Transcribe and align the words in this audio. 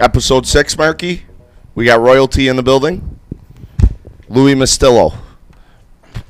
Episode 0.00 0.46
six, 0.46 0.76
Marky. 0.76 1.22
We 1.74 1.84
got 1.84 2.00
royalty 2.00 2.48
in 2.48 2.56
the 2.56 2.62
building. 2.62 3.18
Louis 4.28 4.54
Mustillo. 4.54 5.14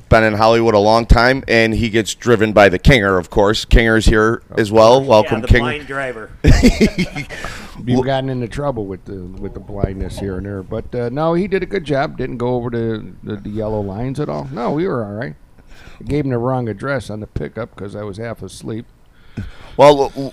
Been 0.09 0.25
in 0.25 0.35
Hollywood 0.35 0.75
a 0.75 0.79
long 0.79 1.07
time, 1.07 1.43
and 1.49 1.75
he 1.75 1.88
gets 1.91 2.15
driven 2.15 2.53
by 2.53 2.69
the 2.69 2.79
Kinger, 2.79 3.19
of 3.19 3.30
course. 3.30 3.65
Kinger's 3.65 4.07
here 4.07 4.43
as 4.57 4.71
well. 4.71 5.03
Welcome, 5.03 5.40
yeah, 5.40 5.46
the 5.46 5.49
Kinger. 5.49 5.58
blind 5.60 5.87
driver. 5.87 6.31
You've 7.85 8.04
gotten 8.04 8.31
into 8.31 8.49
trouble 8.49 8.87
with 8.87 9.04
the 9.06 9.17
with 9.17 9.54
the 9.54 9.61
blindness 9.61 10.19
here 10.19 10.37
and 10.37 10.47
there, 10.47 10.63
but 10.63 10.95
uh, 10.95 11.08
no, 11.08 11.35
he 11.35 11.49
did 11.49 11.63
a 11.63 11.67
good 11.67 11.85
job. 11.85 12.17
Didn't 12.17 12.38
go 12.38 12.54
over 12.54 12.71
the, 12.71 13.13
the, 13.22 13.37
the 13.37 13.51
yellow 13.51 13.81
lines 13.81 14.21
at 14.21 14.29
all. 14.29 14.45
No, 14.53 14.72
we 14.72 14.87
were 14.87 15.04
all 15.04 15.13
right. 15.13 15.35
I 16.01 16.05
gave 16.05 16.24
him 16.24 16.30
the 16.30 16.38
wrong 16.38 16.69
address 16.69 17.11
on 17.11 17.20
the 17.20 17.27
pickup 17.27 17.74
because 17.74 17.97
I 17.97 18.02
was 18.02 18.19
half 18.19 18.42
asleep. 18.42 18.87
Well, 19.77 20.32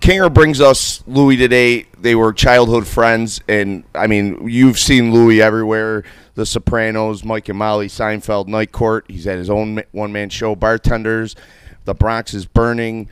Kinger 0.00 0.32
brings 0.32 0.60
us 0.60 1.02
Louis 1.06 1.36
today. 1.36 1.86
They 1.98 2.14
were 2.14 2.32
childhood 2.32 2.86
friends, 2.86 3.40
and 3.48 3.84
I 3.94 4.06
mean, 4.06 4.48
you've 4.48 4.78
seen 4.78 5.12
Louis 5.12 5.42
everywhere. 5.42 6.04
The 6.34 6.46
Sopranos, 6.46 7.24
Mike 7.24 7.48
and 7.48 7.58
Molly, 7.58 7.88
Seinfeld, 7.88 8.46
Night 8.46 8.70
Court. 8.70 9.04
He's 9.08 9.24
had 9.24 9.38
his 9.38 9.50
own 9.50 9.82
one 9.90 10.12
man 10.12 10.30
show, 10.30 10.54
Bartenders. 10.54 11.34
The 11.84 11.94
Bronx 11.94 12.32
is 12.32 12.46
burning. 12.46 13.08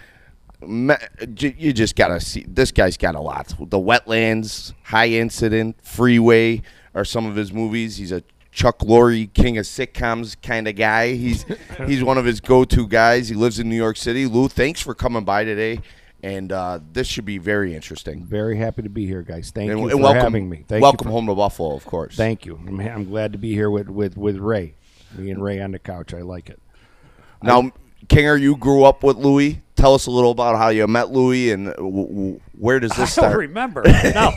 You 0.62 1.72
just 1.72 1.96
gotta 1.96 2.20
see. 2.20 2.44
This 2.48 2.70
guy's 2.70 2.96
got 2.96 3.16
a 3.16 3.20
lot. 3.20 3.48
The 3.58 3.80
Wetlands, 3.80 4.74
High 4.84 5.08
Incident, 5.08 5.76
Freeway 5.82 6.62
are 6.94 7.04
some 7.04 7.26
of 7.26 7.34
his 7.34 7.52
movies. 7.52 7.96
He's 7.96 8.12
a 8.12 8.22
Chuck 8.56 8.78
Lorre, 8.78 9.30
king 9.34 9.58
of 9.58 9.66
sitcoms 9.66 10.34
kind 10.40 10.66
of 10.66 10.76
guy. 10.76 11.12
He's 11.12 11.44
he's 11.86 12.02
one 12.02 12.16
of 12.16 12.24
his 12.24 12.40
go-to 12.40 12.88
guys. 12.88 13.28
He 13.28 13.34
lives 13.34 13.58
in 13.60 13.68
New 13.68 13.76
York 13.76 13.98
City. 13.98 14.24
Lou, 14.24 14.48
thanks 14.48 14.80
for 14.80 14.94
coming 14.94 15.24
by 15.24 15.44
today, 15.44 15.82
and 16.22 16.50
uh, 16.50 16.80
this 16.94 17.06
should 17.06 17.26
be 17.26 17.36
very 17.36 17.74
interesting. 17.74 18.24
Very 18.24 18.56
happy 18.56 18.80
to 18.80 18.88
be 18.88 19.06
here, 19.06 19.20
guys. 19.20 19.50
Thank 19.50 19.70
And, 19.70 19.80
you 19.80 19.88
and 19.90 19.98
for 19.98 20.02
welcome, 20.04 20.22
having 20.22 20.48
me. 20.48 20.64
Thank 20.66 20.80
welcome 20.80 21.06
you 21.06 21.10
for, 21.10 21.12
home 21.12 21.26
to 21.26 21.34
Buffalo, 21.34 21.76
of 21.76 21.84
course. 21.84 22.16
Thank 22.16 22.46
you. 22.46 22.58
I'm, 22.66 22.80
I'm 22.80 23.04
glad 23.04 23.32
to 23.32 23.38
be 23.38 23.52
here 23.52 23.70
with, 23.70 23.90
with, 23.90 24.16
with 24.16 24.38
Ray. 24.38 24.74
Me 25.14 25.30
and 25.30 25.42
Ray 25.44 25.60
on 25.60 25.72
the 25.72 25.78
couch. 25.78 26.14
I 26.14 26.22
like 26.22 26.48
it. 26.48 26.58
now, 27.42 27.70
Kinger, 28.06 28.40
you 28.40 28.56
grew 28.56 28.84
up 28.84 29.02
with 29.02 29.18
Louis. 29.18 29.62
Tell 29.86 29.94
us 29.94 30.06
a 30.06 30.10
little 30.10 30.32
about 30.32 30.56
how 30.56 30.70
you 30.70 30.84
met 30.88 31.12
Louis 31.12 31.52
and 31.52 31.66
w- 31.66 32.08
w- 32.08 32.40
where 32.58 32.80
does 32.80 32.90
this 32.96 33.16
I 33.18 33.28
don't 33.28 33.38
remember. 33.38 33.84
No, 33.86 34.32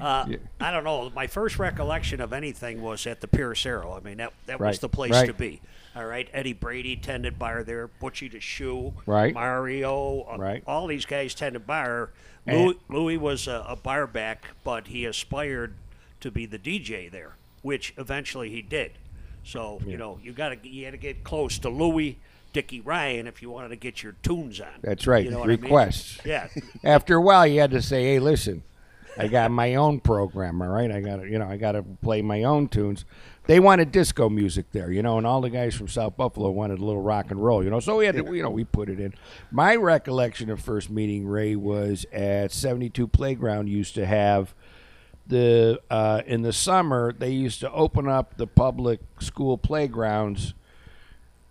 uh, 0.00 0.26
I 0.58 0.70
don't 0.70 0.82
know. 0.82 1.10
My 1.14 1.26
first 1.26 1.58
recollection 1.58 2.22
of 2.22 2.32
anything 2.32 2.80
was 2.80 3.06
at 3.06 3.20
the 3.20 3.28
Pierce 3.28 3.66
Arrow. 3.66 3.92
I 3.92 4.00
mean, 4.00 4.16
that 4.16 4.32
that 4.46 4.58
was 4.58 4.78
the 4.78 4.88
place 4.88 5.12
right. 5.12 5.26
to 5.26 5.34
be. 5.34 5.60
All 5.94 6.06
right, 6.06 6.26
Eddie 6.32 6.54
Brady 6.54 6.96
tended 6.96 7.38
bar 7.38 7.62
there. 7.64 7.90
Butchie 8.00 8.32
the 8.32 8.40
Shoe, 8.40 8.94
Right. 9.04 9.34
Mario, 9.34 10.22
uh, 10.22 10.38
Right. 10.38 10.62
All 10.66 10.86
these 10.86 11.04
guys 11.04 11.34
tended 11.34 11.66
bar. 11.66 12.08
And- 12.46 12.58
Louis, 12.64 12.76
Louis 12.88 13.16
was 13.18 13.46
a, 13.46 13.62
a 13.68 13.76
bar 13.76 14.06
back, 14.06 14.46
but 14.64 14.86
he 14.86 15.04
aspired 15.04 15.74
to 16.20 16.30
be 16.30 16.46
the 16.46 16.58
DJ 16.58 17.10
there, 17.10 17.36
which 17.60 17.92
eventually 17.98 18.48
he 18.48 18.62
did. 18.62 18.92
So 19.44 19.82
you 19.86 19.98
know, 19.98 20.18
you 20.22 20.32
got 20.32 20.62
to 20.62 20.66
you 20.66 20.86
had 20.86 20.92
to 20.92 20.96
get 20.96 21.24
close 21.24 21.58
to 21.58 21.68
Louis. 21.68 22.18
Dickie 22.54 22.80
Ryan, 22.80 23.26
if 23.26 23.42
you 23.42 23.50
wanted 23.50 23.68
to 23.70 23.76
get 23.76 24.02
your 24.02 24.12
tunes 24.22 24.60
on. 24.60 24.68
That's 24.80 25.06
right. 25.06 25.24
You 25.24 25.32
know 25.32 25.40
what 25.40 25.50
I 25.50 25.56
mean? 25.56 25.62
Requests. 25.62 26.18
Yeah. 26.24 26.48
After 26.84 27.16
a 27.16 27.20
while, 27.20 27.46
you 27.46 27.60
had 27.60 27.72
to 27.72 27.82
say, 27.82 28.04
"Hey, 28.04 28.18
listen, 28.20 28.62
I 29.18 29.28
got 29.28 29.50
my 29.50 29.74
own 29.74 30.00
program. 30.00 30.62
All 30.62 30.68
right, 30.68 30.90
I 30.90 31.00
got 31.00 31.16
to, 31.16 31.28
you 31.28 31.38
know, 31.38 31.46
I 31.46 31.58
got 31.58 31.72
to 31.72 31.82
play 31.82 32.22
my 32.22 32.44
own 32.44 32.68
tunes." 32.68 33.04
They 33.46 33.60
wanted 33.60 33.92
disco 33.92 34.30
music 34.30 34.66
there, 34.72 34.90
you 34.90 35.02
know, 35.02 35.18
and 35.18 35.26
all 35.26 35.42
the 35.42 35.50
guys 35.50 35.74
from 35.74 35.88
South 35.88 36.16
Buffalo 36.16 36.48
wanted 36.50 36.78
a 36.78 36.84
little 36.84 37.02
rock 37.02 37.30
and 37.30 37.44
roll, 37.44 37.62
you 37.62 37.68
know. 37.68 37.80
So 37.80 37.98
we 37.98 38.06
had 38.06 38.14
to, 38.14 38.34
you 38.34 38.42
know, 38.42 38.48
we 38.48 38.64
put 38.64 38.88
it 38.88 38.98
in. 38.98 39.12
My 39.50 39.76
recollection 39.76 40.48
of 40.48 40.60
first 40.60 40.88
meeting 40.88 41.26
Ray 41.26 41.54
was 41.54 42.06
at 42.10 42.52
72 42.52 43.06
Playground. 43.08 43.68
Used 43.68 43.96
to 43.96 44.06
have 44.06 44.54
the 45.26 45.80
uh, 45.90 46.22
in 46.26 46.42
the 46.42 46.52
summer 46.52 47.12
they 47.12 47.30
used 47.30 47.60
to 47.60 47.72
open 47.72 48.08
up 48.08 48.36
the 48.36 48.46
public 48.46 49.00
school 49.18 49.58
playgrounds 49.58 50.54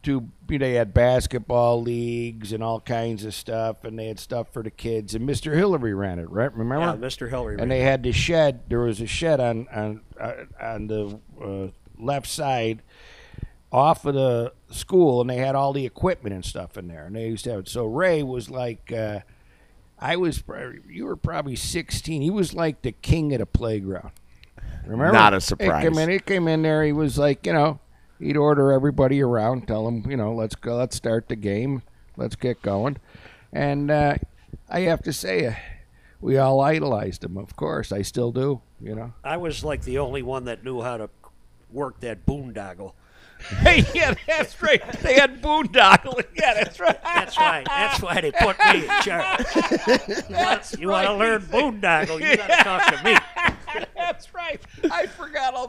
to 0.04 0.30
you 0.50 0.60
know, 0.60 0.66
they 0.66 0.74
had 0.74 0.94
basketball 0.94 1.82
leagues 1.82 2.52
and 2.54 2.62
all 2.64 2.80
kinds 2.80 3.26
of 3.26 3.34
stuff, 3.34 3.84
and 3.84 3.98
they 3.98 4.08
had 4.08 4.20
stuff 4.20 4.48
for 4.54 4.62
the 4.62 4.70
kids. 4.72 5.16
And 5.16 5.28
Mr. 5.28 5.56
Hillary 5.56 5.94
ran 5.94 6.20
it, 6.20 6.30
right? 6.30 6.54
Remember? 6.56 6.86
Yeah, 6.86 7.08
Mr. 7.08 7.30
Hillary. 7.30 7.58
And 7.60 7.72
they 7.72 7.82
had 7.82 8.04
the 8.04 8.12
shed. 8.12 8.62
There 8.68 8.80
was 8.82 9.02
a 9.02 9.08
shed 9.08 9.40
on 9.40 9.68
on 9.74 10.02
uh, 10.20 10.34
on 10.62 10.88
the 10.88 11.20
uh, 11.42 11.68
left 11.98 12.28
side, 12.28 12.84
off 13.72 14.06
of 14.06 14.14
the 14.14 14.54
school, 14.70 15.22
and 15.22 15.30
they 15.30 15.38
had 15.38 15.56
all 15.56 15.74
the 15.74 15.86
equipment 15.86 16.36
and 16.36 16.46
stuff 16.46 16.78
in 16.78 16.88
there. 16.88 17.06
And 17.06 17.16
they 17.16 17.28
used 17.28 17.46
to 17.46 17.52
have 17.52 17.60
it. 17.62 17.68
So 17.70 17.86
Ray 17.86 18.22
was 18.24 18.50
like, 18.50 18.92
uh, 18.92 19.22
I 20.00 20.18
was. 20.18 20.42
prob- 20.42 20.86
You 20.90 21.06
were 21.06 21.16
probably 21.16 21.56
sixteen. 21.56 22.22
He 22.22 22.30
was 22.30 22.54
like 22.54 22.82
the 22.82 22.92
king 22.92 23.34
of 23.34 23.40
the 23.40 23.46
playground. 23.46 24.12
Remember? 24.86 25.14
Not 25.14 25.34
a 25.34 25.38
He 25.38 25.42
surprise. 25.42 25.82
came 25.84 25.98
in. 25.98 26.10
He 26.10 26.20
came 26.20 26.48
in 26.50 26.62
there. 26.62 26.84
He 26.84 26.92
was 26.92 27.18
like, 27.18 27.46
you 27.46 27.54
know, 27.54 27.80
he'd 28.24 28.38
order 28.38 28.72
everybody 28.72 29.22
around, 29.22 29.68
tell 29.68 29.86
them, 29.86 30.10
you 30.10 30.18
know, 30.18 30.34
let's 30.34 30.56
go, 30.56 30.78
let's 30.78 30.96
start 30.96 31.28
the 31.28 31.36
game, 31.36 31.84
let's 32.18 32.36
get 32.36 32.62
going, 32.62 32.98
and 33.52 33.92
uh, 33.92 34.16
I 34.70 34.82
have 34.82 35.02
to 35.04 35.14
say, 35.14 35.46
uh, 35.46 35.54
we 36.22 36.38
all 36.38 36.62
idolized 36.62 37.24
him. 37.24 37.38
Of 37.38 37.56
course, 37.56 37.92
I 37.92 38.02
still 38.02 38.32
do. 38.32 38.62
You 38.82 38.96
know. 38.96 39.14
I 39.24 39.38
was 39.38 39.64
like 39.64 39.84
the 39.84 40.00
only 40.00 40.24
one 40.24 40.46
that 40.46 40.64
knew 40.64 40.82
how 40.82 40.98
to 40.98 41.10
work 41.72 42.00
that 42.00 42.26
boondoggle. 42.26 42.94
Hey, 43.60 43.86
yeah, 43.94 44.14
that's 44.26 44.62
right. 44.62 44.82
They 45.02 45.16
had 45.16 45.42
boondoggle. 45.42 46.24
Yeah, 46.36 46.56
that's 46.56 46.80
right. 46.80 47.02
That's 47.04 47.38
why. 47.38 47.64
That's 47.66 48.02
why 48.02 48.22
they 48.22 48.32
put 48.32 48.58
me 48.60 48.84
in 48.84 49.02
charge. 49.02 49.46
You 50.30 50.36
want, 50.36 50.76
you 50.80 50.88
want 50.90 51.08
to 51.08 51.16
learn 51.16 51.42
boondoggle? 51.42 52.20
You 52.20 52.38
got 52.38 52.48
to 52.48 52.64
talk 52.64 52.98
to 52.98 53.04
me. 53.04 53.86
That's 53.96 54.34
right. 54.34 54.62
I 54.92 55.06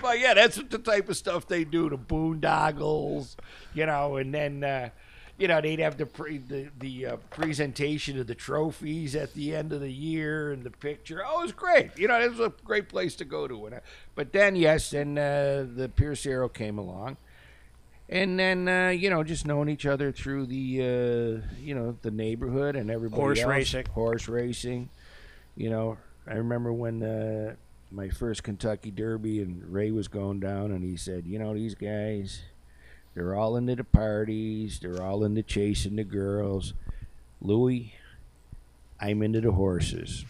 about 0.04 0.18
yeah. 0.20 0.34
That's 0.34 0.56
what 0.56 0.70
the 0.70 0.78
type 0.78 1.08
of 1.08 1.16
stuff 1.16 1.46
they 1.48 1.64
do 1.64 1.88
to 1.90 1.96
boondoggles, 1.98 3.36
you 3.74 3.86
know. 3.86 4.16
And 4.16 4.32
then 4.34 4.62
uh, 4.64 4.90
you 5.38 5.48
know 5.48 5.60
they'd 5.60 5.80
have 5.80 5.96
the 5.96 6.06
pre, 6.06 6.38
the 6.38 6.68
the 6.78 7.06
uh, 7.06 7.16
presentation 7.30 8.18
of 8.20 8.26
the 8.26 8.34
trophies 8.34 9.16
at 9.16 9.34
the 9.34 9.54
end 9.54 9.72
of 9.72 9.80
the 9.80 9.90
year 9.92 10.52
and 10.52 10.62
the 10.64 10.70
picture. 10.70 11.22
Oh, 11.26 11.40
it 11.40 11.42
was 11.44 11.52
great. 11.52 11.96
You 11.98 12.08
know, 12.08 12.20
it 12.20 12.30
was 12.30 12.40
a 12.40 12.52
great 12.64 12.88
place 12.88 13.16
to 13.16 13.24
go 13.24 13.48
to. 13.48 13.66
And, 13.66 13.74
uh, 13.76 13.80
but 14.14 14.32
then 14.32 14.56
yes, 14.56 14.92
and 14.92 15.18
uh, 15.18 15.64
the 15.74 15.90
Pierce 15.94 16.24
Arrow 16.26 16.48
came 16.48 16.78
along. 16.78 17.16
And 18.08 18.38
then 18.38 18.68
uh, 18.68 18.90
you 18.90 19.08
know, 19.10 19.24
just 19.24 19.46
knowing 19.46 19.68
each 19.68 19.86
other 19.86 20.12
through 20.12 20.46
the 20.46 20.80
uh, 20.80 21.46
you 21.58 21.74
know 21.74 21.96
the 22.02 22.10
neighborhood 22.10 22.76
and 22.76 22.90
everybody 22.90 23.20
Horse 23.20 23.40
else. 23.40 23.48
racing. 23.48 23.86
horse 23.86 24.28
racing. 24.28 24.90
You 25.56 25.70
know, 25.70 25.98
I 26.26 26.34
remember 26.34 26.72
when 26.72 27.02
uh, 27.02 27.54
my 27.94 28.08
first 28.08 28.42
Kentucky 28.42 28.90
Derby 28.90 29.40
and 29.40 29.72
Ray 29.72 29.90
was 29.90 30.08
going 30.08 30.40
down, 30.40 30.72
and 30.72 30.82
he 30.82 30.96
said, 30.96 31.26
"You 31.26 31.38
know, 31.38 31.54
these 31.54 31.74
guys, 31.74 32.42
they're 33.14 33.34
all 33.34 33.56
into 33.56 33.76
the 33.76 33.84
parties, 33.84 34.80
they're 34.80 35.02
all 35.02 35.24
into 35.24 35.42
chasing 35.42 35.96
the 35.96 36.04
girls. 36.04 36.74
Louis, 37.40 37.94
I'm 39.00 39.22
into 39.22 39.40
the 39.40 39.52
horses. 39.52 40.24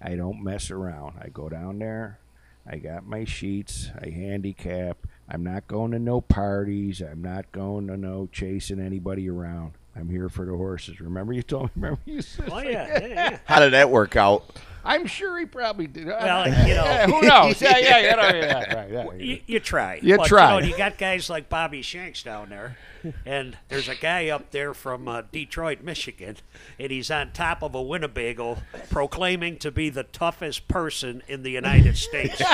I 0.00 0.14
don't 0.16 0.42
mess 0.42 0.70
around. 0.70 1.18
I 1.20 1.28
go 1.28 1.48
down 1.50 1.78
there, 1.78 2.18
I 2.66 2.76
got 2.76 3.06
my 3.06 3.24
sheets, 3.24 3.90
I 4.00 4.08
handicap. 4.08 4.96
I'm 5.28 5.44
not 5.44 5.68
going 5.68 5.92
to 5.92 5.98
no 5.98 6.20
parties. 6.20 7.00
I'm 7.00 7.22
not 7.22 7.52
going 7.52 7.86
to 7.86 7.96
no 7.96 8.28
chasing 8.32 8.80
anybody 8.80 9.30
around. 9.30 9.72
I'm 9.94 10.08
here 10.08 10.28
for 10.28 10.44
the 10.44 10.56
horses. 10.56 11.00
Remember 11.00 11.32
you 11.32 11.42
told 11.42 11.64
me. 11.64 11.70
Remember 11.76 12.00
you 12.04 12.22
said. 12.22 12.48
Oh 12.50 12.58
yeah, 12.58 12.98
yeah, 12.98 13.06
yeah. 13.06 13.38
How 13.44 13.60
did 13.60 13.72
that 13.74 13.90
work 13.90 14.16
out? 14.16 14.56
I'm 14.84 15.06
sure 15.06 15.38
he 15.38 15.46
probably 15.46 15.86
did. 15.86 16.06
Well, 16.06 16.48
you 16.66 16.74
know. 16.74 16.84
Who 17.06 17.22
knows? 17.22 17.60
Yeah, 17.70 17.78
yeah, 17.78 17.98
yeah, 17.98 18.16
yeah, 18.16 18.32
yeah, 18.32 18.74
right, 18.74 18.90
yeah. 18.90 19.12
You, 19.14 19.40
you 19.46 19.60
try. 19.60 20.00
You 20.02 20.16
but, 20.16 20.26
try. 20.26 20.54
You, 20.54 20.60
know, 20.60 20.66
you 20.66 20.76
got 20.76 20.98
guys 20.98 21.28
like 21.28 21.48
Bobby 21.48 21.82
Shanks 21.82 22.22
down 22.22 22.48
there, 22.48 22.78
and 23.26 23.56
there's 23.68 23.88
a 23.88 23.94
guy 23.94 24.28
up 24.28 24.50
there 24.50 24.72
from 24.72 25.06
uh, 25.06 25.22
Detroit, 25.30 25.82
Michigan, 25.82 26.36
and 26.78 26.90
he's 26.90 27.10
on 27.10 27.32
top 27.32 27.62
of 27.62 27.74
a 27.74 27.82
Winnebago 27.82 28.58
proclaiming 28.88 29.58
to 29.58 29.70
be 29.70 29.90
the 29.90 30.04
toughest 30.04 30.68
person 30.68 31.22
in 31.28 31.42
the 31.42 31.50
United 31.50 31.96
States. 31.96 32.40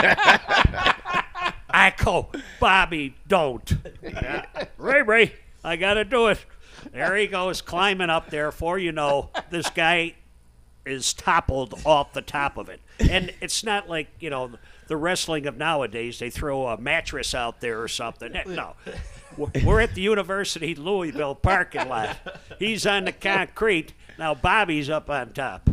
I 1.76 1.94
go, 1.96 2.30
Bobby, 2.58 3.14
don't. 3.28 3.72
Yeah. 4.02 4.46
Ray 4.76 5.02
Ray, 5.02 5.32
I 5.62 5.76
got 5.76 5.94
to 5.94 6.04
do 6.04 6.28
it. 6.28 6.44
There 6.92 7.16
he 7.16 7.26
goes, 7.26 7.60
climbing 7.60 8.10
up 8.10 8.30
there. 8.30 8.50
For 8.50 8.78
you 8.78 8.92
know, 8.92 9.30
this 9.50 9.70
guy 9.70 10.14
is 10.86 11.12
toppled 11.14 11.74
off 11.84 12.12
the 12.12 12.22
top 12.22 12.56
of 12.56 12.68
it. 12.68 12.80
And 12.98 13.32
it's 13.40 13.62
not 13.64 13.88
like, 13.88 14.08
you 14.20 14.30
know, 14.30 14.52
the 14.88 14.96
wrestling 14.96 15.46
of 15.46 15.56
nowadays, 15.56 16.18
they 16.18 16.30
throw 16.30 16.66
a 16.68 16.78
mattress 16.80 17.34
out 17.34 17.60
there 17.60 17.82
or 17.82 17.88
something. 17.88 18.32
No. 18.46 18.74
We're- 19.36 19.82
at 19.84 19.94
the 19.94 20.00
University 20.00 20.74
Louisville 20.74 21.34
parking 21.34 21.88
lot. 21.88 22.16
He's 22.58 22.86
on 22.86 23.04
the 23.04 23.12
concrete. 23.12 23.92
Now 24.18 24.34
Bobby's 24.34 24.88
up 24.88 25.10
on 25.10 25.32
top. 25.32 25.68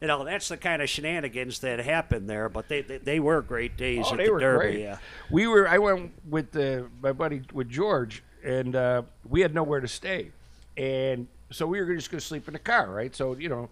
You 0.00 0.08
know, 0.08 0.24
that's 0.24 0.48
the 0.48 0.56
kind 0.56 0.82
of 0.82 0.88
shenanigans 0.90 1.60
that 1.60 1.78
happened 1.78 2.28
there, 2.28 2.48
but 2.48 2.68
they 2.68 2.82
they, 2.82 2.98
they 2.98 3.20
were 3.20 3.40
great 3.40 3.76
days 3.76 4.06
Oh, 4.08 4.12
at 4.14 4.18
the 4.18 4.24
Derby. 4.26 4.40
great. 4.72 4.80
Yeah. 4.80 4.98
We 5.30 5.46
were. 5.46 5.68
I 5.68 5.78
went 5.78 6.12
with 6.28 6.56
uh, 6.56 6.82
my 7.00 7.12
buddy 7.12 7.42
with 7.52 7.68
George, 7.68 8.22
and 8.44 8.74
uh, 8.74 9.02
we 9.28 9.40
had 9.42 9.54
nowhere 9.54 9.78
to 9.80 9.86
stay, 9.86 10.32
and 10.76 11.28
so 11.52 11.68
we 11.68 11.80
were 11.80 11.94
just 11.94 12.10
going 12.10 12.18
to 12.20 12.26
sleep 12.26 12.48
in 12.48 12.54
the 12.54 12.58
car, 12.58 12.90
right? 12.90 13.14
So 13.14 13.36
you 13.36 13.48
know, 13.48 13.68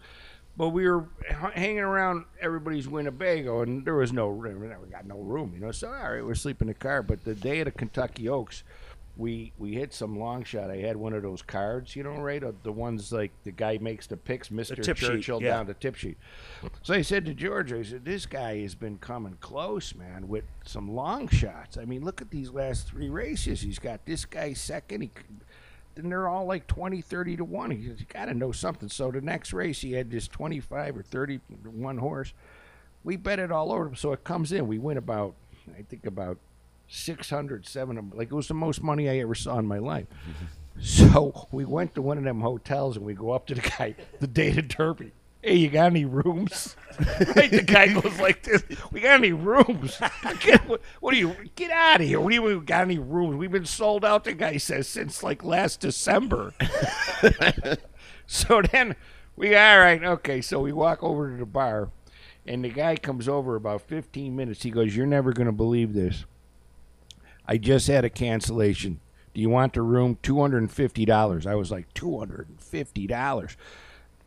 but 0.60 0.68
we 0.68 0.86
were 0.86 1.08
h- 1.26 1.54
hanging 1.54 1.78
around 1.78 2.26
everybody's 2.38 2.86
Winnebago, 2.86 3.62
and 3.62 3.82
there 3.82 3.94
was 3.94 4.12
no 4.12 4.28
room. 4.28 4.60
We 4.60 4.90
got 4.90 5.06
no 5.06 5.18
room, 5.18 5.52
you 5.54 5.60
know. 5.60 5.72
So 5.72 5.88
all 5.88 6.12
right, 6.12 6.22
we're 6.22 6.34
sleeping 6.34 6.68
in 6.68 6.74
the 6.74 6.78
car. 6.78 7.02
But 7.02 7.24
the 7.24 7.34
day 7.34 7.60
of 7.60 7.64
the 7.64 7.70
Kentucky 7.70 8.28
Oaks, 8.28 8.62
we 9.16 9.54
we 9.56 9.72
hit 9.72 9.94
some 9.94 10.18
long 10.18 10.44
shot. 10.44 10.70
I 10.70 10.76
had 10.76 10.98
one 10.98 11.14
of 11.14 11.22
those 11.22 11.40
cards, 11.40 11.96
you 11.96 12.02
know, 12.02 12.16
right? 12.20 12.44
Uh, 12.44 12.52
The 12.62 12.72
ones 12.72 13.10
like 13.10 13.32
the 13.44 13.52
guy 13.52 13.78
makes 13.78 14.06
the 14.06 14.18
picks, 14.18 14.50
Mister 14.50 14.76
tip 14.76 14.98
sheet, 14.98 15.06
Churchill 15.06 15.40
yeah. 15.42 15.48
down 15.56 15.66
the 15.66 15.72
tip 15.72 15.94
sheet. 15.94 16.18
So 16.82 16.92
I 16.92 17.00
said 17.00 17.24
to 17.24 17.32
George, 17.32 17.72
I 17.72 17.82
said, 17.82 18.04
"This 18.04 18.26
guy 18.26 18.60
has 18.60 18.74
been 18.74 18.98
coming 18.98 19.38
close, 19.40 19.94
man, 19.94 20.28
with 20.28 20.44
some 20.66 20.94
long 20.94 21.28
shots. 21.28 21.78
I 21.78 21.86
mean, 21.86 22.04
look 22.04 22.20
at 22.20 22.30
these 22.30 22.50
last 22.50 22.86
three 22.86 23.08
races. 23.08 23.62
He's 23.62 23.78
got 23.78 24.04
this 24.04 24.26
guy 24.26 24.52
second. 24.52 25.00
He, 25.00 25.10
and 25.96 26.10
they're 26.10 26.28
all 26.28 26.46
like 26.46 26.66
20, 26.66 27.00
30 27.00 27.36
to 27.38 27.44
1. 27.44 27.70
He 27.70 27.86
says, 27.86 28.00
you 28.00 28.06
got 28.06 28.26
to 28.26 28.34
know 28.34 28.52
something. 28.52 28.88
So 28.88 29.10
the 29.10 29.20
next 29.20 29.52
race, 29.52 29.80
he 29.80 29.92
had 29.92 30.10
this 30.10 30.28
25 30.28 30.96
or 30.98 31.02
30 31.02 31.38
to 31.38 31.70
1 31.70 31.98
horse. 31.98 32.32
We 33.04 33.16
bet 33.16 33.38
it 33.38 33.50
all 33.50 33.72
over 33.72 33.86
him. 33.86 33.96
So 33.96 34.12
it 34.12 34.24
comes 34.24 34.52
in. 34.52 34.66
We 34.66 34.78
win 34.78 34.96
about, 34.96 35.34
I 35.78 35.82
think, 35.82 36.06
about 36.06 36.38
600, 36.88 37.66
700. 37.66 38.16
Like, 38.16 38.28
it 38.30 38.34
was 38.34 38.48
the 38.48 38.54
most 38.54 38.82
money 38.82 39.08
I 39.08 39.18
ever 39.18 39.34
saw 39.34 39.58
in 39.58 39.66
my 39.66 39.78
life. 39.78 40.06
So 40.82 41.46
we 41.52 41.66
went 41.66 41.94
to 41.96 42.00
one 42.00 42.16
of 42.16 42.24
them 42.24 42.40
hotels 42.40 42.96
and 42.96 43.04
we 43.04 43.12
go 43.12 43.32
up 43.32 43.46
to 43.48 43.54
the 43.54 43.60
guy 43.60 43.96
the 44.18 44.26
day 44.26 44.52
Derby 44.52 45.12
hey, 45.42 45.56
you 45.56 45.68
got 45.68 45.86
any 45.86 46.04
rooms? 46.04 46.76
like 47.36 47.50
the 47.50 47.62
guy 47.64 47.88
goes 47.88 48.18
like 48.18 48.42
this, 48.42 48.62
we 48.92 49.00
got 49.00 49.20
any 49.20 49.32
rooms? 49.32 49.98
Get, 50.40 50.60
what, 51.00 51.12
do 51.12 51.16
you, 51.16 51.34
get 51.54 51.70
out 51.70 52.00
of 52.00 52.06
here. 52.06 52.20
What 52.20 52.30
do 52.30 52.34
you, 52.34 52.42
we 52.42 52.60
got 52.60 52.82
any 52.82 52.98
rooms? 52.98 53.36
We've 53.36 53.50
been 53.50 53.64
sold 53.64 54.04
out, 54.04 54.24
the 54.24 54.34
guy 54.34 54.58
says, 54.58 54.88
since 54.88 55.22
like 55.22 55.42
last 55.42 55.80
December. 55.80 56.52
so 58.26 58.62
then 58.62 58.96
we, 59.36 59.56
all 59.56 59.78
right, 59.78 60.02
okay. 60.02 60.40
So 60.40 60.60
we 60.60 60.72
walk 60.72 61.02
over 61.02 61.30
to 61.30 61.36
the 61.36 61.46
bar 61.46 61.90
and 62.46 62.64
the 62.64 62.68
guy 62.68 62.96
comes 62.96 63.28
over 63.28 63.56
about 63.56 63.82
15 63.82 64.34
minutes. 64.34 64.62
He 64.62 64.70
goes, 64.70 64.94
you're 64.96 65.06
never 65.06 65.32
going 65.32 65.46
to 65.46 65.52
believe 65.52 65.94
this. 65.94 66.24
I 67.46 67.56
just 67.56 67.86
had 67.86 68.04
a 68.04 68.10
cancellation. 68.10 69.00
Do 69.34 69.40
you 69.40 69.48
want 69.48 69.74
the 69.74 69.82
room? 69.82 70.18
$250. 70.22 71.46
I 71.46 71.54
was 71.54 71.70
like, 71.70 71.92
$250. 71.94 73.56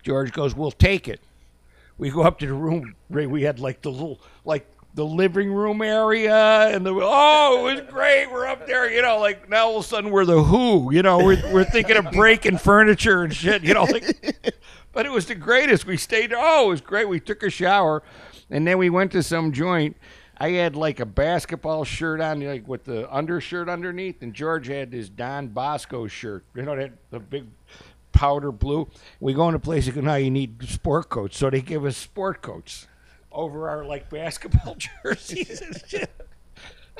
George 0.04 0.32
goes, 0.32 0.56
"We'll 0.56 0.72
take 0.72 1.08
it." 1.08 1.22
We 1.98 2.10
go 2.10 2.24
up 2.24 2.40
to 2.40 2.48
the 2.48 2.54
room. 2.54 2.96
Ray, 3.10 3.26
we 3.26 3.44
had 3.44 3.60
like 3.60 3.82
the 3.82 3.92
little, 3.92 4.20
like 4.46 4.68
the 4.94 5.06
living 5.06 5.52
room 5.52 5.82
area, 5.82 6.68
and 6.70 6.86
the 6.86 6.94
oh, 6.94 7.68
it 7.68 7.74
was 7.74 7.92
great. 7.92 8.28
We're 8.32 8.46
up 8.46 8.68
there, 8.68 8.92
you 8.92 9.02
know. 9.02 9.20
Like 9.20 9.50
now, 9.50 9.68
all 9.68 9.78
of 9.80 9.86
a 9.86 9.88
sudden, 9.88 10.12
we're 10.12 10.26
the 10.26 10.44
Who. 10.44 10.94
You 10.94 11.02
know, 11.02 11.18
we're 11.18 11.42
we're 11.52 11.64
thinking 11.64 11.98
of 11.98 12.12
breaking 12.12 12.58
furniture 12.60 13.24
and 13.24 13.34
shit. 13.34 13.64
You 13.64 13.74
know, 13.74 13.84
like. 13.84 14.54
But 14.94 15.08
it 15.08 15.12
was 15.12 15.26
the 15.26 15.36
greatest. 15.36 15.86
We 15.88 15.98
stayed. 15.98 16.34
Oh, 16.36 16.68
it 16.68 16.70
was 16.70 16.82
great. 16.82 17.10
We 17.10 17.20
took 17.20 17.42
a 17.42 17.50
shower, 17.50 18.04
and 18.50 18.66
then 18.66 18.78
we 18.78 18.90
went 18.90 19.12
to 19.14 19.24
some 19.24 19.52
joint. 19.52 19.98
I 20.38 20.52
had 20.52 20.76
like 20.76 21.00
a 21.00 21.06
basketball 21.06 21.84
shirt 21.84 22.22
on, 22.22 22.42
like 22.42 22.68
with 22.68 22.86
the 22.86 23.12
undershirt 23.14 23.70
underneath, 23.70 24.22
and 24.22 24.34
George 24.34 24.68
had 24.68 24.92
this 24.92 25.10
Don 25.10 25.48
Bosco 25.48 26.08
shirt. 26.08 26.46
You 26.56 26.62
know 26.62 26.76
that 26.76 26.92
the 27.10 27.20
big 27.20 27.46
powder 28.14 28.52
blue. 28.52 28.88
We 29.20 29.34
go 29.34 29.48
into 29.48 29.60
places, 29.60 29.86
place. 29.90 29.96
They 29.96 30.02
go, 30.02 30.08
now 30.08 30.16
you 30.16 30.32
need 30.32 30.64
sport 30.70 31.10
coats, 31.10 31.38
so 31.38 31.50
they 31.50 31.62
give 31.62 31.84
us 31.86 31.98
sport 31.98 32.42
coats 32.42 32.88
over 33.32 33.68
our 33.68 33.84
like 33.86 34.10
basketball 34.10 34.78
jerseys. 35.04 35.62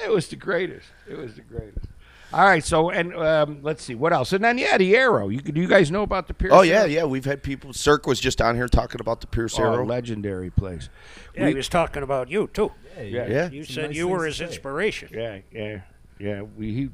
It 0.04 0.10
was 0.12 0.28
the 0.28 0.36
greatest. 0.36 0.88
It 1.08 1.18
was 1.18 1.36
the 1.36 1.42
greatest. 1.42 1.86
All 2.34 2.44
right, 2.44 2.64
so 2.64 2.90
and 2.90 3.14
um, 3.16 3.60
let's 3.62 3.84
see 3.84 3.94
what 3.94 4.12
else, 4.12 4.34
and 4.34 4.44
then 4.44 4.58
yeah, 4.58 4.76
the 4.80 4.96
arrow. 4.96 5.30
You 5.30 5.40
do 5.40 5.62
you 5.62 5.68
guys 5.68 5.92
know 5.92 6.02
about 6.02 6.28
the 6.28 6.34
Pierce? 6.34 6.52
Oh 6.52 6.62
yeah, 6.64 6.80
Arrow? 6.80 6.86
yeah. 6.88 7.04
We've 7.04 7.26
had 7.26 7.44
people. 7.44 7.74
Cirque 7.74 8.08
was 8.08 8.20
just 8.20 8.42
on 8.42 8.56
here 8.56 8.68
talking 8.68 9.00
about 9.00 9.22
the 9.22 9.28
Pierce 9.28 9.60
Oh, 9.60 9.64
Arrow. 9.64 9.86
legendary 9.86 10.50
place. 10.50 10.90
Yeah, 11.36 11.48
he 11.50 11.54
was 11.54 11.70
talking 11.70 12.02
about 12.02 12.30
you 12.32 12.50
too. 12.52 12.72
Yeah, 12.98 13.28
yeah. 13.28 13.50
You 13.52 13.64
said 13.64 13.90
nice 13.90 13.96
you 13.96 14.08
were 14.08 14.26
his 14.26 14.42
inspiration. 14.42 15.10
Yeah, 15.14 15.40
yeah, 15.52 15.82
yeah. 16.18 16.42
We, 16.42 16.74
he 16.74 16.90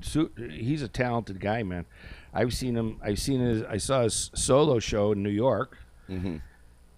he's 0.49 0.81
a 0.81 0.89
talented 0.89 1.39
guy, 1.39 1.63
man. 1.63 1.85
I've 2.33 2.53
seen 2.53 2.75
him. 2.75 2.97
I've 3.03 3.19
seen 3.19 3.39
his. 3.41 3.63
I 3.63 3.77
saw 3.77 4.03
his 4.03 4.31
solo 4.35 4.79
show 4.79 5.11
in 5.13 5.23
New 5.23 5.29
York, 5.29 5.77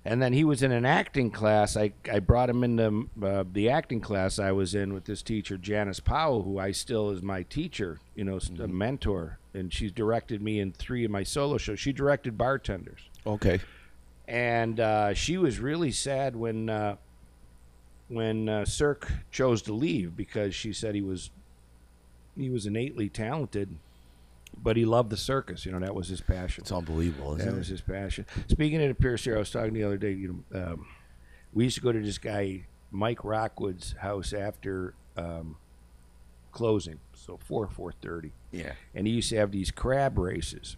and 0.03 0.21
then 0.21 0.33
he 0.33 0.43
was 0.43 0.63
in 0.63 0.71
an 0.71 0.85
acting 0.85 1.31
class. 1.31 1.77
I 1.77 1.93
I 2.11 2.19
brought 2.19 2.49
him 2.49 2.63
into 2.63 3.07
uh, 3.23 3.43
the 3.51 3.69
acting 3.69 4.01
class 4.01 4.39
I 4.39 4.51
was 4.51 4.73
in 4.75 4.93
with 4.93 5.05
this 5.05 5.21
teacher 5.21 5.57
Janice 5.57 5.99
Powell, 5.99 6.43
who 6.43 6.57
I 6.59 6.71
still 6.71 7.09
is 7.11 7.21
my 7.21 7.43
teacher. 7.43 7.99
You 8.15 8.23
know, 8.25 8.39
a 8.59 8.67
mentor, 8.67 9.37
and 9.53 9.71
she's 9.73 9.91
directed 9.91 10.41
me 10.41 10.59
in 10.59 10.71
three 10.73 11.05
of 11.05 11.11
my 11.11 11.23
solo 11.23 11.57
shows. 11.57 11.79
She 11.79 11.93
directed 11.93 12.37
Bartenders 12.37 13.01
Okay. 13.25 13.59
and 14.27 14.79
uh, 14.79 15.13
she 15.13 15.37
was 15.37 15.59
really 15.59 15.91
sad 15.91 16.35
when 16.35 16.69
uh, 16.69 16.95
when 18.09 18.49
uh, 18.49 18.65
Cirque 18.65 19.11
chose 19.31 19.61
to 19.63 19.73
leave 19.73 20.17
because 20.17 20.53
she 20.53 20.73
said 20.73 20.95
he 20.95 21.01
was 21.01 21.29
he 22.37 22.49
was 22.49 22.65
innately 22.65 23.07
talented, 23.09 23.77
but 24.57 24.77
he 24.77 24.85
loved 24.85 25.09
the 25.09 25.17
circus. 25.17 25.65
You 25.65 25.71
know 25.71 25.79
that 25.79 25.95
was 25.95 26.07
his 26.07 26.21
passion. 26.21 26.63
It's 26.63 26.71
unbelievable, 26.71 27.35
That 27.35 27.41
isn't 27.47 27.57
was 27.57 27.69
it? 27.69 27.73
his 27.73 27.81
passion. 27.81 28.25
Speaking 28.47 28.81
of 28.81 28.89
the 28.89 28.95
Pierce 28.95 29.23
here, 29.23 29.35
I 29.35 29.39
was 29.39 29.51
talking 29.51 29.73
the 29.73 29.83
other 29.83 29.97
day. 29.97 30.11
You 30.11 30.43
know, 30.51 30.63
um, 30.73 30.87
we 31.53 31.63
used 31.65 31.75
to 31.77 31.81
go 31.81 31.91
to 31.91 31.99
this 32.01 32.17
guy 32.17 32.65
Mike 32.91 33.23
Rockwood's 33.23 33.93
house 33.99 34.33
after 34.33 34.93
um, 35.17 35.55
closing, 36.51 36.99
so 37.13 37.37
four 37.37 37.67
four 37.67 37.91
thirty, 37.91 38.31
Yeah. 38.51 38.73
and 38.93 39.07
he 39.07 39.13
used 39.13 39.29
to 39.29 39.37
have 39.37 39.51
these 39.51 39.71
crab 39.71 40.17
races 40.17 40.77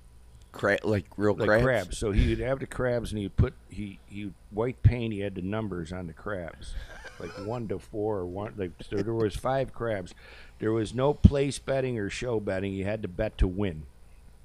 Cra- 0.51 0.77
like 0.83 1.05
real 1.17 1.33
like 1.35 1.47
crabs. 1.47 1.63
crabs. 1.63 1.97
So 1.97 2.11
he 2.11 2.29
would 2.29 2.39
have 2.39 2.59
the 2.59 2.67
crabs, 2.67 3.11
and 3.11 3.17
he 3.19 3.25
would 3.25 3.35
put 3.37 3.53
he 3.69 3.99
he 4.07 4.31
white 4.51 4.81
paint. 4.83 5.13
He 5.13 5.19
had 5.21 5.33
the 5.35 5.41
numbers 5.41 5.91
on 5.91 6.05
the 6.07 6.13
crabs, 6.13 6.75
like 7.19 7.31
one 7.45 7.67
to 7.69 7.79
four 7.79 8.19
or 8.19 8.25
one. 8.27 8.53
Like 8.55 8.71
so 8.87 8.97
there 8.97 9.13
was 9.15 9.35
five 9.35 9.73
crabs. 9.73 10.13
There 10.59 10.71
was 10.71 10.93
no 10.93 11.13
place 11.13 11.59
betting 11.59 11.99
or 11.99 12.09
show 12.09 12.39
betting. 12.39 12.73
You 12.73 12.85
had 12.85 13.01
to 13.01 13.07
bet 13.07 13.37
to 13.39 13.47
win. 13.47 13.83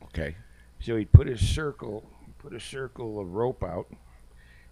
Okay. 0.05 0.37
So 0.81 0.97
he'd 0.97 1.13
put 1.13 1.29
a 1.29 1.37
circle, 1.37 2.09
put 2.39 2.55
a 2.55 2.61
circle 2.61 3.19
of 3.21 3.35
rope 3.35 3.63
out, 3.63 3.89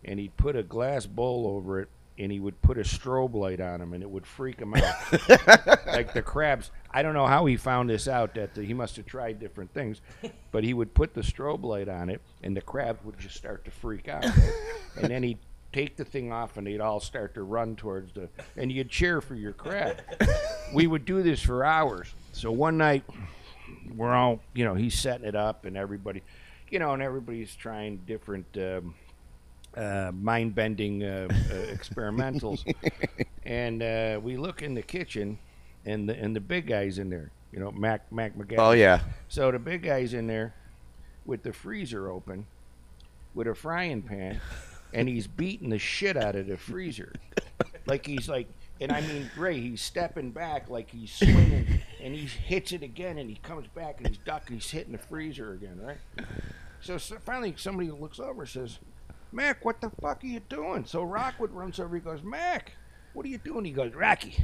and 0.05 0.19
he'd 0.19 0.37
put 0.37 0.57
a 0.57 0.63
glass 0.63 1.07
bowl 1.07 1.47
over 1.47 1.81
it, 1.81 1.89
and 2.19 2.33
he 2.33 2.41
would 2.41 2.61
put 2.63 2.79
a 2.79 2.83
strobe 2.83 3.35
light 3.35 3.61
on 3.61 3.81
him, 3.81 3.93
and 3.93 4.03
it 4.03 4.11
would 4.11 4.27
freak 4.27 4.59
him 4.59 4.75
out. 4.75 5.13
like 5.87 6.15
the 6.15 6.23
crabs. 6.23 6.71
I 6.91 7.03
don't 7.03 7.15
know 7.15 7.27
how 7.27 7.45
he 7.47 7.57
found 7.57 7.91
this 7.91 8.09
out. 8.09 8.35
That 8.35 8.55
the, 8.55 8.65
he 8.65 8.73
must 8.73 8.97
have 8.97 9.07
tried 9.07 9.39
different 9.39 9.73
things, 9.75 10.01
but 10.53 10.65
he 10.65 10.73
would 10.73 10.95
put 10.95 11.15
the 11.15 11.21
strobe 11.21 11.65
light 11.65 11.89
on 11.89 12.09
it, 12.09 12.23
and 12.43 12.57
the 12.57 12.63
crabs 12.63 13.05
would 13.05 13.19
just 13.19 13.37
start 13.37 13.65
to 13.67 13.71
freak 13.71 14.09
out, 14.09 14.25
and 14.97 15.11
then 15.11 15.23
he'd 15.23 15.39
take 15.77 15.95
the 15.97 16.05
thing 16.05 16.33
off, 16.33 16.57
and 16.57 16.67
they'd 16.67 16.81
all 16.81 17.01
start 17.01 17.35
to 17.35 17.43
run 17.43 17.77
towards 17.77 18.15
the, 18.15 18.31
and 18.57 18.73
you'd 18.73 18.89
cheer 18.89 19.21
for 19.21 19.35
your 19.35 19.53
crab. 19.53 20.01
we 20.75 20.87
would 20.87 21.05
do 21.05 21.23
this 21.23 21.43
for 21.43 21.65
hours. 21.65 22.15
So 22.33 22.51
one 22.51 22.79
night, 22.79 23.05
we're 23.95 24.15
all, 24.15 24.41
you 24.55 24.65
know, 24.65 24.75
he's 24.75 24.99
setting 24.99 25.27
it 25.27 25.35
up, 25.35 25.67
and 25.67 25.77
everybody, 25.77 26.23
you 26.71 26.79
know, 26.79 26.95
and 26.95 27.03
everybody's 27.03 27.55
trying 27.55 27.99
different. 28.07 28.47
Um, 28.57 28.95
uh, 29.77 30.11
mind-bending 30.15 31.05
uh, 31.05 31.29
uh, 31.29 31.35
experimentals, 31.67 32.65
and 33.45 33.83
uh, 33.83 34.19
we 34.23 34.39
look 34.39 34.63
in 34.63 34.73
the 34.73 34.81
kitchen, 34.81 35.39
and 35.85 36.09
the 36.09 36.19
and 36.19 36.35
the 36.35 36.41
big 36.41 36.67
guy's 36.67 36.99
in 36.99 37.11
there. 37.11 37.31
You 37.53 37.61
know, 37.61 37.71
Mac 37.73 38.11
Mac 38.11 38.35
McGee. 38.39 38.55
Oh 38.57 38.71
yeah. 38.71 39.01
So 39.29 39.51
the 39.51 39.59
big 39.59 39.83
guy's 39.83 40.15
in 40.15 40.29
there 40.29 40.55
with 41.27 41.43
the 41.43 41.53
freezer 41.53 42.11
open, 42.11 42.47
with 43.35 43.49
a 43.49 43.55
frying 43.55 44.01
pan, 44.01 44.41
and 44.93 45.09
he's 45.09 45.27
beating 45.27 45.71
the 45.71 45.79
shit 45.79 46.17
out 46.17 46.37
of 46.37 46.47
the 46.47 46.57
freezer, 46.57 47.13
like 47.87 48.07
he's 48.07 48.29
like. 48.29 48.49
And 48.79 48.93
I 48.93 49.01
mean, 49.01 49.31
Ray, 49.39 49.59
he's 49.59 49.81
stepping 49.81 50.33
back 50.33 50.69
like 50.69 50.91
he's 50.91 51.11
swinging, 51.11 51.81
and 52.03 52.15
he 52.15 52.27
hits 52.27 52.73
it 52.73 52.83
again, 52.83 53.17
and 53.17 53.31
he 53.31 53.37
comes 53.37 53.67
back 53.69 53.97
and 53.97 54.09
he's 54.09 54.19
ducking, 54.19 54.57
he's 54.57 54.71
hitting 54.71 54.93
the 54.93 54.99
freezer 54.99 55.55
again, 55.55 55.81
right? 55.83 55.97
So, 56.83 56.99
so 56.99 57.17
finally, 57.25 57.55
somebody 57.57 57.91
looks 57.91 58.21
over 58.21 58.43
and 58.43 58.51
says, 58.51 58.79
Mac, 59.33 59.65
what 59.65 59.81
the 59.81 59.91
fuck 60.01 60.23
are 60.23 60.27
you 60.27 60.41
doing? 60.41 60.85
So 60.85 61.03
Rockwood 61.03 61.53
runs 61.53 61.81
over. 61.81 61.95
He 61.95 62.01
goes, 62.01 62.23
Mac, 62.23 62.73
what 63.13 63.27
are 63.27 63.29
you 63.29 63.39
doing? 63.39 63.65
He 63.65 63.73
goes, 63.73 63.93
Rocky, 63.95 64.37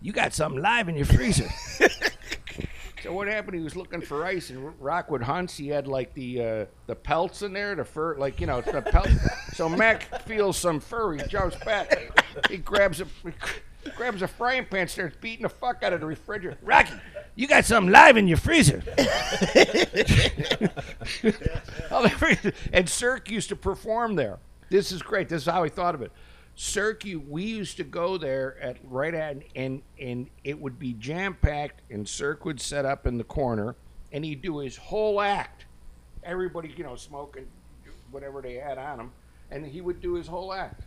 you 0.00 0.12
got 0.12 0.32
something 0.32 0.62
live 0.62 0.88
in 0.88 0.96
your 0.96 1.06
freezer. 1.06 1.48
so 3.02 3.12
what 3.12 3.28
happened? 3.28 3.56
He 3.56 3.62
was 3.62 3.76
looking 3.76 4.00
for 4.00 4.24
ice, 4.24 4.50
and 4.50 4.72
Rockwood 4.80 5.22
hunts. 5.22 5.56
He 5.56 5.68
had 5.68 5.88
like 5.88 6.14
the 6.14 6.42
uh, 6.42 6.64
the 6.86 6.94
pelts 6.94 7.42
in 7.42 7.52
there, 7.52 7.74
the 7.74 7.84
fur, 7.84 8.16
like 8.16 8.40
you 8.40 8.46
know, 8.46 8.60
the 8.60 8.82
pelts. 8.82 9.10
So 9.58 9.68
Mac 9.68 10.22
feels 10.22 10.56
some 10.56 10.78
fur. 10.78 11.14
He 11.14 11.26
jumps 11.26 11.56
back. 11.64 12.48
He 12.48 12.58
grabs 12.58 13.00
a 13.00 13.08
he 13.82 13.90
grabs 13.90 14.22
a 14.22 14.28
frying 14.28 14.64
pan, 14.64 14.86
starts 14.86 15.16
beating 15.20 15.42
the 15.42 15.48
fuck 15.48 15.82
out 15.82 15.92
of 15.92 15.98
the 15.98 16.06
refrigerator. 16.06 16.56
Rocky, 16.62 16.92
you 17.34 17.48
got 17.48 17.64
something 17.64 17.90
live 17.90 18.16
in 18.16 18.28
your 18.28 18.36
freezer. 18.36 18.84
And 22.72 22.88
Cirque 22.88 23.30
used 23.30 23.48
to 23.48 23.56
perform 23.56 24.14
there. 24.14 24.38
This 24.70 24.92
is 24.92 25.02
great. 25.02 25.28
This 25.28 25.42
is 25.42 25.48
how 25.48 25.64
I 25.64 25.68
thought 25.68 25.96
of 25.96 26.02
it. 26.02 26.12
Cirque, 26.54 27.02
we 27.28 27.42
used 27.42 27.76
to 27.78 27.84
go 27.84 28.16
there 28.16 28.56
at 28.62 28.76
right 28.84 29.14
at 29.14 29.38
and 29.56 29.82
and 30.00 30.28
it 30.44 30.60
would 30.60 30.78
be 30.78 30.92
jam 30.92 31.34
packed, 31.34 31.82
and 31.90 32.08
Cirque 32.08 32.44
would 32.44 32.60
set 32.60 32.84
up 32.84 33.08
in 33.08 33.18
the 33.18 33.24
corner, 33.24 33.74
and 34.12 34.24
he'd 34.24 34.40
do 34.40 34.58
his 34.58 34.76
whole 34.76 35.20
act 35.20 35.64
everybody, 36.22 36.72
you 36.76 36.84
know, 36.84 36.94
smoking 36.94 37.48
whatever 38.10 38.40
they 38.40 38.54
had 38.54 38.78
on 38.78 39.00
him, 39.00 39.12
and 39.50 39.66
he 39.66 39.80
would 39.80 40.00
do 40.00 40.14
his 40.14 40.26
whole 40.26 40.52
act 40.52 40.82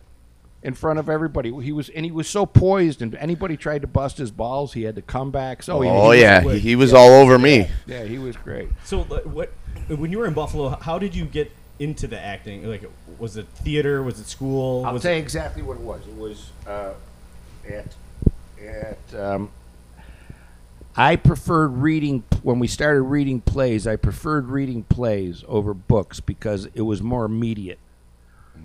in 0.62 0.74
front 0.74 0.98
of 0.98 1.08
everybody. 1.08 1.50
He 1.62 1.72
was 1.72 1.88
and 1.88 2.04
he 2.04 2.10
was 2.12 2.28
so 2.28 2.46
poised, 2.46 3.02
and 3.02 3.14
anybody 3.16 3.56
tried 3.56 3.80
to 3.82 3.86
bust 3.88 4.18
his 4.18 4.30
balls, 4.30 4.72
he 4.74 4.82
had 4.82 4.94
to 4.96 5.02
come 5.02 5.30
back. 5.30 5.62
So 5.62 5.80
he- 5.80 5.88
he 5.88 5.94
Oh 5.94 6.08
was 6.10 6.18
yeah, 6.20 6.40
he, 6.40 6.58
he 6.58 6.76
was 6.76 6.92
all 6.92 7.10
over 7.10 7.38
me. 7.38 7.68
yeah, 7.86 8.04
he 8.04 8.18
was 8.18 8.36
great. 8.36 8.68
So 8.84 9.00
uh, 9.00 9.20
what? 9.28 9.52
When 9.88 10.10
you 10.12 10.18
were 10.18 10.26
in 10.26 10.34
Buffalo, 10.34 10.68
how 10.80 10.98
did 10.98 11.14
you 11.14 11.24
get 11.24 11.50
into 11.78 12.06
the 12.06 12.18
acting? 12.20 12.68
Like, 12.68 12.84
was 13.18 13.36
it 13.36 13.48
theater? 13.48 14.02
Was 14.02 14.20
it 14.20 14.26
school? 14.26 14.84
I'll 14.86 14.92
was 14.92 15.02
tell 15.02 15.12
you 15.12 15.18
exactly 15.18 15.62
what 15.62 15.78
it 15.78 15.82
was. 15.82 16.00
It 16.06 16.16
was 16.16 16.50
uh, 16.66 16.92
at 17.68 17.86
at. 18.64 19.20
Um, 19.20 19.50
I 20.94 21.16
preferred 21.16 21.68
reading 21.78 22.22
when 22.42 22.58
we 22.58 22.66
started 22.68 23.02
reading 23.02 23.40
plays. 23.40 23.86
I 23.86 23.96
preferred 23.96 24.48
reading 24.48 24.82
plays 24.84 25.42
over 25.48 25.72
books 25.72 26.20
because 26.20 26.66
it 26.74 26.82
was 26.82 27.02
more 27.02 27.24
immediate. 27.24 27.78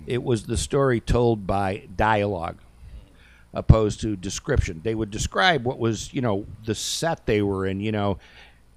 It 0.08 0.22
was 0.22 0.44
the 0.44 0.56
story 0.56 1.00
told 1.00 1.46
by 1.46 1.86
dialogue, 1.94 2.56
opposed 3.52 4.00
to 4.00 4.16
description. 4.16 4.80
They 4.82 4.94
would 4.94 5.10
describe 5.10 5.66
what 5.66 5.78
was, 5.78 6.14
you 6.14 6.22
know, 6.22 6.46
the 6.64 6.74
set 6.74 7.26
they 7.26 7.42
were 7.42 7.66
in, 7.66 7.80
you 7.80 7.92
know, 7.92 8.18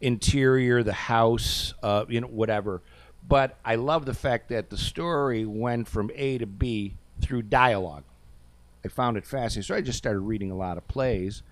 interior, 0.02 0.84
the 0.84 0.92
house, 0.92 1.74
uh, 1.82 2.04
you 2.10 2.20
know, 2.20 2.28
whatever. 2.28 2.82
But 3.26 3.58
I 3.64 3.76
love 3.76 4.06
the 4.06 4.14
fact 4.14 4.50
that 4.50 4.70
the 4.70 4.78
story 4.78 5.46
went 5.46 5.88
from 5.88 6.12
A 6.16 6.38
to 6.40 6.46
B 6.46 6.96
through 7.22 7.44
dialogue. 7.44 8.04
I 8.84 8.90
found 8.90 9.16
it 9.16 9.26
fascinating. 9.26 9.64
So 9.64 9.76
I 9.76 9.80
just 9.80 9.98
started 9.98 10.20
reading 10.20 10.52
a 10.52 10.58
lot 10.58 10.78
of 10.78 10.86
plays. 10.90 11.44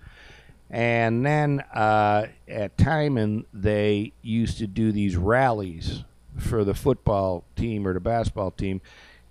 And 0.68 1.24
then 1.24 1.60
uh, 1.72 2.26
at 2.46 2.76
Timon, 2.76 3.46
they 3.54 4.12
used 4.20 4.58
to 4.58 4.66
do 4.66 4.92
these 4.92 5.16
rallies 5.16 6.04
for 6.36 6.64
the 6.64 6.74
football 6.74 7.44
team 7.56 7.86
or 7.86 7.94
the 7.94 8.00
basketball 8.00 8.50
team. 8.50 8.82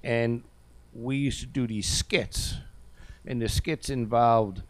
And 0.03 0.44
we 0.94 1.18
used 1.18 1.39
to 1.41 1.46
do 1.46 1.68
these 1.68 1.88
skits. 1.88 2.56
And 3.25 3.41
the 3.41 3.50
skits 3.50 3.89
involved 3.89 4.63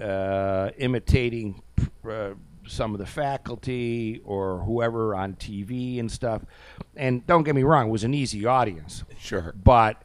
uh, 0.00 0.70
imitating 0.78 1.62
uh, 2.08 2.30
some 2.66 2.92
of 2.92 2.98
the 2.98 3.06
faculty 3.06 4.20
or 4.24 4.58
whoever 4.64 5.14
on 5.14 5.34
TV 5.34 5.98
and 6.00 6.10
stuff. 6.10 6.42
And 6.96 7.26
don't 7.26 7.44
get 7.44 7.54
me 7.54 7.62
wrong, 7.62 7.88
it 7.88 7.90
was 7.90 8.04
an 8.04 8.14
easy 8.14 8.44
audience 8.46 9.04
Sure. 9.18 9.54
but 9.64 10.02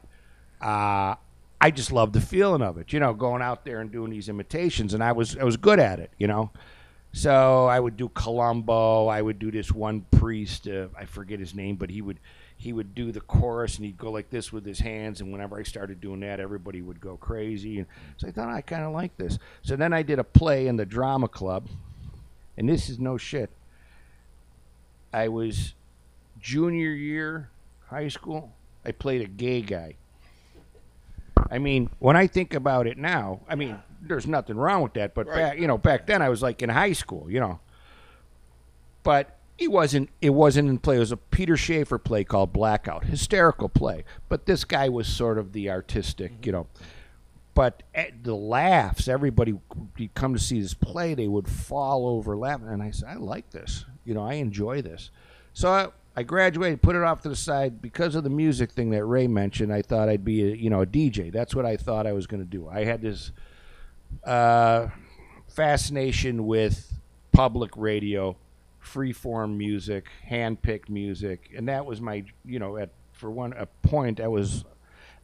uh, 0.60 1.14
I 1.60 1.70
just 1.70 1.92
loved 1.92 2.14
the 2.14 2.20
feeling 2.20 2.62
of 2.62 2.78
it. 2.78 2.92
You 2.92 3.00
know, 3.00 3.12
going 3.12 3.42
out 3.42 3.64
there 3.64 3.80
and 3.80 3.90
doing 3.92 4.10
these 4.10 4.28
imitations, 4.28 4.94
and 4.94 5.02
I 5.04 5.12
was 5.12 5.36
I 5.36 5.44
was 5.44 5.56
good 5.56 5.78
at 5.78 5.98
it. 5.98 6.10
You 6.18 6.26
know, 6.26 6.50
so 7.12 7.66
I 7.66 7.78
would 7.78 7.96
do 7.96 8.08
Columbo. 8.08 9.06
I 9.08 9.20
would 9.20 9.38
do 9.38 9.50
this 9.50 9.70
one 9.70 10.06
priest. 10.10 10.66
Uh, 10.68 10.88
I 10.98 11.04
forget 11.04 11.38
his 11.38 11.54
name, 11.54 11.76
but 11.76 11.90
he 11.90 12.00
would 12.02 12.18
he 12.56 12.72
would 12.72 12.94
do 12.94 13.12
the 13.12 13.20
chorus 13.20 13.76
and 13.76 13.84
he'd 13.84 13.98
go 13.98 14.10
like 14.10 14.30
this 14.30 14.52
with 14.52 14.64
his 14.64 14.80
hands. 14.80 15.20
And 15.20 15.32
whenever 15.32 15.58
I 15.58 15.62
started 15.64 16.00
doing 16.00 16.20
that, 16.20 16.40
everybody 16.40 16.82
would 16.82 17.00
go 17.00 17.16
crazy. 17.16 17.78
And 17.78 17.86
so 18.16 18.28
I 18.28 18.30
thought 18.30 18.48
I 18.48 18.60
kind 18.60 18.84
of 18.84 18.92
like 18.92 19.16
this. 19.16 19.38
So 19.62 19.76
then 19.76 19.92
I 19.92 20.02
did 20.02 20.18
a 20.18 20.24
play 20.24 20.66
in 20.66 20.76
the 20.76 20.86
drama 20.86 21.28
club, 21.28 21.68
and 22.56 22.68
this 22.68 22.88
is 22.88 22.98
no 22.98 23.16
shit. 23.18 23.50
I 25.12 25.28
was 25.28 25.74
junior 26.40 26.90
year 26.90 27.50
high 27.86 28.08
school. 28.08 28.52
I 28.84 28.92
played 28.92 29.20
a 29.22 29.26
gay 29.26 29.62
guy. 29.62 29.96
I 31.50 31.58
mean, 31.58 31.90
when 31.98 32.16
I 32.16 32.26
think 32.26 32.54
about 32.54 32.86
it 32.86 32.98
now, 32.98 33.40
I 33.48 33.54
mean, 33.54 33.78
there's 34.00 34.26
nothing 34.26 34.56
wrong 34.56 34.82
with 34.82 34.94
that. 34.94 35.14
But 35.14 35.26
back, 35.26 35.58
you 35.58 35.66
know, 35.66 35.78
back 35.78 36.06
then 36.06 36.22
I 36.22 36.28
was 36.28 36.42
like 36.42 36.62
in 36.62 36.68
high 36.68 36.92
school, 36.92 37.30
you 37.30 37.40
know. 37.40 37.60
But 39.02 39.38
he 39.56 39.68
wasn't. 39.68 40.10
It 40.20 40.30
wasn't 40.30 40.68
in 40.68 40.78
play. 40.78 40.96
It 40.96 41.00
was 41.00 41.12
a 41.12 41.16
Peter 41.16 41.56
Shaffer 41.56 41.98
play 41.98 42.24
called 42.24 42.52
Blackout, 42.52 43.04
hysterical 43.04 43.68
play. 43.68 44.04
But 44.28 44.46
this 44.46 44.64
guy 44.64 44.88
was 44.88 45.06
sort 45.06 45.38
of 45.38 45.52
the 45.52 45.70
artistic, 45.70 46.44
you 46.44 46.52
know. 46.52 46.66
But 47.54 47.84
at 47.94 48.24
the 48.24 48.34
laughs, 48.34 49.06
everybody 49.06 49.52
would 49.52 50.14
come 50.14 50.34
to 50.34 50.40
see 50.40 50.60
this 50.60 50.74
play. 50.74 51.14
They 51.14 51.28
would 51.28 51.48
fall 51.48 52.08
over 52.08 52.36
laughing, 52.36 52.68
and 52.68 52.82
I 52.82 52.90
said, 52.90 53.10
"I 53.10 53.14
like 53.14 53.50
this. 53.50 53.84
You 54.04 54.14
know, 54.14 54.24
I 54.24 54.34
enjoy 54.34 54.82
this." 54.82 55.10
So 55.52 55.70
I, 55.70 55.88
I 56.16 56.24
graduated, 56.24 56.82
put 56.82 56.96
it 56.96 57.02
off 57.02 57.22
to 57.22 57.28
the 57.28 57.36
side 57.36 57.80
because 57.80 58.16
of 58.16 58.24
the 58.24 58.30
music 58.30 58.72
thing 58.72 58.90
that 58.90 59.04
Ray 59.04 59.28
mentioned. 59.28 59.72
I 59.72 59.82
thought 59.82 60.08
I'd 60.08 60.24
be, 60.24 60.42
a, 60.42 60.54
you 60.56 60.68
know, 60.68 60.82
a 60.82 60.86
DJ. 60.86 61.32
That's 61.32 61.54
what 61.54 61.64
I 61.64 61.76
thought 61.76 62.06
I 62.06 62.12
was 62.12 62.26
going 62.26 62.42
to 62.42 62.48
do. 62.48 62.68
I 62.68 62.84
had 62.84 63.02
this 63.02 63.30
uh, 64.24 64.88
fascination 65.48 66.46
with 66.46 66.92
public 67.32 67.76
radio, 67.76 68.36
freeform 68.84 69.56
music, 69.56 70.08
hand-picked 70.22 70.88
music, 70.88 71.50
and 71.56 71.68
that 71.68 71.86
was 71.86 72.00
my, 72.00 72.24
you 72.44 72.58
know, 72.58 72.76
at 72.76 72.90
for 73.12 73.30
one 73.30 73.52
a 73.52 73.66
point 73.66 74.20
I 74.20 74.28
was, 74.28 74.64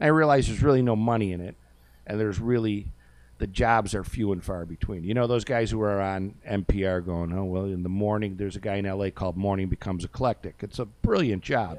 I 0.00 0.06
realized 0.06 0.48
there's 0.48 0.62
really 0.62 0.82
no 0.82 0.96
money 0.96 1.32
in 1.32 1.40
it, 1.40 1.56
and 2.06 2.18
there's 2.18 2.40
really 2.40 2.88
the 3.38 3.46
jobs 3.46 3.94
are 3.94 4.04
few 4.04 4.32
and 4.32 4.44
far 4.44 4.66
between. 4.66 5.02
You 5.02 5.14
know, 5.14 5.26
those 5.26 5.44
guys 5.44 5.70
who 5.70 5.80
are 5.80 6.00
on 6.00 6.34
NPR 6.46 7.04
going, 7.04 7.32
oh, 7.32 7.44
well, 7.44 7.64
in 7.64 7.82
the 7.82 7.88
morning, 7.88 8.36
there's 8.36 8.54
a 8.54 8.60
guy 8.60 8.76
in 8.76 8.84
LA 8.84 9.08
called 9.10 9.36
Morning 9.36 9.68
Becomes 9.68 10.04
Eclectic. 10.04 10.56
It's 10.60 10.78
a 10.78 10.84
brilliant 10.84 11.42
job. 11.42 11.78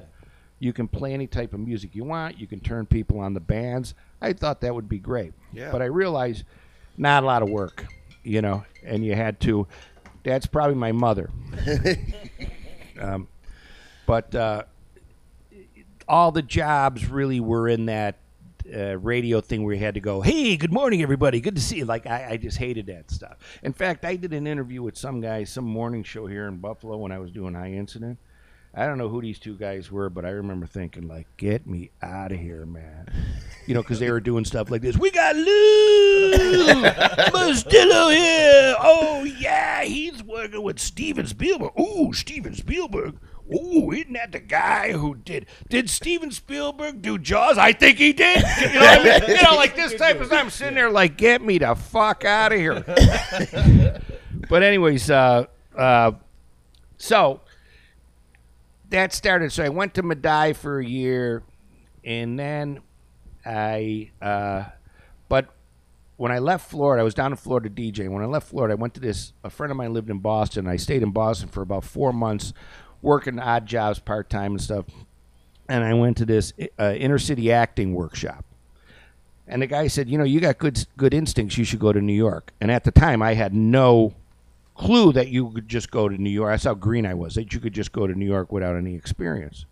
You 0.58 0.74
can 0.74 0.88
play 0.88 1.14
any 1.14 1.28
type 1.28 1.54
of 1.54 1.60
music 1.60 1.96
you 1.96 2.04
want, 2.04 2.40
you 2.40 2.48
can 2.48 2.60
turn 2.60 2.86
people 2.88 3.20
on 3.20 3.34
the 3.34 3.40
bands. 3.40 3.94
I 4.22 4.34
thought 4.34 4.62
that 4.62 4.74
would 4.74 4.90
be 4.90 5.00
great. 5.00 5.34
Yeah. 5.54 5.72
But 5.72 5.82
I 5.82 5.86
realized 5.86 6.46
not 6.98 7.24
a 7.24 7.26
lot 7.26 7.42
of 7.42 7.50
work, 7.50 7.86
you 8.24 8.42
know, 8.42 8.64
and 8.84 9.06
you 9.06 9.16
had 9.16 9.40
to. 9.42 9.68
That's 10.24 10.46
probably 10.46 10.76
my 10.76 10.92
mother. 10.92 11.30
um, 13.00 13.28
but 14.06 14.34
uh, 14.36 14.64
all 16.08 16.32
the 16.32 16.42
jobs 16.42 17.08
really 17.08 17.40
were 17.40 17.68
in 17.68 17.86
that 17.88 18.18
uh, 18.74 18.98
radio 18.98 19.42
thing 19.42 19.64
where 19.64 19.74
you 19.74 19.80
had 19.80 19.96
to 19.96 20.00
go, 20.00 20.22
"Hey, 20.22 20.58
good 20.58 20.72
morning, 20.72 21.02
everybody. 21.02 21.42
Good 21.42 21.56
to 21.56 21.62
see 21.62 21.78
you." 21.78 21.86
Like 21.86 22.06
I, 22.06 22.32
I 22.32 22.38
just 22.38 22.58
hated 22.58 22.88
that 22.88 23.10
stuff. 23.10 23.38
In 23.64 23.74
fact, 23.74 24.06
I 24.06 24.16
did 24.16 24.34
an 24.34 24.48
interview 24.48 24.84
with 24.84 24.98
some 24.98 25.22
guy, 25.22 25.44
some 25.44 25.66
morning 25.66 26.04
show 26.04 26.28
here 26.28 26.48
in 26.48 26.58
Buffalo 26.58 26.98
when 26.98 27.12
I 27.12 27.20
was 27.20 27.32
doing 27.32 27.54
High 27.54 27.72
Incident. 27.72 28.20
I 28.74 28.86
don't 28.86 28.98
know 28.98 29.10
who 29.10 29.22
these 29.22 29.40
two 29.40 29.56
guys 29.56 29.92
were, 29.92 30.10
but 30.10 30.24
I 30.24 30.30
remember 30.30 30.66
thinking, 30.66 31.08
like, 31.08 31.28
"Get 31.38 31.68
me 31.68 31.92
out 32.02 32.32
of 32.32 32.40
here, 32.40 32.66
man!" 32.66 33.12
You 33.66 33.74
know, 33.74 33.82
because 33.82 34.00
they 34.00 34.12
were 34.12 34.22
doing 34.22 34.46
stuff 34.46 34.70
like 34.70 34.82
this. 34.82 34.98
We 34.98 35.12
got 35.12 35.36
Lou 35.36 36.21
Mustillo 37.32 38.14
here. 38.14 38.76
Oh 38.80 39.24
yeah, 39.24 39.84
he's 39.84 40.24
working 40.24 40.62
with 40.62 40.80
Steven 40.80 41.26
Spielberg. 41.26 41.72
Ooh, 41.80 42.14
Steven 42.14 42.54
Spielberg. 42.54 43.18
Ooh, 43.54 43.92
isn't 43.92 44.14
that 44.14 44.32
the 44.32 44.40
guy 44.40 44.94
who 44.94 45.16
did 45.16 45.46
did 45.70 45.90
Steven 45.90 46.32
Spielberg 46.32 47.02
do 47.02 47.18
Jaws? 47.18 47.58
I 47.58 47.74
think 47.74 47.98
he 47.98 48.14
did. 48.14 48.38
You 48.62 48.74
know, 48.74 48.80
what 48.80 49.00
I 49.00 49.20
mean? 49.20 49.30
you 49.36 49.44
know, 49.44 49.56
like 49.56 49.76
this 49.76 49.94
type 49.96 50.22
of 50.22 50.28
stuff. 50.28 50.44
I'm 50.44 50.50
sitting 50.50 50.76
there 50.76 50.90
like, 50.90 51.18
get 51.18 51.42
me 51.42 51.58
the 51.58 51.76
fuck 51.76 52.24
out 52.24 52.54
of 52.54 52.60
here. 52.60 52.82
but 54.50 54.64
anyways, 54.64 55.10
uh, 55.10 55.46
uh, 55.78 56.12
so 56.98 57.42
that 58.90 59.14
started. 59.14 59.52
So 59.52 59.64
I 59.64 59.70
went 59.70 59.96
to 59.96 60.04
Medaille 60.04 60.56
for 60.56 60.80
a 60.80 60.86
year, 60.86 61.44
and 62.06 62.40
then 62.40 62.80
I. 63.46 64.12
Uh, 64.22 64.64
when 66.22 66.32
I 66.32 66.38
left 66.38 66.70
Florida, 66.70 67.02
I 67.02 67.04
was 67.04 67.16
down 67.16 67.32
in 67.32 67.36
Florida 67.36 67.68
DJ. 67.68 68.08
When 68.08 68.22
I 68.22 68.28
left 68.28 68.48
Florida, 68.48 68.74
I 68.74 68.76
went 68.76 68.94
to 68.94 69.00
this. 69.00 69.34
A 69.44 69.50
friend 69.50 69.72
of 69.72 69.78
mine 69.78 69.92
lived 69.92 70.12
in 70.12 70.20
Boston. 70.20 70.68
I 70.68 70.76
stayed 70.76 71.02
in 71.02 71.10
Boston 71.10 71.50
for 71.50 71.64
about 71.64 71.84
four 71.84 72.14
months, 72.14 72.54
working 73.02 73.40
odd 73.40 73.66
jobs, 73.66 73.98
part 73.98 74.30
time 74.30 74.52
and 74.52 74.62
stuff. 74.62 74.86
And 75.68 75.84
I 75.84 75.96
went 75.96 76.18
to 76.18 76.26
this 76.28 76.54
uh, 76.80 76.94
inner 76.96 77.18
city 77.18 77.52
acting 77.52 77.96
workshop. 77.96 78.46
And 79.48 79.64
the 79.64 79.66
guy 79.66 79.88
said, 79.88 80.10
"You 80.10 80.20
know, 80.20 80.24
you 80.24 80.40
got 80.40 80.60
good 80.60 80.86
good 80.96 81.16
instincts. 81.16 81.58
You 81.58 81.64
should 81.64 81.80
go 81.80 81.92
to 81.92 82.00
New 82.00 82.14
York." 82.14 82.54
And 82.62 82.70
at 82.70 82.84
the 82.84 82.92
time, 82.92 83.24
I 83.24 83.34
had 83.34 83.56
no 83.56 84.14
clue 84.76 85.14
that 85.14 85.30
you 85.30 85.50
could 85.50 85.68
just 85.68 85.90
go 85.90 86.08
to 86.08 86.22
New 86.22 86.30
York. 86.30 86.54
That's 86.54 86.66
how 86.66 86.76
green 86.76 87.08
I 87.08 87.16
was. 87.16 87.34
That 87.34 87.52
you 87.52 87.60
could 87.60 87.74
just 87.74 87.94
go 87.94 88.06
to 88.06 88.14
New 88.14 88.28
York 88.28 88.52
without 88.52 88.76
any 88.76 88.94
experience. 88.94 89.66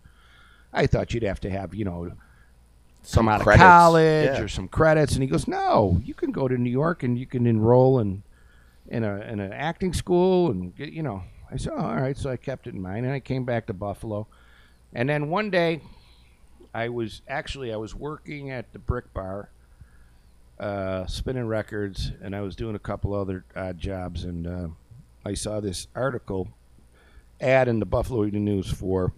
I 0.72 0.88
thought 0.88 1.14
you'd 1.14 1.22
have 1.22 1.38
to 1.40 1.50
have, 1.50 1.76
you 1.76 1.84
know, 1.84 2.10
Some 3.02 3.28
out 3.28 3.40
credits, 3.40 3.62
of 3.62 3.68
college 3.68 4.26
yeah. 4.26 4.40
or 4.40 4.48
some 4.48 4.68
credits. 4.68 5.14
And 5.14 5.22
he 5.22 5.28
goes, 5.28 5.48
"No, 5.48 6.00
you 6.04 6.14
can 6.14 6.32
go 6.32 6.48
to 6.48 6.56
New 6.56 6.70
York 6.70 7.02
and 7.02 7.18
you 7.18 7.26
can 7.26 7.46
enroll 7.46 7.98
in 7.98 8.22
in 8.88 9.04
a 9.04 9.20
in 9.20 9.40
an 9.40 9.52
acting 9.52 9.92
school 9.92 10.50
and 10.50 10.74
get, 10.76 10.92
you 10.92 11.02
know." 11.02 11.22
I 11.50 11.56
said, 11.56 11.72
oh, 11.74 11.80
"All 11.80 11.96
right." 11.96 12.16
So 12.16 12.30
I 12.30 12.36
kept 12.36 12.66
it 12.66 12.74
in 12.74 12.82
mind, 12.82 13.06
and 13.06 13.14
I 13.14 13.20
came 13.20 13.44
back 13.44 13.66
to 13.66 13.72
Buffalo. 13.72 14.26
And 14.92 15.08
then 15.08 15.28
one 15.28 15.50
day, 15.50 15.80
I 16.74 16.88
was 16.88 17.22
actually 17.28 17.72
I 17.72 17.76
was 17.76 17.94
working 17.94 18.50
at 18.50 18.72
the 18.72 18.78
Brick 18.78 19.12
Bar, 19.14 19.50
uh, 20.58 21.06
spinning 21.06 21.46
records, 21.46 22.12
and 22.22 22.34
I 22.36 22.42
was 22.42 22.54
doing 22.54 22.74
a 22.74 22.80
couple 22.80 23.14
other 23.14 23.44
odd 23.56 23.78
jobs, 23.78 24.24
and 24.24 24.46
uh, 24.46 24.68
I 25.24 25.34
saw 25.34 25.60
this 25.60 25.86
article 25.94 26.48
ad 27.40 27.68
in 27.68 27.80
the 27.80 27.86
Buffalo 27.86 28.24
Evening 28.24 28.44
News 28.44 28.70
for 28.70 29.12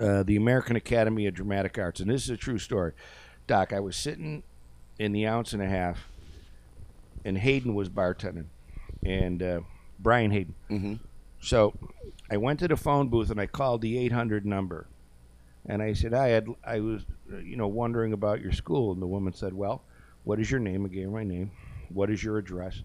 uh, 0.00 0.22
the 0.22 0.36
American 0.36 0.76
Academy 0.76 1.26
of 1.26 1.34
Dramatic 1.34 1.78
Arts, 1.78 2.00
and 2.00 2.10
this 2.10 2.24
is 2.24 2.30
a 2.30 2.36
true 2.36 2.58
story. 2.58 2.92
Doc, 3.46 3.72
I 3.72 3.80
was 3.80 3.96
sitting 3.96 4.42
in 4.98 5.12
the 5.12 5.26
ounce 5.26 5.52
and 5.52 5.62
a 5.62 5.68
half, 5.68 6.08
and 7.24 7.38
Hayden 7.38 7.74
was 7.74 7.88
bartending, 7.88 8.46
and 9.04 9.42
uh, 9.42 9.60
Brian 9.98 10.30
Hayden. 10.30 10.54
Mhm. 10.70 10.98
So 11.40 11.74
I 12.30 12.36
went 12.38 12.58
to 12.60 12.68
the 12.68 12.76
phone 12.76 13.08
booth 13.08 13.30
and 13.30 13.40
I 13.40 13.46
called 13.46 13.82
the 13.82 13.98
800 13.98 14.44
number. 14.44 14.86
And 15.68 15.82
I 15.82 15.92
said, 15.92 16.14
I 16.14 16.28
had, 16.28 16.46
I 16.64 16.80
was, 16.80 17.02
uh, 17.32 17.38
you 17.38 17.56
know, 17.56 17.68
wondering 17.68 18.12
about 18.12 18.40
your 18.40 18.52
school. 18.52 18.92
And 18.92 19.02
the 19.02 19.06
woman 19.06 19.32
said, 19.32 19.52
Well, 19.52 19.82
what 20.24 20.40
is 20.40 20.50
your 20.50 20.60
name? 20.60 20.84
I 20.84 20.88
gave 20.88 21.04
her 21.04 21.10
my 21.10 21.24
name. 21.24 21.50
What 21.88 22.10
is 22.10 22.22
your 22.22 22.38
address? 22.38 22.82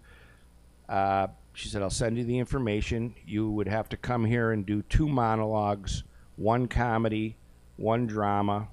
Uh, 0.89 1.27
she 1.53 1.69
said, 1.69 1.81
I'll 1.81 1.89
send 1.89 2.17
you 2.17 2.23
the 2.23 2.37
information. 2.37 3.15
You 3.25 3.49
would 3.51 3.67
have 3.67 3.87
to 3.89 3.97
come 3.97 4.25
here 4.25 4.51
and 4.51 4.65
do 4.65 4.81
two 4.83 5.07
monologues, 5.07 6.03
one 6.41 6.67
comedy, 6.67 7.35
one 7.77 8.07
drama. 8.07 8.67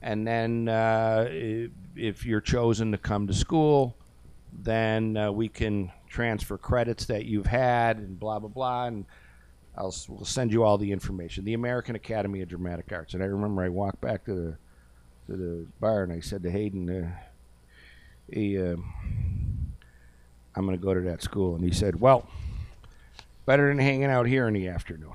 And 0.00 0.26
then 0.26 0.68
uh, 0.68 1.28
if, 1.96 2.24
you're 2.24 2.40
chosen 2.40 2.92
to 2.92 2.98
come 2.98 3.26
to 3.26 3.34
school, 3.34 3.96
then 4.52 5.16
uh, 5.16 5.32
we 5.32 5.48
can 5.48 5.92
transfer 6.08 6.58
credits 6.58 7.06
that 7.06 7.24
you've 7.24 7.46
had 7.46 7.98
and 7.98 8.18
blah, 8.18 8.38
blah, 8.38 8.48
blah. 8.48 8.86
And 8.86 9.04
I'll 9.76 9.94
we'll 10.08 10.24
send 10.24 10.52
you 10.52 10.64
all 10.64 10.78
the 10.78 10.92
information. 10.92 11.44
The 11.44 11.54
American 11.54 11.96
Academy 11.96 12.42
of 12.42 12.48
Dramatic 12.48 12.90
Arts. 12.92 13.14
And 13.14 13.22
I 13.22 13.26
remember 13.26 13.62
I 13.62 13.68
walked 13.68 14.00
back 14.00 14.24
to 14.26 14.34
the 14.34 14.56
to 15.28 15.36
the 15.36 15.66
bar 15.80 16.02
and 16.02 16.12
I 16.12 16.20
said 16.20 16.42
to 16.42 16.50
Hayden, 16.50 16.90
uh, 16.90 17.10
"Hey, 18.28 18.58
uh, 18.58 18.76
I'm 20.54 20.66
going 20.66 20.76
to 20.76 20.84
go 20.84 20.92
to 20.92 21.00
that 21.02 21.22
school." 21.22 21.54
And 21.54 21.64
he 21.64 21.70
said, 21.70 22.00
"Well, 22.00 22.28
better 23.46 23.68
than 23.68 23.78
hanging 23.78 24.04
out 24.10 24.26
here 24.26 24.48
in 24.48 24.54
the 24.54 24.68
afternoon." 24.68 25.12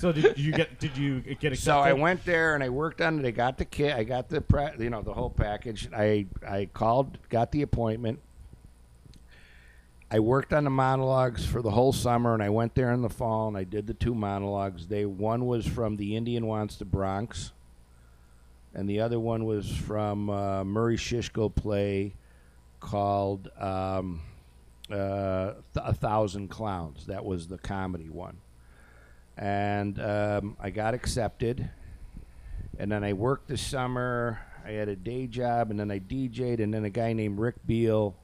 So 0.00 0.12
did 0.12 0.38
you 0.38 0.52
get 0.52 0.78
did 0.78 0.96
you 0.96 1.20
get 1.20 1.52
accepted? 1.52 1.58
So 1.60 1.78
I 1.78 1.92
went 1.92 2.24
there 2.24 2.54
and 2.54 2.64
I 2.64 2.70
worked 2.70 3.02
on 3.02 3.18
it. 3.18 3.26
I 3.26 3.32
got 3.32 3.58
the 3.58 3.66
kit. 3.66 3.94
I 3.94 4.04
got 4.04 4.30
the 4.30 4.40
pre- 4.40 4.72
you 4.78 4.88
know 4.88 5.02
the 5.02 5.12
whole 5.12 5.28
package. 5.28 5.90
I 5.94 6.26
I 6.46 6.70
called, 6.72 7.18
got 7.28 7.52
the 7.52 7.60
appointment. 7.60 8.18
I 10.10 10.20
worked 10.20 10.54
on 10.54 10.64
the 10.64 10.70
monologues 10.70 11.44
for 11.44 11.60
the 11.60 11.70
whole 11.70 11.92
summer, 11.92 12.32
and 12.32 12.42
I 12.42 12.48
went 12.48 12.74
there 12.74 12.92
in 12.92 13.02
the 13.02 13.10
fall 13.10 13.46
and 13.46 13.56
I 13.58 13.64
did 13.64 13.86
the 13.86 13.94
two 13.94 14.14
monologues. 14.14 14.86
They 14.86 15.04
one 15.04 15.46
was 15.46 15.66
from 15.66 15.96
the 15.98 16.16
Indian 16.16 16.46
Wants 16.46 16.76
the 16.76 16.86
Bronx, 16.86 17.52
and 18.74 18.88
the 18.88 19.00
other 19.00 19.20
one 19.20 19.44
was 19.44 19.70
from 19.70 20.30
uh, 20.30 20.64
Murray 20.64 20.96
Schisgal 20.96 21.54
play 21.54 22.14
called 22.80 23.48
um, 23.58 24.22
uh, 24.90 25.52
Th- 25.74 25.84
A 25.86 25.94
Thousand 25.94 26.48
Clowns. 26.48 27.06
That 27.06 27.24
was 27.24 27.46
the 27.48 27.58
comedy 27.58 28.08
one 28.08 28.38
and 29.36 29.98
um, 30.00 30.56
I 30.60 30.68
got 30.70 30.92
accepted. 30.92 31.70
And 32.78 32.92
then 32.92 33.02
I 33.04 33.12
worked 33.14 33.48
the 33.48 33.56
summer. 33.56 34.38
I 34.66 34.72
had 34.72 34.88
a 34.90 34.96
day 34.96 35.26
job, 35.26 35.70
and 35.70 35.80
then 35.80 35.90
I 35.90 35.98
DJ'd. 35.98 36.60
And 36.60 36.74
then 36.74 36.84
a 36.84 36.90
guy 36.90 37.12
named 37.14 37.38
Rick 37.38 37.54
Beal 37.66 38.14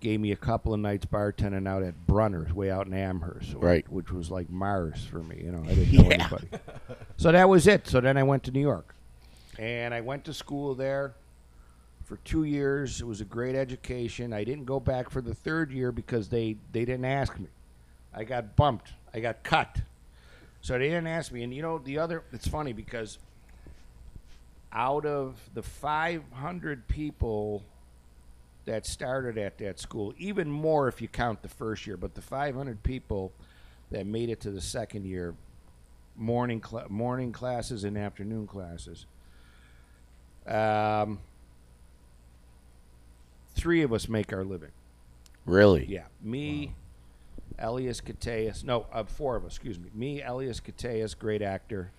gave 0.00 0.18
me 0.18 0.32
a 0.32 0.36
couple 0.36 0.74
of 0.74 0.80
nights 0.80 1.06
bartending 1.06 1.68
out 1.68 1.82
at 1.84 2.06
Brunner's, 2.06 2.52
way 2.52 2.68
out 2.70 2.86
in 2.88 2.94
Amherst, 2.94 3.54
Right. 3.54 3.88
Which 3.92 4.10
was 4.10 4.30
like 4.30 4.48
Mars 4.50 5.04
for 5.04 5.18
me. 5.22 5.40
You 5.44 5.52
know, 5.52 5.62
I 5.68 5.74
didn't 5.74 5.92
know 6.02 6.02
Yeah. 6.08 6.14
anybody. 6.14 6.48
So 7.16 7.30
that 7.32 7.48
was 7.48 7.66
it. 7.68 7.86
So 7.86 8.00
then 8.00 8.16
I 8.16 8.22
went 8.24 8.42
to 8.44 8.50
New 8.50 8.60
York, 8.60 8.94
and 9.58 9.92
I 9.94 10.00
went 10.00 10.24
to 10.24 10.34
school 10.34 10.74
there 10.74 11.14
for 12.08 12.16
two 12.24 12.44
years. 12.44 13.02
It 13.02 13.06
was 13.06 13.20
a 13.20 13.26
great 13.26 13.54
education. 13.54 14.32
I 14.32 14.42
didn't 14.42 14.64
go 14.64 14.80
back 14.80 15.10
for 15.10 15.20
the 15.20 15.34
third 15.34 15.70
year 15.70 15.92
because 15.92 16.30
they 16.30 16.56
they 16.72 16.86
didn't 16.86 17.04
ask 17.04 17.38
me. 17.38 17.48
I 18.14 18.24
got 18.24 18.56
bumped. 18.56 18.94
I 19.12 19.20
got 19.20 19.42
cut. 19.42 19.82
So 20.62 20.72
they 20.78 20.88
didn't 20.88 21.06
ask 21.06 21.30
me. 21.30 21.42
And 21.42 21.52
you 21.52 21.60
know, 21.60 21.78
the 21.78 21.98
other, 21.98 22.24
it's 22.32 22.48
funny 22.48 22.72
because 22.72 23.18
out 24.72 25.04
of 25.04 25.38
the 25.52 25.62
500 25.62 26.88
people 26.88 27.62
that 28.64 28.86
started 28.86 29.36
at 29.36 29.58
that 29.58 29.78
school, 29.78 30.14
even 30.16 30.50
more 30.50 30.88
if 30.88 31.02
you 31.02 31.08
count 31.08 31.42
the 31.42 31.48
first 31.48 31.86
year, 31.86 31.98
but 31.98 32.14
the 32.14 32.22
500 32.22 32.82
people 32.82 33.32
that 33.90 34.06
made 34.06 34.30
it 34.30 34.40
to 34.40 34.50
the 34.50 34.60
second 34.60 35.04
year, 35.04 35.34
morning 36.16 36.62
cl- 36.66 36.88
morning 36.88 37.32
classes 37.32 37.84
and 37.84 37.98
afternoon 37.98 38.46
classes. 38.46 39.04
Um, 40.46 41.20
three 43.58 43.82
of 43.82 43.92
us 43.92 44.08
make 44.08 44.32
our 44.32 44.44
living. 44.44 44.70
Really? 45.44 45.84
Yeah, 45.86 46.04
me, 46.22 46.74
Elias 47.58 48.00
Koteas. 48.00 48.62
No, 48.64 48.86
uh, 48.92 49.04
four 49.04 49.36
of 49.36 49.44
us. 49.44 49.52
Excuse 49.52 49.78
me. 49.78 49.90
Me, 49.94 50.22
Elias 50.22 50.60
Koteas, 50.60 51.18
great 51.18 51.42
actor. 51.42 51.90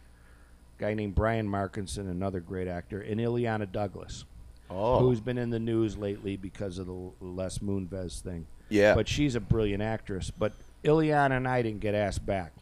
Guy 0.77 0.93
named 0.93 1.15
Brian 1.15 1.47
Markinson, 1.49 2.09
another 2.09 2.39
great 2.39 2.67
actor, 2.67 3.01
and 3.01 3.19
Illeana 3.19 3.69
Douglas, 3.69 4.23
Oh. 4.69 4.99
who's 4.99 5.19
been 5.19 5.37
in 5.37 5.49
the 5.49 5.59
news 5.59 5.97
lately 5.97 6.37
because 6.37 6.77
of 6.77 6.87
the 6.87 7.11
Les 7.19 7.57
Moonves 7.59 8.21
thing. 8.21 8.45
yeah. 8.69 8.95
But 8.95 9.07
she's 9.07 9.35
a 9.35 9.39
brilliant 9.41 9.81
actress. 9.83 10.31
But 10.31 10.53
Illeana 10.83 11.31
and 11.37 11.47
I 11.47 11.61
didn't 11.63 11.81
get 11.81 11.95
asked 11.95 12.25
back. 12.25 12.53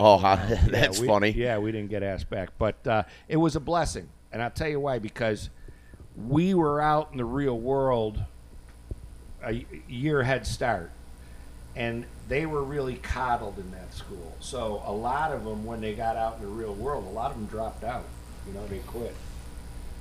oh, 0.00 0.16
how, 0.18 0.34
Yeah, 0.34 0.66
that's 0.68 0.98
we- 0.98 1.06
funny. 1.06 1.30
Yeah, 1.30 1.58
we 1.58 1.70
didn't 1.70 1.90
get 1.90 2.02
asked 2.02 2.28
back, 2.30 2.50
but 2.58 2.84
uh, 2.86 3.02
it 3.28 3.36
was 3.36 3.54
a 3.54 3.60
blessing, 3.60 4.08
and 4.32 4.42
I'll 4.42 4.50
tell 4.50 4.68
you 4.68 4.80
why. 4.80 4.98
Because 4.98 5.50
we 6.16 6.54
were 6.54 6.80
out 6.80 7.08
in 7.12 7.18
the 7.18 7.24
real 7.24 7.58
world 7.58 8.22
a 9.42 9.64
year 9.88 10.22
head 10.22 10.46
start, 10.46 10.90
and 11.76 12.04
they 12.28 12.46
were 12.46 12.62
really 12.62 12.96
coddled 12.96 13.58
in 13.58 13.70
that 13.72 13.92
school. 13.92 14.34
So 14.40 14.82
a 14.86 14.92
lot 14.92 15.32
of 15.32 15.44
them, 15.44 15.64
when 15.64 15.80
they 15.80 15.94
got 15.94 16.16
out 16.16 16.36
in 16.36 16.42
the 16.42 16.48
real 16.48 16.74
world, 16.74 17.06
a 17.06 17.10
lot 17.10 17.30
of 17.30 17.36
them 17.36 17.46
dropped 17.46 17.84
out. 17.84 18.04
You 18.46 18.54
know, 18.54 18.66
they 18.66 18.78
quit. 18.80 19.14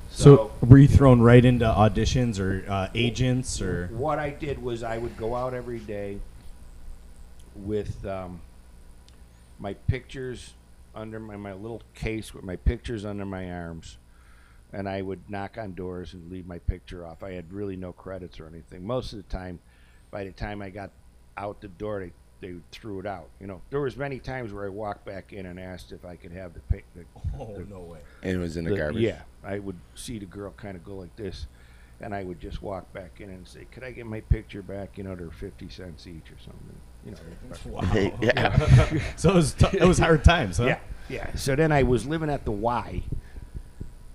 So 0.09 0.51
were 0.61 0.77
you 0.77 0.87
thrown 0.87 1.21
right 1.21 1.43
into 1.43 1.65
auditions 1.65 2.39
or 2.39 2.63
uh, 2.69 2.89
agents 2.93 3.61
or? 3.61 3.87
What 3.87 4.19
I 4.19 4.29
did 4.29 4.61
was 4.61 4.83
I 4.83 4.99
would 4.99 5.17
go 5.17 5.35
out 5.35 5.53
every 5.53 5.79
day 5.79 6.19
with 7.55 8.05
um, 8.05 8.39
my 9.59 9.73
pictures 9.73 10.53
under 10.95 11.19
my, 11.19 11.35
my 11.35 11.53
little 11.53 11.81
case 11.95 12.33
with 12.33 12.43
my 12.43 12.55
pictures 12.55 13.05
under 13.05 13.25
my 13.25 13.51
arms, 13.51 13.97
and 14.73 14.89
I 14.89 15.01
would 15.01 15.29
knock 15.29 15.57
on 15.57 15.73
doors 15.73 16.13
and 16.13 16.31
leave 16.31 16.47
my 16.47 16.57
picture 16.59 17.05
off. 17.05 17.23
I 17.23 17.31
had 17.31 17.53
really 17.53 17.75
no 17.75 17.93
credits 17.93 18.39
or 18.39 18.47
anything. 18.47 18.85
Most 18.85 19.13
of 19.13 19.17
the 19.17 19.23
time, 19.23 19.59
by 20.11 20.23
the 20.23 20.31
time 20.31 20.61
I 20.61 20.69
got 20.69 20.89
out 21.37 21.61
the 21.61 21.67
door, 21.69 21.99
they 22.01 22.11
they 22.41 22.55
threw 22.71 22.99
it 22.99 23.05
out. 23.05 23.29
You 23.39 23.47
know, 23.47 23.61
there 23.69 23.79
was 23.79 23.95
many 23.95 24.19
times 24.19 24.51
where 24.51 24.65
I 24.65 24.69
walked 24.69 25.05
back 25.05 25.31
in 25.31 25.45
and 25.45 25.57
asked 25.57 25.93
if 25.93 26.03
I 26.03 26.17
could 26.17 26.33
have 26.33 26.53
the, 26.53 26.59
pic- 26.61 26.85
the 26.93 27.05
Oh 27.39 27.63
no 27.69 27.79
way! 27.79 27.99
And 28.21 28.33
it 28.33 28.37
was 28.37 28.57
in 28.57 28.65
the, 28.65 28.71
the- 28.71 28.77
garbage. 28.77 29.01
Yeah, 29.01 29.21
I 29.45 29.59
would 29.59 29.77
see 29.95 30.19
the 30.19 30.25
girl 30.25 30.51
kind 30.57 30.75
of 30.75 30.83
go 30.83 30.95
like 30.95 31.15
this, 31.15 31.47
and 32.01 32.13
I 32.13 32.23
would 32.23 32.39
just 32.41 32.61
walk 32.61 32.91
back 32.93 33.21
in 33.21 33.29
and 33.29 33.47
say, 33.47 33.65
"Could 33.71 33.83
I 33.83 33.91
get 33.91 34.05
my 34.07 34.19
picture 34.21 34.61
back?" 34.61 34.97
You 34.97 35.05
know, 35.05 35.15
they're 35.15 35.29
fifty 35.31 35.69
cents 35.69 36.05
each 36.07 36.31
or 36.31 36.39
something. 36.43 36.75
You 37.05 37.11
know. 37.11 37.17
Wow. 37.65 38.17
yeah. 38.21 38.99
So 39.17 39.29
it 39.31 39.35
was 39.35 39.53
t- 39.53 39.77
it 39.77 39.83
was 39.85 39.99
hard 39.99 40.23
times, 40.23 40.57
huh? 40.57 40.65
Yeah, 40.65 40.79
yeah. 41.09 41.35
So 41.35 41.55
then 41.55 41.71
I 41.71 41.83
was 41.83 42.05
living 42.05 42.29
at 42.29 42.43
the 42.45 42.51
Y 42.51 43.03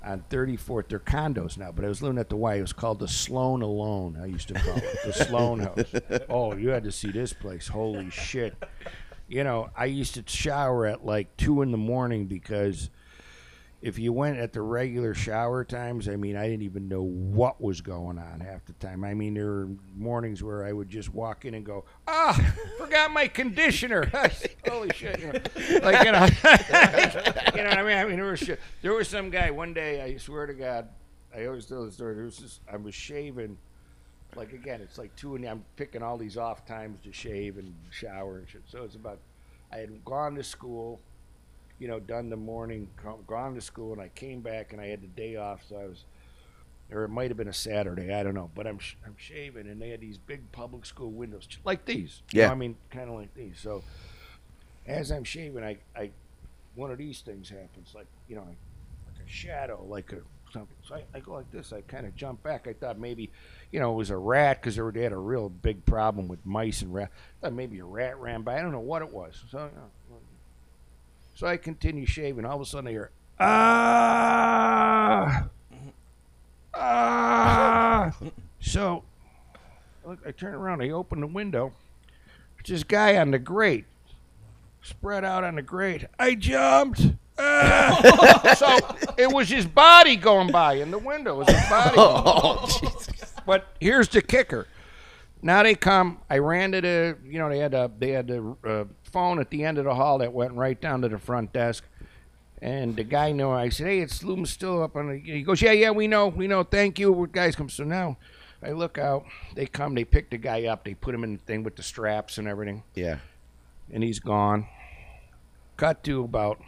on 0.09 0.25
34th. 0.31 0.89
They're 0.89 0.99
condos 0.99 1.59
now, 1.59 1.71
but 1.71 1.85
I 1.85 1.89
was 1.89 2.03
living 2.03 2.19
at 2.19 2.29
the 2.29 2.37
Y. 2.37 2.57
It 2.57 2.63
was 2.63 2.73
called 2.73 2.99
the 2.99 3.09
Sloan 3.09 3.63
Alone. 3.63 4.19
I 4.21 4.27
used 4.27 4.49
to 4.49 4.55
call 4.55 4.77
it 4.77 4.99
the 5.05 5.13
Sloan 5.13 5.61
House. 5.61 5.85
Oh, 6.31 6.55
you 6.55 6.71
had 6.71 6.85
to 6.85 6.93
see 6.93 7.11
this 7.11 7.33
place. 7.33 7.69
Holy 7.69 8.11
shit! 8.11 8.55
You 9.29 9.45
know, 9.45 9.71
I 9.77 9.87
used 9.87 10.15
to 10.15 10.25
shower 10.27 10.87
at 10.87 11.05
like 11.05 11.37
two 11.37 11.63
in 11.63 11.71
the 11.71 11.79
morning 11.79 12.27
because 12.27 12.91
if 13.81 13.99
you 13.99 14.13
went 14.13 14.39
at 14.39 14.53
the 14.53 14.63
regular 14.63 15.15
shower 15.15 15.65
times, 15.65 16.09
I 16.09 16.17
mean, 16.17 16.37
I 16.37 16.49
didn't 16.49 16.63
even 16.63 16.89
know 16.89 17.03
what 17.03 17.61
was 17.61 17.81
going 17.81 18.19
on 18.19 18.41
half 18.41 18.65
the 18.65 18.73
time. 18.75 19.05
I 19.05 19.15
mean, 19.15 19.35
there 19.35 19.47
were 19.47 19.69
mornings 19.97 20.43
where 20.43 20.65
I 20.65 20.73
would 20.73 20.89
just 20.89 21.13
walk 21.15 21.45
in 21.45 21.55
and 21.55 21.65
go, 21.65 21.85
"Ah, 22.07 22.55
forgot 22.79 23.13
my 23.13 23.29
conditioner." 23.29 24.11
Holy 24.71 24.91
shit! 24.95 25.19
You 25.21 25.27
know, 25.33 25.41
like 25.83 26.05
you 26.05 26.13
know, 26.13 26.25
you 27.57 27.63
know 27.65 27.69
what 27.71 27.79
I 27.79 27.83
mean. 27.83 27.97
I 27.99 28.05
mean, 28.05 28.17
there 28.17 28.31
was 28.31 28.41
sh- 28.41 28.51
there 28.83 28.95
was 28.95 29.09
some 29.09 29.31
guy 29.31 29.51
one 29.51 29.73
day. 29.75 30.03
I 30.03 30.17
swear 30.17 30.47
to 30.47 30.55
God, 30.55 30.89
I 31.37 31.47
always 31.47 31.67
tell 31.67 31.85
the 31.85 31.93
story. 31.93 32.15
There 32.15 32.25
was 32.25 32.39
this. 32.39 32.61
I 32.73 32.77
was 32.77 32.95
shaving. 32.95 33.59
Like 34.37 34.53
again, 34.53 34.81
it's 34.83 34.99
like 34.99 35.15
two 35.17 35.37
and 35.37 35.45
I'm 35.47 35.65
picking 35.77 36.03
all 36.03 36.19
these 36.19 36.37
off 36.37 36.67
times 36.67 37.01
to 37.05 37.13
shave 37.13 37.57
and 37.57 37.75
shower 37.91 38.39
and 38.39 38.49
shit. 38.49 38.63
So 38.67 38.85
it's 38.85 38.95
about. 38.95 39.19
I 39.73 39.79
had 39.79 40.05
gone 40.05 40.35
to 40.37 40.43
school 40.45 41.01
you 41.81 41.87
know, 41.87 42.01
done 42.01 42.29
the 42.29 42.37
morning, 42.37 42.89
gone 43.29 43.55
to 43.55 43.61
school, 43.61 43.93
and 43.93 44.03
I 44.03 44.09
came 44.09 44.41
back 44.41 44.73
and 44.73 44.81
I 44.83 44.87
had 44.89 45.01
the 45.01 45.07
day 45.07 45.37
off, 45.37 45.61
so 45.69 45.77
I 45.77 45.85
was, 45.87 46.07
or 46.91 47.05
it 47.05 47.09
might 47.09 47.31
have 47.31 47.37
been 47.37 47.47
a 47.47 47.53
Saturday, 47.53 48.13
I 48.13 48.25
don't 48.25 48.35
know, 48.35 48.51
but 48.57 48.67
I'm 48.67 48.81
sh- 48.81 48.97
I'm 49.07 49.15
shaving, 49.17 49.69
and 49.69 49.81
they 49.81 49.91
had 49.91 50.01
these 50.01 50.19
big 50.19 50.51
public 50.51 50.85
school 50.85 51.13
windows 51.13 51.47
like 51.65 51.85
these. 51.85 52.23
you 52.33 52.41
know, 52.41 52.47
Yeah. 52.47 52.51
I 52.51 52.57
mean, 52.57 52.75
kind 52.91 53.09
of 53.09 53.15
like 53.15 53.33
these. 53.35 53.61
So 53.61 53.85
as 54.89 55.11
I'm 55.13 55.25
shaving, 55.25 55.63
I, 55.63 55.79
I 55.97 56.11
one 56.75 56.91
of 56.91 56.99
these 56.99 57.21
things 57.21 57.49
happens, 57.49 57.93
like 57.95 58.07
you 58.29 58.37
know, 58.37 58.43
like 58.43 59.27
a 59.27 59.31
shadow, 59.31 59.85
like 59.89 60.13
a 60.13 60.19
something. 60.53 60.77
So 60.83 60.95
I, 60.97 61.05
I 61.15 61.21
go 61.21 61.35
like 61.35 61.51
this. 61.51 61.73
I 61.73 61.83
kind 61.83 62.07
of 62.07 62.17
jump 62.17 62.43
back. 62.43 62.67
I 62.67 62.73
thought 62.73 62.99
maybe, 62.99 63.31
you 63.71 63.81
know, 63.81 63.93
it 63.93 63.97
was 63.97 64.11
a 64.11 64.17
rat 64.17 64.61
because 64.61 64.77
they 64.77 65.03
had 65.03 65.13
a 65.13 65.17
real 65.17 65.49
big 65.49 65.85
problem 65.85 66.27
with 66.27 66.45
mice 66.47 66.83
and 66.83 66.93
rat. 66.93 67.11
I 67.43 67.47
thought 67.47 67.55
maybe 67.55 67.79
a 67.79 67.85
rat 67.85 68.19
ran 68.19 68.43
by. 68.43 68.59
I 68.59 68.63
don't 68.63 68.73
know 68.73 68.81
what 68.81 69.03
it 69.03 69.13
was. 69.13 69.45
So. 69.51 69.59
You 69.59 69.65
know, 69.65 69.91
so 71.35 71.47
I 71.47 71.57
continue 71.57 72.05
shaving. 72.05 72.45
All 72.45 72.57
of 72.57 72.63
a 72.63 72.65
sudden, 72.65 72.89
I 72.89 72.91
hear, 72.91 73.13
ah, 73.39 74.39
ah. 76.75 78.17
So 78.59 79.05
look, 80.05 80.19
I 80.27 80.33
turn 80.33 80.55
around. 80.55 80.83
I 80.83 80.91
open 80.91 81.21
the 81.21 81.29
window. 81.29 81.73
It's 82.59 82.71
this 82.71 82.83
guy 82.83 83.19
on 83.19 83.31
the 83.31 83.39
grate, 83.39 83.85
spread 84.83 85.25
out 85.25 85.45
on 85.45 85.57
the 85.57 85.63
grate. 85.63 86.07
I 86.19 86.35
jumped. 86.35 87.03
Ah! 87.39 88.55
so 88.57 89.13
it 89.17 89.33
was 89.33 89.49
his 89.49 89.67
body 89.67 90.17
going 90.17 90.51
by 90.51 90.75
in 90.75 90.91
the 90.91 90.99
window. 90.99 91.35
It 91.41 91.47
was 91.47 91.49
his 91.57 91.69
body. 91.69 91.95
Oh, 91.99 92.67
Jesus. 92.67 93.33
But 93.47 93.69
here's 93.81 94.09
the 94.09 94.23
kicker. 94.23 94.67
Now 95.41 95.63
they 95.63 95.75
come. 95.75 96.19
I 96.29 96.39
ran 96.39 96.73
to 96.73 96.81
the, 96.81 97.17
you 97.25 97.39
know, 97.39 97.49
they 97.49 97.59
had 97.59 97.75
a 97.75 97.91
they 97.99 98.11
had 98.11 98.31
a 98.31 98.57
uh, 98.67 98.85
phone 99.05 99.39
at 99.39 99.51
the 99.51 99.65
end 99.65 99.79
of 99.79 99.85
the 99.85 99.95
hall 99.95 100.19
that 100.19 100.33
went 100.33 100.53
right 100.53 100.79
down 100.81 101.03
to 101.03 101.09
the 101.09 101.19
front 101.19 101.53
desk, 101.53 101.85
and 102.61 102.97
the 102.97 103.05
guy 103.05 103.31
knew. 103.33 103.49
I 103.51 103.69
said, 103.69 103.87
"Hey, 103.87 104.01
it's 104.01 104.17
Sloom 104.17 104.45
still 104.47 104.83
up 104.83 104.97
on." 104.97 105.09
The, 105.09 105.19
he 105.19 105.43
goes, 105.43 105.63
"Yeah, 105.63 105.73
yeah, 105.73 105.91
we 105.93 106.09
know, 106.09 106.27
we 106.27 106.49
know. 106.49 106.65
Thank 106.65 106.99
you." 106.99 107.13
We 107.13 107.29
Guys 107.29 107.55
come. 107.55 107.69
So 107.69 107.85
now, 107.85 108.17
I 108.63 108.73
look 108.73 108.99
out. 108.99 109.27
They 109.55 109.67
come. 109.67 109.95
They 109.95 110.05
pick 110.05 110.31
the 110.31 110.39
guy 110.39 110.65
up. 110.67 110.85
They 110.85 110.95
put 110.95 111.15
him 111.15 111.23
in 111.23 111.35
the 111.35 111.43
thing 111.45 111.63
with 111.63 111.77
the 111.77 111.83
straps 111.85 112.39
and 112.39 112.49
everything, 112.49 112.83
Yeah. 112.95 113.19
And 113.93 114.03
he's 114.03 114.19
gone. 114.21 114.67
Got 115.77 116.03
to 116.05 116.23
about 116.25 116.61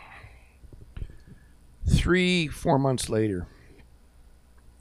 three, 1.89 2.49
four 2.49 2.79
months 2.79 3.09
later. 3.09 3.47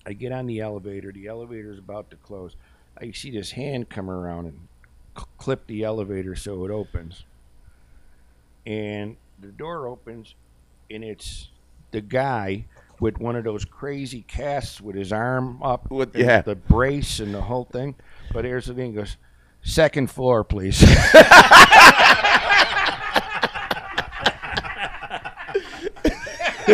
I 0.06 0.14
get 0.14 0.32
on 0.32 0.48
the 0.48 0.60
elevator. 0.60 1.12
The 1.12 1.28
elevator 1.28 1.72
is 1.72 1.80
about 1.80 2.10
to 2.12 2.16
close. 2.18 2.56
I 3.00 3.12
see 3.12 3.32
this 3.32 3.52
hand 3.52 3.90
come 3.90 4.10
around 4.10 4.46
and 4.48 4.68
cl- 5.16 5.28
clip 5.38 5.68
the 5.68 5.84
elevator 5.84 6.36
so 6.36 6.66
it 6.66 6.72
opens. 6.72 7.26
And 8.66 9.18
the 9.40 9.48
door 9.48 9.88
opens, 9.88 10.36
and 10.92 11.04
it's 11.04 11.50
the 11.92 12.02
guy 12.02 12.66
with 13.00 13.18
one 13.18 13.36
of 13.36 13.44
those 13.46 13.64
crazy 13.66 14.24
casts 14.28 14.82
with 14.82 14.96
his 14.96 15.14
arm 15.14 15.62
up, 15.64 15.90
With- 15.90 16.16
yeah. 16.16 16.42
the 16.42 16.56
brace 16.56 17.20
and 17.20 17.34
the 17.34 17.42
whole 17.42 17.66
thing. 17.66 17.96
But 18.34 18.46
here's 18.46 18.66
the 18.66 18.74
thing: 18.74 18.92
he 18.92 18.98
goes, 18.98 19.16
second 19.64 20.08
floor, 20.12 20.44
please. 20.44 20.82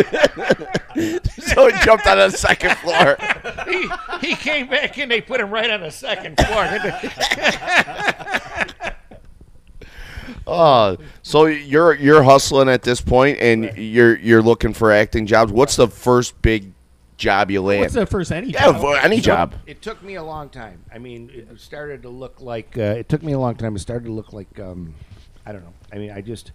So 1.46 1.68
he 1.68 1.84
jumped 1.84 2.06
on 2.06 2.18
the 2.18 2.30
second 2.30 2.76
floor. 2.78 3.16
he, 3.66 3.88
he 4.26 4.34
came 4.34 4.68
back 4.68 4.98
in. 4.98 5.08
They 5.08 5.20
put 5.20 5.40
him 5.40 5.50
right 5.50 5.70
on 5.70 5.80
the 5.80 5.90
second 5.90 6.38
floor. 6.38 6.64
Oh, 10.48 10.96
so 11.22 11.46
you're 11.46 11.94
you're 11.94 12.22
hustling 12.22 12.68
at 12.68 12.82
this 12.82 13.00
point, 13.00 13.38
and 13.40 13.76
you're 13.76 14.16
you're 14.18 14.42
looking 14.42 14.72
for 14.72 14.92
acting 14.92 15.26
jobs. 15.26 15.50
What's 15.50 15.74
the 15.74 15.88
first 15.88 16.40
big 16.40 16.72
job 17.16 17.50
you 17.50 17.62
land? 17.62 17.80
What's 17.80 17.94
the 17.94 18.06
first 18.06 18.30
any 18.30 18.50
yeah, 18.50 18.66
job? 18.66 18.80
vo- 18.80 18.94
any 18.94 19.20
job. 19.20 19.54
It 19.66 19.82
took 19.82 20.02
me 20.02 20.14
a 20.14 20.22
long 20.22 20.48
time. 20.48 20.84
I 20.92 20.98
mean, 20.98 21.30
it 21.32 21.58
started 21.58 22.02
to 22.02 22.10
look 22.10 22.40
like. 22.40 22.78
Uh, 22.78 22.82
it 22.82 23.08
took 23.08 23.24
me 23.24 23.32
a 23.32 23.38
long 23.38 23.56
time. 23.56 23.74
It 23.74 23.80
started 23.80 24.04
to 24.04 24.12
look 24.12 24.32
like. 24.32 24.60
Um, 24.60 24.94
I 25.44 25.52
don't 25.52 25.64
know. 25.64 25.72
I 25.92 25.98
mean, 25.98 26.12
I 26.12 26.20
just. 26.20 26.52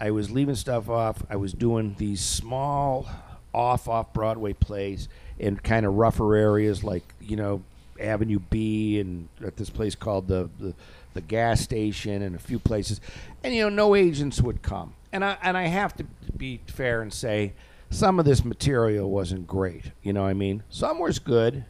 I 0.00 0.10
was 0.10 0.30
leaving 0.30 0.54
stuff 0.54 0.88
off. 0.88 1.22
I 1.28 1.36
was 1.36 1.52
doing 1.52 1.94
these 1.98 2.22
small, 2.22 3.06
off 3.52 3.86
off 3.86 4.12
Broadway 4.14 4.54
plays 4.54 5.08
in 5.38 5.56
kind 5.56 5.84
of 5.84 5.94
rougher 5.94 6.34
areas, 6.34 6.82
like 6.82 7.02
you 7.20 7.36
know 7.36 7.62
Avenue 8.00 8.38
B, 8.38 8.98
and 8.98 9.28
at 9.44 9.56
this 9.56 9.68
place 9.68 9.94
called 9.94 10.26
the 10.26 10.48
the, 10.58 10.74
the 11.12 11.20
gas 11.20 11.60
station, 11.60 12.22
and 12.22 12.34
a 12.34 12.38
few 12.38 12.58
places. 12.58 13.00
And 13.44 13.54
you 13.54 13.64
know, 13.64 13.68
no 13.68 13.94
agents 13.94 14.40
would 14.40 14.62
come. 14.62 14.94
And 15.12 15.22
I 15.22 15.36
and 15.42 15.56
I 15.56 15.66
have 15.66 15.94
to 15.96 16.04
be 16.34 16.60
fair 16.66 17.02
and 17.02 17.12
say, 17.12 17.52
some 17.90 18.18
of 18.18 18.24
this 18.24 18.42
material 18.42 19.10
wasn't 19.10 19.46
great. 19.46 19.92
You 20.02 20.14
know, 20.14 20.24
I 20.24 20.32
mean, 20.32 20.62
some 20.70 20.98
was 20.98 21.18
good, 21.18 21.64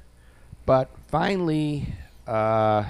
but 0.67 0.89
finally. 1.09 1.95
Uh, 2.27 2.85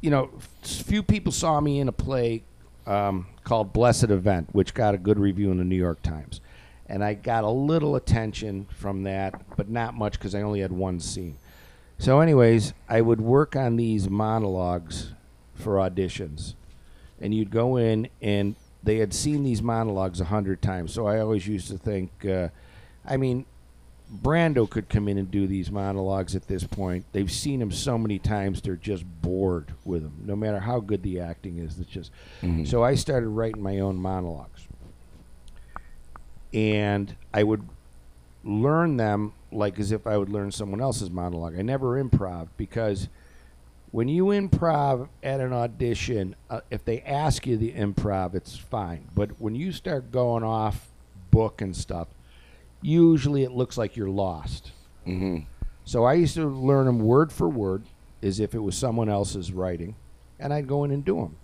you 0.00 0.10
know, 0.10 0.30
few 0.62 1.02
people 1.02 1.32
saw 1.32 1.60
me 1.60 1.80
in 1.80 1.88
a 1.88 1.92
play 1.92 2.42
um, 2.86 3.26
called 3.44 3.72
Blessed 3.72 4.10
Event, 4.10 4.48
which 4.52 4.74
got 4.74 4.94
a 4.94 4.98
good 4.98 5.18
review 5.18 5.50
in 5.50 5.58
the 5.58 5.64
New 5.64 5.76
York 5.76 6.02
Times. 6.02 6.40
And 6.86 7.02
I 7.02 7.14
got 7.14 7.44
a 7.44 7.50
little 7.50 7.96
attention 7.96 8.66
from 8.76 9.04
that, 9.04 9.56
but 9.56 9.68
not 9.68 9.94
much 9.94 10.14
because 10.14 10.34
I 10.34 10.42
only 10.42 10.60
had 10.60 10.72
one 10.72 11.00
scene. 11.00 11.38
So, 11.98 12.20
anyways, 12.20 12.74
I 12.88 13.00
would 13.00 13.20
work 13.20 13.56
on 13.56 13.76
these 13.76 14.10
monologues 14.10 15.12
for 15.54 15.76
auditions. 15.76 16.54
And 17.20 17.34
you'd 17.34 17.50
go 17.50 17.76
in, 17.76 18.08
and 18.20 18.56
they 18.82 18.98
had 18.98 19.14
seen 19.14 19.44
these 19.44 19.62
monologues 19.62 20.20
a 20.20 20.26
hundred 20.26 20.60
times. 20.60 20.92
So 20.92 21.06
I 21.06 21.20
always 21.20 21.46
used 21.46 21.68
to 21.68 21.78
think, 21.78 22.26
uh, 22.26 22.48
I 23.04 23.16
mean, 23.16 23.46
Brando 24.12 24.68
could 24.68 24.88
come 24.88 25.08
in 25.08 25.18
and 25.18 25.30
do 25.30 25.46
these 25.46 25.70
monologues 25.70 26.36
at 26.36 26.46
this 26.46 26.64
point. 26.64 27.04
They've 27.12 27.30
seen 27.32 27.60
him 27.60 27.72
so 27.72 27.98
many 27.98 28.18
times; 28.18 28.60
they're 28.60 28.76
just 28.76 29.04
bored 29.22 29.72
with 29.84 30.02
him. 30.02 30.22
No 30.24 30.36
matter 30.36 30.60
how 30.60 30.80
good 30.80 31.02
the 31.02 31.20
acting 31.20 31.58
is, 31.58 31.78
it's 31.78 31.90
just. 31.90 32.10
So 32.66 32.84
I 32.84 32.94
started 32.94 33.28
writing 33.28 33.62
my 33.62 33.80
own 33.80 33.96
monologues, 33.96 34.68
and 36.52 37.16
I 37.32 37.42
would 37.42 37.66
learn 38.44 38.98
them 38.98 39.32
like 39.50 39.78
as 39.78 39.90
if 39.90 40.06
I 40.06 40.16
would 40.18 40.28
learn 40.28 40.52
someone 40.52 40.80
else's 40.80 41.10
monologue. 41.10 41.58
I 41.58 41.62
never 41.62 42.02
improv 42.02 42.48
because 42.56 43.08
when 43.90 44.08
you 44.08 44.26
improv 44.26 45.08
at 45.22 45.40
an 45.40 45.52
audition, 45.52 46.34
uh, 46.50 46.60
if 46.70 46.84
they 46.84 47.00
ask 47.02 47.46
you 47.46 47.56
the 47.56 47.72
improv, 47.72 48.34
it's 48.34 48.56
fine. 48.56 49.08
But 49.14 49.40
when 49.40 49.54
you 49.54 49.72
start 49.72 50.10
going 50.10 50.42
off 50.42 50.90
book 51.30 51.60
and 51.62 51.74
stuff, 51.76 52.08
usually 52.84 53.42
it 53.42 53.50
looks 53.52 53.78
like 53.78 53.96
you're 53.96 54.10
lost. 54.10 54.72
hmm 55.04 55.38
So 55.84 56.04
I 56.04 56.14
used 56.14 56.34
to 56.36 56.46
learn 56.46 56.86
them 56.86 57.00
word 57.00 57.32
for 57.32 57.48
word 57.48 57.84
as 58.22 58.40
if 58.40 58.54
it 58.54 58.58
was 58.60 58.76
someone 58.76 59.08
else's 59.08 59.52
writing, 59.52 59.96
and 60.38 60.52
I'd 60.52 60.68
go 60.68 60.84
in 60.84 60.90
and 60.90 61.04
do 61.04 61.16
them. 61.16 61.36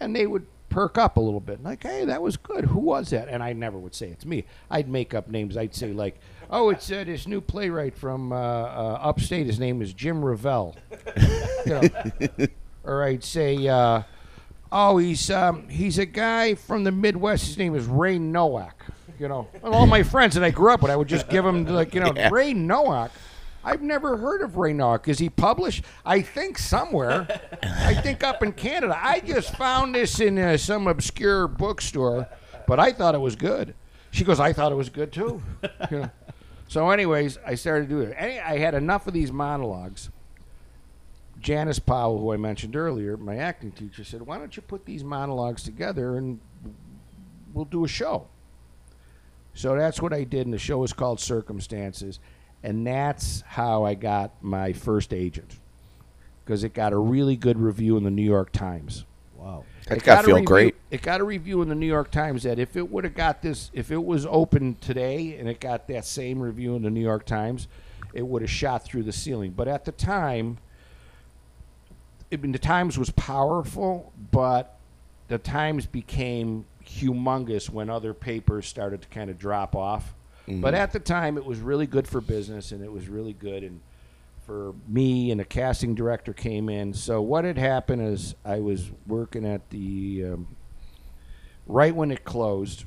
And 0.00 0.14
they 0.14 0.26
would 0.26 0.46
perk 0.68 0.98
up 0.98 1.16
a 1.16 1.20
little 1.20 1.40
bit, 1.40 1.62
like, 1.62 1.82
hey, 1.82 2.04
that 2.04 2.20
was 2.22 2.36
good. 2.36 2.64
Who 2.66 2.78
was 2.78 3.10
that? 3.10 3.28
And 3.28 3.42
I 3.42 3.52
never 3.52 3.78
would 3.78 3.94
say 3.94 4.08
it's 4.08 4.26
me. 4.26 4.44
I'd 4.70 4.88
make 4.88 5.14
up 5.14 5.28
names. 5.28 5.56
I'd 5.56 5.74
say, 5.74 5.92
like, 5.92 6.18
oh, 6.50 6.70
it's 6.70 6.90
uh, 6.92 7.04
this 7.04 7.26
new 7.26 7.40
playwright 7.40 7.96
from 7.96 8.32
uh, 8.32 8.36
uh, 8.36 8.98
upstate. 9.02 9.46
His 9.46 9.58
name 9.58 9.80
is 9.82 9.92
Jim 9.92 10.24
Revell. 10.24 10.76
you 11.66 11.72
know. 11.72 11.82
Or 12.84 13.02
I'd 13.04 13.22
say, 13.22 13.68
uh, 13.68 14.02
oh, 14.72 14.96
he's 14.96 15.30
um, 15.30 15.68
he's 15.68 15.98
a 15.98 16.06
guy 16.06 16.54
from 16.54 16.84
the 16.84 16.92
Midwest. 16.92 17.44
His 17.46 17.58
name 17.58 17.74
is 17.74 17.84
Ray 17.84 18.18
Nowak. 18.18 18.82
You 19.18 19.28
know, 19.28 19.48
all 19.64 19.86
my 19.86 20.02
friends 20.02 20.34
that 20.34 20.44
I 20.44 20.50
grew 20.50 20.72
up 20.72 20.82
with, 20.82 20.90
I 20.90 20.96
would 20.96 21.08
just 21.08 21.28
give 21.28 21.44
them 21.44 21.64
like, 21.66 21.94
you 21.94 22.00
know, 22.00 22.12
Yeah. 22.14 22.28
Ray 22.32 22.54
Nowak. 22.54 23.10
I've 23.64 23.82
never 23.82 24.16
heard 24.16 24.40
of 24.42 24.56
Ray 24.56 24.72
Nowak. 24.72 25.08
Is 25.08 25.18
he 25.18 25.28
published? 25.28 25.84
I 26.06 26.22
think 26.22 26.56
somewhere. 26.58 27.26
I 27.62 27.94
think 27.94 28.22
up 28.22 28.42
in 28.42 28.52
Canada. 28.52 28.96
I 29.00 29.20
just 29.20 29.54
found 29.56 29.94
this 29.94 30.20
in 30.20 30.38
uh, 30.38 30.56
some 30.56 30.86
obscure 30.86 31.48
bookstore, 31.48 32.28
but 32.66 32.78
I 32.78 32.92
thought 32.92 33.14
it 33.16 33.20
was 33.20 33.34
good. 33.34 33.74
She 34.12 34.24
goes, 34.24 34.38
I 34.40 34.52
thought 34.52 34.70
it 34.72 34.76
was 34.76 34.88
good 34.88 35.12
too. 35.12 35.42
You 35.90 36.00
know. 36.00 36.10
So, 36.68 36.90
anyways, 36.90 37.38
I 37.46 37.54
started 37.54 37.88
doing 37.88 38.10
it. 38.10 38.14
Any- 38.18 38.38
I 38.40 38.58
had 38.58 38.74
enough 38.74 39.06
of 39.06 39.14
these 39.14 39.32
monologues. 39.32 40.10
Janice 41.40 41.78
Powell, 41.78 42.18
who 42.20 42.32
I 42.32 42.36
mentioned 42.36 42.76
earlier, 42.76 43.16
my 43.16 43.36
acting 43.36 43.72
teacher, 43.72 44.04
said, 44.04 44.22
"Why 44.22 44.38
don't 44.38 44.54
you 44.54 44.62
put 44.62 44.84
these 44.84 45.02
monologues 45.02 45.62
together 45.62 46.16
and 46.16 46.40
we'll 47.54 47.64
do 47.64 47.84
a 47.84 47.88
show?" 47.88 48.26
So 49.58 49.74
that's 49.74 50.00
what 50.00 50.12
I 50.12 50.22
did, 50.22 50.46
and 50.46 50.54
the 50.54 50.58
show 50.58 50.78
was 50.78 50.92
called 50.92 51.18
Circumstances, 51.18 52.20
and 52.62 52.86
that's 52.86 53.40
how 53.44 53.82
I 53.82 53.94
got 53.94 54.30
my 54.40 54.72
first 54.72 55.12
agent 55.12 55.58
because 56.44 56.62
it 56.62 56.74
got 56.74 56.92
a 56.92 56.96
really 56.96 57.34
good 57.34 57.58
review 57.58 57.96
in 57.96 58.04
the 58.04 58.10
New 58.12 58.22
York 58.22 58.52
Times. 58.52 59.04
Wow. 59.36 59.64
That's 59.88 60.00
It 60.00 60.04
got 60.04 60.14
got 60.14 60.20
to 60.20 60.20
a 60.20 60.26
feel 60.26 60.34
review- 60.36 60.46
great. 60.46 60.74
It 60.92 61.02
got 61.02 61.20
a 61.20 61.24
review 61.24 61.60
in 61.62 61.68
the 61.68 61.74
New 61.74 61.88
York 61.88 62.12
Times 62.12 62.44
that 62.44 62.60
if 62.60 62.76
it 62.76 62.88
would 62.88 63.02
have 63.02 63.16
got 63.16 63.42
this, 63.42 63.72
if 63.74 63.90
it 63.90 64.04
was 64.04 64.26
open 64.26 64.76
today 64.80 65.36
and 65.40 65.48
it 65.48 65.58
got 65.58 65.88
that 65.88 66.04
same 66.04 66.38
review 66.40 66.76
in 66.76 66.82
the 66.82 66.90
New 66.90 67.00
York 67.02 67.26
Times, 67.26 67.66
it 68.14 68.24
would 68.24 68.42
have 68.42 68.50
shot 68.52 68.84
through 68.84 69.02
the 69.02 69.12
ceiling. 69.12 69.50
But 69.56 69.66
at 69.66 69.84
the 69.84 69.90
time, 69.92 70.58
I 72.32 72.36
mean, 72.36 72.52
the 72.52 72.60
Times 72.60 72.96
was 72.96 73.10
powerful, 73.10 74.12
but 74.30 74.76
the 75.26 75.38
Times 75.38 75.84
became 75.84 76.64
humongous 76.88 77.68
when 77.70 77.90
other 77.90 78.14
papers 78.14 78.66
started 78.66 79.02
to 79.02 79.08
kind 79.08 79.30
of 79.30 79.38
drop 79.38 79.76
off. 79.76 80.14
But 80.62 80.72
at 80.74 80.92
the 80.92 80.98
time, 81.00 81.36
it 81.36 81.44
was 81.44 81.60
really 81.60 81.86
good 81.86 82.08
for 82.08 82.20
business, 82.22 82.72
and 82.72 82.82
it 82.82 82.90
was 82.90 83.06
really 83.08 83.34
good 83.34 83.62
and 83.62 83.80
for 84.46 84.74
me. 84.86 85.30
And 85.30 85.40
a 85.42 85.44
casting 85.44 85.94
director 85.94 86.32
came 86.32 86.70
in. 86.70 86.94
So 86.94 87.20
what 87.20 87.44
had 87.44 87.58
happened 87.58 88.00
is 88.00 88.34
I 88.46 88.60
was 88.60 88.90
working 89.06 89.44
at 89.44 89.68
the 89.68 90.24
um, 90.32 90.56
right 91.66 91.94
when 91.94 92.10
it 92.10 92.24
closed. 92.24 92.84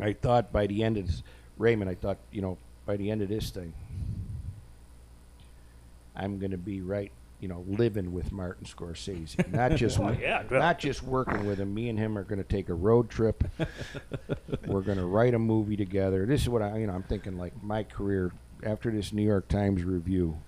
I 0.00 0.14
thought 0.14 0.50
by 0.50 0.66
the 0.66 0.82
end 0.82 0.96
of 0.96 1.06
this, 1.06 1.22
Raymond, 1.58 1.90
I 1.90 1.94
thought 1.94 2.16
you 2.32 2.40
know 2.40 2.56
by 2.86 2.96
the 2.96 3.10
end 3.10 3.20
of 3.20 3.28
this 3.28 3.50
thing, 3.50 3.74
I'm 6.16 6.38
going 6.38 6.52
to 6.52 6.56
be 6.56 6.80
right, 6.80 7.12
you 7.40 7.48
know, 7.48 7.64
living 7.66 8.12
with 8.12 8.32
Martin 8.32 8.66
Scorsese, 8.66 9.50
not 9.50 9.74
just 9.74 9.98
oh, 10.00 10.10
yeah. 10.10 10.42
not 10.50 10.78
just 10.78 11.02
working 11.02 11.46
with 11.46 11.58
him. 11.58 11.72
Me 11.72 11.88
and 11.88 11.98
him 11.98 12.18
are 12.18 12.24
going 12.24 12.38
to 12.38 12.44
take 12.44 12.68
a 12.68 12.74
road 12.74 13.08
trip. 13.08 13.44
We're 14.66 14.82
going 14.82 14.98
to 14.98 15.06
write 15.06 15.34
a 15.34 15.38
movie 15.38 15.76
together. 15.76 16.26
This 16.26 16.42
is 16.42 16.48
what 16.48 16.62
I, 16.62 16.78
you 16.78 16.86
know, 16.86 16.92
I'm 16.92 17.02
thinking 17.02 17.38
like 17.38 17.62
my 17.62 17.82
career 17.82 18.32
after 18.62 18.90
this 18.90 19.12
New 19.12 19.22
York 19.22 19.48
Times 19.48 19.82
review. 19.82 20.38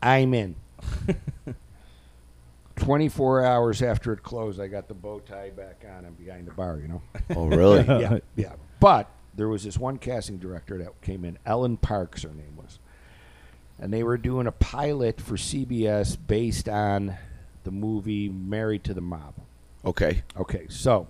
I'm 0.00 0.34
in. 0.34 0.56
24 2.76 3.44
hours 3.44 3.82
after 3.82 4.12
it 4.12 4.22
closed, 4.22 4.60
I 4.60 4.66
got 4.66 4.88
the 4.88 4.94
bow 4.94 5.20
tie 5.20 5.50
back 5.50 5.84
on 5.88 6.04
and 6.04 6.18
behind 6.18 6.46
the 6.46 6.52
bar, 6.52 6.78
you 6.80 6.88
know? 6.88 7.02
Oh, 7.36 7.46
really? 7.46 7.84
yeah, 7.86 8.18
yeah. 8.34 8.54
But 8.80 9.08
there 9.34 9.48
was 9.48 9.62
this 9.62 9.78
one 9.78 9.98
casting 9.98 10.38
director 10.38 10.78
that 10.78 11.00
came 11.00 11.24
in, 11.24 11.38
Ellen 11.46 11.76
Parks, 11.76 12.22
her 12.22 12.30
name 12.30 12.56
was. 12.56 12.61
And 13.82 13.92
they 13.92 14.04
were 14.04 14.16
doing 14.16 14.46
a 14.46 14.52
pilot 14.52 15.20
for 15.20 15.34
CBS 15.34 16.16
based 16.26 16.68
on 16.68 17.16
the 17.64 17.72
movie 17.72 18.28
Married 18.28 18.84
to 18.84 18.94
the 18.94 19.00
Mob. 19.00 19.34
okay. 19.84 20.22
Okay, 20.36 20.66
so 20.68 21.08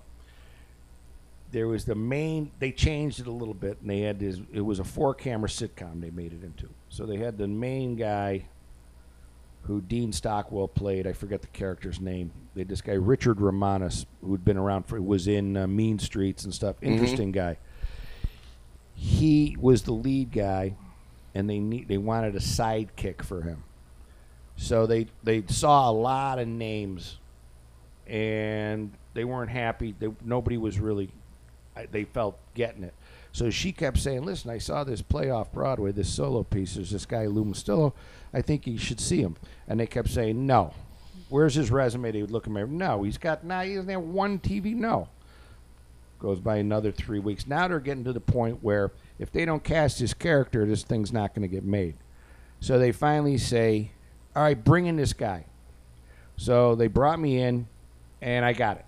there 1.51 1.69
was 1.69 1.85
the 1.85 1.95
main. 1.95 2.51
They 2.59 2.73
changed 2.73 3.21
it 3.21 3.27
a 3.27 3.31
little 3.31 3.53
bit, 3.53 3.77
and 3.83 3.91
they 3.91 4.01
had 4.01 4.19
this. 4.19 4.41
It 4.53 4.63
was 4.63 4.79
a 4.79 4.85
four-camera 4.85 5.51
sitcom. 5.51 6.01
They 6.01 6.09
made 6.11 6.33
it 6.33 6.43
into. 6.43 6.71
So 6.89 7.05
they 7.05 7.19
had 7.19 7.37
the 7.37 7.47
main 7.47 7.95
guy, 7.95 8.47
who 9.65 9.83
Dean 9.83 10.13
Stockwell 10.13 10.69
played. 10.69 11.07
I 11.07 11.13
forget 11.13 11.43
the 11.43 11.49
character's 11.49 12.01
name. 12.01 12.33
They 12.55 12.63
had 12.63 12.69
this 12.69 12.81
guy 12.81 12.95
Richard 12.95 13.39
Romanus, 13.41 14.07
who'd 14.23 14.47
been 14.47 14.57
around 14.57 14.85
for 14.87 15.01
was 15.01 15.29
in 15.29 15.59
uh, 15.59 15.67
Mean 15.67 15.99
Streets 15.99 16.45
and 16.45 16.55
stuff. 16.55 16.77
Interesting 16.81 17.33
guy. 17.33 17.59
He 18.95 19.57
was 19.61 19.83
the 19.83 19.93
lead 19.93 20.33
guy, 20.33 20.77
and 21.35 21.49
they 21.49 21.59
need 21.59 21.89
they 21.89 21.99
wanted 21.99 22.35
a 22.37 22.41
sidekick 22.41 23.23
for 23.23 23.43
him. 23.43 23.65
So 24.57 24.87
they 24.87 25.07
they 25.23 25.45
saw 25.47 25.91
a 25.91 25.93
lot 25.93 26.39
of 26.39 26.49
names 26.49 27.19
and 28.07 28.93
they 29.15 29.25
weren't 29.25 29.51
happy. 29.51 29.95
They, 29.99 30.09
nobody 30.25 30.57
was 30.57 30.79
really, 30.79 31.11
they 31.91 32.05
felt 32.05 32.39
getting 32.55 32.85
it. 32.85 32.95
So 33.33 33.49
she 33.51 33.73
kept 33.73 33.99
saying, 33.99 34.25
"Listen, 34.25 34.51
I 34.51 34.59
saw 34.59 34.85
this 34.85 35.01
play 35.01 35.31
off 35.31 35.53
Broadway, 35.53 35.93
this 35.93 36.13
solo 36.13 36.43
piece. 36.43 36.75
There's 36.75 36.91
this 36.91 37.07
guy 37.07 37.27
Lou 37.27 37.45
Mustillo. 37.45 37.95
I 38.35 38.43
think 38.43 38.67
you 38.67 38.77
should 38.77 39.01
see 39.01 39.23
him." 39.23 39.37
And 39.67 39.81
they 39.81 39.87
kept 39.87 40.11
saying, 40.11 40.47
"No." 40.47 40.75
Where's 41.31 41.55
his 41.55 41.71
resume? 41.71 42.13
They 42.13 42.21
would 42.21 42.31
look 42.31 42.47
at 42.47 42.53
me. 42.53 42.63
No, 42.65 43.05
he's 43.05 43.17
got. 43.17 43.43
Now 43.43 43.63
he 43.63 43.75
doesn't 43.75 43.89
have 43.89 44.03
one 44.03 44.39
TV. 44.39 44.75
No. 44.75 45.09
Goes 46.19 46.41
by 46.41 46.59
another 46.59 46.93
three 46.93 47.21
weeks. 47.21 47.47
Now 47.47 47.69
they're 47.69 47.81
getting 47.81 48.05
to 48.05 48.13
the 48.13 48.21
point 48.21 48.63
where 48.63 48.93
if 49.23 49.33
they 49.33 49.45
don't 49.45 49.63
cast 49.63 49.99
his 49.99 50.13
character, 50.13 50.67
this 50.67 50.83
thing's 50.83 51.13
not 51.13 51.35
going 51.35 51.43
to 51.43 51.49
get 51.49 51.65
made. 51.65 51.95
So 52.61 52.79
they 52.79 52.93
finally 52.93 53.39
say, 53.39 53.93
"All 54.37 54.43
right, 54.43 54.63
bring 54.63 54.87
in 54.87 54.97
this 54.97 55.13
guy." 55.13 55.47
So 56.37 56.75
they 56.75 56.89
brought 56.89 57.19
me 57.19 57.41
in, 57.41 57.69
and 58.21 58.45
I 58.45 58.53
got 58.53 58.79
it. 58.79 58.85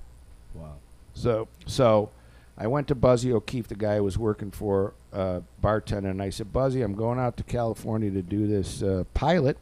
Wow. 0.54 0.74
So 1.14 1.48
so 1.66 2.10
I 2.56 2.66
went 2.66 2.88
to 2.88 2.94
Buzzy 2.94 3.32
O'Keefe, 3.32 3.68
the 3.68 3.74
guy 3.74 3.94
I 3.94 4.00
was 4.00 4.16
working 4.16 4.50
for, 4.50 4.94
uh, 5.12 5.40
bartender, 5.60 6.08
and 6.08 6.22
I 6.22 6.30
said, 6.30 6.52
Buzzy, 6.52 6.82
I'm 6.82 6.94
going 6.94 7.18
out 7.18 7.36
to 7.38 7.42
California 7.42 8.10
to 8.12 8.22
do 8.22 8.46
this 8.46 8.82
uh, 8.82 9.04
pilot. 9.12 9.58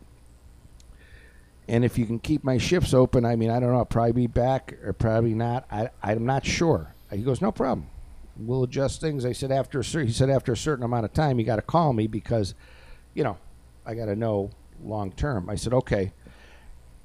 And 1.69 1.85
if 1.85 1.97
you 1.97 2.05
can 2.05 2.19
keep 2.19 2.45
my 2.45 2.59
shifts 2.59 2.93
open, 2.93 3.25
I 3.25 3.37
mean, 3.37 3.49
I 3.51 3.61
don't 3.61 3.71
know, 3.71 3.79
I'll 3.79 3.85
probably 3.87 4.13
be 4.13 4.27
back 4.27 4.75
or 4.85 4.93
probably 4.93 5.33
not. 5.33 5.65
I, 5.71 5.89
I'm 6.03 6.27
not 6.27 6.45
sure. 6.45 6.95
He 7.11 7.23
goes, 7.23 7.41
no 7.41 7.53
problem. 7.53 7.87
We'll 8.37 8.63
adjust 8.65 9.01
things. 9.01 9.25
I 9.27 9.33
said, 9.33 9.53
after 9.53 9.81
a 9.81 9.85
cer- 9.85 10.05
he 10.05 10.13
said, 10.13 10.31
after 10.31 10.53
a 10.53 10.57
certain 10.57 10.85
amount 10.85 11.05
of 11.05 11.13
time, 11.13 11.39
you 11.39 11.45
got 11.45 11.57
to 11.57 11.63
call 11.63 11.93
me 11.93 12.07
because, 12.07 12.55
you 13.15 13.23
know, 13.25 13.37
I 13.85 13.95
got 13.95 14.07
to 14.07 14.17
know 14.17 14.51
long 14.83 15.13
term. 15.13 15.51
I 15.51 15.55
said, 15.57 15.73
okay. 15.75 16.13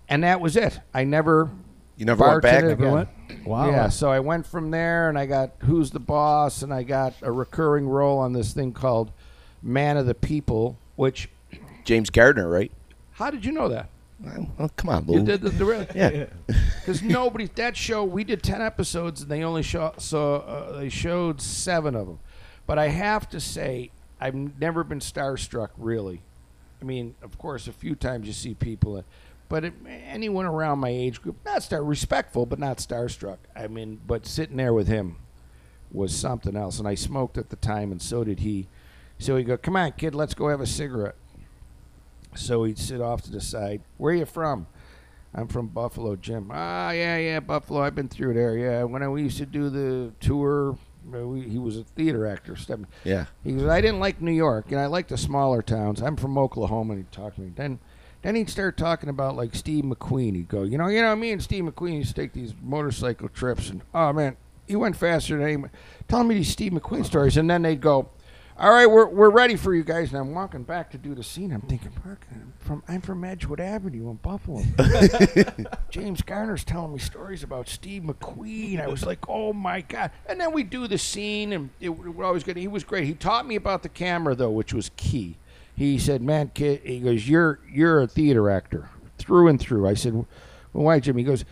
And 0.09 0.23
that 0.23 0.39
was 0.39 0.55
it. 0.55 0.79
I 0.93 1.03
never 1.03 1.49
You 1.97 2.05
never 2.05 2.23
went 2.25 2.41
back? 2.41 2.63
Never 2.63 2.73
again. 2.73 2.91
went? 2.93 3.09
Wow. 3.45 3.69
Yeah, 3.69 3.89
so 3.89 4.09
I 4.09 4.19
went 4.21 4.45
from 4.45 4.71
there 4.71 5.09
and 5.09 5.19
I 5.19 5.25
got 5.25 5.51
Who's 5.59 5.91
the 5.91 5.99
Boss 5.99 6.61
and 6.63 6.73
I 6.73 6.83
got 6.83 7.13
a 7.21 7.31
recurring 7.31 7.87
role 7.87 8.19
on 8.19 8.31
this 8.31 8.53
thing 8.53 8.71
called 8.71 9.11
Man 9.61 9.97
of 9.97 10.05
the 10.05 10.15
People, 10.15 10.77
which 10.95 11.29
James 11.83 12.09
Garner, 12.09 12.47
right? 12.49 12.71
how 13.11 13.31
did 13.31 13.43
you 13.43 13.51
know 13.51 13.67
that? 13.67 13.89
Well, 14.19 14.71
come 14.75 14.89
on, 14.89 15.05
Lou. 15.05 15.19
You 15.19 15.25
did 15.25 15.41
the, 15.41 15.65
real 15.65 15.85
Yeah. 15.93 16.25
because 16.79 17.03
nobody 17.03 17.45
that 17.55 17.77
show 17.77 18.03
we 18.03 18.23
did 18.23 18.41
10 18.41 18.61
episodes 18.61 19.21
and 19.21 19.29
they 19.29 19.43
only 19.43 19.61
show 19.61 19.93
so 19.97 20.35
uh, 20.37 20.79
they 20.79 20.89
showed 20.89 21.39
7 21.41 21.95
of 21.95 22.07
them. 22.07 22.19
But 22.65 22.79
I 22.79 22.87
have 22.87 23.29
to 23.29 23.39
say 23.39 23.91
I've 24.19 24.33
never 24.33 24.83
been 24.83 24.99
starstruck 24.99 25.69
really. 25.77 26.21
I 26.81 26.85
mean, 26.85 27.15
of 27.21 27.37
course 27.37 27.67
a 27.67 27.71
few 27.71 27.95
times 27.95 28.27
you 28.27 28.33
see 28.33 28.53
people 28.55 29.03
but 29.49 29.63
it, 29.63 29.73
anyone 29.87 30.45
around 30.45 30.79
my 30.79 30.89
age 30.89 31.21
group 31.21 31.37
not 31.45 31.61
star 31.61 31.83
respectful 31.83 32.47
but 32.47 32.57
not 32.57 32.77
starstruck. 32.77 33.37
I 33.55 33.67
mean, 33.67 34.01
but 34.07 34.25
sitting 34.25 34.57
there 34.57 34.73
with 34.73 34.87
him 34.87 35.17
was 35.91 36.15
something 36.15 36.55
else 36.55 36.79
and 36.79 36.87
I 36.87 36.95
smoked 36.95 37.37
at 37.37 37.49
the 37.49 37.55
time 37.55 37.91
and 37.91 38.01
so 38.01 38.23
did 38.23 38.39
he. 38.39 38.67
So 39.19 39.35
he 39.35 39.43
go, 39.43 39.57
"Come 39.57 39.75
on, 39.75 39.93
kid, 39.93 40.13
let's 40.13 40.33
go 40.35 40.49
have 40.49 40.61
a 40.61 40.67
cigarette." 40.67 41.15
So 42.35 42.63
he'd 42.63 42.77
sit 42.77 43.01
off 43.01 43.21
to 43.23 43.31
the 43.31 43.41
side. 43.41 43.81
Where 43.97 44.13
you 44.13 44.25
from? 44.25 44.67
I'm 45.33 45.47
from 45.47 45.67
Buffalo, 45.67 46.15
Jim. 46.15 46.49
Ah, 46.51 46.91
yeah, 46.91 47.17
yeah, 47.17 47.39
Buffalo. 47.39 47.81
I've 47.81 47.95
been 47.95 48.07
through 48.09 48.33
there. 48.33 48.57
Yeah, 48.57 48.83
when 48.83 49.03
I, 49.03 49.07
we 49.07 49.23
used 49.23 49.37
to 49.37 49.45
do 49.45 49.69
the 49.69 50.11
tour, 50.19 50.77
we, 51.11 51.41
he 51.41 51.57
was 51.59 51.77
a 51.77 51.83
theater 51.83 52.25
actor. 52.25 52.55
Step- 52.55 52.79
Yeah. 53.03 53.25
He 53.43 53.51
goes, 53.53 53.67
I 53.67 53.81
didn't 53.81 53.99
like 53.99 54.21
New 54.21 54.31
York, 54.31 54.71
and 54.71 54.79
I 54.79 54.85
like 54.87 55.07
the 55.09 55.17
smaller 55.17 55.61
towns. 55.61 56.01
I'm 56.01 56.15
from 56.15 56.37
Oklahoma, 56.37 56.93
and 56.93 57.03
he'd 57.03 57.11
talk 57.11 57.35
to 57.35 57.41
me. 57.41 57.51
Then, 57.55 57.79
then 58.23 58.35
he'd 58.35 58.49
start 58.49 58.77
talking 58.77 59.09
about 59.09 59.35
like 59.35 59.53
Steve 59.53 59.83
McQueen. 59.83 60.35
He'd 60.35 60.47
go, 60.49 60.63
you 60.63 60.77
know, 60.77 60.87
you 60.87 61.01
know, 61.01 61.15
me 61.15 61.31
and 61.31 61.41
Steve 61.43 61.65
McQueen 61.65 61.97
used 61.97 62.15
to 62.15 62.21
take 62.21 62.33
these 62.33 62.53
motorcycle 62.63 63.29
trips, 63.29 63.69
and 63.69 63.81
oh 63.93 64.13
man, 64.13 64.37
he 64.67 64.75
went 64.75 64.95
faster 64.95 65.35
than 65.37 65.45
anyone. 65.45 65.71
Telling 66.07 66.29
me 66.29 66.35
these 66.35 66.49
Steve 66.49 66.71
McQueen 66.71 67.05
stories, 67.05 67.37
and 67.37 67.49
then 67.49 67.61
they'd 67.61 67.81
go, 67.81 68.09
all 68.59 68.71
right, 68.71 68.87
we're, 68.87 69.05
we're 69.07 69.29
ready 69.29 69.55
for 69.55 69.73
you 69.75 69.83
guys. 69.83 70.09
And 70.09 70.19
I'm 70.19 70.33
walking 70.33 70.63
back 70.63 70.89
to 70.91 70.97
do 70.97 71.13
the 71.13 71.23
scene. 71.23 71.51
I'm 71.51 71.61
thinking, 71.61 71.91
"Fuck, 71.91 72.25
I'm 72.31 72.53
from 72.57 72.83
I'm 72.87 73.01
from 73.01 73.23
Edgewood 73.23 73.59
Avenue 73.59 74.09
in 74.09 74.15
Buffalo. 74.15 74.63
James 75.91 76.23
Garner's 76.23 76.63
telling 76.63 76.93
me 76.93 76.99
stories 76.99 77.43
about 77.43 77.69
Steve 77.69 78.01
McQueen. 78.03 78.81
I 78.81 78.87
was 78.87 79.05
like, 79.05 79.19
oh 79.29 79.53
my 79.53 79.81
god! 79.81 80.11
And 80.25 80.41
then 80.41 80.53
we 80.53 80.63
do 80.63 80.87
the 80.87 80.97
scene, 80.97 81.53
and 81.53 81.69
it, 81.79 81.89
we're 81.89 82.25
always 82.25 82.43
good. 82.43 82.57
He 82.57 82.67
was 82.67 82.83
great. 82.83 83.05
He 83.05 83.13
taught 83.13 83.45
me 83.45 83.55
about 83.55 83.83
the 83.83 83.89
camera 83.89 84.33
though, 84.33 84.51
which 84.51 84.73
was 84.73 84.89
key. 84.97 85.37
He 85.75 85.99
said, 85.99 86.23
"Man, 86.23 86.49
kid," 86.55 86.81
he 86.83 86.99
goes, 86.99 87.29
"You're 87.29 87.59
you're 87.71 88.01
a 88.01 88.07
theater 88.07 88.49
actor 88.49 88.89
through 89.19 89.49
and 89.49 89.59
through." 89.59 89.87
I 89.87 89.93
said, 89.93 90.13
"Well, 90.15 90.25
why, 90.73 90.99
Jim?" 90.99 91.15
He 91.17 91.23
goes, 91.23 91.45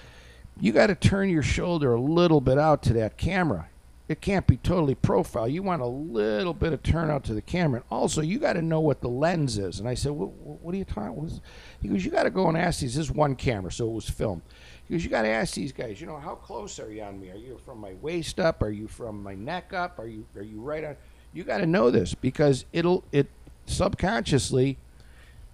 "You 0.60 0.72
got 0.72 0.88
to 0.88 0.96
turn 0.96 1.30
your 1.30 1.44
shoulder 1.44 1.94
a 1.94 2.02
little 2.02 2.42
bit 2.42 2.58
out 2.58 2.82
to 2.84 2.94
that 2.94 3.18
camera." 3.18 3.70
It 4.08 4.22
can't 4.22 4.46
be 4.46 4.58
totally 4.58 4.94
profile. 4.94 5.48
You 5.48 5.64
want 5.64 5.82
a 5.82 5.88
little 5.88 6.54
bit 6.54 6.74
of 6.74 6.84
turnout 6.84 7.24
to 7.26 7.34
the 7.34 7.42
camera. 7.42 7.80
And 7.80 7.86
also, 7.90 8.22
you 8.22 8.38
got 8.38 8.54
to 8.54 8.62
know 8.62 8.80
what 8.80 9.02
the 9.02 9.08
lens 9.10 9.58
is. 9.58 9.80
And 9.80 9.90
I 9.90 9.96
said, 9.96 10.12
what, 10.12 10.30
what 10.32 10.76
are 10.76 10.78
you 10.78 10.86
talking? 10.86 11.26
Is, 11.26 11.42
he 11.82 11.88
goes, 11.88 12.06
you 12.06 12.12
got 12.12 12.24
to 12.24 12.30
go 12.30 12.48
and 12.48 12.58
ask 12.58 12.82
these. 12.82 12.96
This 12.96 13.06
is 13.06 13.12
one 13.12 13.36
camera, 13.36 13.72
so 13.72 13.88
it 13.88 13.94
was 13.94 14.08
filmed. 14.10 14.44
He 14.88 14.94
goes, 14.94 15.04
you 15.04 15.10
got 15.10 15.24
to 15.24 15.30
ask 15.30 15.56
these 15.56 15.72
guys. 15.72 16.00
You 16.00 16.06
know, 16.06 16.18
how 16.18 16.36
close 16.36 16.80
are 16.80 16.92
you 16.92 17.02
on 17.02 17.20
me? 17.20 17.32
Are 17.32 17.36
you 17.36 17.58
from 17.66 17.80
my 17.80 17.94
waist 18.02 18.40
up? 18.40 18.62
Are 18.62 18.70
you 18.70 18.88
from 18.88 19.24
my 19.24 19.34
neck 19.34 19.74
up? 19.74 19.98
Are 19.98 20.08
you 20.08 20.28
are 20.36 20.44
you 20.44 20.62
right 20.62 20.84
on? 20.84 20.96
You 21.34 21.44
got 21.44 21.58
to 21.58 21.66
know 21.66 21.90
this 21.90 22.14
because 22.14 22.66
it'll 22.72 23.04
it 23.12 23.28
subconsciously. 23.66 24.78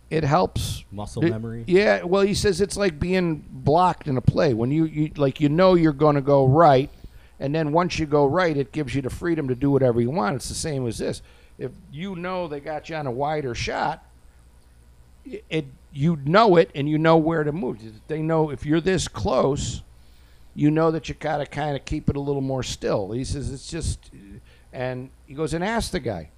It 0.09 0.25
helps 0.25 0.83
Muscle 0.91 1.23
it- 1.23 1.29
memory. 1.29 1.63
Yeah, 1.67 2.03
well, 2.03 2.23
he 2.23 2.33
says 2.33 2.59
it's 2.59 2.75
like 2.75 2.99
being 2.99 3.45
blocked 3.49 4.07
in 4.07 4.17
a 4.17 4.21
play 4.21 4.53
when 4.53 4.69
you, 4.69 4.83
you 4.83 5.11
like 5.15 5.39
you 5.39 5.47
know 5.47 5.75
you're 5.75 5.93
going 5.93 6.15
to 6.15 6.21
go 6.21 6.45
right, 6.45 6.89
and 7.41 7.55
then 7.55 7.71
once 7.71 7.97
you 7.97 8.05
go 8.05 8.27
right, 8.27 8.55
it 8.55 8.71
gives 8.71 8.93
you 8.93 9.01
the 9.01 9.09
freedom 9.09 9.47
to 9.47 9.55
do 9.55 9.71
whatever 9.71 9.99
you 9.99 10.11
want. 10.11 10.35
It's 10.35 10.47
the 10.47 10.53
same 10.53 10.85
as 10.85 10.99
this. 10.99 11.23
If 11.57 11.71
you 11.91 12.15
know 12.15 12.47
they 12.47 12.59
got 12.59 12.87
you 12.87 12.95
on 12.95 13.07
a 13.07 13.11
wider 13.11 13.55
shot, 13.55 14.05
it, 15.49 15.65
you 15.91 16.19
know 16.23 16.55
it 16.57 16.69
and 16.75 16.87
you 16.87 16.99
know 16.99 17.17
where 17.17 17.43
to 17.43 17.51
move. 17.51 17.79
They 18.07 18.21
know 18.21 18.51
if 18.51 18.63
you're 18.63 18.79
this 18.79 19.07
close, 19.07 19.81
you 20.53 20.69
know 20.69 20.91
that 20.91 21.09
you 21.09 21.15
got 21.15 21.37
to 21.37 21.47
kind 21.47 21.75
of 21.75 21.83
keep 21.83 22.09
it 22.09 22.15
a 22.15 22.19
little 22.19 22.41
more 22.41 22.61
still. 22.61 23.11
He 23.11 23.23
says 23.23 23.51
it's 23.51 23.69
just, 23.69 24.11
and 24.71 25.09
he 25.25 25.33
goes 25.33 25.55
and 25.55 25.63
ask 25.63 25.91
the 25.91 25.99
guy. 25.99 26.29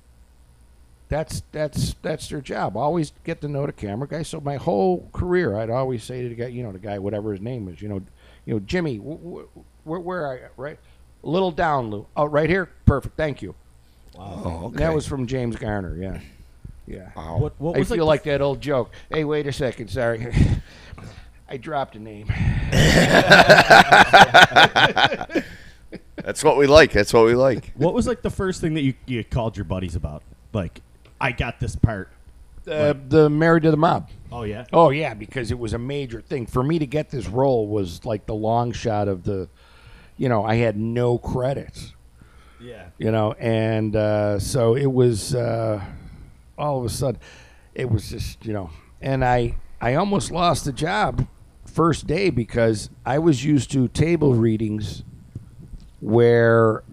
That's 1.09 1.43
that's 1.51 1.95
that's 2.01 2.29
their 2.29 2.41
job. 2.41 2.77
Always 2.77 3.11
get 3.25 3.41
to 3.41 3.49
know 3.49 3.65
the 3.65 3.73
camera 3.73 4.07
guy. 4.07 4.23
So 4.23 4.39
my 4.39 4.55
whole 4.55 5.09
career, 5.11 5.57
I'd 5.57 5.69
always 5.69 6.03
say 6.03 6.23
to 6.23 6.29
the 6.29 6.35
guy, 6.35 6.47
you 6.47 6.63
know, 6.63 6.71
the 6.71 6.79
guy, 6.79 6.97
whatever 6.97 7.33
his 7.33 7.41
name 7.41 7.67
is, 7.67 7.81
you 7.81 7.89
know, 7.89 8.01
you 8.45 8.53
know, 8.53 8.59
Jimmy, 8.61 8.97
wh- 8.97 9.21
wh- 9.21 9.85
where 9.85 9.99
where 9.99 10.25
are 10.25 10.35
you? 10.37 10.47
Right, 10.57 10.79
a 11.23 11.29
little 11.29 11.51
down, 11.51 11.89
Lou. 11.89 12.05
Oh, 12.15 12.25
right 12.25 12.49
here. 12.49 12.69
Perfect. 12.86 13.15
Thank 13.17 13.41
you. 13.41 13.55
Oh, 14.17 14.65
okay. 14.67 14.77
That 14.77 14.93
was 14.93 15.07
from 15.07 15.25
James 15.25 15.55
Garner. 15.55 15.95
Yeah, 15.97 16.19
yeah. 16.86 17.12
Wow. 17.15 17.38
What, 17.38 17.53
what 17.59 17.75
I 17.75 17.79
was 17.79 17.89
feel 17.89 18.05
like, 18.05 18.21
like, 18.21 18.23
that 18.23 18.41
old 18.41 18.62
joke. 18.62 18.91
Hey, 19.09 19.23
wait 19.23 19.47
a 19.47 19.51
second. 19.51 19.89
Sorry, 19.89 20.27
I 21.49 21.57
dropped 21.57 21.95
a 21.95 21.99
name. 21.99 22.27
That's 26.15 26.43
what 26.43 26.57
we 26.57 26.67
like. 26.67 26.91
That's 26.91 27.13
what 27.13 27.25
we 27.25 27.36
like. 27.36 27.73
what 27.75 27.93
was 27.93 28.07
like 28.07 28.21
the 28.21 28.29
first 28.29 28.62
thing 28.62 28.75
that 28.75 28.81
you, 28.81 28.93
you 29.05 29.23
called 29.23 29.57
your 29.57 29.65
buddies 29.65 29.95
about? 29.95 30.23
Like, 30.53 30.81
I 31.19 31.31
got 31.31 31.59
this 31.59 31.75
part. 31.75 32.09
Uh, 32.69 32.93
the 33.09 33.29
Married 33.29 33.63
to 33.63 33.71
the 33.71 33.77
Mob. 33.77 34.09
Oh 34.31 34.43
yeah. 34.43 34.65
Oh 34.71 34.89
yeah, 34.89 35.13
because 35.13 35.51
it 35.51 35.59
was 35.59 35.73
a 35.73 35.77
major 35.77 36.21
thing 36.21 36.45
for 36.45 36.63
me 36.63 36.79
to 36.79 36.86
get 36.86 37.09
this 37.09 37.27
role. 37.27 37.67
Was 37.67 38.05
like 38.05 38.25
the 38.25 38.36
long 38.36 38.71
shot 38.71 39.07
of 39.07 39.23
the, 39.23 39.49
you 40.17 40.30
know, 40.30 40.43
I 40.45 40.56
had 40.56 40.78
no 40.78 41.17
credits, 41.17 41.93
Yeah. 42.62 42.88
you 42.97 43.12
know, 43.12 43.34
and 43.34 43.95
uh, 43.95 44.39
so 44.39 44.76
it 44.76 44.91
was 44.91 45.34
uh, 45.36 45.84
all 46.58 46.80
of 46.80 46.86
a 46.86 46.89
sudden, 46.89 47.19
it 47.76 47.89
was 47.89 48.10
just 48.10 48.45
you 48.45 48.54
know, 48.54 48.69
and 49.02 49.23
I 49.26 49.56
I 49.82 49.95
almost 49.95 50.32
lost 50.32 50.65
the 50.65 50.73
job 50.73 51.28
first 51.65 52.06
day 52.08 52.30
because 52.30 52.89
I 53.06 53.17
was 53.19 53.43
used 53.43 53.71
to 53.71 53.88
table 53.88 54.34
readings 54.36 55.04
where 55.99 56.84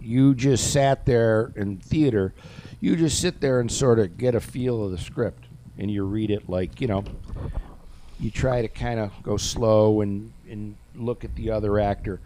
you 0.00 0.34
just 0.34 0.72
sat 0.72 1.04
there 1.06 1.52
in 1.56 1.78
theater, 1.78 2.32
you 2.80 2.96
just 2.96 3.20
sit 3.20 3.40
there 3.40 3.60
and 3.60 3.70
sort 3.70 3.98
of 3.98 4.16
get 4.16 4.34
a 4.34 4.40
feel 4.40 4.84
of 4.84 4.90
the 4.90 4.98
script 4.98 5.44
and 5.78 5.90
you 5.90 6.04
read 6.04 6.30
it 6.30 6.48
like, 6.48 6.80
you 6.80 6.86
know, 6.86 7.04
you 8.20 8.30
try 8.30 8.62
to 8.62 8.68
kind 8.68 8.98
of 9.00 9.12
go 9.22 9.36
slow 9.36 10.00
and, 10.00 10.32
and 10.48 10.76
look 10.94 11.24
at 11.24 11.34
the 11.36 11.50
other 11.50 11.78
actor. 11.78 12.20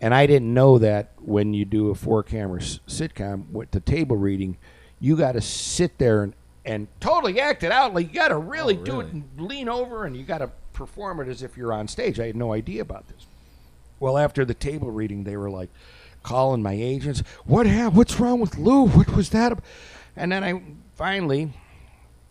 And 0.00 0.14
I 0.14 0.26
didn't 0.26 0.52
know 0.54 0.78
that 0.78 1.12
when 1.18 1.54
you 1.54 1.64
do 1.64 1.90
a 1.90 1.94
four 1.94 2.22
camera 2.22 2.60
s- 2.60 2.80
sitcom 2.86 3.50
with 3.50 3.70
the 3.72 3.80
table 3.80 4.16
reading, 4.16 4.56
you 5.00 5.16
got 5.16 5.32
to 5.32 5.40
sit 5.40 5.98
there 5.98 6.22
and, 6.22 6.34
and 6.64 6.86
totally 7.00 7.40
act 7.40 7.62
it 7.64 7.72
out. 7.72 7.94
Like 7.94 8.08
you 8.08 8.14
got 8.14 8.28
to 8.28 8.34
oh, 8.34 8.38
really 8.38 8.76
Oh, 8.78 8.84
do 8.84 9.00
it 9.00 9.04
really? 9.06 9.10
and 9.10 9.40
lean 9.40 9.68
over 9.68 10.04
and 10.04 10.16
you 10.16 10.22
got 10.24 10.38
to 10.38 10.50
perform 10.72 11.20
it 11.20 11.28
as 11.28 11.42
if 11.42 11.56
you're 11.56 11.72
on 11.72 11.88
stage. 11.88 12.20
I 12.20 12.26
had 12.26 12.36
no 12.36 12.52
idea 12.52 12.82
about 12.82 13.08
this. 13.08 13.26
Well, 13.98 14.16
after 14.16 14.44
the 14.44 14.54
table 14.54 14.90
reading, 14.92 15.24
they 15.24 15.36
were 15.36 15.50
like 15.50 15.70
calling 16.22 16.62
my 16.62 16.74
agents. 16.74 17.22
What 17.44 17.66
happened? 17.66 17.96
What's 17.96 18.20
wrong 18.20 18.38
with 18.38 18.56
Lou? 18.56 18.86
What 18.86 19.10
was 19.16 19.30
that? 19.30 19.50
ab-" 19.52 19.64
And 20.16 20.30
then 20.30 20.44
I 20.44 20.62
finally, 20.94 21.52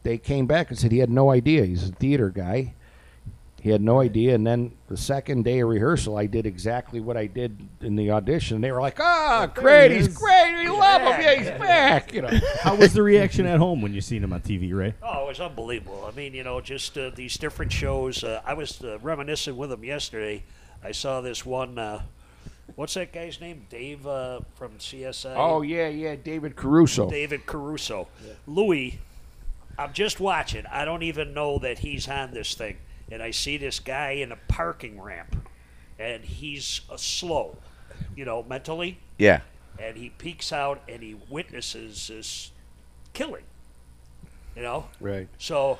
they 0.03 0.17
came 0.17 0.45
back 0.45 0.69
and 0.69 0.79
said 0.79 0.93
he 0.93 0.99
had 0.99 1.09
no 1.09 1.29
idea. 1.31 1.65
He's 1.65 1.89
a 1.89 1.91
theater 1.91 2.29
guy. 2.29 2.73
He 3.67 3.73
had 3.73 3.81
no 3.81 3.99
idea. 3.99 4.33
And 4.33 4.47
then 4.47 4.71
the 4.87 4.95
second 4.95 5.43
day 5.43 5.59
of 5.59 5.67
rehearsal, 5.67 6.15
I 6.15 6.25
did 6.25 6.45
exactly 6.45 7.01
what 7.01 7.17
I 7.17 7.25
did 7.25 7.67
in 7.81 7.97
the 7.97 8.11
audition. 8.11 8.61
They 8.61 8.71
were 8.71 8.79
like, 8.79 8.97
"Ah, 8.97 9.51
great! 9.53 9.91
he 9.91 9.97
He's 9.97 10.07
great! 10.07 10.55
We 10.63 10.69
love 10.69 11.01
him! 11.01 11.21
Yeah, 11.21 11.33
he's 11.35 11.49
back!" 11.59 12.13
You 12.13 12.21
know. 12.21 12.39
How 12.61 12.75
was 12.75 12.93
the 12.93 13.03
reaction 13.03 13.45
at 13.45 13.59
home 13.59 13.81
when 13.81 13.93
you 13.93 13.99
seen 13.99 14.23
him 14.23 14.31
on 14.31 14.39
TV, 14.39 14.73
Ray? 14.73 14.93
Oh, 15.03 15.25
it 15.25 15.27
was 15.27 15.41
unbelievable. 15.41 16.05
I 16.09 16.15
mean, 16.15 16.33
you 16.33 16.45
know, 16.45 16.61
just 16.61 16.97
uh, 16.97 17.09
these 17.13 17.35
different 17.35 17.73
shows. 17.73 18.23
Uh, 18.23 18.41
I 18.45 18.53
was 18.53 18.81
uh, 18.81 18.99
reminiscing 18.99 19.57
with 19.57 19.69
him 19.69 19.83
yesterday. 19.83 20.43
I 20.81 20.93
saw 20.93 21.19
this 21.19 21.45
one. 21.45 21.77
Uh, 21.77 22.03
what's 22.75 22.93
that 22.93 23.11
guy's 23.11 23.41
name? 23.41 23.65
Dave 23.69 24.07
uh, 24.07 24.39
from 24.55 24.77
CSI. 24.77 25.33
Oh 25.35 25.61
yeah, 25.61 25.89
yeah, 25.89 26.15
David 26.15 26.55
Caruso. 26.55 27.09
David 27.09 27.45
Caruso. 27.45 28.07
Louis, 28.47 28.97
I'm 29.77 29.91
just 29.91 30.21
watching. 30.21 30.65
I 30.67 30.85
don't 30.85 31.03
even 31.03 31.33
know 31.33 31.59
that 31.59 31.79
he's 31.79 32.07
on 32.07 32.31
this 32.31 32.53
thing. 32.53 32.77
And 33.11 33.21
I 33.23 33.31
see 33.31 33.57
this 33.57 33.79
guy 33.79 34.11
in 34.11 34.31
a 34.31 34.35
parking 34.47 34.99
ramp, 34.99 35.35
and 35.97 36.23
he's 36.23 36.81
uh, 36.89 36.97
slow, 36.97 37.57
you 38.15 38.25
know, 38.25 38.43
mentally. 38.43 38.99
Yeah. 39.17 39.41
And 39.79 39.95
he 39.95 40.09
peeks 40.09 40.51
out 40.51 40.81
and 40.89 41.01
he 41.03 41.15
witnesses 41.29 42.07
this 42.07 42.51
killing, 43.13 43.43
you 44.55 44.61
know. 44.63 44.87
Right. 44.99 45.27
So 45.37 45.79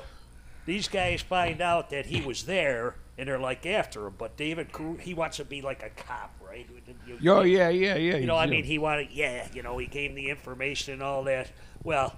these 0.66 0.88
guys 0.88 1.20
find 1.20 1.60
out 1.60 1.90
that 1.90 2.06
he 2.06 2.20
was 2.20 2.44
there, 2.44 2.94
and 3.18 3.28
they're 3.28 3.38
like 3.38 3.66
after 3.66 4.06
him. 4.06 4.14
But 4.16 4.36
David, 4.36 4.72
Caru- 4.72 5.00
he 5.00 5.14
wants 5.14 5.36
to 5.38 5.44
be 5.44 5.60
like 5.62 5.82
a 5.82 5.90
cop, 5.90 6.32
right? 6.46 6.66
You- 7.06 7.30
Oh 7.30 7.42
yeah, 7.42 7.68
yeah, 7.68 7.96
yeah. 7.96 8.16
you 8.16 8.26
know, 8.26 8.36
I 8.36 8.44
he's, 8.44 8.50
mean, 8.52 8.64
he 8.64 8.78
wanted, 8.78 9.10
yeah, 9.10 9.48
you 9.52 9.62
know, 9.62 9.76
he 9.78 9.86
gave 9.86 10.10
him 10.10 10.16
the 10.16 10.30
information 10.30 10.94
and 10.94 11.02
all 11.02 11.24
that. 11.24 11.50
Well, 11.82 12.16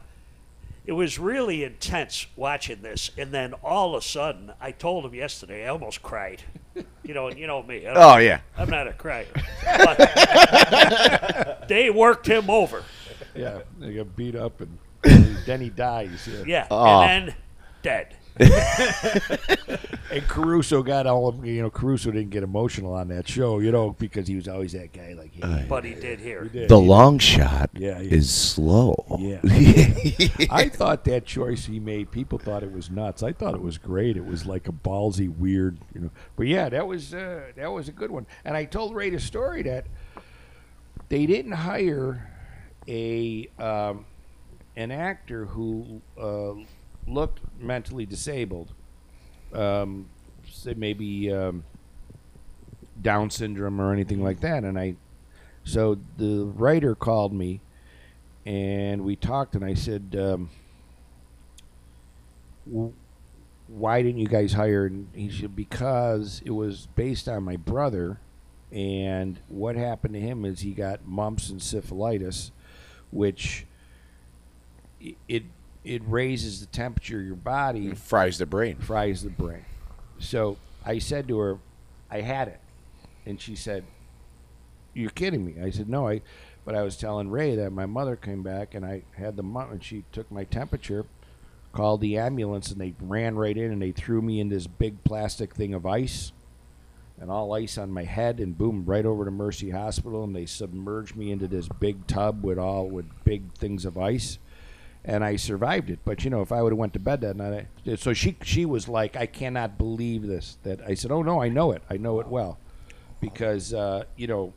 it 0.91 0.95
was 0.95 1.21
really 1.21 1.63
intense 1.63 2.27
watching 2.35 2.83
this, 2.83 3.13
and 3.17 3.31
then 3.31 3.53
all 3.63 3.95
of 3.95 4.03
a 4.03 4.05
sudden, 4.05 4.51
I 4.61 4.73
told 4.73 5.05
him 5.05 5.15
yesterday, 5.15 5.65
I 5.65 5.69
almost 5.69 6.03
cried. 6.03 6.43
You 7.05 7.15
know, 7.15 7.31
you 7.31 7.47
know 7.47 7.63
me. 7.63 7.87
I 7.87 7.95
don't- 7.95 8.03
Oh 8.03 8.17
yeah. 8.17 8.41
I'm 8.59 8.69
not 8.69 8.89
a 8.89 8.93
crier, 8.93 9.27
but 9.65 9.99
they 11.69 11.91
worked 11.91 12.27
him 12.27 12.51
over. 12.51 12.83
yeah, 13.37 13.61
they 13.79 13.95
got 13.95 14.17
beat 14.17 14.35
up 14.35 14.61
and 14.61 14.79
then 15.47 15.61
he 15.61 15.71
dies. 15.71 16.27
Yeah. 16.29 16.43
Yeah, 16.45 16.67
Oh. 16.73 17.03
and 17.03 17.29
then 17.29 17.37
dead. 17.83 18.17
And 20.13 20.27
Caruso 20.27 20.83
got 20.83 21.07
all 21.07 21.29
of 21.29 21.47
you 21.47 21.63
know. 21.63 21.71
Caruso 21.71 22.11
didn't 22.11 22.31
get 22.31 22.43
emotional 22.43 22.95
on 22.95 23.07
that 23.09 23.29
show, 23.29 23.61
you 23.61 23.71
know, 23.71 23.93
because 23.93 24.27
he 24.27 24.35
was 24.35 24.49
always 24.49 24.73
that 24.73 24.93
guy. 24.93 25.13
Like, 25.17 25.33
hey, 25.35 25.67
But 25.69 25.85
he 25.85 25.95
did 25.95 26.19
here. 26.19 26.43
he 26.43 26.49
did. 26.49 26.69
The 26.69 26.79
long 26.81 27.21
shot 27.21 27.71
Yeah, 27.75 28.01
yeah. 28.01 28.15
is 28.17 28.29
slow. 28.29 28.97
Yeah. 29.21 29.39
I 30.51 30.69
thought 30.73 31.05
that 31.05 31.27
choice 31.27 31.67
he 31.67 31.79
made, 31.79 32.11
people 32.11 32.39
thought 32.39 32.65
it 32.65 32.73
was 32.73 32.91
nuts. 32.91 33.23
I 33.23 33.33
thought 33.33 33.55
it 33.55 33.63
was 33.63 33.79
great. 33.79 34.17
It 34.17 34.25
was 34.27 34.47
like 34.47 34.67
a 34.67 34.73
ballsy, 34.73 35.33
weird, 35.33 35.79
you 35.95 36.01
know. 36.01 36.11
But 36.35 36.49
yeah, 36.49 36.69
that 36.71 36.89
was 36.89 37.15
uh, 37.15 37.43
that 37.55 37.69
was 37.71 37.89
a 37.89 37.93
good 37.93 38.11
one. 38.11 38.27
And 38.45 38.57
I 38.57 38.65
told 38.65 38.97
Ray 38.97 39.11
the 39.11 39.21
story 39.21 39.63
that 39.63 39.87
they 41.09 41.25
didn't 41.25 41.53
hire 41.53 42.29
a 42.89 43.49
um, 43.61 44.07
an 44.75 44.91
actor 44.91 45.45
who 45.47 46.03
uh, 46.21 46.55
looked 47.11 47.41
mentally 47.59 48.07
disabled, 48.07 48.73
um, 49.53 50.09
say 50.49 50.75
maybe 50.75 51.33
um, 51.33 51.65
Down 53.01 53.31
syndrome 53.31 53.81
or 53.81 53.93
anything 53.93 54.23
like 54.23 54.41
that. 54.41 54.65
And 54.65 54.79
I, 54.79 54.97
so 55.65 55.99
the 56.17 56.45
writer 56.45 56.95
called 56.95 57.33
me 57.33 57.61
and 58.47 59.05
we 59.05 59.17
talked 59.17 59.55
and 59.55 59.65
i 59.65 59.75
said 59.75 60.17
um, 60.19 60.49
why 63.69 64.03
didn't 64.03 64.19
you 64.19 64.27
guys 64.27 64.53
hire 64.53 64.87
and 64.87 65.09
he 65.15 65.31
said 65.31 65.55
because 65.55 66.43
it 66.45 66.51
was 66.51 66.89
based 66.95 67.29
on 67.29 67.43
my 67.43 67.57
brother 67.57 68.19
and 68.73 69.39
what 69.49 69.77
happened 69.77 70.15
to 70.15 70.21
him 70.21 70.45
is 70.45 70.61
he 70.61 70.73
got 70.73 71.07
mumps 71.07 71.51
and 71.51 71.61
encephalitis 71.61 72.51
which 73.11 73.67
it 75.29 75.45
it 75.85 76.03
raises 76.07 76.61
the 76.61 76.67
temperature 76.67 77.21
of 77.21 77.27
your 77.27 77.37
body 77.37 77.89
It 77.89 77.99
Fries 77.99 78.39
the 78.39 78.47
brain. 78.47 78.77
fries 78.77 79.23
the 79.23 79.31
brain. 79.31 79.65
So 80.19 80.59
I 80.85 80.99
said 80.99 81.29
to 81.29 81.39
her, 81.39 81.59
I 82.11 82.21
had 82.21 82.49
it. 82.49 82.61
And 83.27 83.41
she 83.41 83.55
said, 83.57 83.85
You're 84.95 85.11
kidding 85.11 85.45
me. 85.45 85.63
I 85.63 85.71
said, 85.71 85.89
No, 85.89 86.09
I 86.09 86.23
but 86.65 86.75
I 86.75 86.83
was 86.83 86.97
telling 86.97 87.31
Ray 87.31 87.57
that 87.57 87.71
my 87.73 87.87
mother 87.87 88.17
came 88.17 88.43
back 88.43 88.75
and 88.75 88.85
I 88.85 89.03
had 89.17 89.37
the 89.37 89.43
mum 89.43 89.73
and 89.73 89.83
she 89.83 90.05
took 90.13 90.31
my 90.31 90.45
temperature, 90.45 91.07
called 91.73 92.01
the 92.03 92.19
ambulance 92.19 92.71
and 92.71 92.81
they 92.81 92.95
ran 93.01 93.37
right 93.37 93.57
in 93.57 93.73
and 93.73 93.81
they 93.81 93.93
threw 93.93 94.21
me 94.21 94.41
in 94.41 94.51
this 94.51 94.67
big 94.67 95.03
plastic 95.03 95.55
thing 95.55 95.73
of 95.73 95.87
ice 95.87 96.33
and 97.19 97.31
all 97.31 97.53
ice 97.55 97.79
on 97.79 97.91
my 97.91 98.05
head 98.05 98.41
and 98.41 98.59
boom 98.59 98.85
right 98.85 99.07
over 99.07 99.25
to 99.25 99.31
Mercy 99.31 99.71
Hospital 99.71 100.25
and 100.25 100.35
they 100.37 100.47
submerged 100.47 101.17
me 101.17 101.31
into 101.31 101.47
this 101.49 101.69
big 101.69 102.07
tub 102.07 102.45
with 102.45 102.59
all 102.59 102.89
with 102.89 103.07
big 103.25 103.53
things 103.55 103.85
of 103.85 103.97
ice 103.97 104.39
and 105.05 105.25
I 105.25 105.37
survived 105.37 105.91
it. 105.91 105.99
But 106.05 106.25
you 106.25 106.31
know, 106.31 106.43
if 106.43 106.53
I 106.53 106.63
would 106.63 106.73
have 106.73 106.79
went 106.79 106.93
to 106.95 106.99
bed 106.99 107.21
that 107.23 107.37
night, 107.37 107.67
I, 107.87 107.95
so 107.97 108.13
she 108.13 108.37
she 108.43 108.65
was 108.65 108.89
like, 108.89 109.17
"I 109.17 109.27
cannot 109.27 109.79
believe 109.79 110.27
this." 110.27 110.59
That 110.63 110.81
I 110.83 110.95
said, 110.95 111.11
"Oh 111.11 111.23
no, 111.23 111.41
I 111.43 111.49
know 111.49 111.73
it. 111.73 111.83
I 111.89 111.97
know 111.97 112.21
it 112.21 112.27
well," 112.27 112.59
because 113.21 113.73
uh, 113.73 114.05
you 114.17 114.27
know, 114.27 114.53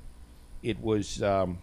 it 0.62 0.80
was 0.80 1.22
um, 1.24 1.60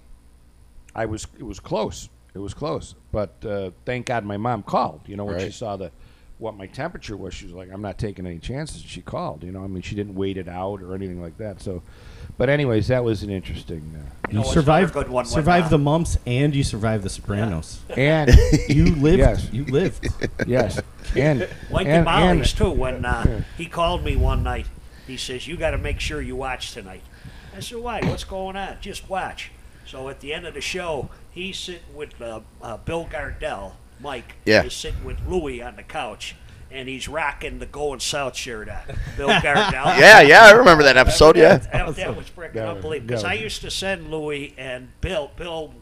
I 0.94 1.06
was 1.06 1.26
it 1.38 1.44
was 1.44 1.60
close. 1.60 2.08
It 2.32 2.38
was 2.38 2.54
close, 2.54 2.94
but 3.10 3.44
uh, 3.44 3.72
thank 3.84 4.06
God 4.06 4.24
my 4.24 4.36
mom 4.36 4.62
called. 4.62 5.00
You 5.06 5.16
know, 5.16 5.24
when 5.24 5.40
she 5.40 5.50
saw 5.50 5.76
the 5.76 5.90
what 6.38 6.56
my 6.56 6.66
temperature 6.66 7.16
was, 7.16 7.34
she 7.34 7.44
was 7.44 7.54
like, 7.54 7.70
"I'm 7.72 7.82
not 7.82 7.98
taking 7.98 8.26
any 8.26 8.38
chances." 8.38 8.82
She 8.82 9.02
called. 9.02 9.44
You 9.44 9.52
know, 9.52 9.62
I 9.62 9.66
mean, 9.66 9.82
she 9.82 9.94
didn't 9.94 10.14
wait 10.14 10.36
it 10.36 10.48
out 10.48 10.80
or 10.80 10.94
anything 10.94 11.20
like 11.20 11.36
that. 11.38 11.60
So, 11.60 11.82
but 12.40 12.48
anyways, 12.48 12.88
that 12.88 13.04
was 13.04 13.22
an 13.22 13.28
interesting. 13.30 13.82
Uh, 13.94 13.98
You 14.28 14.34
know, 14.34 14.40
You 14.40 14.44
it's 14.46 14.52
survived, 14.54 14.92
another 14.92 15.04
good 15.04 15.12
one 15.12 15.24
when, 15.26 15.32
survived 15.32 15.66
uh, 15.66 15.70
the 15.70 15.78
mumps, 15.78 16.16
and 16.26 16.54
you 16.54 16.64
survived 16.64 17.04
the 17.04 17.10
Sopranos. 17.10 17.80
and 17.96 18.30
You 18.68 18.94
lived. 18.96 19.18
Yes. 19.18 19.48
You 19.52 19.64
lived. 19.66 20.08
yes, 20.46 20.80
and 21.14 21.40
Like 21.70 21.86
and, 21.86 22.06
the 22.06 22.10
and 22.10 22.44
too. 22.44 22.70
When 22.70 23.04
uh, 23.04 23.42
he 23.58 23.66
called 23.66 24.02
me 24.02 24.16
one 24.16 24.42
night, 24.42 24.66
he 25.06 25.16
says, 25.18 25.46
"You 25.46 25.56
got 25.58 25.72
to 25.72 25.78
make 25.78 26.00
sure 26.00 26.22
you 26.22 26.34
watch 26.34 26.72
tonight." 26.72 27.02
I 27.54 27.60
said, 27.60 27.78
"Why? 27.78 28.00
What's 28.02 28.24
going 28.24 28.56
on? 28.56 28.78
Just 28.80 29.08
watch." 29.10 29.50
So 29.84 30.08
at 30.08 30.20
the 30.20 30.32
end 30.32 30.46
of 30.46 30.54
the 30.54 30.60
show, 30.62 31.10
he's 31.30 31.58
sitting 31.58 31.94
with 31.94 32.20
uh, 32.22 32.40
uh, 32.62 32.78
Bill 32.78 33.04
Gardell. 33.06 33.72
Mike 34.00 34.36
Yeah. 34.46 34.62
is 34.62 34.72
sitting 34.72 35.04
with 35.04 35.18
Louie 35.28 35.60
on 35.60 35.76
the 35.76 35.82
couch, 35.82 36.34
and 36.70 36.88
he's 36.88 37.08
rocking 37.08 37.58
the 37.58 37.66
Going 37.66 38.00
South 38.00 38.36
shirt 38.36 38.68
on. 38.68 38.80
Bill 39.16 39.28
Gardell. 39.28 39.96
Yeah, 39.98 40.20
yeah, 40.20 40.44
I 40.44 40.52
remember 40.52 40.84
that 40.84 40.96
episode. 40.96 41.36
Yeah. 41.36 41.56
That, 41.56 41.96
that 41.96 42.16
was 42.16 42.28
freaking 42.30 42.54
That 42.54 42.68
unbelievable. 42.68 43.08
Because 43.08 43.22
that 43.22 43.30
I 43.30 43.34
used 43.34 43.60
to 43.62 43.70
send 43.70 44.10
Louis 44.10 44.54
and 44.56 44.88
Bill. 45.00 45.30
Bill, 45.36 45.74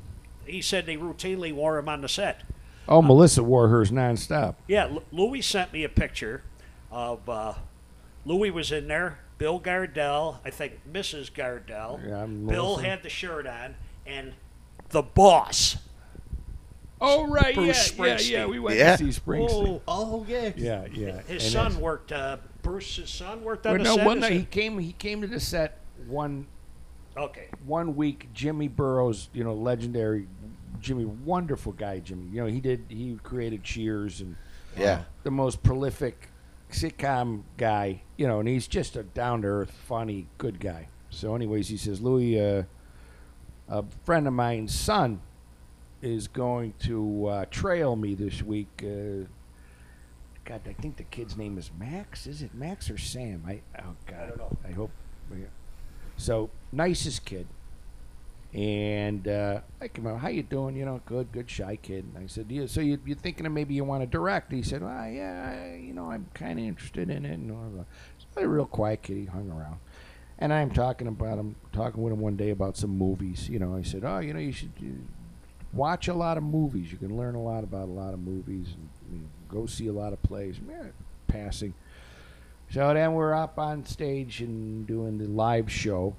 he 0.47 0.63
said 0.63 0.87
they 0.87 0.97
routinely 0.97 1.53
wore 1.53 1.79
him 1.79 1.89
on 1.89 2.01
the 2.01 2.09
set. 2.09 2.43
oh, 2.89 3.03
Melissa 3.03 3.43
wore 3.43 3.69
hers 3.69 3.91
nonstop. 3.91 4.55
Yeah, 4.67 4.99
Louis 5.13 5.43
sent 5.43 5.73
me 5.73 5.85
a 5.85 5.89
picture 5.89 6.43
of 6.91 7.29
uh, 7.29 7.55
Louis 8.25 8.51
was 8.51 8.73
in 8.73 8.89
there. 8.89 9.19
Bill 9.37 9.61
Gardell, 9.61 10.39
I 10.45 10.51
think 10.51 10.81
Mrs. 10.91 11.31
Gardell. 11.33 12.01
Yeah, 12.05 12.23
I'm 12.25 12.47
Bill 12.47 12.79
had 12.79 13.03
the 13.05 13.09
shirt 13.09 13.47
on, 13.47 13.77
and 14.05 14.33
the 14.89 15.03
boss. 15.03 15.77
Oh 17.01 17.27
right, 17.29 17.55
Bruce 17.55 17.93
yeah, 17.97 18.05
yeah, 18.07 18.19
yeah. 18.21 18.47
We 18.47 18.59
went 18.59 18.77
Yeah. 18.79 18.97
to 18.97 19.13
see 19.13 19.21
Springsteen. 19.21 19.81
oh 19.87 20.25
yeah. 20.29 20.53
Yeah, 20.57 20.87
yeah. 20.93 21.21
His 21.23 21.43
And 21.45 21.53
son 21.53 21.65
that's- 21.65 21.77
worked. 21.77 22.13
Uh, 22.13 22.39
Bruce's 22.63 23.09
son 23.11 23.45
worked 23.45 23.67
on 23.67 23.73
Well, 23.75 23.79
the 23.79 23.85
no, 23.85 23.97
set. 23.97 24.07
one 24.07 24.19
is 24.19 24.23
night 24.23 24.33
he 24.33 24.39
it? 24.41 24.51
came. 24.51 24.79
He 24.79 24.93
came 24.93 25.21
to 25.21 25.27
the 25.27 25.41
set 25.41 25.79
one 26.07 26.47
Okay. 27.17 27.47
one 27.67 27.95
week. 27.97 28.29
Jimmy 28.35 28.69
Burrows, 28.69 29.29
you 29.33 29.45
know, 29.45 29.55
legendary 29.55 30.27
Jimmy, 30.81 31.05
wonderful 31.05 31.73
guy. 31.73 31.99
Jimmy, 32.01 32.27
you 32.33 32.41
know, 32.41 32.47
he 32.47 32.61
did. 32.61 32.85
He 32.89 33.19
created 33.23 33.65
Cheers 33.65 34.21
and 34.21 34.37
Yeah. 34.77 35.05
the 35.25 35.31
most 35.31 35.63
prolific 35.63 36.29
sitcom 36.71 37.43
guy, 37.57 38.03
you 38.17 38.27
know, 38.29 38.39
and 38.41 38.49
he's 38.49 38.69
just 38.69 38.95
a 38.97 39.03
down 39.03 39.43
to 39.43 39.49
earth, 39.49 39.71
funny, 39.71 40.27
good 40.37 40.61
guy. 40.61 40.89
So, 41.11 41.35
anyways, 41.35 41.69
he 41.69 41.77
says, 41.77 42.01
Louis, 42.01 42.39
uh, 42.41 42.63
a 43.69 43.85
friend 44.05 44.27
of 44.27 44.35
mine's 44.35 44.75
son 44.75 45.21
is 46.03 46.29
going 46.29 46.75
to 46.81 47.27
uh, 47.27 47.45
trail 47.51 47.97
me 47.97 48.15
this 48.15 48.43
week. 48.43 48.69
Uh, 48.83 49.27
God, 50.45 50.63
I 50.67 50.73
think 50.73 50.97
the 50.97 51.03
kid's 51.05 51.37
name 51.37 51.59
is 51.59 51.71
Max. 51.79 52.27
Is 52.27 52.41
it 52.43 52.55
Max 52.55 52.91
or 52.91 52.97
Sam? 52.99 53.43
I 53.47 53.61
oh 53.81 53.95
God, 54.07 54.23
I 54.23 54.27
don't 54.29 54.39
know. 54.39 54.57
I 54.67 54.73
hope. 54.73 54.91
So 56.17 56.51
nicest 56.73 57.25
kid, 57.25 57.47
and 58.55 59.29
uh, 59.29 59.61
I 59.81 59.89
come 59.89 60.07
out. 60.07 60.21
How 60.21 60.29
you 60.29 60.43
doing? 60.43 60.75
You 60.75 60.85
know, 60.85 61.01
good, 61.07 61.31
good, 61.33 61.49
shy 61.51 61.77
kid. 61.77 62.07
And 62.15 62.25
I 62.25 62.27
said, 62.27 62.47
yeah. 62.49 62.67
So 62.67 62.81
you, 62.81 62.99
you're 63.05 63.17
thinking 63.17 63.47
of 63.47 63.53
maybe 63.53 63.75
you 63.75 63.85
want 63.85 64.03
to 64.03 64.07
direct? 64.07 64.51
He 64.53 64.63
said, 64.63 64.83
well, 64.83 65.09
yeah, 65.09 65.55
I- 65.55 65.77
you 65.77 65.93
know, 65.93 66.11
I'm 66.11 66.27
kind 66.35 66.59
of 66.59 66.65
interested 66.65 67.11
in 67.11 67.25
it. 67.25 67.33
And 67.35 67.49
blah, 67.49 67.57
blah, 67.59 67.69
blah. 67.69 67.85
So 68.35 68.43
a 68.43 68.49
real 68.49 68.67
quiet 68.67 69.03
kid. 69.03 69.17
He 69.19 69.25
hung 69.27 69.51
around. 69.51 69.77
And 70.41 70.53
I'm 70.53 70.71
talking 70.71 71.09
about 71.09 71.39
him, 71.39 71.57
talking 71.73 72.03
with 72.03 72.13
him 72.13 72.21
one 72.21 72.37
day 72.37 72.51
about 72.51 72.77
some 72.77 72.97
movies. 72.97 73.49
You 73.49 73.59
know, 73.59 73.75
I 73.75 73.83
said, 73.83 74.05
"Oh, 74.05 74.21
you 74.21 74.33
know, 74.33 74.39
you 74.41 74.53
should 74.53 74.73
watch 75.73 76.09
a 76.09 76.15
lot 76.15 76.37
of 76.37 76.43
movies. 76.43 76.91
You 76.93 76.99
can 76.99 77.17
learn 77.17 77.35
a 77.35 77.43
lot 77.43 77.65
about 77.65 77.89
a 77.89 77.93
lot 77.93 78.15
of 78.15 78.21
movies, 78.21 78.69
and 78.75 78.89
you 79.13 79.19
know, 79.19 79.29
go 79.49 79.67
see 79.67 79.87
a 79.87 79.93
lot 79.93 80.13
of 80.13 80.23
plays." 80.23 80.57
Yeah, 80.69 80.89
passing. 81.27 81.75
So 82.71 82.93
then 82.93 83.15
we're 83.15 83.35
up 83.35 83.59
on 83.59 83.87
stage 83.87 84.41
and 84.41 84.87
doing 84.87 85.19
the 85.19 85.27
live 85.27 85.71
show 85.71 86.15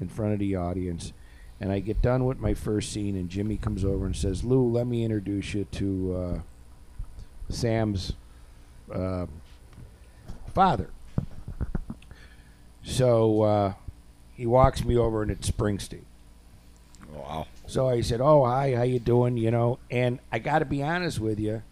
in 0.00 0.08
front 0.08 0.32
of 0.32 0.38
the 0.40 0.56
audience, 0.56 1.12
and 1.60 1.70
I 1.70 1.78
get 1.80 2.02
done 2.02 2.24
with 2.24 2.40
my 2.40 2.54
first 2.54 2.92
scene, 2.92 3.16
and 3.16 3.28
Jimmy 3.28 3.56
comes 3.56 3.84
over 3.84 4.06
and 4.06 4.16
says, 4.16 4.44
"Lou, 4.44 4.68
let 4.68 4.86
me 4.86 5.04
introduce 5.04 5.54
you 5.54 5.64
to 5.64 6.16
uh, 6.16 6.38
Sam's 7.48 8.12
uh, 8.92 9.26
father." 10.52 10.90
So 12.82 13.42
uh, 13.42 13.72
he 14.34 14.46
walks 14.46 14.84
me 14.84 14.96
over, 14.96 15.22
and 15.22 15.30
it's 15.30 15.50
Springsteen. 15.50 16.04
Wow. 17.12 17.46
So 17.66 17.88
I 17.88 18.00
said, 18.02 18.20
"Oh, 18.20 18.44
hi, 18.44 18.74
how 18.74 18.82
you 18.82 18.98
doing?" 18.98 19.36
You 19.36 19.50
know, 19.50 19.78
and 19.90 20.18
I 20.30 20.38
got 20.38 20.60
to 20.60 20.64
be 20.64 20.82
honest 20.82 21.20
with 21.20 21.38
you. 21.38 21.62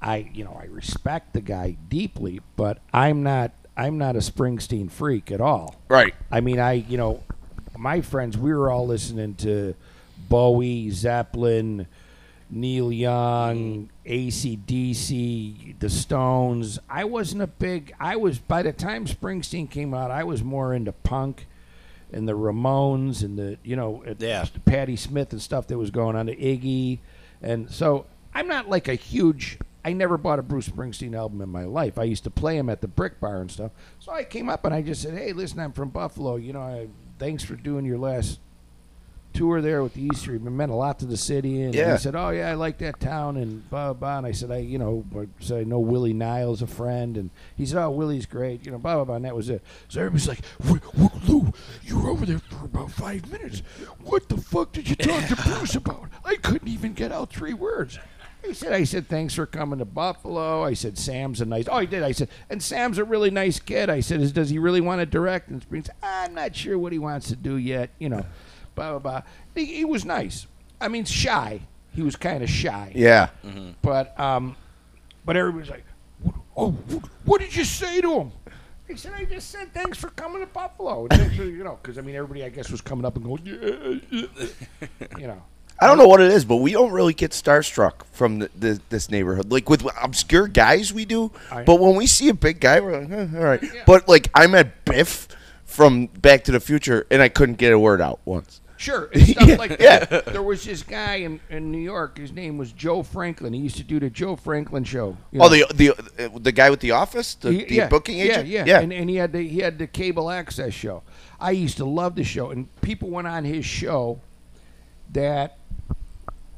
I, 0.00 0.30
you 0.32 0.44
know, 0.44 0.56
I 0.60 0.66
respect 0.66 1.32
the 1.32 1.40
guy 1.40 1.76
deeply, 1.88 2.40
but 2.56 2.78
I'm 2.92 3.22
not. 3.22 3.52
I'm 3.76 3.96
not 3.96 4.16
a 4.16 4.18
Springsteen 4.18 4.90
freak 4.90 5.30
at 5.30 5.40
all. 5.40 5.76
Right. 5.88 6.12
I 6.32 6.40
mean, 6.40 6.58
I, 6.58 6.72
you 6.72 6.98
know, 6.98 7.22
my 7.76 8.00
friends, 8.00 8.36
we 8.36 8.52
were 8.52 8.72
all 8.72 8.88
listening 8.88 9.36
to 9.36 9.76
Bowie, 10.28 10.90
Zeppelin, 10.90 11.86
Neil 12.50 12.90
Young, 12.90 13.88
ACDC, 14.04 15.78
The 15.78 15.88
Stones. 15.88 16.78
I 16.88 17.04
wasn't 17.04 17.42
a 17.42 17.46
big, 17.46 17.94
I 18.00 18.16
was, 18.16 18.38
by 18.38 18.62
the 18.62 18.72
time 18.72 19.06
Springsteen 19.06 19.70
came 19.70 19.94
out, 19.94 20.10
I 20.10 20.24
was 20.24 20.42
more 20.42 20.74
into 20.74 20.92
punk 20.92 21.46
and 22.12 22.28
the 22.28 22.32
Ramones 22.32 23.22
and 23.22 23.38
the, 23.38 23.58
you 23.62 23.76
know, 23.76 24.02
Yeah. 24.18 24.46
Patti 24.64 24.96
Smith 24.96 25.32
and 25.32 25.42
stuff 25.42 25.66
that 25.68 25.78
was 25.78 25.90
going 25.90 26.16
on, 26.16 26.26
to 26.26 26.36
Iggy. 26.36 26.98
And 27.42 27.70
so 27.70 28.06
I'm 28.34 28.48
not 28.48 28.68
like 28.68 28.88
a 28.88 28.94
huge, 28.94 29.58
I 29.84 29.92
never 29.92 30.16
bought 30.18 30.38
a 30.38 30.42
Bruce 30.42 30.68
Springsteen 30.68 31.16
album 31.16 31.40
in 31.40 31.48
my 31.48 31.64
life. 31.64 31.98
I 31.98 32.04
used 32.04 32.24
to 32.24 32.30
play 32.30 32.56
him 32.56 32.68
at 32.68 32.80
the 32.80 32.88
Brick 32.88 33.20
Bar 33.20 33.40
and 33.40 33.50
stuff. 33.50 33.72
So 33.98 34.12
I 34.12 34.24
came 34.24 34.48
up 34.48 34.64
and 34.64 34.74
I 34.74 34.82
just 34.82 35.02
said, 35.02 35.14
hey, 35.14 35.32
listen, 35.32 35.60
I'm 35.60 35.72
from 35.72 35.90
Buffalo. 35.90 36.36
You 36.36 36.52
know, 36.54 36.60
I, 36.60 36.88
thanks 37.18 37.44
for 37.44 37.54
doing 37.56 37.84
your 37.84 37.98
last 37.98 38.40
tour 39.32 39.60
there 39.60 39.82
with 39.82 39.94
the 39.94 40.02
Easter. 40.02 40.34
It 40.34 40.42
meant 40.42 40.72
a 40.72 40.74
lot 40.74 40.98
to 41.00 41.06
the 41.06 41.16
city. 41.16 41.62
And 41.62 41.74
Yeah. 41.74 41.92
he 41.92 41.98
said, 41.98 42.14
"Oh 42.16 42.30
yeah, 42.30 42.50
I 42.50 42.54
like 42.54 42.78
that 42.78 42.98
town." 43.00 43.36
And 43.36 43.68
blah 43.70 43.92
blah. 43.92 43.94
blah. 43.94 44.18
And 44.18 44.26
I 44.26 44.32
said, 44.32 44.50
"I, 44.50 44.58
you 44.58 44.78
know, 44.78 45.04
I 45.16 45.26
said 45.40 45.60
I 45.60 45.64
know 45.64 45.78
Willie 45.78 46.12
Niles, 46.12 46.62
a 46.62 46.66
friend." 46.66 47.16
And 47.16 47.30
he 47.56 47.66
said, 47.66 47.82
"Oh, 47.82 47.90
Willie's 47.90 48.26
great." 48.26 48.64
You 48.66 48.72
know, 48.72 48.78
blah 48.78 48.94
blah 48.96 49.04
blah. 49.04 49.14
And 49.16 49.24
that 49.24 49.36
was 49.36 49.48
it. 49.50 49.62
So 49.88 50.00
everybody's 50.00 50.28
like, 50.28 50.44
"Wh- 50.64 50.82
wh- 51.00 51.28
"Lou, 51.28 51.52
you 51.82 51.98
were 51.98 52.10
over 52.10 52.26
there 52.26 52.38
for 52.38 52.64
about 52.64 52.90
five 52.90 53.30
minutes. 53.30 53.62
What 54.02 54.28
the 54.28 54.36
fuck 54.38 54.72
did 54.72 54.88
you 54.88 54.96
talk 54.96 55.24
to 55.28 55.36
Bruce 55.36 55.74
about? 55.74 56.08
I 56.24 56.36
couldn't 56.36 56.68
even 56.68 56.92
get 56.94 57.12
out 57.12 57.30
three 57.32 57.54
words." 57.54 57.98
He 58.44 58.54
said, 58.54 58.72
I 58.72 58.84
said, 58.84 59.08
thanks 59.08 59.34
for 59.34 59.46
coming 59.46 59.80
to 59.80 59.84
Buffalo. 59.84 60.62
I 60.62 60.72
said, 60.72 60.96
Sam's 60.96 61.40
a 61.40 61.44
nice. 61.44 61.64
Oh, 61.68 61.80
he 61.80 61.88
did. 61.88 62.04
I 62.04 62.12
said, 62.12 62.28
and 62.48 62.62
Sam's 62.62 62.96
a 62.96 63.04
really 63.04 63.32
nice 63.32 63.58
kid. 63.58 63.90
I 63.90 63.98
said, 63.98 64.32
does 64.32 64.48
he 64.48 64.60
really 64.60 64.80
want 64.80 65.00
to 65.00 65.06
direct? 65.06 65.48
And 65.48 65.60
Springs, 65.60 65.90
I'm 66.04 66.34
not 66.34 66.54
sure 66.54 66.78
what 66.78 66.92
he 66.92 67.00
wants 67.00 67.26
to 67.28 67.36
do 67.36 67.56
yet. 67.56 67.90
You 67.98 68.10
know, 68.10 68.24
blah 68.78 68.90
blah 68.90 68.98
blah. 68.98 69.22
He, 69.54 69.64
he 69.66 69.84
was 69.84 70.04
nice. 70.04 70.46
I 70.80 70.88
mean, 70.88 71.04
shy. 71.04 71.60
He 71.92 72.02
was 72.02 72.14
kind 72.16 72.42
of 72.42 72.48
shy. 72.50 72.92
Yeah. 72.94 73.30
But 73.82 74.18
um, 74.20 74.54
but 75.24 75.36
everybody's 75.36 75.70
like, 75.70 75.84
oh, 76.56 76.70
what 77.24 77.40
did 77.40 77.54
you 77.54 77.64
say 77.64 78.00
to 78.00 78.20
him? 78.20 78.32
He 78.86 78.96
said, 78.96 79.12
I 79.14 79.24
just 79.24 79.50
said 79.50 79.74
thanks 79.74 79.98
for 79.98 80.08
coming 80.10 80.40
to 80.40 80.46
Buffalo. 80.46 81.02
And 81.02 81.10
thanks 81.10 81.36
for, 81.36 81.44
you 81.44 81.62
know, 81.62 81.78
because 81.82 81.98
I 81.98 82.00
mean, 82.00 82.14
everybody 82.14 82.44
I 82.44 82.48
guess 82.48 82.70
was 82.70 82.80
coming 82.80 83.04
up 83.04 83.16
and 83.16 83.24
going, 83.24 83.42
yeah, 83.44 83.98
yeah. 84.10 85.06
you 85.18 85.26
know. 85.26 85.42
I 85.80 85.86
don't 85.86 85.98
know 85.98 86.08
what 86.08 86.20
it 86.20 86.32
is, 86.32 86.44
but 86.44 86.56
we 86.56 86.72
don't 86.72 86.90
really 86.90 87.14
get 87.14 87.30
starstruck 87.32 88.04
from 88.12 88.40
the, 88.40 88.50
the, 88.58 88.80
this 88.88 89.10
neighborhood. 89.10 89.52
Like 89.52 89.68
with 89.68 89.86
obscure 90.02 90.48
guys, 90.48 90.92
we 90.92 91.04
do. 91.04 91.30
I- 91.52 91.62
but 91.64 91.76
when 91.80 91.96
we 91.96 92.06
see 92.06 92.28
a 92.30 92.34
big 92.34 92.60
guy, 92.60 92.80
we're 92.80 92.98
like, 93.00 93.10
eh, 93.10 93.38
all 93.38 93.44
right. 93.44 93.62
But 93.86 94.08
like 94.08 94.28
I 94.34 94.46
met 94.46 94.84
Biff 94.84 95.28
from 95.64 96.06
Back 96.06 96.44
to 96.44 96.52
the 96.52 96.60
Future, 96.60 97.06
and 97.10 97.20
I 97.22 97.28
couldn't 97.28 97.56
get 97.58 97.72
a 97.72 97.78
word 97.78 98.00
out 98.00 98.20
once. 98.24 98.60
Sure, 98.78 99.10
and 99.12 99.26
stuff 99.26 99.48
Yeah, 99.48 99.54
like 99.56 99.76
yeah. 99.80 100.04
There 100.06 100.42
was 100.42 100.64
this 100.64 100.82
guy 100.82 101.16
in, 101.16 101.40
in 101.50 101.70
New 101.70 101.78
York. 101.80 102.16
His 102.16 102.32
name 102.32 102.56
was 102.56 102.72
Joe 102.72 103.02
Franklin. 103.02 103.52
He 103.52 103.60
used 103.60 103.76
to 103.76 103.84
do 103.84 103.98
the 104.00 104.08
Joe 104.08 104.36
Franklin 104.36 104.84
show. 104.84 105.16
you 105.32 105.40
Oh, 105.42 105.48
the 105.48 105.66
the 105.74 105.90
uh, 105.90 106.38
the 106.38 106.52
guy 106.52 106.70
with 106.70 106.80
the 106.80 106.92
office, 106.92 107.34
the, 107.34 107.52
He- 107.52 107.80
the 107.80 107.88
booking 107.88 108.20
agent. 108.20 108.46
Yeah, 108.48 108.64
yeah, 108.66 108.80
And, 108.80 108.92
and 108.92 109.10
he 109.10 109.16
had 109.16 109.32
the 109.32 109.42
he 109.42 109.58
had 109.58 109.78
the 109.78 109.86
cable 109.88 110.30
access 110.30 110.72
show. 110.72 111.02
I 111.40 111.50
used 111.50 111.76
to 111.78 111.84
love 111.84 112.14
the 112.14 112.24
show, 112.24 112.50
and 112.50 112.68
people 112.80 113.10
went 113.10 113.26
on 113.28 113.44
his 113.44 113.64
show 113.66 114.20
that 115.12 115.57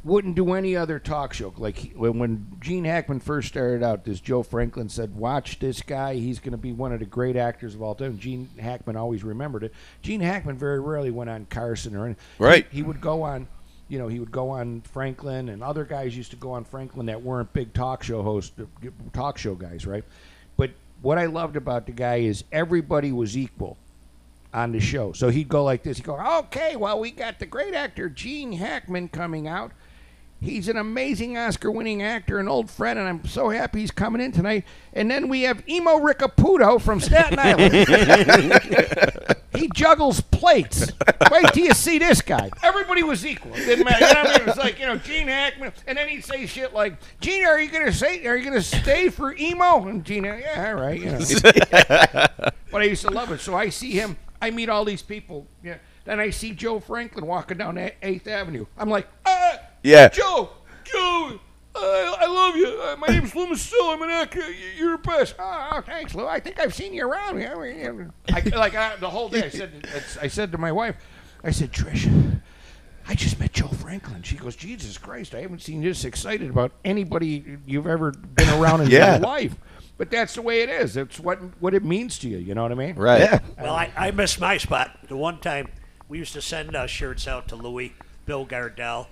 wouldn't 0.03 0.35
do 0.35 0.55
any 0.55 0.77
other 0.77 0.99
talk 0.99 1.33
show. 1.33 1.53
Like 1.57 1.77
he- 1.77 1.89
when 1.91 2.19
when 2.19 2.47
Gene 2.61 2.85
Hackman 2.85 3.21
first 3.21 3.49
started 3.49 3.83
out, 3.83 4.05
this 4.05 4.21
Joe 4.21 4.43
Franklin 4.43 4.89
said, 4.89 5.15
"Watch 5.17 5.59
this 5.59 5.83
guy. 5.83 6.15
He's 6.15 6.39
going 6.39 6.53
to 6.53 6.59
be 6.59 6.73
one 6.73 6.93
of 6.93 7.01
the 7.01 7.07
great 7.07 7.37
actors 7.37 7.75
of 7.75 7.83
all 7.83 7.95
time." 7.95 8.19
Gene 8.19 8.49
Hackman 8.59 8.97
always 8.97 9.23
remembered 9.25 9.65
it. 9.65 9.75
Gene 10.03 10.21
Hackman 10.21 10.57
very 10.57 10.81
rarely 10.81 11.11
went 11.11 11.31
on 11.31 11.47
Carson 11.51 11.95
or 11.95 12.07
any. 12.07 12.17
Right. 12.39 12.67
He, 12.71 12.79
he 12.79 12.83
would 12.83 13.01
go 13.01 13.23
on. 13.23 13.47
You 13.89 13.99
know, 13.99 14.07
he 14.07 14.21
would 14.21 14.31
go 14.31 14.51
on 14.51 14.83
Franklin, 14.83 15.49
and 15.49 15.65
other 15.65 15.85
guys 15.85 16.17
used 16.17 16.31
to 16.31 16.37
go 16.37 16.53
on 16.53 16.65
Franklin 16.65 17.07
that 17.07 17.21
weren't 17.23 17.53
big 17.53 17.73
talk 17.75 18.05
show 18.05 18.23
hosts, 18.23 18.53
uh, 18.61 18.65
talk 19.13 19.37
show 19.37 19.57
guys, 19.57 19.85
right? 19.85 20.05
But 20.57 20.71
what 21.03 21.19
I 21.19 21.27
loved 21.27 21.57
about 21.57 21.87
the 21.87 21.93
guy 21.93 22.17
is 22.17 22.45
everybody 22.53 23.11
was 23.11 23.37
equal 23.37 23.77
on 24.55 24.73
the 24.73 24.81
show. 24.81 25.13
So 25.13 25.29
he'd 25.29 25.49
go 25.49 25.65
like 25.65 25.83
this. 25.83 25.97
He'd 25.97 26.07
go, 26.07 26.19
okay, 26.39 26.77
well, 26.77 27.01
we 27.01 27.11
got 27.11 27.39
the 27.39 27.47
great 27.47 27.75
actor 27.75 28.09
Gene 28.09 28.53
Hackman 28.53 29.09
coming 29.09 29.49
out. 29.49 29.73
He's 30.43 30.69
an 30.69 30.79
amazing 30.79 31.37
Oscar 31.37 31.71
winning 31.71 32.03
actor, 32.03 32.39
an 32.39 32.49
old 32.49 32.71
friend, 32.71 32.99
and 32.99 33.07
I'm 33.07 33.27
so 33.27 33.51
happy 33.51 33.81
he's 33.81 33.91
coming 33.91 34.23
in 34.23 34.33
tonight. 34.33 34.65
And 34.95 35.11
then 35.11 35.29
we 35.29 35.43
have 35.43 35.63
Emo 35.69 35.99
Riccaputo 35.99 36.81
from 36.81 36.99
Staten 36.99 37.39
Island. 37.39 37.75
he 39.55 39.69
juggles 39.75 40.23
plates. 40.23 40.91
Wait 41.31 41.47
till 41.53 41.65
you 41.67 41.75
see 41.75 41.99
this 41.99 42.23
guy. 42.23 42.51
Everybody 42.63 43.03
was 43.03 43.27
equal. 43.27 43.53
It 43.55 43.67
didn't 43.67 43.85
matter. 43.85 44.07
You 44.07 44.15
know 44.15 44.21
I 44.21 44.25
mean? 44.33 44.41
It 44.41 44.47
was 44.47 44.57
like, 44.57 44.81
you 44.81 44.87
know, 44.87 44.97
Gene 44.97 45.29
Hackman. 45.29 45.73
And 45.87 45.99
then 45.99 46.09
he'd 46.09 46.25
say 46.25 46.47
shit 46.47 46.73
like, 46.73 46.97
Gene, 47.21 47.45
are 47.45 47.61
you 47.61 47.71
going 47.71 47.85
to 47.85 47.93
say, 47.93 48.27
are 48.27 48.35
you 48.37 48.45
going 48.45 48.57
to 48.57 48.63
stay 48.63 49.11
for 49.11 49.35
emo? 49.37 49.89
And 49.89 50.05
Gene, 50.05 50.25
yeah, 50.25 50.69
all 50.69 50.81
right. 50.81 50.99
You 50.99 51.13
know. 51.13 52.47
But 52.71 52.83
I 52.83 52.85
used 52.85 53.05
to 53.05 53.11
love 53.11 53.33
it. 53.33 53.41
So 53.41 53.55
I 53.57 53.69
see 53.69 53.91
him. 53.91 54.17
I 54.41 54.51
meet 54.53 54.69
all 54.69 54.85
these 54.85 55.03
people. 55.03 55.47
Yeah. 55.63 55.79
Then 56.05 56.21
I 56.21 56.31
see 56.31 56.53
Joe 56.53 56.81
Franklin 56.81 57.27
walking 57.27 57.59
down 57.59 57.77
Eighth 58.01 58.27
Avenue. 58.27 58.67
I'm 58.79 58.89
like, 58.89 59.09
ah, 59.27 59.59
Yeah. 59.83 60.09
Joe, 60.09 60.51
Joe, 60.85 61.41
uh, 61.75 61.79
I 62.19 62.27
love 62.27 62.57
you. 62.57 62.67
Uh, 62.83 62.97
my 62.97 63.07
name's 63.09 63.35
Lou 63.35 63.47
Mustillo. 63.47 63.95
I'm 63.95 64.03
an 64.03 64.11
actor. 64.11 64.43
You're 64.77 64.97
the 64.97 65.03
best. 65.03 65.35
Oh, 65.39 65.69
oh, 65.73 65.81
thanks, 65.81 66.15
Lou. 66.15 66.27
I 66.27 66.41
think 66.41 66.59
I've 66.59 66.75
seen 66.75 66.93
you 66.93 67.09
around. 67.09 67.39
Yeah, 67.41 67.55
I 67.55 67.91
mean, 67.93 68.13
I, 68.33 68.41
like 68.57 68.75
uh, 68.75 68.97
the 68.97 69.09
whole 69.09 69.29
day, 69.29 69.45
I 69.45 69.49
said, 69.49 69.89
I 70.21 70.27
said 70.29 70.53
to 70.53 70.59
my 70.59 70.73
wife, 70.73 70.97
I 71.43 71.51
said, 71.51 71.73
Trish. 71.73 72.41
I 73.09 73.15
just 73.15 73.41
met 73.41 73.53
Joe 73.53 73.67
Franklin. 73.69 74.23
She 74.23 74.37
goes, 74.37 74.55
Jesus 74.55 74.97
Christ, 74.99 75.35
I 75.35 75.41
haven't 75.41 75.63
seen 75.63 75.83
you 75.83 75.89
this 75.89 76.05
excited 76.05 76.49
about 76.51 76.71
anybody 76.85 77.57
you've 77.67 77.87
ever 77.87 78.13
been 78.13 78.49
around 78.51 78.83
in 78.83 78.89
Yeah. 78.91 79.13
your 79.17 79.21
life. 79.21 79.57
But 79.97 80.11
that's 80.11 80.35
the 80.35 80.43
way 80.43 80.61
it 80.63 80.71
is. 80.71 80.97
It's 80.97 81.19
what 81.21 81.39
what 81.61 81.75
it 81.75 81.85
means 81.85 82.19
to 82.21 82.29
you. 82.29 82.39
You 82.39 82.55
know 82.55 82.63
what 82.63 82.73
I 82.73 82.75
mean? 82.75 82.95
Right. 82.97 83.21
Yeah. 83.21 83.41
Well, 83.59 83.75
I, 83.75 83.91
I 83.97 84.11
missed 84.13 84.41
my 84.41 84.57
spot. 84.59 84.97
The 85.09 85.17
one 85.17 85.41
time 85.41 85.69
we 86.09 86.19
used 86.19 86.33
to 86.35 86.41
send 86.43 86.75
uh, 86.75 86.87
shirts 86.87 87.27
out 87.29 87.49
to 87.49 87.57
Louis, 87.57 87.95
Bill 88.27 88.47
Gardell. 88.47 89.09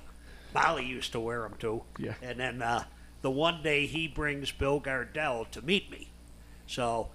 Molly 0.63 0.87
used 0.87 1.13
to 1.13 1.21
wear 1.21 1.43
them 1.43 1.55
too. 1.59 1.83
Yeah. 1.99 2.15
And 2.23 2.39
then 2.41 2.63
uh, 2.63 2.85
the 3.23 3.31
one 3.31 3.63
day 3.63 3.87
he 3.87 4.09
brings 4.09 4.51
Bill 4.53 4.81
Gardell 4.81 5.51
to 5.53 5.63
meet 5.63 5.91
me. 5.91 6.11
So 6.67 7.09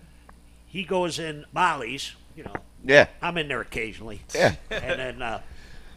he 0.65 0.83
goes 0.83 1.19
in 1.19 1.45
Molly's, 1.53 2.13
you 2.35 2.43
know, 2.43 2.53
Yeah. 2.83 3.07
I'm 3.21 3.37
in 3.37 3.47
there 3.47 3.61
occasionally. 3.61 4.21
Yeah. 4.33 4.55
and 4.71 4.99
then 4.99 5.21
uh, 5.21 5.41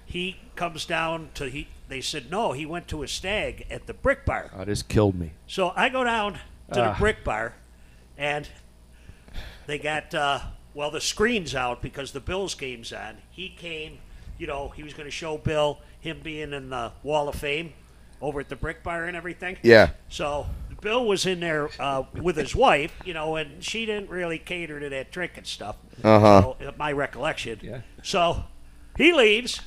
he 0.05 0.37
comes 0.55 0.85
down 0.87 1.31
to 1.35 1.49
he. 1.49 1.69
They 1.89 2.01
said 2.01 2.31
no, 2.33 2.51
he 2.53 2.67
went 2.67 2.89
to 2.89 3.03
a 3.05 3.09
stag 3.09 3.65
at 3.71 3.87
the 3.87 3.95
Brick 3.95 4.25
Bar. 4.25 4.51
Oh, 4.57 4.65
this 4.65 4.83
killed 4.83 5.15
me. 5.15 5.31
So 5.47 5.73
I 5.77 5.89
go 5.89 6.03
down 6.03 6.35
to 6.73 6.83
Ah. 6.83 6.93
the 6.93 6.99
Brick 6.99 7.23
Bar, 7.23 7.55
and 8.19 8.49
they 9.67 9.79
got 9.79 10.13
uh, 10.15 10.41
well 10.75 10.91
the 10.91 11.01
screen's 11.01 11.55
out 11.55 11.81
because 11.83 12.11
the 12.13 12.19
Bills 12.21 12.55
game's 12.55 12.93
on. 12.93 13.19
He 13.31 13.49
came, 13.51 13.99
you 14.39 14.47
know, 14.49 14.69
he 14.71 14.83
was 14.83 14.95
going 14.95 15.07
to 15.07 15.13
show 15.13 15.39
Bill 15.39 15.79
him 16.07 16.21
being 16.23 16.53
in 16.53 16.71
the 16.71 16.93
Wall 17.03 17.29
of 17.29 17.35
Fame 17.35 17.73
over 18.23 18.41
at 18.41 18.49
the 18.49 18.57
Brick 18.57 18.83
Bar 18.83 19.05
and 19.05 19.17
everything. 19.17 19.59
Yeah. 19.63 19.91
So 20.09 20.47
Bill 20.81 21.07
was 21.07 21.27
in 21.27 21.41
there 21.41 21.69
uh, 21.79 22.05
with 22.15 22.37
his 22.37 22.55
wife, 22.55 22.93
you 23.05 23.15
know, 23.15 23.37
and 23.37 23.63
she 23.63 23.87
didn't 23.87 24.09
really 24.09 24.39
cater 24.39 24.79
to 24.81 24.89
that 24.89 25.11
drinking 25.11 25.45
stuff. 25.45 25.77
Uh-huh. 26.03 26.43
So, 26.43 26.67
uh, 26.67 26.73
my 26.79 26.93
recollection. 26.93 27.59
Yeah. 27.63 27.81
So 28.03 28.45
he 28.97 29.13
leaves, 29.13 29.61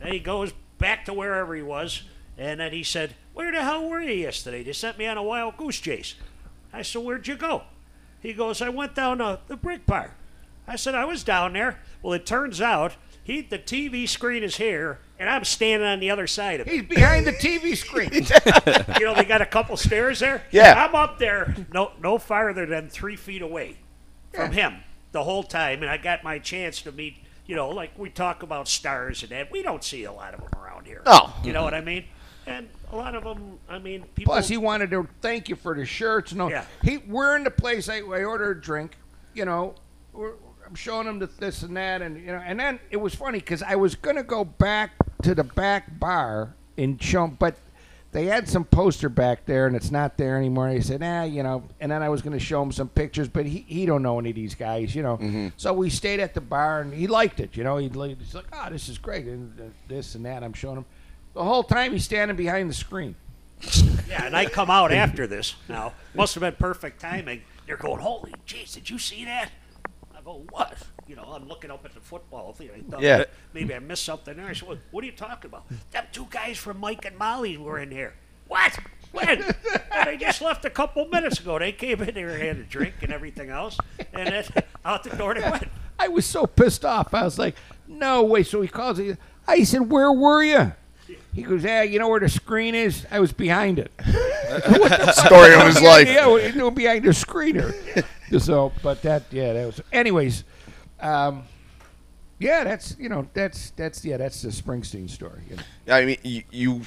and 0.00 0.12
he 0.12 0.20
goes 0.20 0.52
back 0.78 1.04
to 1.04 1.12
wherever 1.12 1.54
he 1.54 1.62
was, 1.62 2.02
and 2.38 2.60
then 2.60 2.72
he 2.72 2.82
said, 2.82 3.14
"Where 3.32 3.52
the 3.52 3.62
hell 3.62 3.88
were 3.88 4.00
you 4.00 4.14
yesterday? 4.14 4.62
They 4.62 4.72
sent 4.72 4.98
me 4.98 5.06
on 5.06 5.16
a 5.16 5.22
wild 5.22 5.56
goose 5.56 5.80
chase." 5.80 6.14
I 6.72 6.82
said, 6.82 7.02
"Where'd 7.02 7.28
you 7.28 7.36
go?" 7.36 7.64
He 8.20 8.32
goes, 8.32 8.62
"I 8.62 8.70
went 8.70 8.94
down 8.94 9.18
to 9.18 9.40
the 9.46 9.56
brick 9.56 9.86
bar." 9.86 10.14
I 10.66 10.76
said, 10.76 10.94
"I 10.94 11.04
was 11.04 11.24
down 11.24 11.52
there." 11.52 11.80
Well, 12.02 12.14
it 12.14 12.26
turns 12.26 12.60
out 12.60 12.96
he 13.22 13.42
the 13.42 13.58
TV 13.58 14.08
screen 14.08 14.42
is 14.42 14.56
here, 14.56 15.00
and 15.18 15.28
I'm 15.30 15.44
standing 15.44 15.86
on 15.88 16.00
the 16.00 16.10
other 16.10 16.26
side 16.26 16.60
of 16.60 16.66
it. 16.66 16.72
He's 16.72 16.82
behind 16.82 17.26
the 17.26 17.32
TV 17.32 17.76
screen. 17.76 18.10
You 18.98 19.04
know, 19.06 19.14
they 19.14 19.24
got 19.24 19.40
a 19.42 19.46
couple 19.46 19.76
stairs 19.76 20.20
there. 20.20 20.42
Yeah. 20.50 20.84
I'm 20.84 20.94
up 20.94 21.18
there, 21.18 21.54
no 21.72 21.92
no 22.00 22.18
farther 22.18 22.66
than 22.66 22.88
three 22.88 23.16
feet 23.16 23.42
away 23.42 23.76
from 24.32 24.52
him 24.52 24.76
the 25.12 25.22
whole 25.24 25.42
time, 25.44 25.82
and 25.82 25.90
I 25.90 25.96
got 25.96 26.24
my 26.24 26.38
chance 26.38 26.82
to 26.82 26.92
meet. 26.92 27.16
You 27.46 27.54
know, 27.56 27.68
like 27.68 27.98
we 27.98 28.08
talk 28.08 28.42
about 28.42 28.68
stars 28.68 29.22
and 29.22 29.30
that. 29.32 29.52
We 29.52 29.62
don't 29.62 29.84
see 29.84 30.04
a 30.04 30.12
lot 30.12 30.32
of 30.34 30.40
them 30.40 30.48
around 30.60 30.86
here. 30.86 31.02
No. 31.04 31.30
You 31.44 31.52
know 31.52 31.62
what 31.62 31.74
I 31.74 31.82
mean? 31.82 32.04
And 32.46 32.68
a 32.90 32.96
lot 32.96 33.14
of 33.14 33.22
them, 33.24 33.58
I 33.68 33.78
mean, 33.78 34.02
people. 34.14 34.32
Plus, 34.32 34.48
he 34.48 34.56
wanted 34.56 34.90
to 34.92 35.06
thank 35.20 35.48
you 35.50 35.56
for 35.56 35.74
the 35.74 35.84
shirts. 35.86 36.32
No, 36.32 36.48
Yeah. 36.48 36.64
he 36.82 36.98
we're 36.98 37.36
in 37.36 37.44
the 37.44 37.50
place. 37.50 37.88
I, 37.88 37.98
I 37.98 38.24
ordered 38.24 38.58
a 38.58 38.60
drink. 38.60 38.96
You 39.34 39.44
know, 39.44 39.74
we're, 40.12 40.32
I'm 40.66 40.74
showing 40.74 41.06
him 41.06 41.18
the, 41.18 41.26
this 41.26 41.62
and 41.62 41.76
that, 41.76 42.00
and 42.02 42.16
you 42.18 42.28
know, 42.28 42.42
and 42.44 42.58
then 42.58 42.80
it 42.90 42.96
was 42.96 43.14
funny 43.14 43.38
because 43.40 43.62
I 43.62 43.76
was 43.76 43.94
gonna 43.94 44.22
go 44.22 44.42
back 44.44 44.92
to 45.24 45.34
the 45.34 45.44
back 45.44 45.98
bar 45.98 46.54
and 46.76 47.02
show 47.02 47.26
but 47.26 47.56
they 48.12 48.26
had 48.26 48.48
some 48.48 48.64
poster 48.64 49.08
back 49.08 49.44
there, 49.44 49.66
and 49.66 49.74
it's 49.74 49.90
not 49.90 50.16
there 50.16 50.36
anymore. 50.38 50.68
He 50.68 50.80
said, 50.80 51.02
"Ah, 51.02 51.24
you 51.24 51.42
know," 51.42 51.64
and 51.80 51.90
then 51.90 52.00
I 52.00 52.08
was 52.08 52.22
gonna 52.22 52.38
show 52.38 52.62
him 52.62 52.70
some 52.70 52.88
pictures, 52.88 53.28
but 53.28 53.44
he 53.44 53.64
he 53.66 53.86
don't 53.86 54.02
know 54.02 54.20
any 54.20 54.30
of 54.30 54.36
these 54.36 54.54
guys, 54.54 54.94
you 54.94 55.02
know. 55.02 55.50
So 55.56 55.72
we 55.72 55.90
stayed 55.90 56.20
at 56.20 56.32
the 56.32 56.40
bar, 56.40 56.80
and 56.80 56.94
he 56.94 57.08
liked 57.08 57.40
it. 57.40 57.56
You 57.56 57.64
know, 57.64 57.76
he'd 57.78 57.92
he's 57.92 58.34
like, 58.34 58.44
"Oh, 58.52 58.70
this 58.70 58.88
is 58.88 58.98
great," 58.98 59.26
and 59.26 59.60
uh, 59.60 59.64
this 59.88 60.14
and 60.14 60.24
that. 60.26 60.44
I'm 60.44 60.52
showing 60.52 60.76
him. 60.76 60.84
The 61.34 61.42
whole 61.42 61.64
time 61.64 61.90
he's 61.90 62.04
standing 62.04 62.36
behind 62.36 62.70
the 62.70 62.74
screen. 62.74 63.16
Yeah, 64.06 64.26
and 64.26 64.36
I 64.36 64.44
come 64.46 64.70
out 64.70 64.92
after 64.92 65.26
this. 65.26 65.56
Now, 65.68 65.94
must 66.14 66.34
have 66.34 66.42
been 66.42 66.54
perfect 66.54 67.00
timing. 67.00 67.42
They're 67.66 67.78
going, 67.78 68.00
holy 68.00 68.34
jeez, 68.46 68.74
did 68.74 68.90
you 68.90 68.98
see 68.98 69.24
that? 69.24 69.50
I 70.16 70.20
go, 70.22 70.44
what? 70.50 70.76
You 71.06 71.16
know, 71.16 71.24
I'm 71.24 71.46
looking 71.48 71.70
up 71.70 71.84
at 71.84 71.92
the 71.94 72.00
football 72.00 72.52
thing. 72.52 72.70
I 72.74 72.90
thought 72.90 73.02
Yeah. 73.02 73.24
maybe 73.52 73.74
I 73.74 73.78
missed 73.78 74.04
something 74.04 74.36
there. 74.36 74.46
I 74.46 74.52
said, 74.54 74.68
what, 74.68 74.78
what 74.90 75.04
are 75.04 75.06
you 75.06 75.12
talking 75.12 75.50
about? 75.50 75.64
Them 75.90 76.04
two 76.12 76.26
guys 76.30 76.56
from 76.58 76.78
Mike 76.78 77.04
and 77.04 77.16
Molly 77.18 77.56
were 77.56 77.78
in 77.78 77.90
here. 77.90 78.14
What? 78.48 78.78
When? 79.12 79.42
and 79.92 80.06
they 80.06 80.16
just 80.16 80.40
left 80.40 80.64
a 80.64 80.70
couple 80.70 81.06
minutes 81.06 81.40
ago. 81.40 81.58
They 81.58 81.72
came 81.72 82.02
in 82.02 82.14
here 82.14 82.30
and 82.30 82.42
had 82.42 82.56
a 82.56 82.62
drink 82.64 82.94
and 83.02 83.12
everything 83.12 83.50
else, 83.50 83.78
and 84.12 84.28
then 84.28 84.44
out 84.84 85.04
the 85.04 85.10
door 85.16 85.34
they 85.34 85.40
went. 85.40 85.68
I 85.98 86.08
was 86.08 86.26
so 86.26 86.46
pissed 86.46 86.84
off. 86.84 87.14
I 87.14 87.24
was 87.24 87.38
like, 87.38 87.54
no 87.86 88.22
way. 88.24 88.42
So 88.42 88.60
he 88.62 88.68
calls. 88.68 88.98
He, 88.98 89.16
I 89.46 89.64
said, 89.64 89.90
where 89.90 90.12
were 90.12 90.42
you? 90.42 90.72
He 91.34 91.42
goes, 91.42 91.64
yeah, 91.64 91.82
you 91.82 91.98
know 91.98 92.08
where 92.08 92.20
the 92.20 92.28
screen 92.28 92.74
is? 92.74 93.06
I 93.10 93.20
was 93.20 93.32
behind 93.32 93.78
it. 93.78 93.92
What 94.54 94.90
the 94.90 95.12
story 95.12 95.52
of 95.54 95.66
his 95.66 95.82
life. 95.82 96.06
Yeah, 96.06 96.26
what 96.28 96.56
are 96.56 96.70
behind 96.70 97.04
the 97.04 97.10
screener? 97.10 97.74
so, 98.38 98.72
but 98.84 99.02
that, 99.02 99.24
yeah, 99.32 99.52
that 99.52 99.66
was. 99.66 99.80
Anyways, 99.92 100.44
um, 101.04 101.42
yeah, 102.38 102.64
that's 102.64 102.96
you 102.98 103.08
know, 103.08 103.28
that's 103.34 103.70
that's 103.72 104.04
yeah, 104.04 104.16
that's 104.16 104.42
the 104.42 104.48
Springsteen 104.48 105.08
story. 105.08 105.42
You 105.48 105.56
know? 105.56 105.94
I 105.94 106.04
mean, 106.04 106.16
you, 106.22 106.42
you 106.50 106.80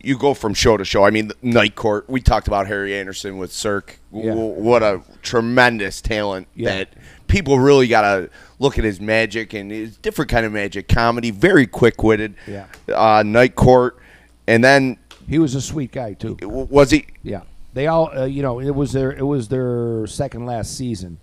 you 0.00 0.16
go 0.18 0.32
from 0.32 0.54
show 0.54 0.76
to 0.76 0.84
show. 0.84 1.04
I 1.04 1.10
mean, 1.10 1.32
Night 1.42 1.74
Court. 1.74 2.08
We 2.08 2.20
talked 2.20 2.46
about 2.48 2.66
Harry 2.66 2.96
Anderson 2.96 3.36
with 3.36 3.52
Cirque. 3.52 3.98
Yeah. 4.12 4.32
What 4.34 4.82
a 4.82 5.02
tremendous 5.22 6.00
talent 6.00 6.46
Yeah. 6.54 6.76
that 6.78 6.94
people 7.26 7.58
really 7.58 7.88
gotta 7.88 8.30
look 8.58 8.78
at 8.78 8.84
his 8.84 9.00
magic 9.00 9.52
and 9.54 9.70
his 9.70 9.96
different 9.98 10.30
kind 10.30 10.46
of 10.46 10.52
magic 10.52 10.88
comedy. 10.88 11.30
Very 11.30 11.66
quick 11.66 12.02
witted. 12.02 12.34
Yeah. 12.46 12.66
Uh, 12.92 13.22
Night 13.24 13.54
Court, 13.54 13.98
and 14.46 14.62
then 14.64 14.96
He 15.28 15.38
was 15.38 15.54
a 15.54 15.60
sweet 15.60 15.92
guy 15.92 16.14
too. 16.14 16.38
was 16.42 16.90
he? 16.92 17.06
Yeah, 17.22 17.42
they 17.74 17.86
all, 17.88 18.10
uh, 18.16 18.24
you 18.24 18.42
know, 18.42 18.60
it 18.60 18.74
was 18.74 18.92
their 18.92 19.10
it 19.12 19.26
was 19.26 19.48
their 19.48 20.06
second 20.06 20.46
last 20.46 20.76
season, 20.76 21.18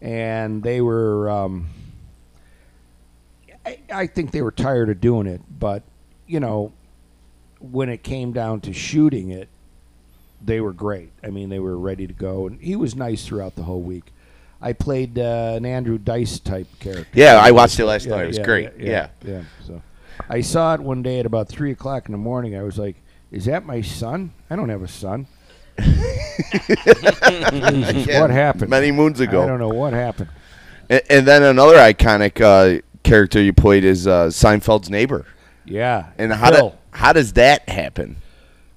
and 0.00 0.62
they 0.62 0.80
were. 0.80 1.30
Um, 1.30 1.68
I, 3.64 3.78
I 3.92 4.06
think 4.06 4.30
they 4.30 4.42
were 4.42 4.52
tired 4.52 4.90
of 4.90 5.00
doing 5.00 5.26
it, 5.26 5.40
but 5.58 5.82
you 6.26 6.40
know, 6.40 6.72
when 7.60 7.88
it 7.88 8.02
came 8.02 8.32
down 8.32 8.60
to 8.62 8.72
shooting 8.72 9.30
it, 9.30 9.48
they 10.44 10.60
were 10.60 10.72
great. 10.72 11.10
I 11.22 11.28
mean, 11.28 11.48
they 11.48 11.58
were 11.58 11.78
ready 11.78 12.06
to 12.06 12.12
go, 12.12 12.46
and 12.46 12.60
he 12.60 12.76
was 12.76 12.94
nice 12.94 13.26
throughout 13.26 13.56
the 13.56 13.64
whole 13.64 13.82
week. 13.82 14.12
I 14.60 14.72
played 14.72 15.18
uh, 15.18 15.54
an 15.56 15.66
Andrew 15.66 15.98
Dice 15.98 16.38
type 16.38 16.66
character. 16.80 17.06
Yeah, 17.12 17.38
I 17.42 17.50
watched 17.50 17.78
it 17.78 17.86
last 17.86 18.06
night. 18.06 18.24
It 18.24 18.28
was 18.28 18.38
great. 18.38 18.70
Yeah, 18.78 19.08
yeah, 19.22 19.30
yeah. 19.30 19.42
So, 19.66 19.82
I 20.30 20.40
saw 20.40 20.74
it 20.74 20.80
one 20.80 21.02
day 21.02 21.20
at 21.20 21.26
about 21.26 21.48
three 21.48 21.72
o'clock 21.72 22.06
in 22.06 22.12
the 22.12 22.18
morning. 22.18 22.56
I 22.56 22.62
was 22.62 22.78
like, 22.78 22.96
"Is 23.30 23.44
that 23.44 23.66
my 23.66 23.80
son? 23.82 24.32
I 24.48 24.56
don't 24.56 24.70
have 24.70 24.82
a 24.82 24.88
son." 24.88 25.26
Yeah, 25.78 26.56
what 28.20 28.30
happened? 28.30 28.70
Many 28.70 28.92
moons 28.92 29.20
ago. 29.20 29.42
I 29.42 29.46
don't 29.46 29.58
know 29.58 29.68
what 29.68 29.92
happened. 29.92 30.30
And, 30.88 31.02
and 31.08 31.26
then 31.26 31.42
another 31.42 31.76
iconic 31.76 32.40
uh, 32.40 32.82
character 33.02 33.40
you 33.40 33.52
played 33.52 33.84
is 33.84 34.06
uh, 34.06 34.26
Seinfeld's 34.26 34.90
neighbor. 34.90 35.26
Yeah, 35.64 36.10
And 36.16 36.32
how 36.32 36.50
did, 36.50 36.72
how 36.92 37.12
does 37.12 37.32
that 37.32 37.68
happen? 37.68 38.18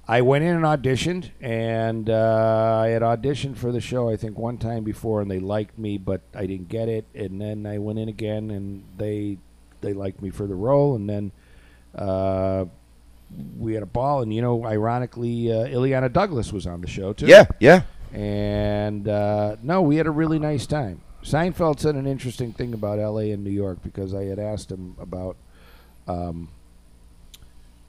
I 0.08 0.22
went 0.22 0.42
in 0.42 0.56
and 0.56 0.64
auditioned, 0.64 1.30
and 1.40 2.10
uh, 2.10 2.80
I 2.82 2.88
had 2.88 3.02
auditioned 3.02 3.56
for 3.56 3.70
the 3.70 3.80
show 3.80 4.10
I 4.10 4.16
think 4.16 4.36
one 4.36 4.58
time 4.58 4.82
before, 4.82 5.22
and 5.22 5.30
they 5.30 5.38
liked 5.38 5.78
me, 5.78 5.98
but 5.98 6.22
I 6.34 6.46
didn't 6.46 6.68
get 6.68 6.88
it. 6.88 7.04
And 7.14 7.40
then 7.40 7.64
I 7.64 7.78
went 7.78 8.00
in 8.00 8.08
again, 8.08 8.50
and 8.50 8.82
they 8.96 9.38
they 9.82 9.92
liked 9.92 10.20
me 10.20 10.30
for 10.30 10.48
the 10.48 10.56
role, 10.56 10.96
and 10.96 11.08
then 11.08 11.30
uh, 11.94 12.64
we 13.58 13.74
had 13.74 13.82
a 13.82 13.86
ball. 13.86 14.22
And 14.22 14.32
you 14.34 14.42
know, 14.42 14.64
ironically, 14.64 15.52
uh, 15.52 15.66
Illeana 15.66 16.12
Douglas 16.12 16.52
was 16.52 16.66
on 16.66 16.80
the 16.80 16.88
show 16.88 17.12
too. 17.12 17.26
Yeah, 17.26 17.44
yeah. 17.60 17.82
And 18.12 19.08
uh, 19.08 19.56
no, 19.62 19.82
we 19.82 19.96
had 19.96 20.06
a 20.06 20.10
really 20.10 20.38
nice 20.38 20.66
time. 20.66 21.00
Seinfeld 21.22 21.78
said 21.80 21.94
an 21.96 22.06
interesting 22.06 22.52
thing 22.52 22.72
about 22.74 22.98
L.A. 22.98 23.30
and 23.30 23.44
New 23.44 23.50
York 23.50 23.78
because 23.82 24.14
I 24.14 24.24
had 24.24 24.38
asked 24.38 24.70
him 24.72 24.96
about, 24.98 25.36
um, 26.08 26.48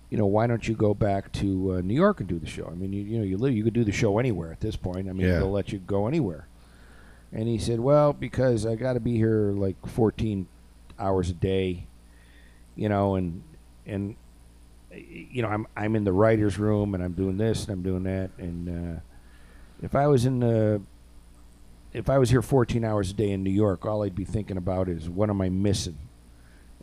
you 0.09 0.17
know, 0.17 0.25
why 0.25 0.47
don't 0.47 0.67
you 0.67 0.75
go 0.75 0.93
back 0.93 1.31
to 1.33 1.75
uh, 1.75 1.81
New 1.81 1.93
York 1.93 2.19
and 2.19 2.27
do 2.27 2.37
the 2.37 2.45
show? 2.45 2.67
I 2.69 2.75
mean, 2.75 2.91
you, 2.91 3.01
you 3.03 3.17
know, 3.17 3.23
you 3.23 3.37
live, 3.37 3.53
you 3.55 3.63
could 3.63 3.73
do 3.73 3.85
the 3.85 3.91
show 3.93 4.19
anywhere 4.19 4.51
at 4.51 4.59
this 4.59 4.75
point. 4.75 5.07
I 5.09 5.13
mean, 5.13 5.25
Yeah. 5.27 5.35
they'll 5.39 5.51
let 5.51 5.71
you 5.71 5.79
go 5.79 6.07
anywhere. 6.07 6.45
And 7.31 7.47
he 7.47 7.57
said, 7.57 7.79
well, 7.79 8.11
because 8.11 8.65
I 8.65 8.75
got 8.75 8.93
to 8.93 8.99
be 8.99 9.15
here 9.15 9.53
like 9.53 9.77
14 9.87 10.47
hours 10.99 11.29
a 11.29 11.33
day, 11.33 11.85
you 12.75 12.89
know, 12.89 13.15
and 13.15 13.41
and 13.85 14.17
you 14.95 15.41
know, 15.41 15.47
I'm 15.47 15.67
I'm 15.75 15.95
in 15.95 16.03
the 16.03 16.13
writers' 16.13 16.57
room 16.57 16.93
and 16.95 17.03
I'm 17.03 17.13
doing 17.13 17.37
this 17.37 17.63
and 17.65 17.71
I'm 17.73 17.81
doing 17.83 18.03
that, 18.03 18.31
and 18.37 18.97
uh, 18.97 18.99
if 19.81 19.95
I 19.95 20.07
was 20.07 20.25
in 20.25 20.39
the 20.39 20.81
if 21.93 22.09
I 22.09 22.17
was 22.17 22.29
here 22.29 22.41
14 22.41 22.85
hours 22.85 23.11
a 23.11 23.13
day 23.13 23.31
in 23.31 23.43
New 23.43 23.49
York, 23.51 23.85
all 23.85 24.03
I'd 24.03 24.15
be 24.15 24.23
thinking 24.25 24.55
about 24.57 24.87
is 24.87 25.09
what 25.09 25.29
am 25.29 25.41
I 25.41 25.49
missing? 25.49 25.97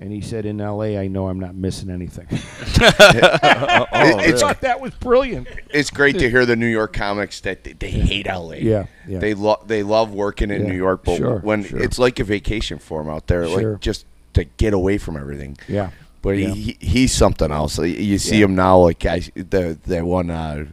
And 0.01 0.13
he 0.13 0.21
said, 0.21 0.47
in 0.47 0.61
L.A., 0.61 0.97
I 0.97 1.09
know 1.09 1.27
I'm 1.27 1.41
not 1.41 1.57
missing 1.57 1.91
anything. 1.91 2.29
I 2.31 3.87
it's 4.27 4.41
thought 4.41 4.61
that 4.61 4.81
was 4.81 4.93
brilliant. 4.95 5.49
it's 5.71 5.91
great 5.91 6.19
to 6.19 6.31
hear 6.31 6.47
the 6.47 6.55
New 6.57 6.67
York 6.69 6.93
comics 6.93 7.41
that 7.41 7.65
they, 7.65 7.73
they 7.73 7.91
hate 7.91 8.27
LA. 8.27 8.53
Yeah, 8.55 8.87
yeah. 9.09 9.19
They 9.19 9.35
love 9.35 9.67
they 9.67 9.83
love 9.83 10.13
working 10.13 10.51
in 10.51 10.63
Yeah, 10.63 10.69
New 10.69 10.77
York, 10.77 11.03
but 11.05 11.17
sure, 11.17 11.39
when 11.41 11.65
sure. 11.65 11.83
it's 11.83 11.99
like 11.99 12.21
a 12.21 12.25
vacation 12.25 12.79
for 12.79 13.03
them 13.03 13.13
out 13.13 13.27
there, 13.27 13.47
Sure. 13.49 13.73
like 13.73 13.81
just 13.81 14.07
to 14.35 14.45
get 14.45 14.73
away 14.73 14.99
from 14.99 15.17
everything. 15.17 15.57
Yeah. 15.67 15.91
But 16.23 16.31
Yeah. 16.39 16.49
he, 16.51 16.77
he 16.81 16.87
he's 16.87 17.13
something 17.13 17.51
else. 17.51 17.79
You- 17.79 18.19
see 18.19 18.39
Yeah. 18.39 18.45
him 18.47 18.55
now, 18.55 18.79
like 18.79 18.99
guys, 18.99 19.31
the 19.35 19.79
that 19.87 20.05
one 20.05 20.31
uh, 20.31 20.67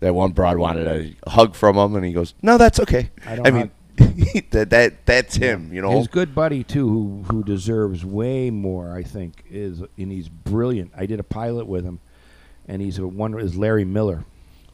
that 0.00 0.14
one 0.14 0.32
broad 0.32 0.58
wanted 0.58 0.86
a 0.86 1.30
hug 1.30 1.54
from 1.54 1.76
him, 1.76 1.94
and 1.96 2.04
he 2.04 2.12
goes, 2.12 2.34
"No, 2.42 2.58
that's 2.58 2.78
okay." 2.80 3.10
I 3.26 3.36
don't 3.36 3.54
mean, 3.54 3.70
that 4.50 4.70
that 4.70 5.06
that's 5.06 5.36
him. 5.36 5.72
You 5.72 5.82
know, 5.82 5.98
His 5.98 6.08
good 6.08 6.34
buddy 6.34 6.64
too, 6.64 6.88
who 6.88 7.24
who 7.30 7.44
deserves 7.44 8.04
way 8.04 8.50
more, 8.50 8.94
I 8.94 9.02
think, 9.02 9.44
is 9.50 9.80
and 9.98 10.12
he's 10.12 10.28
brilliant. 10.28 10.92
I 10.96 11.06
did 11.06 11.20
a 11.20 11.24
pilot 11.24 11.66
with 11.66 11.84
him, 11.84 12.00
and 12.68 12.80
he's 12.82 12.98
a 12.98 13.06
wonder. 13.06 13.38
Is 13.38 13.56
Larry 13.56 13.84
Miller? 13.84 14.24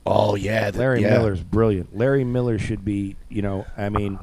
oh 0.09 0.37
yeah, 0.37 0.71
Larry 0.73 1.03
yeah. 1.03 1.11
Miller's 1.19 1.43
brilliant. 1.43 1.97
Larry 1.97 2.23
Miller 2.23 2.59
should 2.61 2.85
be, 2.85 3.17
you 3.29 3.43
know, 3.43 3.67
I 3.77 3.89
mean, 3.89 4.19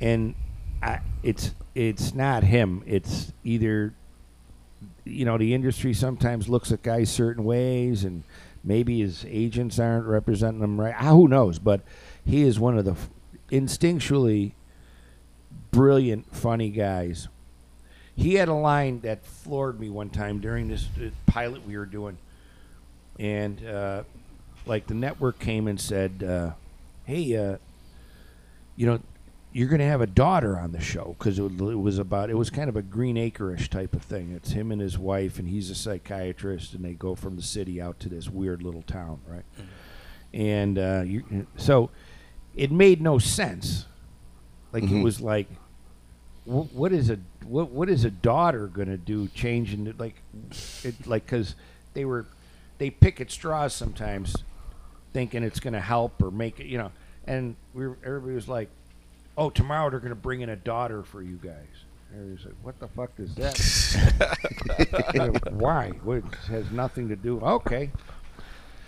and 0.00 0.34
I, 0.82 1.00
it's 1.22 1.54
it's 1.76 2.12
not 2.14 2.42
him. 2.42 2.82
It's 2.86 3.32
either, 3.44 3.94
you 5.06 5.24
know, 5.24 5.38
the 5.38 5.54
industry 5.54 5.94
sometimes 5.94 6.48
looks 6.48 6.70
at 6.72 6.82
guys 6.82 7.10
certain 7.10 7.44
ways, 7.44 8.04
and 8.04 8.24
maybe 8.64 9.00
his 9.00 9.24
agents 9.28 9.78
aren't 9.78 10.06
representing 10.06 10.62
him 10.62 10.78
right. 10.80 10.94
Ah, 10.98 11.12
Who 11.12 11.28
knows? 11.28 11.58
But 11.58 11.80
he 12.24 12.42
is 12.42 12.58
one 12.60 12.76
of 12.76 12.84
the. 12.84 12.92
f- 12.92 13.08
instinctually 13.50 14.52
brilliant, 15.70 16.34
funny 16.34 16.70
guys. 16.70 17.28
He 18.16 18.34
had 18.34 18.48
a 18.48 18.54
line 18.54 19.00
that 19.00 19.24
floored 19.24 19.78
me 19.78 19.90
one 19.90 20.10
time 20.10 20.40
during 20.40 20.68
this 20.68 20.86
pilot 21.26 21.66
we 21.66 21.76
were 21.76 21.86
doing, 21.86 22.16
and 23.18 23.64
uh, 23.64 24.02
like 24.64 24.86
the 24.86 24.94
network 24.94 25.38
came 25.38 25.68
and 25.68 25.78
said, 25.80 26.24
uh, 26.26 26.52
"Hey, 27.04 27.36
uh, 27.36 27.58
you 28.74 28.86
know, 28.86 29.00
you're 29.56 29.68
going 29.68 29.78
to 29.80 29.86
have 29.86 30.02
a 30.02 30.06
daughter 30.06 30.58
on 30.58 30.72
the 30.72 30.80
show 30.80 31.16
because 31.18 31.38
it, 31.38 31.44
it 31.44 31.78
was 31.78 31.98
about 31.98 32.28
it 32.28 32.34
was 32.34 32.50
kind 32.50 32.68
of 32.68 32.76
a 32.76 32.82
Green 32.82 33.16
Acre-ish 33.16 33.70
type 33.70 33.94
of 33.94 34.02
thing. 34.02 34.32
It's 34.32 34.50
him 34.50 34.70
and 34.70 34.80
his 34.82 34.98
wife, 34.98 35.38
and 35.38 35.48
he's 35.48 35.70
a 35.70 35.74
psychiatrist, 35.74 36.74
and 36.74 36.84
they 36.84 36.92
go 36.92 37.14
from 37.14 37.36
the 37.36 37.42
city 37.42 37.80
out 37.80 37.98
to 38.00 38.10
this 38.10 38.28
weird 38.28 38.62
little 38.62 38.82
town, 38.82 39.18
right? 39.26 39.44
And 40.34 40.78
uh, 40.78 41.04
you, 41.06 41.46
so 41.56 41.88
it 42.54 42.70
made 42.70 43.00
no 43.00 43.18
sense. 43.18 43.86
Like 44.72 44.82
it 44.82 44.90
Mhm. 44.90 45.02
was 45.02 45.22
like, 45.22 45.48
wh- 46.44 46.70
what 46.74 46.92
is 46.92 47.08
a 47.08 47.18
what 47.44 47.70
what 47.70 47.88
is 47.88 48.04
a 48.04 48.10
daughter 48.10 48.66
going 48.66 48.88
to 48.88 48.96
do 48.98 49.28
changing 49.28 49.86
it 49.86 49.98
like 49.98 50.16
it 50.84 51.06
like 51.06 51.24
because 51.24 51.54
they 51.94 52.04
were 52.04 52.26
they 52.78 52.90
pick 52.90 53.20
at 53.20 53.30
straws 53.30 53.72
sometimes 53.72 54.34
thinking 55.14 55.42
it's 55.44 55.60
going 55.60 55.72
to 55.74 55.80
help 55.80 56.20
or 56.22 56.30
make 56.32 56.58
it 56.60 56.66
you 56.66 56.76
know 56.76 56.90
and 57.26 57.54
we 57.72 57.86
were, 57.86 57.96
everybody 58.04 58.34
was 58.34 58.48
like 58.48 58.68
oh 59.36 59.50
tomorrow 59.50 59.90
they're 59.90 60.00
going 60.00 60.10
to 60.10 60.14
bring 60.14 60.40
in 60.40 60.50
a 60.50 60.56
daughter 60.56 61.02
for 61.02 61.22
you 61.22 61.38
guys 61.42 61.66
everybody's 62.14 62.44
like 62.44 62.54
what 62.62 62.78
the 62.78 62.88
fuck 62.88 63.10
is 63.18 63.34
that 63.34 63.56
You 65.14 65.32
why 65.52 65.90
what, 66.02 66.18
it 66.18 66.34
has 66.48 66.70
nothing 66.70 67.08
to 67.08 67.16
do 67.16 67.40
okay 67.40 67.90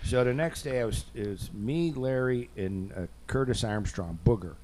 so 0.03 0.23
the 0.23 0.33
next 0.33 0.63
day 0.63 0.81
I 0.81 0.85
was 0.85 1.05
it 1.13 1.27
was 1.27 1.51
me 1.53 1.91
Larry 1.91 2.49
and 2.55 2.91
uh, 2.93 3.01
Curtis 3.27 3.63
Armstrong 3.63 4.17
Booger 4.25 4.55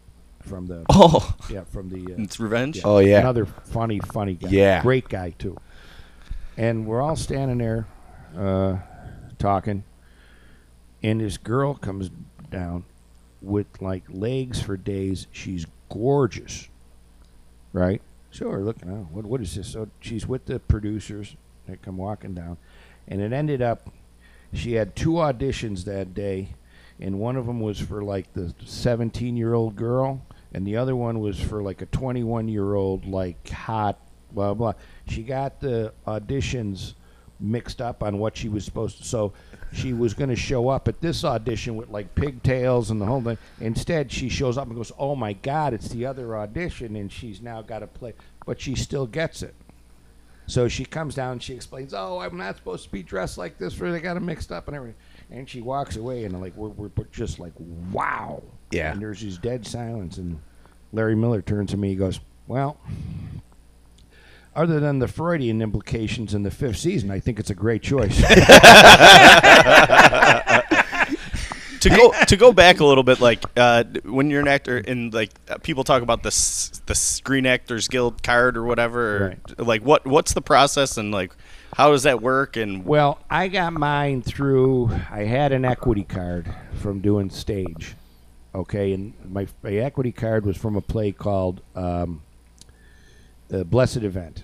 from 0.45 0.67
the 0.67 0.85
Oh, 0.89 1.35
yeah 1.49 1.63
from 1.65 1.89
the 1.89 2.13
uh, 2.13 2.21
it's 2.21 2.39
revenge. 2.39 2.81
Oh, 2.83 2.99
yeah. 2.99 3.19
another 3.19 3.45
funny, 3.45 3.99
funny 3.99 4.35
guy. 4.35 4.49
Yeah. 4.49 4.81
great 4.81 5.09
guy 5.09 5.31
too. 5.31 5.57
And 6.57 6.85
we're 6.85 7.01
all 7.01 7.17
standing 7.17 7.57
there, 7.57 7.85
uh, 8.37 8.77
talking, 9.37 9.83
and 11.03 11.19
this 11.19 11.37
girl 11.37 11.73
comes 11.75 12.09
down 12.49 12.85
with 13.41 13.67
like 13.81 14.03
legs 14.09 14.61
for 14.61 14.77
days. 14.77 15.27
She's 15.31 15.65
gorgeous, 15.89 16.69
right? 17.73 18.01
So 18.31 18.49
we're 18.49 18.61
looking. 18.61 18.89
Oh, 18.89 19.07
what 19.11 19.25
what 19.25 19.41
is 19.41 19.55
this? 19.55 19.67
So 19.67 19.89
she's 19.99 20.27
with 20.27 20.45
the 20.45 20.59
producers. 20.59 21.35
They 21.67 21.77
come 21.77 21.97
walking 21.97 22.33
down, 22.33 22.57
and 23.07 23.21
it 23.21 23.33
ended 23.33 23.61
up 23.61 23.89
she 24.55 24.73
had 24.73 24.95
two 24.95 25.13
auditions 25.13 25.83
that 25.85 26.13
day, 26.13 26.49
and 26.99 27.19
one 27.19 27.35
of 27.35 27.45
them 27.45 27.59
was 27.59 27.79
for 27.79 28.03
like 28.03 28.33
the 28.33 28.53
17 28.65 29.35
year 29.35 29.53
old 29.53 29.75
girl, 29.75 30.25
and 30.53 30.65
the 30.65 30.77
other 30.77 30.95
one 30.95 31.19
was 31.19 31.39
for 31.39 31.61
like 31.61 31.81
a 31.81 31.85
21 31.87 32.47
year 32.47 32.73
old 32.73 33.05
like 33.05 33.49
hot 33.49 33.99
blah 34.31 34.53
blah. 34.53 34.73
She 35.07 35.23
got 35.23 35.59
the 35.59 35.93
auditions 36.07 36.93
mixed 37.39 37.81
up 37.81 38.03
on 38.03 38.19
what 38.19 38.37
she 38.37 38.49
was 38.49 38.65
supposed 38.65 38.97
to. 38.99 39.03
So 39.03 39.33
she 39.73 39.93
was 39.93 40.13
going 40.13 40.29
to 40.29 40.35
show 40.35 40.69
up 40.69 40.87
at 40.87 41.01
this 41.01 41.23
audition 41.23 41.75
with 41.75 41.89
like 41.89 42.15
pigtails 42.15 42.91
and 42.91 43.01
the 43.01 43.05
whole 43.05 43.21
thing. 43.21 43.37
Instead, 43.59 44.11
she 44.11 44.29
shows 44.29 44.57
up 44.57 44.67
and 44.67 44.75
goes, 44.75 44.91
"Oh 44.97 45.15
my 45.15 45.33
God, 45.33 45.73
it's 45.73 45.89
the 45.89 46.05
other 46.05 46.37
audition," 46.37 46.95
and 46.95 47.11
she's 47.11 47.41
now 47.41 47.61
got 47.61 47.79
to 47.79 47.87
play, 47.87 48.13
but 48.45 48.59
she 48.59 48.75
still 48.75 49.07
gets 49.07 49.41
it. 49.43 49.55
So 50.47 50.67
she 50.67 50.85
comes 50.85 51.15
down 51.15 51.33
and 51.33 51.43
she 51.43 51.53
explains, 51.53 51.93
"Oh, 51.93 52.19
I'm 52.19 52.37
not 52.37 52.55
supposed 52.55 52.85
to 52.85 52.91
be 52.91 53.03
dressed 53.03 53.37
like 53.37 53.57
this. 53.57 53.73
For 53.73 53.91
they 53.91 53.99
got 53.99 54.17
it 54.17 54.21
mixed 54.21 54.51
up 54.51 54.67
and 54.67 54.75
everything." 54.75 54.99
And 55.31 55.49
she 55.49 55.61
walks 55.61 55.95
away, 55.95 56.23
and 56.25 56.39
like 56.39 56.55
we're, 56.55 56.69
we're 56.69 56.89
just 57.11 57.39
like, 57.39 57.53
"Wow!" 57.91 58.43
Yeah. 58.71 58.91
And 58.91 59.01
there's 59.01 59.21
this 59.21 59.37
dead 59.37 59.65
silence, 59.65 60.17
and 60.17 60.39
Larry 60.93 61.15
Miller 61.15 61.41
turns 61.41 61.71
to 61.71 61.77
me. 61.77 61.89
He 61.89 61.95
goes, 61.95 62.19
"Well, 62.47 62.77
other 64.55 64.79
than 64.79 64.99
the 64.99 65.07
Freudian 65.07 65.61
implications 65.61 66.33
in 66.33 66.43
the 66.43 66.51
fifth 66.51 66.77
season, 66.77 67.11
I 67.11 67.19
think 67.19 67.39
it's 67.39 67.49
a 67.49 67.55
great 67.55 67.81
choice." 67.83 68.17
to 71.81 71.89
go 71.89 72.11
to 72.27 72.35
go 72.37 72.51
back 72.51 72.79
a 72.79 72.85
little 72.85 73.03
bit, 73.03 73.19
like 73.19 73.43
uh, 73.57 73.83
when 74.03 74.29
you're 74.29 74.41
an 74.41 74.47
actor 74.47 74.77
and 74.77 75.13
like 75.13 75.29
uh, 75.49 75.57
people 75.59 75.83
talk 75.83 76.01
about 76.01 76.23
the 76.23 76.27
s- 76.27 76.81
the 76.87 76.95
Screen 76.95 77.45
Actors 77.45 77.87
Guild 77.87 78.23
card 78.23 78.57
or 78.57 78.63
whatever, 78.63 79.17
or, 79.17 79.27
Right. 79.29 79.59
like 79.59 79.81
what 79.83 80.05
what's 80.05 80.33
the 80.33 80.41
process 80.41 80.97
and 80.97 81.11
like 81.11 81.31
how 81.75 81.91
does 81.91 82.03
that 82.03 82.21
work? 82.21 82.55
And 82.57 82.85
Well, 82.85 83.19
I 83.29 83.49
got 83.49 83.73
mine 83.73 84.21
through. 84.21 84.89
I 85.11 85.25
had 85.25 85.51
an 85.51 85.65
equity 85.65 86.03
card 86.03 86.47
from 86.75 87.01
doing 87.01 87.29
stage. 87.29 87.95
Okay, 88.53 88.93
and 88.93 89.13
my, 89.29 89.47
my 89.61 89.71
equity 89.73 90.13
card 90.13 90.45
was 90.45 90.55
from 90.55 90.77
a 90.77 90.81
play 90.81 91.11
called 91.11 91.59
um, 91.75 92.21
the 93.47 93.65
Blessed 93.65 93.97
Event. 93.97 94.43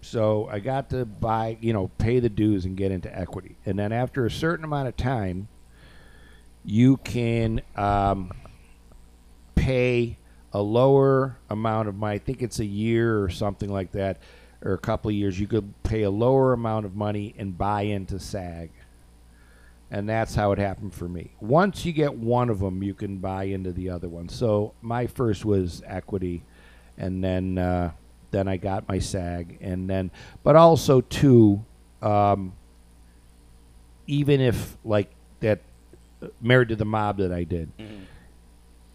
So 0.00 0.48
I 0.50 0.60
got 0.60 0.90
to 0.90 1.04
buy, 1.04 1.58
you 1.60 1.72
know, 1.72 1.90
pay 1.98 2.20
the 2.20 2.28
dues 2.28 2.64
and 2.64 2.76
get 2.76 2.92
into 2.92 3.16
equity, 3.16 3.56
and 3.66 3.78
then 3.78 3.92
after 3.92 4.26
a 4.26 4.30
certain 4.30 4.64
amount 4.64 4.88
of 4.88 4.96
time, 4.96 5.48
you 6.64 6.98
can 6.98 7.60
um, 7.76 8.32
pay 9.54 10.16
a 10.52 10.60
lower 10.60 11.36
amount 11.50 11.88
of 11.88 11.94
money. 11.94 12.16
I 12.16 12.18
think 12.18 12.42
it's 12.42 12.58
a 12.58 12.64
year 12.64 13.22
or 13.22 13.28
something 13.28 13.70
like 13.70 13.92
that, 13.92 14.18
or 14.62 14.72
a 14.72 14.78
couple 14.78 15.08
of 15.08 15.14
years. 15.14 15.38
You 15.38 15.46
could 15.46 15.74
pay 15.82 16.02
a 16.02 16.10
lower 16.10 16.52
amount 16.52 16.86
of 16.86 16.94
money 16.94 17.34
and 17.38 17.56
buy 17.56 17.82
into 17.82 18.18
SAG. 18.18 18.70
And 19.90 20.08
that's 20.08 20.34
how 20.34 20.52
it 20.52 20.58
happened 20.58 20.92
for 20.92 21.08
me. 21.08 21.30
Once 21.40 21.86
you 21.86 21.92
get 21.92 22.14
one 22.14 22.50
of 22.50 22.58
them, 22.60 22.82
you 22.82 22.92
can 22.92 23.18
buy 23.18 23.44
into 23.44 23.72
the 23.72 23.88
other 23.88 24.08
one. 24.08 24.28
So 24.28 24.74
my 24.82 25.06
first 25.06 25.44
was 25.46 25.82
equity, 25.86 26.42
and 26.98 27.24
then 27.24 27.56
uh, 27.56 27.92
then 28.30 28.48
I 28.48 28.56
got 28.56 28.88
my 28.88 28.98
SAG, 28.98 29.58
and 29.60 29.88
then 29.88 30.10
but 30.42 30.56
also 30.56 31.00
too, 31.00 31.64
um, 32.02 32.52
even 34.06 34.40
if 34.40 34.76
like 34.84 35.10
that, 35.40 35.60
uh, 36.22 36.28
married 36.40 36.68
to 36.68 36.76
the 36.76 36.84
mob 36.84 37.18
that 37.18 37.32
I 37.32 37.44
did, 37.44 37.70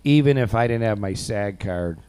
even 0.03 0.37
if 0.37 0.53
I 0.55 0.67
didn't 0.67 0.83
have 0.83 0.99
my 0.99 1.13
SAG 1.13 1.59
card, 1.59 1.99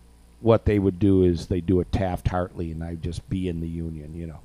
what 0.41 0.65
they 0.65 0.79
would 0.79 0.99
do 0.99 1.23
is 1.23 1.47
they 1.47 1.61
do 1.61 1.81
a 1.81 1.85
Taft 1.85 2.29
Hartley, 2.29 2.71
and 2.73 2.83
I'd 2.83 3.03
just 3.03 3.29
be 3.31 3.49
in 3.49 3.61
the 3.61 3.69
union, 3.69 4.15
you 4.15 4.27
know, 4.27 4.41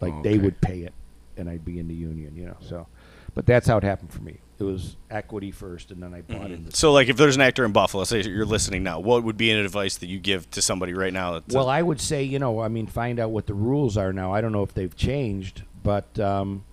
like 0.00 0.22
they 0.22 0.30
Okay. 0.30 0.38
would 0.38 0.60
pay 0.60 0.80
it, 0.80 0.94
and 1.36 1.48
I'd 1.50 1.64
be 1.64 1.78
in 1.78 1.88
the 1.88 1.94
union, 1.94 2.36
you 2.36 2.46
know. 2.46 2.56
So, 2.60 2.86
but 3.34 3.44
that's 3.46 3.66
how 3.66 3.76
it 3.78 3.82
happened 3.84 4.12
for 4.12 4.22
me. 4.22 4.38
It 4.58 4.64
was 4.64 4.96
equity 5.10 5.50
first, 5.50 5.90
and 5.90 6.02
then 6.02 6.14
I 6.14 6.20
bought 6.22 6.50
into. 6.50 6.76
so 6.76 6.92
like 6.92 7.08
if 7.08 7.16
there's 7.16 7.36
an 7.36 7.42
actor 7.42 7.64
in 7.64 7.72
Buffalo, 7.72 8.04
say 8.04 8.22
you're 8.22 8.44
listening 8.46 8.82
now, 8.82 9.00
what 9.00 9.24
would 9.24 9.36
be 9.36 9.50
an 9.50 9.58
advice 9.58 9.96
that 9.96 10.06
you 10.06 10.18
give 10.18 10.50
to 10.52 10.62
somebody 10.62 10.94
right 10.94 11.12
now? 11.12 11.42
Well, 11.48 11.68
I 11.68 11.82
would 11.82 12.00
say, 12.00 12.22
you 12.22 12.38
know, 12.38 12.60
I 12.60 12.68
mean, 12.68 12.86
find 12.86 13.18
out 13.18 13.30
what 13.30 13.46
the 13.46 13.54
rules 13.54 13.96
are 13.96 14.12
now. 14.12 14.32
I 14.32 14.40
don't 14.40 14.52
know 14.52 14.62
if 14.62 14.72
they've 14.74 14.94
changed, 14.94 15.62
but 15.82 16.18
um, 16.20 16.64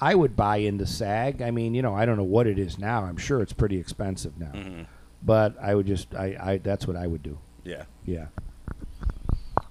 I 0.00 0.14
would 0.14 0.34
buy 0.34 0.56
into 0.58 0.86
SAG. 0.86 1.40
I 1.42 1.50
mean, 1.50 1.74
you 1.74 1.82
know, 1.82 1.94
I 1.94 2.04
don't 2.06 2.16
know 2.16 2.24
what 2.24 2.46
it 2.46 2.58
is 2.58 2.78
now. 2.78 3.04
I'm 3.04 3.16
sure 3.16 3.40
it's 3.42 3.52
pretty 3.52 3.78
expensive 3.78 4.38
now, 4.38 4.86
but 5.22 5.56
I 5.60 5.74
would 5.74 5.86
just, 5.86 6.14
I, 6.14 6.36
I, 6.40 6.56
that's 6.58 6.86
what 6.86 6.96
I 6.96 7.06
would 7.06 7.22
do. 7.22 7.38
yeah. 7.64 7.84
Yeah. 8.04 8.26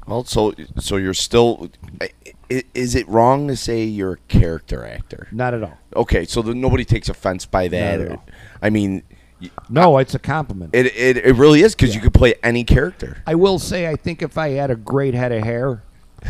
Well, 0.10 0.24
so 0.26 0.53
so 0.78 0.97
you're 0.97 1.14
still. 1.14 1.70
i- 2.01 2.10
i- 2.51 2.64
Is 2.74 2.95
it 2.95 3.07
wrong 3.07 3.47
to 3.47 3.55
say 3.55 3.84
you're 3.84 4.14
a 4.14 4.18
character 4.28 4.86
actor? 4.86 5.28
Not 5.32 5.53
at 5.53 5.64
all. 5.64 5.78
Okay, 5.95 6.26
so 6.26 6.41
the, 6.41 6.53
nobody 6.55 6.84
takes 6.84 7.07
offense 7.10 7.45
by 7.45 7.68
that. 7.68 7.99
Not 7.99 8.05
at 8.07 8.12
all. 8.14 8.24
I 8.62 8.70
mean, 8.72 9.03
y- 9.41 9.49
No, 9.70 9.97
it's 9.99 10.16
a 10.16 10.20
compliment. 10.20 10.74
it 10.74 10.88
it, 10.88 11.18
it 11.18 11.36
really 11.36 11.62
is 11.62 11.76
because 11.76 11.93
you 11.93 12.01
could 12.01 12.14
play 12.14 12.34
any 12.43 12.64
character. 12.64 13.22
I 13.28 13.36
will 13.36 13.60
say, 13.60 13.88
I 13.88 13.95
think 13.95 14.22
if 14.22 14.38
I 14.38 14.49
had 14.49 14.72
a 14.72 14.76
great 14.76 15.14
head 15.14 15.32
of 15.32 15.43
hair, 15.43 15.84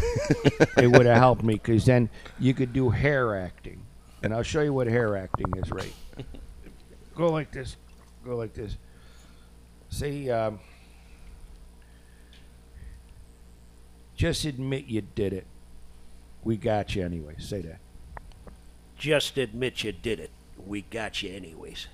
it 0.78 0.88
would 0.92 1.06
have 1.06 1.18
helped 1.18 1.44
me 1.44 1.54
because 1.54 1.86
then 1.86 2.10
you 2.40 2.54
could 2.54 2.74
do 2.74 2.90
hair 2.90 3.36
acting. 3.40 3.82
And 4.22 4.34
I'll 4.34 4.44
show 4.44 4.62
you 4.62 4.74
what 4.74 4.88
hair 4.88 5.16
acting 5.16 5.54
is, 5.56 5.72
right? 5.72 5.94
Go 7.16 7.32
like 7.32 7.52
this. 7.52 7.78
Go 8.26 8.36
like 8.36 8.54
this. 8.54 8.76
Say, 9.90 10.30
um, 10.30 10.60
just 14.20 14.44
admit 14.44 14.88
you 14.88 15.02
did 15.16 15.32
it. 15.32 15.48
We 16.44 16.58
got 16.58 16.94
you 16.94 17.06
anyway. 17.06 17.36
Say 17.38 17.62
that. 17.62 17.80
Just 18.98 19.38
admit 19.38 19.86
you 19.86 19.94
did 19.94 20.20
it. 20.20 20.30
We 20.68 20.82
got 20.82 21.24
you 21.24 21.34
anyways. 21.34 21.88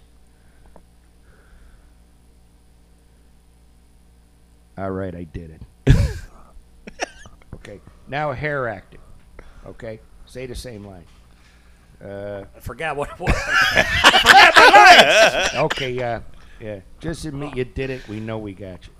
All 4.75 4.89
right, 4.89 5.13
I 5.13 5.25
did 5.25 5.61
it. 5.85 5.95
okay. 7.53 7.79
Now 8.07 8.31
hair 8.31 8.69
acting. 8.69 9.01
Okay. 9.67 9.99
Say 10.25 10.47
the 10.47 10.55
same 10.55 10.83
line. 10.83 11.05
Uh, 12.03 12.45
I 12.55 12.59
forgot 12.59 12.95
what 12.95 13.11
it 13.11 13.19
was. 13.19 13.35
okay, 15.65 15.91
yeah, 15.91 16.21
yeah. 16.59 16.79
Just 16.99 17.25
admit 17.25 17.55
you 17.55 17.65
did 17.65 17.91
it. 17.91 18.07
We 18.07 18.19
know 18.19 18.39
we 18.39 18.53
got 18.53 18.87
you. 18.87 18.93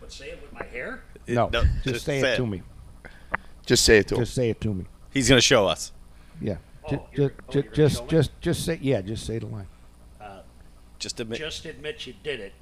but 0.00 0.10
say 0.10 0.30
it 0.30 0.40
with 0.40 0.54
my 0.54 0.64
hair? 0.64 1.02
No, 1.28 1.48
no, 1.48 1.62
just, 1.62 1.84
just 1.84 2.04
say 2.04 2.20
say 2.20 2.30
it 2.30 2.32
it. 2.34 2.36
to 2.36 2.46
me. 2.46 2.62
Just 3.64 3.84
say 3.84 3.98
it 3.98 4.08
to 4.08 4.14
him. 4.14 4.20
Just 4.20 4.34
say 4.34 4.50
it 4.50 4.60
to 4.60 4.72
me. 4.74 4.84
He's 5.12 5.28
gonna 5.28 5.40
show 5.40 5.66
us. 5.66 5.92
Yeah. 6.40 6.56
Oh, 6.84 6.90
Ju- 6.90 7.00
you're- 7.14 7.34
oh, 7.48 7.52
ju- 7.52 7.58
you're 7.60 7.62
gonna 7.72 7.88
show 7.88 8.06
just, 8.06 8.08
just, 8.08 8.40
just 8.40 8.64
say. 8.64 8.78
Yeah, 8.80 9.00
just 9.00 9.26
say 9.26 9.38
the 9.38 9.46
line. 9.46 9.66
Uh, 10.20 10.40
just 10.98 11.18
admit. 11.20 11.38
Just 11.38 11.64
admit 11.64 12.06
you 12.06 12.14
did 12.22 12.38
it. 12.40 12.52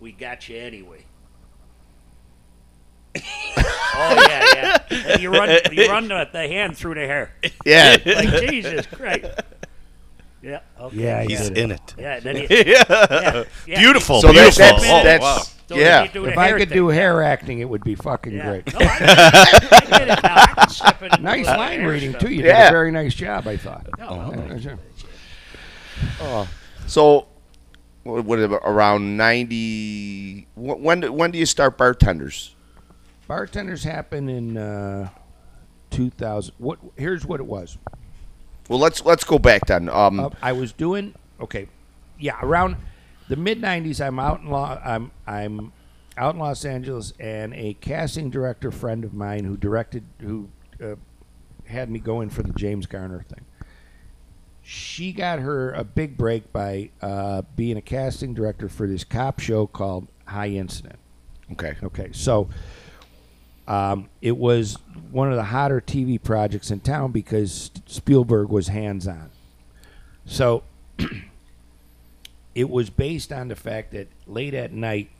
we 0.00 0.12
got 0.12 0.48
you 0.48 0.58
anyway. 0.58 1.04
oh 3.16 4.26
yeah, 4.28 4.44
yeah. 4.54 4.78
And 5.12 5.22
you 5.22 5.30
run, 5.30 5.56
you 5.72 5.86
run 5.88 6.08
the, 6.08 6.28
the 6.32 6.48
hand 6.48 6.76
through 6.76 6.94
the 6.94 7.06
hair. 7.06 7.32
Yeah. 7.64 7.96
Like 8.04 8.48
Jesus 8.50 8.86
Christ. 8.86 9.26
Yeah. 10.42 10.60
Okay. 10.80 10.96
Yeah, 10.96 11.22
He's 11.22 11.48
did 11.48 11.52
it. 11.52 11.58
in 11.58 11.70
it. 11.70 11.94
Yeah. 11.96 12.14
And 12.16 12.22
then 12.24 12.36
you, 12.36 12.46
yeah. 12.50 12.84
yeah, 12.88 13.44
yeah. 13.66 13.78
Beautiful, 13.80 14.20
So 14.20 14.32
that's 14.32 14.58
beautiful. 14.58 14.82
that's, 14.82 14.84
Oh, 14.84 15.04
that's 15.04 15.22
wow. 15.22 15.42
So 15.68 15.76
yeah. 15.76 16.06
you 16.12 16.26
If 16.26 16.36
I 16.36 16.52
could 16.52 16.68
thing. 16.68 16.76
do 16.76 16.88
hair 16.88 17.22
acting, 17.22 17.60
it 17.60 17.68
would 17.68 17.82
be 17.84 17.94
fucking 17.94 18.32
Yeah. 18.34 18.50
great. 18.60 18.72
No, 18.74 18.80
I, 18.80 18.84
I 18.84 19.80
get 19.80 20.02
it 20.02 20.22
now. 20.22 20.34
I 20.36 20.46
can 20.58 20.68
step 20.68 21.02
in 21.02 21.12
and 21.12 21.22
Nice 21.22 21.46
line 21.46 21.84
reading 21.84 22.10
stuff. 22.10 22.22
too. 22.22 22.28
You 22.34 22.42
did 22.42 22.50
a 22.50 22.70
very 22.70 22.90
nice 22.90 23.14
job, 23.14 23.46
I 23.46 23.56
thought. 23.56 23.86
No, 23.98 24.32
well, 24.34 24.58
Yeah. 26.20 26.46
So, 26.86 27.26
what, 28.02 28.24
what 28.24 28.38
around 28.38 29.16
ninety? 29.16 30.46
When 30.54 31.00
do- 31.00 31.12
when 31.12 31.30
do 31.30 31.38
you 31.38 31.46
start 31.46 31.78
bartenders? 31.78 32.54
Bartenders 33.26 33.84
happen 33.84 34.28
in 34.28 34.58
uh, 34.58 35.08
2000. 35.90 36.54
What? 36.58 36.78
Here's 36.96 37.24
what 37.24 37.40
it 37.40 37.46
was. 37.46 37.78
Well, 38.68 38.78
let's 38.78 39.02
let's 39.04 39.24
go 39.24 39.38
back 39.38 39.66
then. 39.66 39.88
Um, 39.88 40.20
Uh, 40.20 40.30
I 40.42 40.52
was 40.52 40.72
doing 40.72 41.14
okay. 41.40 41.68
Yeah, 42.18 42.36
around 42.42 42.76
the 43.28 43.36
mid 43.36 43.60
'90s, 43.60 44.04
I'm 44.04 44.18
out 44.18 44.40
in 44.40 44.50
Lo- 44.50 44.80
I'm 44.84 45.10
I'm 45.26 45.72
out 46.16 46.34
in 46.34 46.40
Los 46.40 46.64
Angeles, 46.64 47.12
and 47.18 47.54
a 47.54 47.74
casting 47.74 48.30
director 48.30 48.70
friend 48.70 49.04
of 49.04 49.14
mine 49.14 49.44
who 49.44 49.56
directed 49.56 50.04
who 50.20 50.48
uh, 50.82 50.94
had 51.66 51.90
me 51.90 51.98
go 51.98 52.20
in 52.20 52.30
for 52.30 52.42
the 52.42 52.52
James 52.52 52.86
Garner 52.86 53.22
thing. 53.22 53.44
She 54.62 55.12
got 55.12 55.40
her 55.40 55.72
a 55.72 55.84
big 55.84 56.16
break 56.16 56.52
by 56.52 56.90
uh, 57.02 57.42
being 57.54 57.76
a 57.76 57.82
casting 57.82 58.32
director 58.32 58.68
for 58.68 58.86
this 58.86 59.04
cop 59.04 59.38
show 59.40 59.66
called 59.66 60.08
High 60.26 60.50
Incident. 60.50 60.98
okay. 61.52 61.76
Okay, 61.82 62.10
so 62.12 62.48
um, 63.66 64.08
it 64.22 64.36
was 64.36 64.78
one 65.10 65.30
of 65.30 65.36
the 65.36 65.44
hotter 65.44 65.80
TV 65.80 66.22
projects 66.22 66.70
in 66.70 66.80
town 66.80 67.12
because 67.12 67.70
Spielberg 67.86 68.48
was 68.48 68.68
hands 68.68 69.06
on. 69.06 69.30
So 70.26 70.64
it 72.54 72.70
was 72.70 72.90
based 72.90 73.32
on 73.32 73.48
the 73.48 73.56
fact 73.56 73.92
that 73.92 74.08
late 74.26 74.54
at 74.54 74.72
night, 74.72 75.10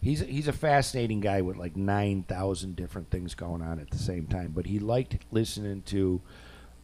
he's 0.00 0.20
he's 0.20 0.48
a 0.48 0.52
fascinating 0.52 1.20
guy 1.20 1.40
with 1.40 1.56
like 1.56 1.76
nine 1.76 2.22
thousand 2.24 2.76
different 2.76 3.10
things 3.10 3.34
going 3.34 3.62
on 3.62 3.78
at 3.78 3.90
the 3.90 3.98
same 3.98 4.26
time. 4.26 4.52
But 4.54 4.66
he 4.66 4.78
liked 4.78 5.16
listening 5.30 5.82
to 5.86 6.20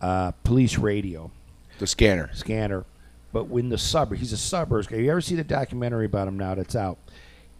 uh, 0.00 0.30
police 0.44 0.78
radio 0.78 1.30
The 1.78 1.86
scanner. 1.86 2.30
scanner. 2.34 2.84
But 3.32 3.44
when 3.48 3.68
the 3.68 3.78
suburb, 3.78 4.18
he's 4.18 4.32
a 4.32 4.36
suburbs 4.36 4.86
guy. 4.88 4.96
You 4.96 5.10
ever 5.12 5.20
see 5.20 5.36
the 5.36 5.44
documentary 5.44 6.06
about 6.06 6.26
him 6.26 6.36
now 6.36 6.54
that's 6.56 6.74
out? 6.74 6.98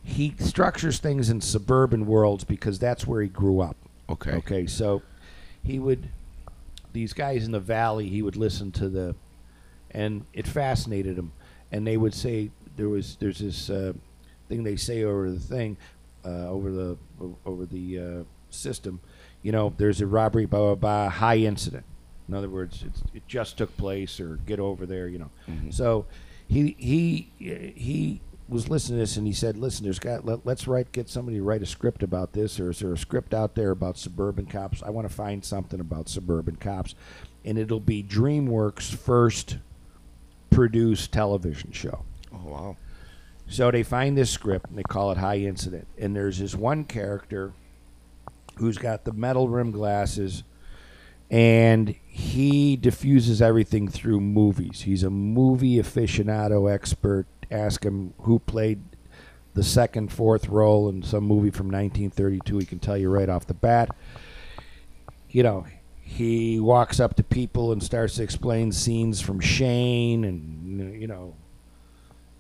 He 0.03 0.35
structures 0.39 0.99
things 0.99 1.31
in 1.31 1.41
suburban 1.41 2.07
worlds 2.07 2.43
because 2.43 2.79
that's 2.79 3.07
where 3.07 3.21
he 3.23 3.29
grew 3.29 3.61
up. 3.61 3.77
Okay. 4.09 4.33
Okay, 4.33 4.67
so 4.67 5.03
he 5.63 5.79
would 5.79 6.09
these 6.93 7.13
guys 7.13 7.45
in 7.45 7.53
the 7.53 7.61
valley. 7.61 8.09
He 8.09 8.21
would 8.23 8.35
listen 8.35 8.73
to 8.73 8.89
the, 8.89 9.15
and 9.93 10.25
it 10.33 10.47
fascinated 10.49 11.17
him. 11.17 11.31
And 11.73 11.87
they 11.87 11.97
would 11.97 12.15
say 12.15 12.51
there 12.77 12.89
was 12.89 13.17
there's 13.21 13.39
this 13.39 13.71
uh, 13.71 13.93
thing 14.49 14.65
they 14.65 14.77
say 14.77 15.05
over 15.05 15.31
the 15.31 15.39
thing, 15.39 15.77
uh, 16.25 16.49
over 16.49 16.71
the 16.71 16.97
over 17.45 17.67
the 17.67 17.99
uh, 17.99 18.25
system. 18.51 19.01
You 19.43 19.53
know, 19.53 19.73
there's 19.77 20.01
a 20.01 20.07
robbery, 20.07 20.47
blah 20.47 20.75
blah 20.75 20.75
blah, 20.75 21.09
high 21.09 21.39
incident. 21.39 21.85
In 22.29 22.35
other 22.35 22.49
words, 22.49 22.85
it's, 22.87 23.03
it 23.15 23.27
just 23.27 23.59
took 23.59 23.77
place, 23.77 24.21
or 24.21 24.37
get 24.47 24.61
over 24.61 24.87
there. 24.87 25.09
You 25.09 25.19
know, 25.19 25.31
so 25.71 26.07
he 26.49 26.77
he 26.79 27.31
he 27.39 28.21
was 28.49 28.69
listening 28.69 28.99
to 28.99 29.03
this 29.03 29.17
and 29.17 29.27
he 29.27 29.33
said, 29.33 29.57
"Listen, 29.57 29.85
there's 29.85 29.99
got 29.99 30.25
let, 30.25 30.45
let's 30.45 30.67
write 30.67 30.93
get 30.93 31.09
somebody 31.09 31.39
to 31.39 31.43
write 31.43 31.63
a 31.63 31.67
script 31.67 32.03
about 32.03 32.33
this, 32.33 32.59
or 32.59 32.71
is 32.71 32.81
there 32.81 32.93
a 32.93 32.99
script 32.99 33.33
out 33.33 33.55
there 33.55 33.71
about 33.71 33.97
suburban 33.97 34.47
cops? 34.47 34.83
I 34.83 34.91
want 34.91 35.09
to 35.09 35.15
find 35.15 35.45
something 35.45 35.81
about 35.81 36.09
suburban 36.09 36.57
cops, 36.57 36.95
and 37.45 37.59
it'll 37.59 37.81
be 37.81 38.03
DreamWorks' 38.03 38.95
first 38.95 39.59
produced 40.51 41.13
television 41.13 41.73
show." 41.73 42.05
Oh 42.33 42.51
wow. 42.51 42.77
So 43.49 43.71
they 43.71 43.83
find 43.83 44.17
this 44.17 44.31
script 44.31 44.69
and 44.69 44.79
they 44.79 44.85
call 44.85 45.11
it 45.11 45.19
High 45.19 45.39
Incident. 45.39 45.89
And 45.99 46.15
there's 46.15 46.39
this 46.39 46.55
one 46.55 46.85
character 46.85 47.53
who's 48.57 48.79
got 48.79 49.05
the 49.05 49.13
metal 49.13 49.49
rim 49.49 49.73
glasses 49.73 50.45
and 51.31 51.95
he 52.07 52.77
diffuses 52.77 53.41
everything 53.43 53.89
through 53.89 54.21
movies. 54.21 54.83
He's 54.83 55.03
a 55.03 55.11
movie 55.11 55.77
aficionado 55.77 56.73
expert. 56.73 57.27
Ask 57.51 57.85
him 57.85 58.15
who 58.23 58.39
played 58.41 58.83
the 59.55 59.63
second, 59.63 60.13
fourth 60.13 60.49
role 60.49 60.89
in 60.89 61.03
some 61.03 61.25
movie 61.25 61.51
from 61.51 61.67
1932. 61.67 62.59
He 62.59 62.67
can 62.67 62.79
tell 62.79 62.97
you 62.97 63.11
right 63.11 63.29
off 63.29 63.47
the 63.47 63.55
bat. 63.55 63.95
You 65.29 65.43
know, 65.43 65.67
he 66.11 66.59
walks 66.59 66.99
up 66.99 67.15
to 67.15 67.23
people 67.23 67.71
and 67.71 67.81
starts 67.81 68.17
to 68.17 68.23
explain 68.25 68.73
scenes 68.73 69.21
from 69.21 69.39
Shane 69.39 70.25
and, 70.25 71.01
you 71.01 71.07
know, 71.07 71.37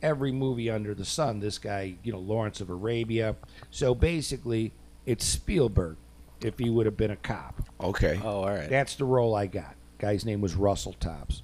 every 0.02 0.32
movie 0.32 0.68
under 0.68 0.92
the 0.92 1.04
sun. 1.04 1.38
This 1.38 1.56
guy, 1.56 1.94
you 2.02 2.10
know, 2.10 2.18
Lawrence 2.18 2.60
of 2.60 2.68
Arabia. 2.68 3.36
So 3.70 3.94
basically, 3.94 4.72
it's 5.06 5.24
Spielberg 5.24 5.96
if 6.42 6.58
he 6.58 6.68
would 6.68 6.84
have 6.84 6.96
been 6.96 7.12
a 7.12 7.16
cop. 7.16 7.62
Okay. 7.80 8.20
Oh, 8.24 8.42
all 8.42 8.48
right. 8.48 8.68
That's 8.68 8.96
the 8.96 9.04
role 9.04 9.36
I 9.36 9.46
got. 9.46 9.76
Guy's 9.98 10.24
name 10.24 10.40
was 10.40 10.56
Russell 10.56 10.94
Tops. 10.94 11.42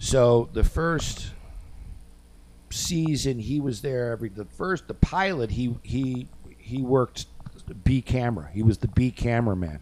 So 0.00 0.48
the 0.52 0.64
first 0.64 1.30
season 2.70 3.38
he 3.38 3.60
was 3.60 3.82
there 3.82 4.10
every 4.10 4.30
the 4.30 4.46
first 4.46 4.88
the 4.88 4.94
pilot 4.94 5.50
he 5.50 5.76
he 5.82 6.26
he 6.58 6.82
worked 6.82 7.26
B 7.84 8.02
camera. 8.02 8.50
He 8.52 8.64
was 8.64 8.78
the 8.78 8.88
B 8.88 9.12
cameraman. 9.12 9.80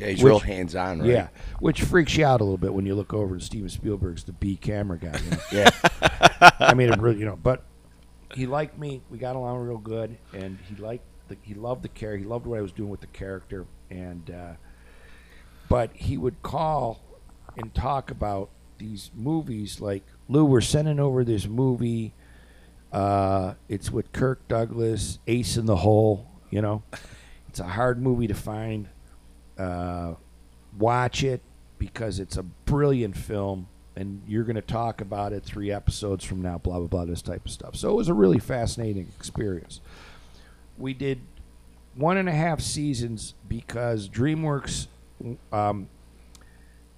Yeah, 0.00 0.08
he's 0.08 0.22
Which- 0.22 0.30
real 0.30 0.38
hands 0.40 0.74
on, 0.74 1.00
right? 1.00 1.08
Yeah, 1.08 1.28
which 1.60 1.82
freaks 1.82 2.16
you 2.16 2.24
out 2.24 2.40
a 2.40 2.44
little 2.44 2.56
bit 2.58 2.72
when 2.72 2.86
you 2.86 2.94
look 2.94 3.12
over 3.12 3.34
and 3.34 3.42
Steven 3.42 3.68
Spielberg's 3.68 4.24
the 4.24 4.32
B 4.32 4.56
camera 4.56 4.98
guy. 4.98 5.18
You 5.24 5.30
know? 5.30 5.36
Yeah. 5.52 6.50
I 6.58 6.74
mean, 6.74 6.90
it 6.92 6.98
really, 7.00 7.18
you 7.18 7.26
know, 7.26 7.36
but 7.36 7.64
he 8.34 8.46
liked 8.46 8.78
me. 8.78 9.02
We 9.10 9.18
got 9.18 9.36
along 9.36 9.58
real 9.58 9.78
good, 9.78 10.16
and 10.32 10.58
he 10.68 10.76
liked 10.76 11.04
the, 11.28 11.36
he 11.42 11.54
loved 11.54 11.82
the 11.82 11.88
character. 11.88 12.18
He 12.18 12.24
loved 12.24 12.46
what 12.46 12.58
I 12.58 12.62
was 12.62 12.72
doing 12.72 12.88
with 12.88 13.00
the 13.00 13.06
character, 13.08 13.66
and 13.90 14.30
uh, 14.30 14.52
but 15.68 15.90
he 15.94 16.16
would 16.16 16.42
call 16.42 17.00
and 17.56 17.74
talk 17.74 18.10
about 18.10 18.50
these 18.78 19.10
movies. 19.14 19.80
Like 19.80 20.04
Lou, 20.28 20.44
we're 20.44 20.60
sending 20.60 20.98
over 21.00 21.24
this 21.24 21.46
movie. 21.46 22.14
Uh, 22.92 23.54
it's 23.68 23.90
with 23.90 24.12
Kirk 24.12 24.46
Douglas, 24.48 25.18
Ace 25.26 25.56
in 25.56 25.66
the 25.66 25.76
Hole. 25.76 26.26
You 26.50 26.62
know, 26.62 26.82
it's 27.48 27.60
a 27.60 27.64
hard 27.64 28.00
movie 28.02 28.26
to 28.26 28.34
find. 28.34 28.88
Uh, 29.60 30.14
watch 30.78 31.22
it 31.22 31.42
because 31.78 32.18
it's 32.18 32.36
a 32.36 32.42
brilliant 32.42 33.16
film 33.16 33.66
and 33.96 34.22
you're 34.26 34.44
going 34.44 34.56
to 34.56 34.62
talk 34.62 35.00
about 35.00 35.32
it 35.34 35.44
three 35.44 35.70
episodes 35.70 36.24
from 36.24 36.40
now 36.40 36.56
blah 36.56 36.78
blah 36.78 36.86
blah 36.86 37.04
this 37.04 37.20
type 37.20 37.44
of 37.44 37.50
stuff. 37.50 37.76
So 37.76 37.90
it 37.90 37.94
was 37.94 38.08
a 38.08 38.14
really 38.14 38.38
fascinating 38.38 39.08
experience. 39.18 39.80
We 40.78 40.94
did 40.94 41.20
one 41.94 42.16
and 42.16 42.28
a 42.28 42.32
half 42.32 42.60
seasons 42.60 43.34
because 43.48 44.08
dreamworks 44.08 44.86
um, 45.52 45.88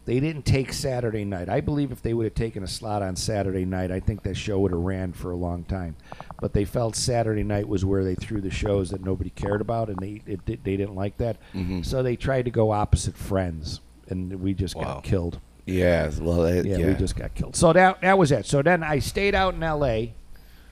they 0.04 0.18
didn't 0.20 0.44
take 0.44 0.72
saturday 0.72 1.24
night 1.24 1.48
i 1.48 1.60
believe 1.60 1.92
if 1.92 2.02
they 2.02 2.14
would 2.14 2.24
have 2.24 2.34
taken 2.34 2.62
a 2.62 2.66
slot 2.66 3.02
on 3.02 3.14
saturday 3.16 3.64
night 3.64 3.90
i 3.90 4.00
think 4.00 4.22
that 4.22 4.36
show 4.36 4.58
would 4.58 4.72
have 4.72 4.80
ran 4.80 5.12
for 5.12 5.30
a 5.30 5.36
long 5.36 5.64
time 5.64 5.94
but 6.40 6.52
they 6.52 6.64
felt 6.64 6.96
saturday 6.96 7.42
night 7.44 7.66
was 7.68 7.84
where 7.84 8.04
they 8.04 8.14
threw 8.14 8.40
the 8.40 8.50
shows 8.50 8.90
that 8.90 9.04
nobody 9.04 9.30
cared 9.30 9.60
about 9.60 9.88
and 9.88 9.98
they 9.98 10.20
it, 10.26 10.44
they 10.46 10.76
didn't 10.76 10.94
like 10.96 11.16
that 11.18 11.36
mm-hmm. 11.54 11.82
so 11.82 12.02
they 12.02 12.16
tried 12.16 12.44
to 12.44 12.50
go 12.50 12.70
opposite 12.72 13.16
friends 13.16 13.80
and 14.08 14.40
we 14.40 14.52
just 14.52 14.74
Wow. 14.74 14.84
got 14.94 15.04
killed 15.04 15.40
Yeah. 15.64 16.10
Well, 16.20 16.44
it, 16.44 16.66
yeah, 16.66 16.78
yeah. 16.78 16.86
we 16.88 16.94
just 16.94 17.14
got 17.16 17.34
killed. 17.36 17.54
So 17.54 17.72
that 17.72 18.00
that 18.00 18.18
was 18.18 18.32
it. 18.32 18.46
So 18.46 18.62
then 18.62 18.82
I 18.82 18.98
stayed 18.98 19.32
out 19.34 19.54
in 19.54 19.62
L.A. 19.62 20.12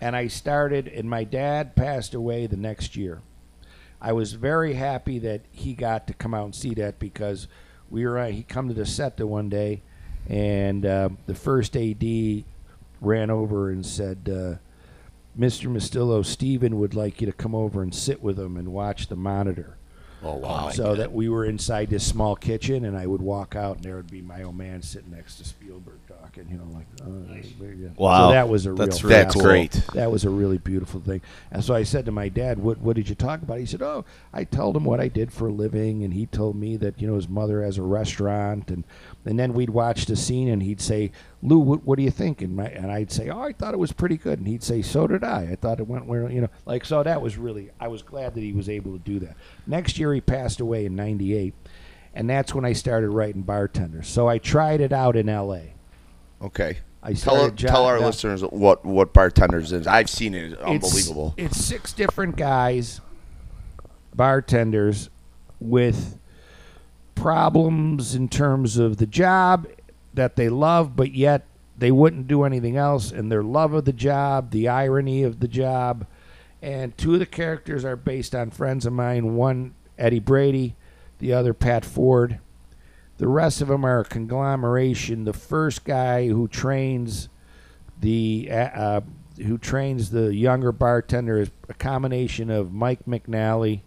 and 0.01 0.17
I 0.17 0.27
started, 0.27 0.89
and 0.89 1.09
my 1.09 1.23
dad 1.23 1.77
passed 1.77 2.13
away 2.13 2.49
the 2.49 2.57
next 2.57 2.97
year. 2.97 3.21
I 4.01 4.13
was 4.13 4.33
very 4.33 4.75
happy 4.75 5.21
that 5.21 5.43
he 5.53 5.75
got 5.75 6.09
to 6.09 6.13
come 6.13 6.35
out 6.35 6.45
and 6.47 6.55
see 6.55 6.75
that 6.75 6.99
because 6.99 7.47
we 7.91 8.07
were 8.07 8.19
uh, 8.19 8.29
he 8.29 8.43
come 8.43 8.69
to 8.69 8.75
the 8.75 8.87
set 8.87 9.17
the 9.17 9.27
one 9.27 9.49
day, 9.49 9.83
and 10.29 10.87
uh, 10.87 11.11
the 11.27 11.35
first 11.35 11.77
AD 11.77 12.05
ran 13.01 13.31
over 13.31 13.71
and 13.71 13.85
said, 13.85 14.29
uh, 14.29 14.57
"Mr. 15.39 15.71
Mustillo, 15.71 16.25
Steven 16.25 16.79
would 16.79 16.95
like 16.95 17.21
you 17.21 17.27
to 17.27 17.33
come 17.33 17.55
over 17.55 17.83
and 17.83 17.95
sit 17.95 18.23
with 18.23 18.39
him 18.39 18.57
and 18.57 18.73
watch 18.73 19.09
the 19.09 19.17
monitor." 19.17 19.77
oh 20.23 20.37
wow. 20.37 20.69
so 20.69 20.95
that 20.95 21.13
we 21.13 21.29
were 21.29 21.45
inside 21.45 21.89
this 21.89 22.07
small 22.07 22.37
kitchen, 22.37 22.85
and 22.85 22.97
I 22.97 23.07
would 23.07 23.23
walk 23.23 23.57
out, 23.57 23.77
and 23.77 23.85
there 23.85 23.97
would 23.97 24.11
be 24.11 24.23
my 24.23 24.43
old 24.43 24.57
man 24.57 24.83
sitting 24.83 25.13
next 25.13 25.37
to 25.37 25.45
Spielberg 25.45 26.00
talking, 26.31 26.51
you 26.51 26.59
know, 26.59 26.65
like, 26.73 26.87
uh, 27.03 27.43
very 27.59 27.77
good. 27.77 27.97
Wow. 27.97 28.29
So 28.29 28.33
that 28.33 28.49
was 28.49 28.67
a 28.67 28.73
That's 28.73 29.03
real. 29.03 29.11
really 29.11 29.23
That's 29.23 29.35
cool. 29.35 29.43
great. 29.43 29.73
That 29.95 30.11
was 30.11 30.25
a 30.25 30.31
really 30.31 30.59
beautiful 30.59 31.01
thing. 31.01 31.21
And 31.51 31.63
so 31.65 31.75
I 31.75 31.83
said 31.83 32.05
to 32.07 32.13
my 32.13 32.29
dad, 32.29 32.59
"What 32.59 32.79
what 32.79 32.97
did 32.97 33.09
you 33.09 33.15
talk 33.15 33.43
about?" 33.43 33.59
He 33.59 33.67
said, 33.67 33.83
"Oh, 33.83 34.05
I 34.33 34.45
told 34.45 34.77
him 34.77 34.85
what 34.85 35.01
I 35.01 35.09
did 35.09 35.33
for 35.33 35.49
a 35.49 35.53
living, 35.53 36.05
and 36.05 36.15
he 36.15 36.27
told 36.27 36.57
me 36.57 36.77
that 36.77 37.01
you 37.01 37.07
know 37.09 37.17
his 37.17 37.29
mother 37.29 37.63
has 37.63 37.79
a 37.79 37.83
restaurant, 37.83 38.71
and 38.71 38.85
and 39.25 39.39
then 39.39 39.53
we'd 39.53 39.71
watch 39.71 40.07
the 40.07 40.17
scene, 40.17 40.49
and 40.49 40.63
he'd 40.63 40.81
say, 40.81 41.13
Lou, 41.43 41.59
what, 41.59 41.85
what 41.85 41.99
are 41.99 42.03
you 42.03 42.11
thinking? 42.11 42.55
My- 42.57 42.69
And 42.69 42.91
I'd 42.91 43.11
say, 43.13 43.29
oh, 43.29 43.41
I 43.41 43.53
thought 43.53 43.75
it 43.75 43.79
was 43.79 43.93
pretty 43.93 44.17
good. 44.17 44.39
And 44.39 44.49
he'd 44.49 44.63
say, 44.63 44.81
so 44.83 45.07
did 45.07 45.23
I. 45.25 45.49
I 45.53 45.57
thought 45.57 45.79
it 45.81 45.87
went 45.87 46.07
where, 46.07 46.31
you 46.31 46.41
know, 46.43 46.49
like, 46.67 46.85
so 46.87 47.03
that 47.03 47.21
was 47.21 47.37
really, 47.39 47.71
I 47.81 47.89
was 47.89 48.01
glad 48.03 48.35
that 48.35 48.41
he 48.43 48.53
was 48.53 48.69
able 48.71 48.93
to 48.93 48.99
do 48.99 49.19
that. 49.21 49.37
Next 49.67 49.99
year, 49.99 50.13
he 50.15 50.21
passed 50.23 50.61
away 50.61 50.87
in 50.87 50.97
98. 50.97 51.55
And 52.15 52.29
that's 52.31 52.55
when 52.55 52.65
I 52.65 52.73
started 52.73 53.11
writing 53.11 53.43
bartenders. 53.43 54.09
So 54.09 54.27
I 54.27 54.39
tried 54.39 54.81
it 54.81 54.93
out 54.93 55.17
in 55.17 55.29
L.A. 55.29 55.75
Okay. 56.43 56.79
I 57.03 57.15
Tell, 57.15 57.37
started 57.37 57.59
tell 57.59 57.85
our 57.87 57.99
listeners 57.99 58.43
what 58.43 58.85
what 58.85 59.13
bartenders 59.15 59.73
is. 59.73 59.87
I've 59.87 60.11
seen 60.11 60.35
it. 60.35 60.53
It's 60.53 60.53
It's- 60.55 60.69
unbelievable. 60.71 61.35
It's, 61.39 61.59
six 61.65 61.93
different 61.95 62.37
guys, 62.37 63.01
bartenders, 64.15 65.09
with 65.61 66.19
problems 67.15 68.15
in 68.15 68.29
terms 68.29 68.77
of 68.77 68.99
the 68.99 69.07
job 69.07 69.67
that 70.15 70.37
they 70.37 70.49
love, 70.49 70.97
but 70.97 71.13
yet 71.15 71.47
they 71.79 71.91
wouldn't 71.91 72.27
do 72.27 72.45
anything 72.45 72.77
else, 72.77 73.11
and 73.13 73.31
their 73.33 73.43
love 73.43 73.73
of 73.73 73.85
the 73.87 73.93
job, 73.93 74.51
the 74.51 74.69
irony 74.69 75.23
of 75.23 75.41
the 75.41 75.49
job. 75.49 76.07
And 76.63 76.97
two 76.99 77.15
of 77.15 77.21
the 77.21 77.27
characters 77.27 77.85
are 77.87 77.97
based 77.97 78.35
on 78.35 78.51
friends 78.51 78.85
of 78.85 78.93
mine. 78.93 79.35
One, 79.35 79.75
Eddie 79.99 80.19
Brady, 80.19 80.77
the 81.19 81.33
other, 81.33 81.55
Pat 81.55 81.87
Ford. 81.87 82.39
The 83.21 83.29
rest 83.29 83.61
of 83.61 83.69
them 83.69 83.85
are 83.85 84.01
a 84.01 84.05
conglomeration. 84.05 85.25
The 85.25 85.35
first 85.35 85.85
guy 85.85 86.29
who 86.29 86.49
trains 86.49 87.29
the 88.01 88.49
uh, 88.51 88.55
uh, 88.55 89.01
who 89.37 89.59
trains 89.59 90.09
the 90.09 90.35
younger 90.35 90.73
bartender 90.73 91.39
is 91.39 91.51
a 91.69 91.75
combination 91.75 92.49
of 92.49 92.73
Mike 92.73 93.05
McNally, 93.07 93.83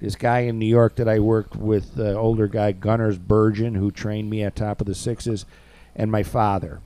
this 0.00 0.16
guy 0.16 0.40
in 0.40 0.58
New 0.58 0.66
York 0.66 0.96
that 0.96 1.08
I 1.08 1.20
worked 1.20 1.54
with, 1.54 1.94
the 1.94 2.16
older 2.16 2.48
guy 2.48 2.72
Gunners 2.72 3.16
Burgeon, 3.16 3.76
who 3.76 3.92
trained 3.92 4.28
me 4.28 4.42
at 4.42 4.56
Top 4.56 4.80
of 4.80 4.88
the 4.88 4.94
Sixes, 4.96 5.46
and 5.94 6.10
my 6.10 6.24
father. 6.24 6.80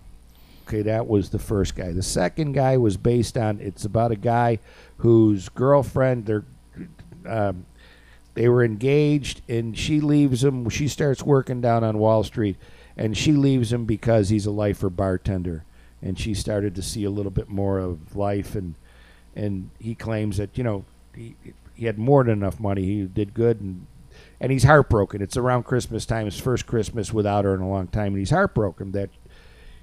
Okay, 0.67 0.83
that 0.83 1.07
was 1.07 1.31
the 1.31 1.39
first 1.39 1.75
guy. 1.75 1.93
The 1.93 2.03
second 2.03 2.53
guy 2.53 2.77
was 2.77 2.99
based 2.99 3.39
on. 3.39 3.61
It's 3.61 3.87
about 3.87 4.13
a 4.13 4.17
guy 4.17 4.59
whose 4.99 5.49
girlfriend. 5.49 6.27
They're 6.27 6.45
um, 7.25 7.65
they 8.39 8.49
were 8.49 8.63
engaged, 8.63 9.43
and 9.49 9.77
she 9.77 10.01
leaves 10.01 10.45
him. 10.45 10.69
She 10.69 10.87
starts 10.87 11.25
working 11.25 11.61
down 11.61 11.83
on 11.83 11.99
Wall 11.99 12.23
Street, 12.23 12.57
and 12.97 13.17
she 13.17 13.33
leaves 13.33 13.73
him 13.73 13.85
because 13.85 14.29
he's 14.29 14.47
a 14.47 14.53
lifer 14.53 14.89
bartender, 14.89 15.65
and 16.01 16.17
she 16.17 16.35
started 16.35 16.77
to 16.77 16.83
see 16.83 17.03
a 17.03 17.11
little 17.11 17.33
bit 17.33 17.49
more 17.49 17.81
of 17.81 18.15
life, 18.15 18.55
and 18.55 18.77
and 19.35 19.71
he 19.81 19.97
claims 19.97 20.37
that 20.37 20.57
you 20.57 20.63
know 20.63 20.85
he 21.17 21.35
he 21.75 21.87
had 21.87 21.99
more 21.99 22.23
than 22.23 22.35
enough 22.35 22.61
money. 22.61 22.85
He 22.85 23.03
did 23.07 23.35
good, 23.35 23.61
and 23.61 23.89
and 24.41 24.53
he's 24.53 24.63
heartbroken. 24.63 25.21
It's 25.21 25.37
around 25.37 25.65
Christmas 25.65 26.07
time, 26.07 26.27
his 26.27 26.39
first 26.39 26.65
Christmas 26.65 27.13
without 27.13 27.45
her 27.45 27.57
in 27.57 27.61
a 27.61 27.69
long 27.69 27.89
time, 27.89 28.13
and 28.13 28.19
he's 28.19 28.31
heartbroken 28.31 28.93
that 28.93 29.11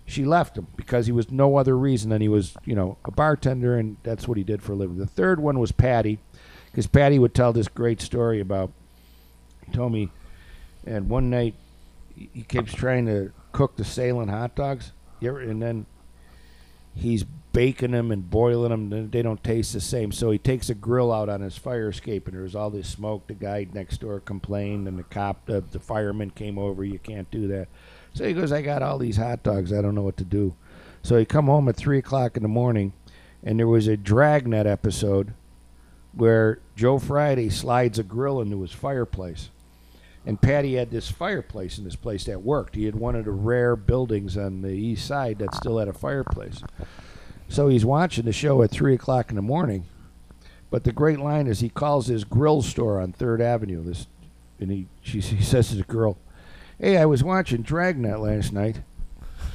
she 0.05 0.23
left 0.23 0.57
him 0.57 0.67
because 0.77 1.07
he 1.07 1.11
was 1.11 1.29
no 1.29 1.57
other 1.57 1.77
reason 1.77 2.09
than 2.09 2.21
he 2.21 2.29
was, 2.29 2.55
you 2.63 2.75
know, 2.75 2.97
a 3.03 3.11
bartender, 3.11 3.77
and 3.77 3.97
that's 4.03 4.29
what 4.29 4.37
he 4.37 4.45
did 4.45 4.61
for 4.61 4.71
a 4.71 4.75
living. 4.75 4.97
The 4.97 5.05
third 5.05 5.41
one 5.41 5.59
was 5.59 5.73
Patty, 5.73 6.19
because 6.75 6.87
Patty 6.87 7.17
would 7.17 7.33
tell 7.33 7.53
this 7.53 7.69
great 7.69 8.01
story 8.01 8.41
about. 8.41 8.69
He 9.65 9.71
told 9.71 9.93
me, 9.93 10.11
and 10.85 11.07
one 11.07 11.29
night 11.29 11.55
he 12.13 12.43
keeps 12.45 12.73
trying 12.73 13.05
to 13.05 13.31
cook 13.53 13.77
the 13.77 13.85
Salem 13.85 14.27
hot 14.27 14.55
dogs, 14.55 14.91
and 15.21 15.61
then 15.61 15.85
he's 16.93 17.23
baking 17.53 17.91
them 17.91 18.11
and 18.11 18.29
boiling 18.29 18.71
them. 18.71 18.91
and 18.91 19.09
They 19.09 19.21
don't 19.21 19.41
taste 19.41 19.71
the 19.71 19.79
same. 19.79 20.11
So 20.11 20.31
he 20.31 20.37
takes 20.37 20.69
a 20.69 20.75
grill 20.75 21.13
out 21.13 21.29
on 21.29 21.39
his 21.39 21.57
fire 21.57 21.87
escape, 21.87 22.27
and 22.27 22.35
there's 22.35 22.55
all 22.55 22.69
this 22.69 22.89
smoke. 22.89 23.25
The 23.27 23.35
guy 23.35 23.67
next 23.71 24.01
door 24.01 24.19
complained, 24.19 24.85
and 24.89 24.99
the 24.99 25.03
cop, 25.03 25.45
the, 25.45 25.61
the 25.61 25.79
fireman 25.79 26.31
came 26.31 26.57
over. 26.57 26.83
You 26.83 26.99
can't 26.99 27.31
do 27.31 27.47
that. 27.47 27.69
So 28.13 28.25
he 28.25 28.33
goes, 28.33 28.51
I 28.51 28.61
got 28.61 28.83
all 28.83 28.97
these 28.97 29.15
hot 29.15 29.43
dogs. 29.43 29.71
I 29.71 29.81
don't 29.81 29.95
know 29.95 30.03
what 30.03 30.17
to 30.17 30.25
do. 30.25 30.53
So 31.03 31.17
he 31.17 31.23
come 31.23 31.45
home 31.45 31.69
at 31.69 31.77
three 31.77 31.99
o'clock 31.99 32.35
in 32.35 32.43
the 32.43 32.49
morning, 32.49 32.91
and 33.41 33.59
there 33.59 33.67
was 33.69 33.87
a 33.87 33.95
Dragnet 33.95 34.67
episode 34.67 35.33
where 36.15 36.59
Joe 36.75 36.97
Friday 36.97 37.49
slides 37.49 37.99
a 37.99 38.03
grill 38.03 38.41
into 38.41 38.61
his 38.61 38.71
fireplace. 38.71 39.49
And 40.25 40.41
Patty 40.41 40.75
had 40.75 40.89
this 40.89 41.11
fireplace 41.11 41.77
in 41.77 41.83
this 41.83 41.95
place 41.95 42.23
that 42.23 42.41
worked. 42.41 42.75
He 42.75 42.85
had 42.85 42.95
one 42.95 43.15
of 43.15 43.25
the 43.25 43.31
rare 43.31 43.75
buildings 43.75 44.35
on 44.37 44.61
the 44.61 44.71
east 44.71 45.05
side 45.05 45.37
that 45.39 45.53
still 45.53 45.77
had 45.77 45.87
a 45.87 45.93
fireplace. 45.93 46.63
So 47.47 47.67
he's 47.67 47.85
watching 47.85 48.25
the 48.25 48.33
show 48.33 48.63
at 48.63 48.71
three 48.71 48.95
o'clock 48.95 49.29
in 49.29 49.35
the 49.35 49.43
morning. 49.43 49.85
But 50.71 50.83
the 50.83 50.91
great 50.91 51.19
line 51.19 51.45
is 51.45 51.59
he 51.59 51.69
calls 51.69 52.07
his 52.07 52.23
grill 52.23 52.63
store 52.63 52.99
on 52.99 53.11
Third 53.11 53.39
Avenue. 53.39 53.83
This, 53.83 54.07
and 54.59 54.71
he 54.71 54.87
she, 55.01 55.19
he 55.19 55.43
says 55.43 55.69
to 55.69 55.75
the 55.75 55.83
girl, 55.83 56.17
"Hey, 56.79 56.97
I 56.97 57.05
was 57.05 57.23
watching 57.23 57.61
Dragnet 57.61 58.19
last 58.19 58.51
night." 58.51 58.81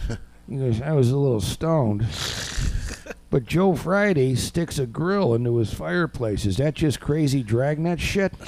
He 0.49 0.57
goes, 0.57 0.81
"I 0.81 0.93
was 0.93 1.11
a 1.13 1.17
little 1.17 1.41
stoned." 1.41 2.07
But 3.31 3.47
Joe 3.47 3.77
Friday 3.77 4.35
sticks 4.35 4.79
a 4.81 4.87
grill 4.87 5.35
into 5.35 5.57
his 5.59 5.73
fireplace. 5.73 6.45
Is 6.45 6.57
that 6.57 6.75
just 6.75 7.01
crazy 7.01 7.45
dragnet 7.45 8.01
shit? 8.01 8.33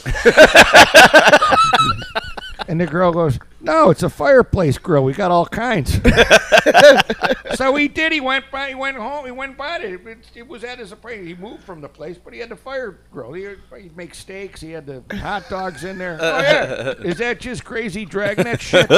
and 2.67 2.81
the 2.81 2.87
girl 2.87 3.13
goes, 3.13 3.39
No, 3.61 3.91
it's 3.91 4.03
a 4.03 4.11
fireplace 4.11 4.79
grill. 4.79 5.05
We 5.05 5.13
got 5.13 5.31
all 5.31 5.47
kinds. 5.47 6.01
so 7.55 7.77
he 7.77 7.87
did. 7.87 8.11
He 8.11 8.21
went 8.21 8.51
by. 8.51 8.71
He 8.71 8.75
went 8.75 8.97
home. 8.97 9.25
He 9.25 9.31
went 9.31 9.57
by 9.57 9.79
it. 9.79 10.05
It, 10.05 10.31
it 10.35 10.49
was 10.49 10.65
at 10.65 10.81
his 10.81 10.91
apartment. 10.91 11.29
He 11.29 11.35
moved 11.35 11.63
from 11.63 11.81
the 11.81 11.89
place, 11.89 12.19
but 12.19 12.33
he 12.33 12.41
had 12.41 12.49
the 12.49 12.57
fire 12.57 12.99
grill. 13.13 13.35
He, 13.35 13.47
he'd 13.81 13.97
make 13.97 14.17
steaks. 14.17 14.61
He 14.61 14.73
had 14.73 14.87
the 14.87 15.05
hot 15.19 15.49
dogs 15.49 15.85
in 15.85 15.97
there. 15.97 16.19
Oh 16.21 16.41
yeah. 16.41 16.91
Is 17.05 17.19
that 17.19 17.39
just 17.39 17.65
crazy 17.65 18.05
dragnet 18.05 18.61
shit? 18.61 18.91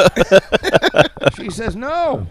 she 1.37 1.51
says 1.51 1.77
no. 1.77 2.27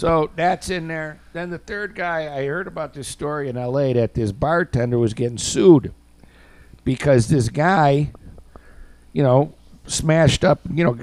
So 0.00 0.30
that's 0.34 0.70
in 0.70 0.88
there. 0.88 1.20
Then 1.34 1.50
the 1.50 1.58
third 1.58 1.94
guy, 1.94 2.34
I 2.34 2.46
heard 2.46 2.66
about 2.66 2.94
this 2.94 3.06
story 3.06 3.50
in 3.50 3.58
L.A. 3.58 3.92
that 3.92 4.14
this 4.14 4.32
bartender 4.32 4.98
was 4.98 5.12
getting 5.12 5.36
sued 5.36 5.92
because 6.84 7.28
this 7.28 7.50
guy, 7.50 8.10
you 9.12 9.22
know, 9.22 9.52
smashed 9.86 10.42
up, 10.42 10.60
you 10.72 10.84
know, 10.84 10.98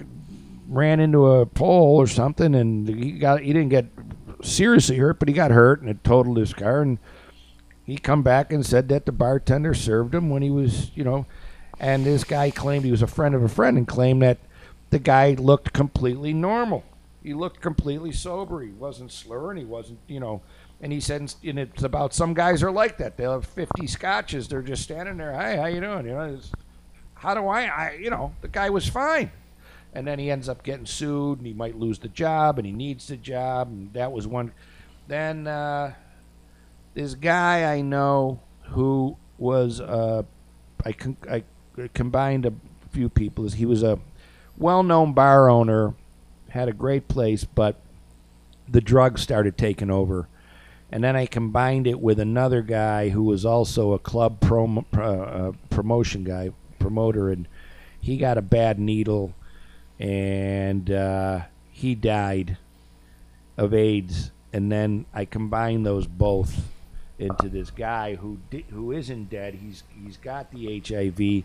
ran 0.68 1.00
into 1.00 1.28
a 1.28 1.46
pole 1.46 1.98
or 1.98 2.08
something, 2.08 2.56
and 2.56 2.90
he 2.90 3.12
got 3.12 3.42
he 3.42 3.54
didn't 3.54 3.70
get 3.70 3.86
seriously 4.42 4.98
hurt, 4.98 5.20
but 5.20 5.28
he 5.28 5.34
got 5.36 5.52
hurt 5.52 5.80
and 5.80 5.92
it 5.92 6.04
totaled 6.04 6.38
his 6.38 6.56
car. 6.56 6.82
And 6.82 6.98
he 7.86 8.00
come 8.00 8.24
back 8.24 8.52
and 8.52 8.66
said 8.66 8.90
that 8.90 9.06
the 9.06 9.12
bartender 9.12 9.76
served 9.76 10.16
him 10.16 10.32
when 10.32 10.42
he 10.42 10.50
was, 10.50 10.90
you 10.96 11.04
know, 11.04 11.28
and 11.80 12.04
this 12.04 12.24
guy 12.24 12.50
claimed 12.50 12.84
he 12.84 12.90
was 12.90 13.04
a 13.04 13.08
friend 13.08 13.36
of 13.36 13.44
a 13.44 13.48
friend 13.48 13.78
and 13.78 13.88
claimed 13.88 14.24
that 14.24 14.40
the 14.90 14.98
guy 14.98 15.36
looked 15.38 15.72
completely 15.72 16.34
normal. 16.34 16.84
He 17.24 17.34
looked 17.34 17.62
completely 17.62 18.12
sober. 18.12 18.62
He 18.62 18.72
wasn't 18.72 19.12
slurring. 19.12 19.58
He 19.58 19.66
wasn't, 19.66 20.00
you 20.08 20.20
know. 20.20 20.42
And 20.80 20.92
he 20.94 21.00
said, 21.00 21.34
and 21.44 21.60
it's 21.60 21.84
about 21.84 22.14
some 22.14 22.34
guys 22.34 22.62
are 22.62 22.72
like 22.72 22.98
that. 23.00 23.18
They'll 23.18 23.34
have 23.34 23.46
50 23.46 23.88
scotches. 23.88 24.48
They're 24.48 24.62
just 24.62 24.84
standing 24.84 25.18
there. 25.18 25.34
Hi, 25.34 25.58
how 25.58 25.66
you 25.66 25.82
doing? 25.82 26.06
You 26.06 26.12
know, 26.12 26.40
how 27.16 27.34
do 27.34 27.48
I, 27.48 27.64
I, 27.64 27.98
you 28.00 28.10
know, 28.10 28.34
the 28.42 28.48
guy 28.48 28.70
was 28.70 28.88
fine. 28.88 29.32
And 29.94 30.06
then 30.06 30.20
he 30.20 30.30
ends 30.30 30.48
up 30.48 30.62
getting 30.62 30.86
sued, 30.86 31.40
and 31.40 31.48
he 31.48 31.54
might 31.54 31.76
lose 31.76 31.98
the 31.98 32.10
job, 32.10 32.60
and 32.60 32.66
he 32.68 32.72
needs 32.72 33.08
the 33.08 33.18
job, 33.18 33.70
and 33.70 33.92
that 33.94 34.12
was 34.12 34.28
one. 34.28 34.52
Then 35.08 35.48
uh, 35.48 35.94
this 36.94 37.16
guy 37.16 37.74
I 37.74 37.82
know 37.82 38.40
who 38.66 39.18
was, 39.40 39.82
uh, 39.82 40.24
I, 40.86 40.92
con- 40.92 41.18
I 41.30 41.44
combined 41.96 42.46
a 42.46 42.54
few 42.92 43.10
people. 43.10 43.50
He 43.50 43.66
was 43.66 43.82
a 43.82 43.98
well-known 44.58 45.14
bar 45.14 45.50
owner, 45.50 45.96
had 46.58 46.68
a 46.68 46.74
great 46.74 47.08
place, 47.08 47.46
but 47.46 47.80
the 48.68 48.82
drugs 48.82 49.22
started 49.22 49.58
taking 49.58 49.92
over. 49.92 50.28
And 50.92 51.04
then 51.04 51.16
I 51.16 51.28
combined 51.28 51.86
it 51.86 52.00
with 52.00 52.20
another 52.20 52.62
guy 52.64 53.10
who 53.10 53.24
was 53.24 53.46
also 53.46 53.94
a 53.94 54.00
club 54.00 54.40
prom- 54.40 54.86
uh, 54.98 55.02
uh, 55.02 55.52
promotion 55.70 56.24
guy, 56.24 56.50
promoter, 56.80 57.30
and 57.30 57.48
he 58.02 58.18
got 58.18 58.38
a 58.38 58.42
bad 58.42 58.80
needle, 58.80 59.34
and 60.00 60.90
uh, 60.90 61.42
he 61.72 61.94
died 61.94 62.58
of 63.56 63.74
AIDS. 63.74 64.32
And 64.52 64.72
then 64.72 65.06
I 65.14 65.26
combined 65.26 65.86
those 65.86 66.08
both 66.08 66.70
into 67.20 67.50
this 67.50 67.70
guy 67.70 68.16
who 68.16 68.40
di- 68.50 68.66
who 68.72 68.92
isn't 68.94 69.30
dead. 69.30 69.56
He's 69.56 69.84
he's 70.02 70.18
got 70.18 70.52
the 70.52 70.82
HIV, 70.82 71.44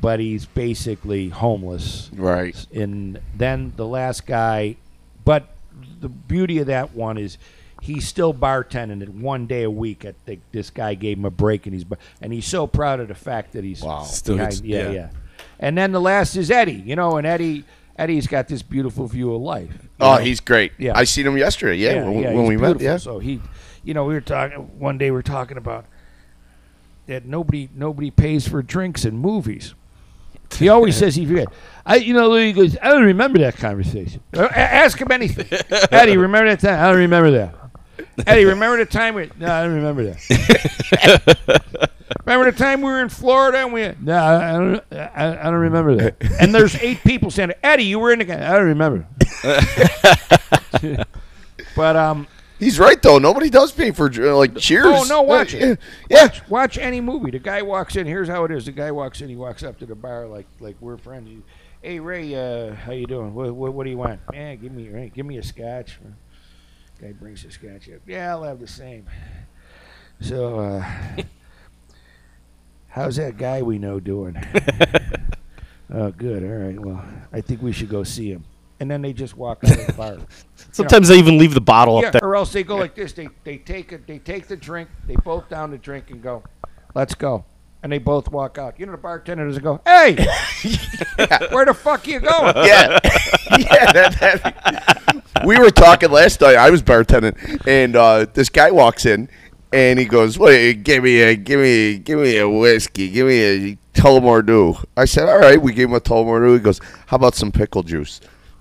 but 0.00 0.20
he's 0.20 0.46
basically 0.46 1.28
homeless. 1.28 2.10
Right. 2.14 2.66
And 2.74 3.20
then 3.34 3.72
the 3.76 3.86
last 3.86 4.26
guy, 4.26 4.76
but 5.24 5.48
the 6.00 6.08
beauty 6.08 6.58
of 6.58 6.66
that 6.66 6.94
one 6.94 7.18
is 7.18 7.38
he's 7.80 8.06
still 8.06 8.32
bartending 8.34 9.02
it 9.02 9.08
one 9.08 9.46
day 9.46 9.62
a 9.62 9.70
week. 9.70 10.04
I 10.04 10.14
think 10.26 10.42
this 10.52 10.70
guy 10.70 10.94
gave 10.94 11.18
him 11.18 11.24
a 11.24 11.30
break, 11.30 11.66
and 11.66 11.74
he's 11.74 11.84
bar- 11.84 11.98
and 12.20 12.32
he's 12.32 12.46
so 12.46 12.66
proud 12.66 13.00
of 13.00 13.08
the 13.08 13.14
fact 13.14 13.52
that 13.52 13.64
he's 13.64 13.82
Wow. 13.82 14.02
Still 14.02 14.36
behind- 14.36 14.64
yeah, 14.64 14.84
yeah. 14.84 14.90
yeah. 14.90 15.10
And 15.60 15.76
then 15.76 15.92
the 15.92 16.00
last 16.00 16.36
is 16.36 16.50
Eddie, 16.50 16.82
you 16.86 16.96
know, 16.96 17.16
and 17.16 17.26
Eddie 17.26 17.64
Eddie's 17.98 18.28
got 18.28 18.46
this 18.46 18.62
beautiful 18.62 19.06
view 19.08 19.34
of 19.34 19.42
life. 19.42 19.88
Oh, 19.98 20.14
know? 20.14 20.20
he's 20.22 20.38
great. 20.38 20.72
Yeah. 20.78 20.92
I 20.96 21.02
seen 21.02 21.26
him 21.26 21.36
yesterday. 21.36 21.76
Yeah, 21.78 22.04
when, 22.04 22.22
when 22.22 22.36
he's 22.40 22.48
we 22.48 22.56
met. 22.56 22.80
Yeah. 22.80 22.96
So 22.96 23.18
he, 23.18 23.40
you 23.82 23.92
know, 23.92 24.04
we 24.04 24.14
were 24.14 24.20
talking 24.20 24.58
one 24.78 24.98
day. 24.98 25.10
We 25.10 25.16
were 25.16 25.22
talking 25.22 25.56
about 25.56 25.84
that 27.06 27.24
nobody 27.24 27.68
nobody 27.74 28.10
pays 28.12 28.46
for 28.46 28.62
drinks 28.62 29.04
in 29.04 29.16
movies. 29.18 29.74
He 30.56 30.68
always 30.68 30.96
says 30.96 31.14
he 31.14 31.26
forget. 31.26 31.48
I, 31.86 31.96
you 31.96 32.12
know, 32.12 32.34
he 32.34 32.52
goes. 32.52 32.76
I 32.82 32.88
don't 32.88 33.04
remember 33.04 33.38
that 33.38 33.56
conversation. 33.56 34.22
Uh, 34.34 34.44
a- 34.44 34.58
ask 34.58 35.00
him 35.00 35.10
anything. 35.10 35.46
Eddie, 35.90 36.16
remember 36.16 36.48
that 36.50 36.60
time? 36.60 36.80
I 36.80 36.88
don't 36.88 36.98
remember 36.98 37.30
that. 37.30 37.54
Eddie, 38.26 38.44
remember 38.44 38.76
the 38.76 38.86
time 38.86 39.14
we? 39.14 39.30
No, 39.38 39.50
I 39.50 39.62
don't 39.64 39.74
remember 39.74 40.04
that. 40.04 41.60
remember 42.26 42.50
the 42.50 42.58
time 42.58 42.82
we 42.82 42.90
were 42.90 43.00
in 43.00 43.08
Florida 43.08 43.58
and 43.58 43.72
we? 43.72 43.92
No, 44.00 44.14
I 44.14 44.48
I 44.48 44.52
don't. 44.52 44.84
I, 44.92 45.38
I 45.40 45.44
don't 45.44 45.54
remember 45.54 45.96
that. 45.96 46.16
And 46.40 46.54
there's 46.54 46.74
eight 46.76 47.02
people 47.04 47.30
saying, 47.30 47.52
Eddie, 47.62 47.84
you 47.84 47.98
were 47.98 48.12
in 48.12 48.18
the. 48.18 48.32
I 48.32 48.56
don't 48.56 48.66
remember. 48.66 49.06
but 51.76 51.96
um, 51.96 52.26
He's 52.58 52.78
right 52.78 53.00
though. 53.00 53.18
Nobody 53.18 53.50
does 53.50 53.72
pay 53.72 53.92
for 53.92 54.10
uh, 54.12 54.36
like 54.36 54.56
Cheers. 54.56 54.86
Oh 54.86 55.04
no, 55.04 55.22
watch 55.22 55.54
it. 55.54 55.78
Yeah. 56.10 56.24
Watch, 56.24 56.48
watch 56.48 56.78
any 56.78 57.00
movie. 57.00 57.30
The 57.30 57.38
guy 57.38 57.62
walks 57.62 57.96
in. 57.96 58.06
Here's 58.06 58.28
how 58.28 58.44
it 58.44 58.50
is. 58.50 58.66
The 58.66 58.72
guy 58.72 58.90
walks 58.90 59.20
in. 59.20 59.28
He 59.28 59.36
walks 59.36 59.62
up 59.62 59.78
to 59.78 59.86
the 59.86 59.94
bar 59.94 60.26
like 60.26 60.46
like 60.58 60.76
we're 60.80 60.96
friends. 60.96 61.28
He, 61.28 61.42
hey 61.82 62.00
Ray, 62.00 62.34
uh, 62.34 62.74
how 62.74 62.92
you 62.92 63.06
doing? 63.06 63.34
What, 63.34 63.54
what, 63.54 63.72
what 63.74 63.84
do 63.84 63.90
you 63.90 63.98
want? 63.98 64.20
Yeah, 64.32 64.54
give 64.56 64.72
me 64.72 64.88
Ray, 64.88 65.12
give 65.14 65.26
me 65.26 65.38
a 65.38 65.42
scotch. 65.42 65.98
Guy 67.00 67.12
brings 67.12 67.44
the 67.44 67.50
scotch 67.52 67.88
up. 67.90 68.00
Yeah, 68.06 68.30
I'll 68.30 68.42
have 68.42 68.58
the 68.58 68.66
same. 68.66 69.06
So, 70.20 70.58
uh, 70.58 70.84
how's 72.88 73.16
that 73.16 73.36
guy 73.36 73.62
we 73.62 73.78
know 73.78 74.00
doing? 74.00 74.36
oh, 75.94 76.10
good. 76.10 76.42
All 76.42 76.66
right. 76.66 76.80
Well, 76.80 77.04
I 77.32 77.40
think 77.40 77.62
we 77.62 77.70
should 77.70 77.88
go 77.88 78.02
see 78.02 78.32
him. 78.32 78.44
And 78.80 78.88
then 78.90 79.02
they 79.02 79.12
just 79.12 79.36
walk 79.36 79.64
out 79.64 79.72
of 79.78 79.86
the 79.88 79.92
bar. 79.92 80.18
Sometimes 80.72 81.08
they 81.08 81.16
even 81.18 81.36
leave 81.38 81.52
the 81.54 81.60
bottle 81.60 82.00
Yeah, 82.00 82.08
up 82.08 82.12
there. 82.12 82.24
or 82.24 82.36
else 82.36 82.52
they 82.52 82.62
go 82.62 82.76
like 82.76 82.94
this. 82.94 83.12
They 83.12 83.28
they 83.42 83.58
take 83.58 83.92
it. 83.92 84.06
They 84.06 84.18
take 84.20 84.46
the 84.46 84.56
drink. 84.56 84.88
They 85.06 85.16
both 85.16 85.48
down 85.48 85.70
the 85.72 85.78
drink 85.78 86.10
and 86.10 86.22
go, 86.22 86.44
"Let's 86.94 87.14
go." 87.14 87.44
And 87.82 87.90
they 87.92 87.98
both 87.98 88.30
walk 88.30 88.58
out. 88.58 88.78
You 88.78 88.86
know, 88.86 88.92
the 88.92 88.98
bartender 88.98 89.46
doesn't 89.46 89.62
go, 89.64 89.80
"Hey, 89.84 90.14
where 91.50 91.64
the 91.64 91.74
fuck 91.74 92.06
are 92.06 92.10
you 92.10 92.20
going?" 92.20 92.54
yeah, 92.56 92.98
yeah. 93.58 93.92
That, 93.92 94.16
that- 94.20 95.44
we 95.44 95.58
were 95.58 95.70
talking 95.70 96.10
last 96.10 96.40
night. 96.40 96.56
I 96.56 96.70
was 96.70 96.82
bartending, 96.82 97.36
and 97.66 97.96
uh, 97.96 98.26
this 98.32 98.48
guy 98.48 98.70
walks 98.70 99.06
in, 99.06 99.28
and 99.72 99.98
he 99.98 100.04
goes, 100.04 100.38
"Wait, 100.38 100.82
give 100.84 101.02
me 101.02 101.20
a, 101.20 101.34
give 101.36 101.60
me, 101.60 101.98
give 101.98 102.18
me 102.20 102.38
a 102.38 102.48
whiskey, 102.48 103.10
give 103.10 103.26
me 103.26 103.40
a 103.72 103.78
Tullamore 103.94 104.44
Dew." 104.46 104.76
I 104.96 105.04
said, 105.04 105.28
"All 105.28 105.38
right." 105.38 105.60
We 105.60 105.72
gave 105.72 105.88
him 105.88 105.94
a 105.94 106.00
Tullamore 106.00 106.46
Dew. 106.46 106.52
He 106.54 106.58
goes, 106.60 106.80
"How 107.06 107.16
about 107.16 107.34
some 107.34 107.50
pickle 107.52 107.82
juice?" 107.82 108.20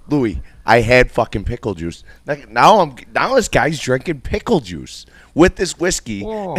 Louis, 0.09 0.41
I 0.65 0.81
had 0.81 1.11
fucking 1.11 1.43
pickle 1.45 1.73
juice. 1.73 2.03
Like, 2.25 2.49
Now 2.49 2.79
I'm 2.79 2.95
now 3.13 3.35
this 3.35 3.47
guy's 3.47 3.79
drinking 3.79 4.21
pickle 4.21 4.59
juice 4.59 5.05
with 5.33 5.55
this 5.55 5.77
whiskey. 5.79 6.23
Oh, 6.25 6.57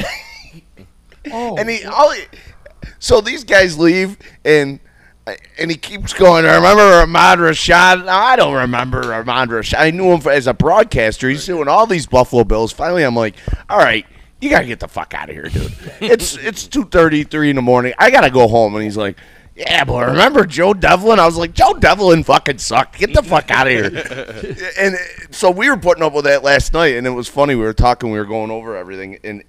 oh. 1.32 1.56
And 1.56 1.68
he, 1.68 1.84
all 1.84 2.14
so 2.98 3.20
these 3.20 3.44
guys 3.44 3.78
leave, 3.78 4.16
and 4.44 4.80
and 5.58 5.70
he 5.70 5.76
keeps 5.76 6.12
going. 6.12 6.46
I 6.46 6.54
remember 6.56 6.82
Ahmad 6.82 7.38
Rashad. 7.38 8.06
No, 8.06 8.12
I 8.12 8.36
don't 8.36 8.54
remember 8.54 9.12
Ahmad 9.12 9.50
Rashad. 9.50 9.78
I 9.78 9.90
knew 9.90 10.12
him 10.12 10.26
as 10.28 10.46
a 10.46 10.54
broadcaster. 10.54 11.28
He's 11.28 11.44
doing 11.44 11.68
all 11.68 11.86
these 11.86 12.06
Buffalo 12.06 12.44
Bills. 12.44 12.72
Finally, 12.72 13.04
I'm 13.04 13.16
like, 13.16 13.36
all 13.68 13.78
right, 13.78 14.06
you 14.40 14.50
gotta 14.50 14.66
get 14.66 14.80
the 14.80 14.88
fuck 14.88 15.14
out 15.14 15.28
of 15.28 15.34
here, 15.34 15.48
dude. 15.48 15.72
it's 16.00 16.36
it's 16.36 16.66
two 16.66 16.84
thirty, 16.86 17.24
three 17.24 17.50
in 17.50 17.56
the 17.56 17.62
morning. 17.62 17.92
I 17.98 18.10
gotta 18.10 18.30
go 18.30 18.48
home. 18.48 18.74
And 18.74 18.84
he's 18.84 18.96
like. 18.96 19.18
Yeah, 19.58 19.82
but 19.82 20.06
remember 20.06 20.46
Joe 20.46 20.72
Devlin? 20.72 21.18
I 21.18 21.26
was 21.26 21.36
like, 21.36 21.52
Joe 21.52 21.74
Devlin 21.74 22.22
fucking 22.22 22.58
sucked. 22.58 22.96
Get 22.96 23.12
the 23.12 23.24
fuck 23.24 23.50
out 23.50 23.66
of 23.66 23.72
here. 23.72 24.68
and 24.78 24.96
so 25.32 25.50
we 25.50 25.68
were 25.68 25.76
putting 25.76 26.04
up 26.04 26.12
with 26.12 26.26
that 26.26 26.44
last 26.44 26.72
night, 26.72 26.94
and 26.94 27.08
it 27.08 27.10
was 27.10 27.26
funny. 27.26 27.56
We 27.56 27.64
were 27.64 27.72
talking, 27.72 28.12
we 28.12 28.18
were 28.18 28.24
going 28.24 28.52
over 28.52 28.76
everything, 28.76 29.18
and 29.24 29.42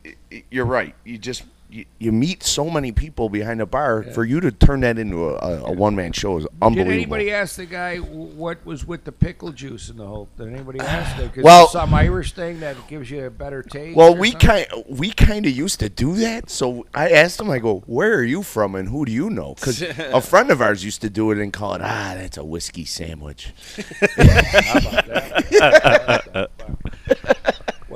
you're 0.49 0.65
right. 0.65 0.95
You 1.05 1.19
just 1.19 1.43
you, 1.69 1.85
you 1.99 2.11
meet 2.11 2.43
so 2.43 2.69
many 2.69 2.91
people 2.91 3.29
behind 3.29 3.61
a 3.61 3.65
bar. 3.65 4.03
For 4.03 4.25
you 4.25 4.39
to 4.39 4.51
turn 4.51 4.79
that 4.81 4.97
into 4.97 5.29
a, 5.29 5.35
a, 5.35 5.63
a 5.65 5.71
one 5.71 5.95
man 5.95 6.11
show 6.13 6.37
is 6.37 6.47
unbelievable. 6.61 6.85
Did 6.85 6.93
anybody 6.93 7.31
ask 7.31 7.57
the 7.57 7.65
guy 7.65 7.97
what 7.97 8.65
was 8.65 8.85
with 8.85 9.03
the 9.03 9.11
pickle 9.11 9.51
juice 9.51 9.89
in 9.89 9.97
the 9.97 10.07
whole? 10.07 10.29
Did 10.37 10.47
anybody 10.47 10.79
ask 10.79 11.17
that? 11.17 11.43
Well- 11.43 11.67
some 11.67 11.93
Irish 11.93 12.33
thing 12.33 12.61
that 12.61 12.75
gives 12.87 13.11
you 13.11 13.25
a 13.25 13.29
better 13.29 13.61
taste. 13.61 13.95
well, 13.95 14.15
we 14.15 14.31
kind 14.31 14.65
we 14.87 15.11
kind 15.11 15.45
of 15.45 15.51
used 15.51 15.79
to 15.81 15.89
do 15.89 16.15
that. 16.15 16.49
So 16.49 16.87
I 16.93 17.09
asked 17.11 17.39
him, 17.39 17.49
I 17.49 17.59
go, 17.59 17.83
"Where 17.85 18.15
are 18.15 18.23
you 18.23 18.43
from, 18.43 18.75
and 18.75 18.89
who 18.89 19.05
do 19.05 19.11
you 19.11 19.29
know?" 19.29 19.53
Because 19.55 19.81
a 19.97 20.21
friend 20.21 20.49
of 20.51 20.61
ours 20.61 20.83
used 20.83 21.01
to 21.01 21.09
do 21.09 21.31
it 21.31 21.37
and 21.37 21.53
call 21.53 21.75
it, 21.75 21.81
"Ah, 21.81 22.15
that's 22.17 22.37
a 22.37 22.43
whiskey 22.43 22.85
sandwich." 22.85 23.53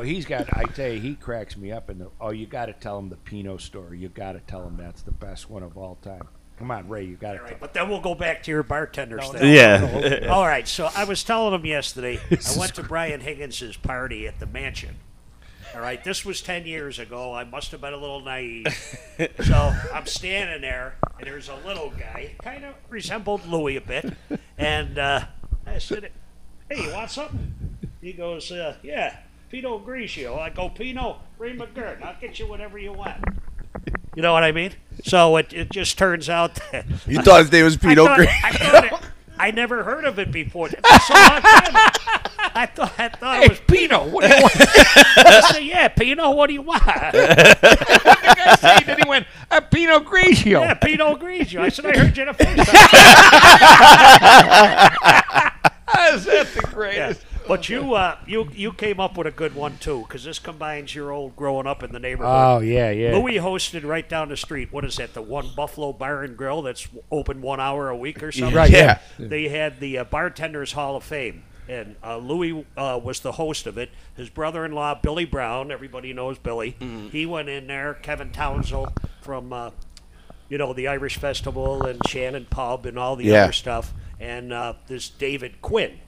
Well, 0.04 0.10
he's 0.10 0.26
got. 0.26 0.50
I 0.52 0.66
tell 0.66 0.92
you, 0.92 1.00
he 1.00 1.16
cracks 1.16 1.56
me 1.56 1.72
up. 1.72 1.90
In 1.90 2.00
the 2.00 2.10
oh, 2.20 2.32
you 2.32 2.46
got 2.46 2.66
to 2.66 2.74
tell 2.74 3.00
him 3.00 3.08
the 3.08 3.16
Pinot 3.16 3.62
story. 3.62 4.00
You 4.00 4.10
got 4.10 4.34
to 4.34 4.42
tell 4.42 4.68
him 4.68 4.76
that's 4.76 5.02
the 5.02 5.14
best 5.14 5.50
one 5.50 5.64
of 5.64 5.78
all 5.78 5.96
time. 6.02 6.28
Come 6.60 6.72
on, 6.72 6.90
Ray, 6.90 7.06
you 7.06 7.16
got 7.16 7.32
to. 7.32 7.38
Tell 7.38 7.48
right, 7.48 7.60
but 7.62 7.74
then 7.74 7.88
we'll 7.88 8.02
go 8.02 8.14
back 8.14 8.44
to 8.44 8.52
your 8.52 8.64
bartender's 8.64 9.30
thing. 9.30 9.56
Yeah. 9.56 10.28
All 10.30 10.46
right, 10.46 10.68
so 10.68 10.90
I 10.94 11.06
was 11.06 11.24
telling 11.24 11.54
him 11.54 11.66
yesterday. 11.66 12.20
I 12.32 12.60
went 12.60 12.76
to 12.76 12.84
Brian 12.84 13.22
Higgins's 13.22 13.78
party 13.78 14.28
at 14.28 14.42
the 14.42 14.46
mansion. 14.46 14.98
All 15.74 15.80
right, 15.80 16.04
this 16.04 16.26
was 16.26 16.42
ten 16.42 16.66
years 16.66 17.00
ago. 17.00 17.34
I 17.34 17.46
must 17.46 17.72
have 17.72 17.80
been 17.80 17.94
a 17.94 17.98
little 17.98 18.20
naive. 18.20 18.68
so 19.40 19.74
I'm 19.94 20.06
standing 20.06 20.60
there, 20.60 20.96
and 21.18 21.26
there's 21.26 21.48
a 21.48 21.56
little 21.66 21.92
guy, 21.92 22.36
kind 22.44 22.66
of 22.66 22.76
resembled 22.90 23.48
Louis 23.48 23.78
a 23.78 23.82
bit, 23.82 24.14
and 24.58 24.98
uh, 24.98 25.24
I 25.66 25.78
said, 25.78 26.12
"Hey, 26.70 26.84
you 26.84 26.92
want 26.92 27.10
something?" 27.10 27.54
He 28.02 28.12
goes, 28.12 28.52
uh, 28.52 28.76
"Yeah, 28.84 29.16
Pinot 29.54 29.86
Grigio." 29.86 30.40
I 30.40 30.50
go, 30.50 30.68
"Pinot, 30.70 31.18
bring 31.38 31.58
McGurn. 31.60 32.02
I'll 32.04 32.16
get 32.20 32.40
you 32.40 32.48
whatever 32.48 32.80
you 32.80 32.92
want." 32.92 33.24
You 34.16 34.24
know 34.24 34.34
what 34.34 34.44
I 34.44 34.52
mean? 34.52 34.72
So 35.04 35.38
it, 35.38 35.54
it 35.54 35.70
just 35.72 35.96
turns 35.98 36.28
out 36.28 36.56
that 36.72 36.86
You 37.08 37.22
thought 37.22 37.42
his 37.42 37.52
name 37.52 37.64
was 37.66 37.76
I 37.76 37.80
Pinot 37.80 37.98
thought- 38.06 38.16
Gris- 38.18 38.30
I, 38.44 38.52
thought 38.52 38.86
it, 38.86 38.94
I 39.38 39.52
never 39.52 39.84
heard 39.84 40.06
of 40.06 40.18
it 40.18 40.32
before. 40.32 40.70
That's 40.70 41.10
a 41.10 41.14
long. 41.14 41.42
I 42.56 42.66
thought 42.76 42.94
I 43.00 43.10
thought 43.10 43.38
Hey, 43.38 43.46
it 43.46 43.50
was 43.50 43.60
Pino. 43.68 44.08
what 44.10 44.22
do 44.24 44.28
you 44.36 44.42
want? 44.42 44.54
I 44.60 45.42
said, 45.52 45.64
yeah, 45.64 45.88
Pinot. 45.88 46.36
What 46.36 46.48
do 46.48 46.54
you 46.54 46.62
want? 46.64 46.84
the 46.86 48.34
guy 48.36 48.56
say? 48.56 48.84
Then 48.86 48.98
he 49.04 49.08
went 49.10 49.28
a 49.52 49.62
Pinot 49.62 50.06
Grigio. 50.06 50.62
Yeah, 50.62 50.74
Pinot 50.76 51.20
Grigio. 51.20 51.60
I 51.62 51.70
said 51.70 51.86
I 51.88 51.98
heard 51.98 52.18
you 52.18 52.26
the 52.26 52.34
first 52.34 52.56
time. 52.56 52.66
Is 56.16 56.26
that 56.26 56.48
the 56.54 56.92
Yeah. 56.96 57.14
Greatest? 57.46 57.48
But 57.48 57.70
you, 57.70 57.94
uh, 57.94 58.18
you, 58.26 58.50
you 58.54 58.74
came 58.74 59.00
up 59.00 59.18
with 59.18 59.28
a 59.28 59.32
good 59.32 59.56
one 59.56 59.78
too, 59.78 60.02
because 60.02 60.24
this 60.24 60.40
combines 60.40 60.94
your 60.96 61.12
old 61.12 61.36
growing 61.36 61.68
up 61.68 61.84
in 61.84 61.92
the 61.92 62.00
neighborhood. 62.00 62.34
Oh 62.34 62.60
yeah, 62.60 62.90
yeah. 62.92 63.16
Louis 63.16 63.36
hosted 63.36 63.84
right 63.86 64.08
down 64.08 64.30
the 64.30 64.38
street. 64.38 64.72
What 64.72 64.86
is 64.86 64.96
that? 64.98 65.14
The 65.14 65.22
one 65.22 65.50
Buffalo 65.56 65.94
Bar 65.94 66.24
and 66.24 66.36
Grill 66.38 66.62
that's 66.62 66.88
open 67.12 67.42
one 67.42 67.60
hour 67.60 67.90
a 67.90 67.96
week 67.98 68.22
or 68.24 68.32
something. 68.32 68.56
Right, 68.56 68.72
yeah. 68.72 69.00
They 69.20 69.48
had 69.50 69.80
the 69.80 70.00
uh, 70.00 70.04
Bartenders 70.06 70.72
Hall 70.74 70.96
of 70.96 71.04
Fame, 71.04 71.44
and 71.68 71.96
uh, 72.04 72.18
Louis 72.18 72.66
uh, 72.78 73.00
was 73.04 73.20
the 73.22 73.34
host 73.34 73.68
of 73.68 73.78
it. 73.78 73.90
His 74.16 74.30
brother-in-law 74.30 75.00
Billy 75.02 75.26
Brown, 75.26 75.72
everybody 75.72 76.14
knows 76.14 76.38
Billy. 76.38 76.76
He 77.12 77.26
went 77.26 77.50
in 77.50 77.68
there. 77.68 77.94
Kevin 77.96 78.32
Townsend 78.32 78.88
from, 79.22 79.54
uh, 79.54 79.72
you 80.50 80.58
know, 80.58 80.74
the 80.74 80.88
Irish 80.88 81.18
Festival 81.18 81.86
and 81.86 82.00
Shannon 82.08 82.46
Pub 82.50 82.86
and 82.86 82.98
all 83.00 83.16
the 83.16 83.26
Yeah. 83.26 83.44
other 83.44 83.54
stuff, 83.54 83.94
and 84.20 84.52
uh, 84.54 84.74
this 84.88 85.10
David 85.10 85.62
Quinn. 85.62 86.00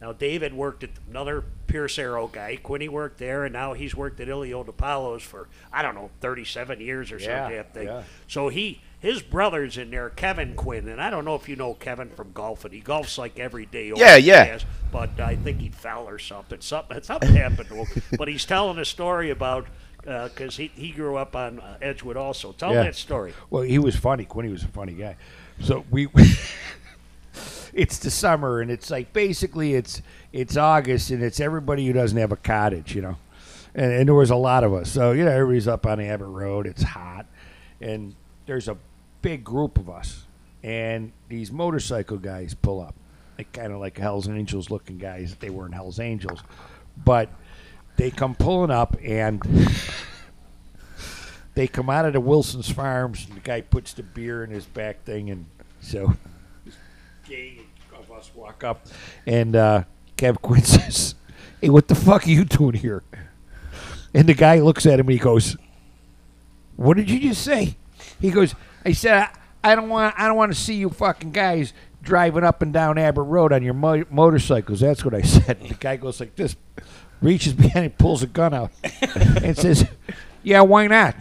Now 0.00 0.12
David 0.12 0.54
worked 0.54 0.84
at 0.84 0.90
another 1.10 1.44
Pierce 1.66 1.98
Arrow 1.98 2.28
guy. 2.28 2.56
Quinny 2.56 2.88
worked 2.88 3.18
there, 3.18 3.44
and 3.44 3.52
now 3.52 3.72
he's 3.72 3.94
worked 3.94 4.20
at 4.20 4.28
Ilio 4.28 4.64
DiPaolo's 4.64 5.22
for 5.22 5.48
I 5.72 5.82
don't 5.82 5.94
know, 5.94 6.10
thirty-seven 6.20 6.80
years 6.80 7.10
or 7.12 7.18
Yeah, 7.18 7.50
something. 7.64 7.86
Yeah. 7.88 8.02
So 8.28 8.48
he 8.48 8.80
his 9.00 9.22
brother's 9.22 9.78
in 9.78 9.90
there, 9.90 10.10
Kevin 10.10 10.54
Quinn, 10.56 10.88
and 10.88 11.00
I 11.00 11.08
don't 11.10 11.24
know 11.24 11.34
if 11.36 11.48
you 11.48 11.54
know 11.56 11.74
Kevin 11.74 12.10
from 12.10 12.32
golfing. 12.32 12.72
He 12.72 12.80
golfs 12.80 13.16
like 13.18 13.38
every 13.38 13.66
day. 13.66 13.92
over 13.92 14.00
Yeah, 14.00 14.16
yeah. 14.16 14.44
years, 14.46 14.66
But 14.92 15.18
I 15.20 15.36
think 15.36 15.60
he 15.60 15.68
fell 15.68 16.08
or 16.08 16.18
something. 16.18 16.60
Something 16.60 17.02
something 17.02 17.34
happened 17.34 17.68
to 17.68 17.84
him. 17.84 18.02
But 18.16 18.28
he's 18.28 18.44
telling 18.44 18.78
a 18.78 18.84
story 18.84 19.30
about 19.30 19.66
because 20.02 20.56
he 20.56 20.70
he 20.74 20.90
grew 20.92 21.16
up 21.16 21.34
on 21.36 21.58
uh, 21.60 21.76
Edgewood 21.82 22.16
also. 22.16 22.52
Tell 22.52 22.72
Yeah. 22.72 22.84
that 22.84 22.94
story. 22.96 23.34
Well, 23.50 23.62
he 23.62 23.78
was 23.78 23.94
funny. 23.96 24.24
Quinny 24.24 24.48
was 24.50 24.62
a 24.62 24.68
funny 24.68 24.92
guy. 24.94 25.16
So 25.60 25.84
we, 25.90 26.06
it's 27.72 27.98
the 27.98 28.10
summer, 28.10 28.60
and 28.60 28.70
it's 28.70 28.90
like 28.90 29.12
basically 29.12 29.74
it's 29.74 30.02
it's 30.32 30.56
August, 30.56 31.10
and 31.10 31.22
it's 31.22 31.40
everybody 31.40 31.86
who 31.86 31.92
doesn't 31.92 32.18
have 32.18 32.32
a 32.32 32.36
cottage, 32.36 32.94
you 32.94 33.02
know. 33.02 33.16
And, 33.74 33.92
and 33.92 34.08
there 34.08 34.14
was 34.14 34.30
a 34.30 34.36
lot 34.36 34.64
of 34.64 34.72
us, 34.72 34.90
so 34.90 35.12
you 35.12 35.24
know 35.24 35.30
everybody's 35.30 35.68
up 35.68 35.86
on 35.86 36.00
Abbott 36.00 36.28
Road. 36.28 36.66
It's 36.66 36.82
hot, 36.82 37.26
and 37.80 38.14
there's 38.46 38.68
a 38.68 38.76
big 39.22 39.44
group 39.44 39.78
of 39.78 39.90
us, 39.90 40.24
and 40.62 41.12
these 41.28 41.52
motorcycle 41.52 42.16
guys 42.16 42.54
pull 42.54 42.80
up, 42.80 42.94
like 43.36 43.52
kind 43.52 43.72
of 43.72 43.80
like 43.80 43.98
Hell's 43.98 44.28
Angels 44.28 44.70
looking 44.70 44.98
guys. 44.98 45.36
They 45.36 45.50
weren't 45.50 45.74
Hell's 45.74 46.00
Angels, 46.00 46.42
but 47.04 47.28
they 47.96 48.10
come 48.10 48.34
pulling 48.34 48.70
up 48.70 48.96
and 49.04 49.42
they 51.54 51.66
come 51.66 51.90
out 51.90 52.04
of 52.04 52.12
the 52.12 52.20
Wilson's 52.20 52.70
Farms, 52.70 53.26
and 53.26 53.36
the 53.36 53.40
guy 53.40 53.60
puts 53.60 53.92
the 53.92 54.02
beer 54.02 54.44
in 54.44 54.50
his 54.50 54.64
back 54.64 55.04
thing, 55.04 55.30
and 55.30 55.46
so 55.80 56.14
gang 57.28 57.58
of 57.98 58.10
us 58.10 58.30
walk 58.34 58.64
up, 58.64 58.86
and 59.26 59.54
uh, 59.56 59.84
Kev 60.16 60.40
Quinn 60.40 60.62
says, 60.64 61.14
"Hey, 61.60 61.68
what 61.68 61.88
the 61.88 61.94
fuck 61.94 62.26
are 62.26 62.30
you 62.30 62.44
doing 62.44 62.74
here?" 62.74 63.02
And 64.14 64.26
the 64.28 64.34
guy 64.34 64.58
looks 64.60 64.86
at 64.86 64.94
him 64.98 65.06
and 65.06 65.12
he 65.12 65.18
goes, 65.18 65.56
"What 66.76 66.96
did 66.96 67.10
you 67.10 67.20
just 67.20 67.42
say?" 67.42 67.76
He 68.20 68.30
goes, 68.30 68.54
"I 68.84 68.92
said 68.92 69.14
I, 69.14 69.72
I 69.72 69.74
don't 69.74 69.88
want 69.88 70.14
I 70.18 70.26
don't 70.26 70.36
want 70.36 70.52
to 70.52 70.58
see 70.58 70.74
you 70.74 70.88
fucking 70.90 71.32
guys 71.32 71.72
driving 72.02 72.44
up 72.44 72.62
and 72.62 72.72
down 72.72 72.96
Abbott 72.96 73.26
Road 73.26 73.52
on 73.52 73.62
your 73.62 73.74
mo- 73.74 74.04
motorcycles. 74.10 74.80
That's 74.80 75.04
what 75.04 75.14
I 75.14 75.20
said. 75.22 75.58
And 75.60 75.68
The 75.70 75.74
guy 75.74 75.96
goes 75.96 76.20
like 76.20 76.36
this, 76.36 76.56
reaches 77.20 77.52
behind 77.52 77.84
and 77.84 77.98
pulls 77.98 78.22
a 78.22 78.26
gun 78.26 78.54
out 78.54 78.70
and 79.42 79.56
says, 79.56 79.86
"Yeah, 80.42 80.62
why 80.62 80.86
not?" 80.86 81.14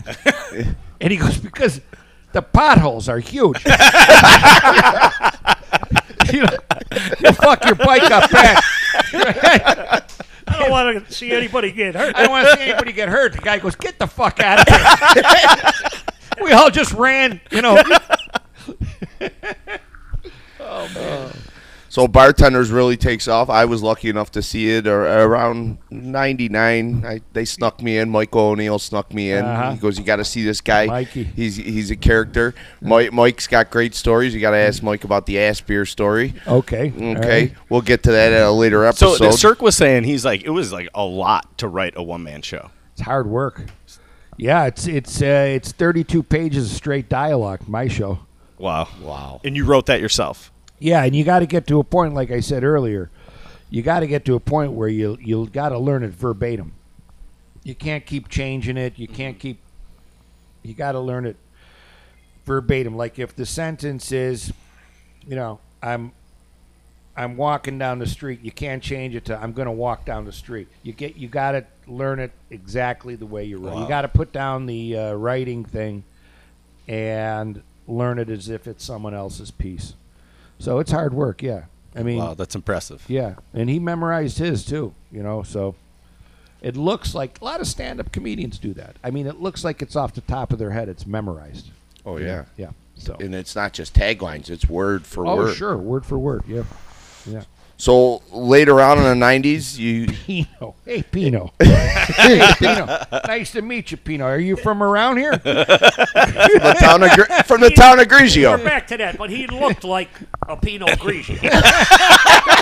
And 1.01 1.11
he 1.11 1.17
goes, 1.17 1.37
"Because 1.37 1.81
the 2.31 2.41
potholes 2.41 3.09
are 3.09 3.19
huge." 3.19 3.63
You, 6.33 6.43
know, 6.43 6.57
you 7.19 7.31
fuck 7.33 7.63
your 7.65 7.75
bike 7.75 8.09
up 8.11 8.29
back. 8.31 8.63
I 10.47 10.59
don't 10.59 10.71
want 10.71 11.07
to 11.07 11.13
see 11.13 11.31
anybody 11.31 11.71
get 11.71 11.95
hurt. 11.95 12.15
I 12.15 12.23
don't 12.23 12.31
want 12.31 12.47
to 12.47 12.57
see 12.57 12.69
anybody 12.69 12.93
get 12.93 13.09
hurt. 13.09 13.33
The 13.33 13.39
guy 13.39 13.59
goes, 13.59 13.75
"Get 13.75 13.99
the 13.99 14.07
fuck 14.07 14.39
out 14.39 14.59
of 14.59 14.67
here!" 15.13 15.91
we 16.41 16.53
all 16.53 16.69
just 16.69 16.93
ran, 16.93 17.41
you 17.51 17.61
know. 17.61 17.81
Oh, 20.59 21.26
So 21.97 22.07
bartenders 22.07 22.69
really 22.69 22.95
takes 22.95 23.27
off. 23.27 23.49
I 23.49 23.65
was 23.65 23.81
lucky 23.81 24.07
enough 24.07 24.29
to 24.33 24.43
see 24.43 24.69
it 24.69 24.85
ar- 24.85 25.23
around 25.23 25.79
'99. 25.89 27.03
I, 27.03 27.21
they 27.33 27.43
snuck 27.43 27.81
me 27.81 27.97
in. 27.97 28.11
Michael 28.11 28.49
O'Neill 28.49 28.77
snuck 28.77 29.11
me 29.11 29.31
in. 29.31 29.43
Uh-huh. 29.43 29.71
He 29.71 29.79
goes, 29.79 29.97
"You 29.97 30.05
got 30.05 30.17
to 30.17 30.23
see 30.23 30.43
this 30.43 30.61
guy. 30.61 30.85
Mikey. 30.85 31.23
He's 31.23 31.55
he's 31.55 31.89
a 31.89 31.95
character. 31.95 32.53
Mike, 32.81 33.11
Mike's 33.13 33.47
got 33.47 33.71
great 33.71 33.95
stories. 33.95 34.35
You 34.35 34.41
got 34.41 34.51
to 34.51 34.57
ask 34.57 34.83
Mike 34.83 35.05
about 35.05 35.25
the 35.25 35.39
ass 35.39 35.59
beer 35.59 35.87
story. 35.87 36.35
Okay. 36.45 36.93
Okay, 36.95 37.15
all 37.15 37.15
right. 37.15 37.53
we'll 37.67 37.81
get 37.81 38.03
to 38.03 38.11
that 38.11 38.31
at 38.31 38.43
a 38.43 38.51
later 38.51 38.85
episode. 38.85 39.15
So 39.15 39.25
the 39.25 39.31
Cirque 39.31 39.63
was 39.63 39.75
saying 39.75 40.03
he's 40.03 40.23
like 40.23 40.43
it 40.43 40.51
was 40.51 40.71
like 40.71 40.89
a 40.93 41.03
lot 41.03 41.57
to 41.57 41.67
write 41.67 41.93
a 41.95 42.03
one 42.03 42.21
man 42.21 42.43
show. 42.43 42.69
It's 42.91 43.01
hard 43.01 43.25
work. 43.25 43.63
Yeah, 44.37 44.65
it's 44.67 44.85
it's 44.85 45.19
uh, 45.19 45.49
it's 45.49 45.71
32 45.71 46.21
pages 46.21 46.69
of 46.69 46.77
straight 46.77 47.09
dialogue. 47.09 47.67
My 47.67 47.87
show. 47.87 48.19
Wow. 48.59 48.87
wow. 49.01 49.41
And 49.43 49.55
you 49.55 49.65
wrote 49.65 49.87
that 49.87 49.99
yourself. 49.99 50.51
Yeah, 50.79 51.03
and 51.03 51.15
you 51.15 51.23
got 51.23 51.39
to 51.39 51.45
get 51.45 51.67
to 51.67 51.79
a 51.79 51.83
point, 51.83 52.13
like 52.13 52.31
I 52.31 52.39
said 52.39 52.63
earlier, 52.63 53.09
you 53.69 53.81
got 53.81 54.01
to 54.01 54.07
get 54.07 54.25
to 54.25 54.35
a 54.35 54.39
point 54.39 54.73
where 54.73 54.87
you 54.87 55.17
you 55.19 55.47
got 55.47 55.69
to 55.69 55.79
learn 55.79 56.03
it 56.03 56.11
verbatim. 56.11 56.73
You 57.63 57.75
can't 57.75 58.05
keep 58.05 58.29
changing 58.29 58.77
it. 58.77 58.97
You 58.97 59.07
can't 59.07 59.39
keep. 59.39 59.59
You 60.63 60.73
got 60.73 60.93
to 60.93 60.99
learn 60.99 61.25
it 61.25 61.37
verbatim. 62.45 62.95
Like 62.95 63.19
if 63.19 63.35
the 63.35 63.45
sentence 63.45 64.11
is, 64.11 64.53
you 65.27 65.35
know, 65.35 65.59
I'm. 65.81 66.11
I'm 67.19 67.35
walking 67.35 67.79
down 67.79 67.97
the 67.97 68.05
street. 68.05 68.41
You 68.43 68.51
can't 68.51 68.83
change 68.83 69.15
it 69.15 69.25
to 69.25 69.41
I'm 69.41 69.51
going 69.51 69.65
to 69.65 69.71
walk 69.71 70.05
down 70.05 70.25
the 70.25 70.31
street. 70.31 70.67
You 70.83 70.93
get 70.93 71.17
you 71.17 71.27
got 71.27 71.53
to 71.53 71.65
learn 71.87 72.19
it 72.19 72.31
exactly 72.51 73.15
the 73.15 73.25
way 73.25 73.43
you 73.43 73.57
wrote. 73.57 73.81
You 73.81 73.87
got 73.87 74.03
to 74.03 74.07
put 74.07 74.31
down 74.31 74.67
the 74.67 74.95
uh, 74.95 75.13
writing 75.13 75.65
thing 75.65 76.03
and 76.87 77.63
learn 77.87 78.19
it 78.19 78.29
as 78.29 78.49
if 78.49 78.67
it's 78.67 78.85
someone 78.85 79.15
else's 79.15 79.49
piece. 79.49 79.95
So 80.59 80.79
it's 80.79 80.91
hard 80.91 81.13
work, 81.13 81.41
yeah. 81.43 81.65
I 81.95 82.03
mean, 82.03 82.19
Wow, 82.19 82.33
that's 82.35 82.55
impressive. 82.55 83.03
yeah, 83.07 83.35
and 83.53 83.69
he 83.69 83.79
memorized 83.79 84.37
his 84.37 84.63
too, 84.65 84.93
you 85.11 85.23
know. 85.23 85.41
So 85.43 85.75
it 86.61 86.75
looks 86.75 87.15
like 87.15 87.39
a 87.41 87.45
lot 87.45 87.59
of 87.61 87.67
stand-up 87.67 88.11
comedians 88.11 88.59
do 88.59 88.73
that. 88.75 88.95
I 89.03 89.09
mean, 89.11 89.25
it 89.27 89.39
looks 89.39 89.63
like 89.63 89.81
it's 89.81 89.95
off 89.95 90.13
the 90.13 90.21
top 90.21 90.51
of 90.53 90.59
their 90.59 90.71
head. 90.71 90.89
It's 90.89 91.05
memorized. 91.07 91.71
Oh 92.05 92.17
yeah. 92.17 92.45
Yeah. 92.55 92.71
So. 92.95 93.15
And 93.19 93.33
it's 93.35 93.55
not 93.55 93.73
just 93.73 93.93
taglines; 93.95 94.49
it's 94.49 94.67
word 94.69 95.05
for 95.05 95.25
Oh, 95.27 95.35
word. 95.37 95.49
Oh 95.49 95.53
sure, 95.53 95.77
word 95.77 96.05
for 96.05 96.17
word. 96.19 96.43
Yeah. 96.47 96.63
Yeah. 97.25 97.43
So 97.79 98.23
later 98.31 98.81
on 98.81 98.97
in 98.97 99.03
the 99.03 99.25
'90s, 99.25 99.77
you 99.77 100.07
Pino. 100.07 100.73
Hey, 100.83 101.03
Pino. 101.03 101.53
hey, 101.59 102.51
Pino. 102.57 102.87
Nice 103.27 103.51
to 103.51 103.61
meet 103.61 103.91
you, 103.91 103.97
Pino. 103.97 104.25
Are 104.25 104.39
you 104.39 104.55
from 104.55 104.81
around 104.81 105.17
here? 105.17 105.33
from 105.37 105.53
the 105.53 106.75
town 106.79 107.03
of 107.03 107.11
Gr- 107.11 107.31
from 107.45 107.61
the 107.61 107.69
town 107.69 107.99
of 107.99 108.07
Grigio. 108.07 108.49
We're 108.51 108.57
Grigio. 108.57 108.63
back 108.63 108.87
to 108.87 108.97
that, 108.97 109.17
but 109.19 109.29
he 109.29 109.45
looked 109.45 109.83
like 109.83 110.09
a 110.47 110.57
Pino 110.57 110.87
Grigio. 110.87 111.37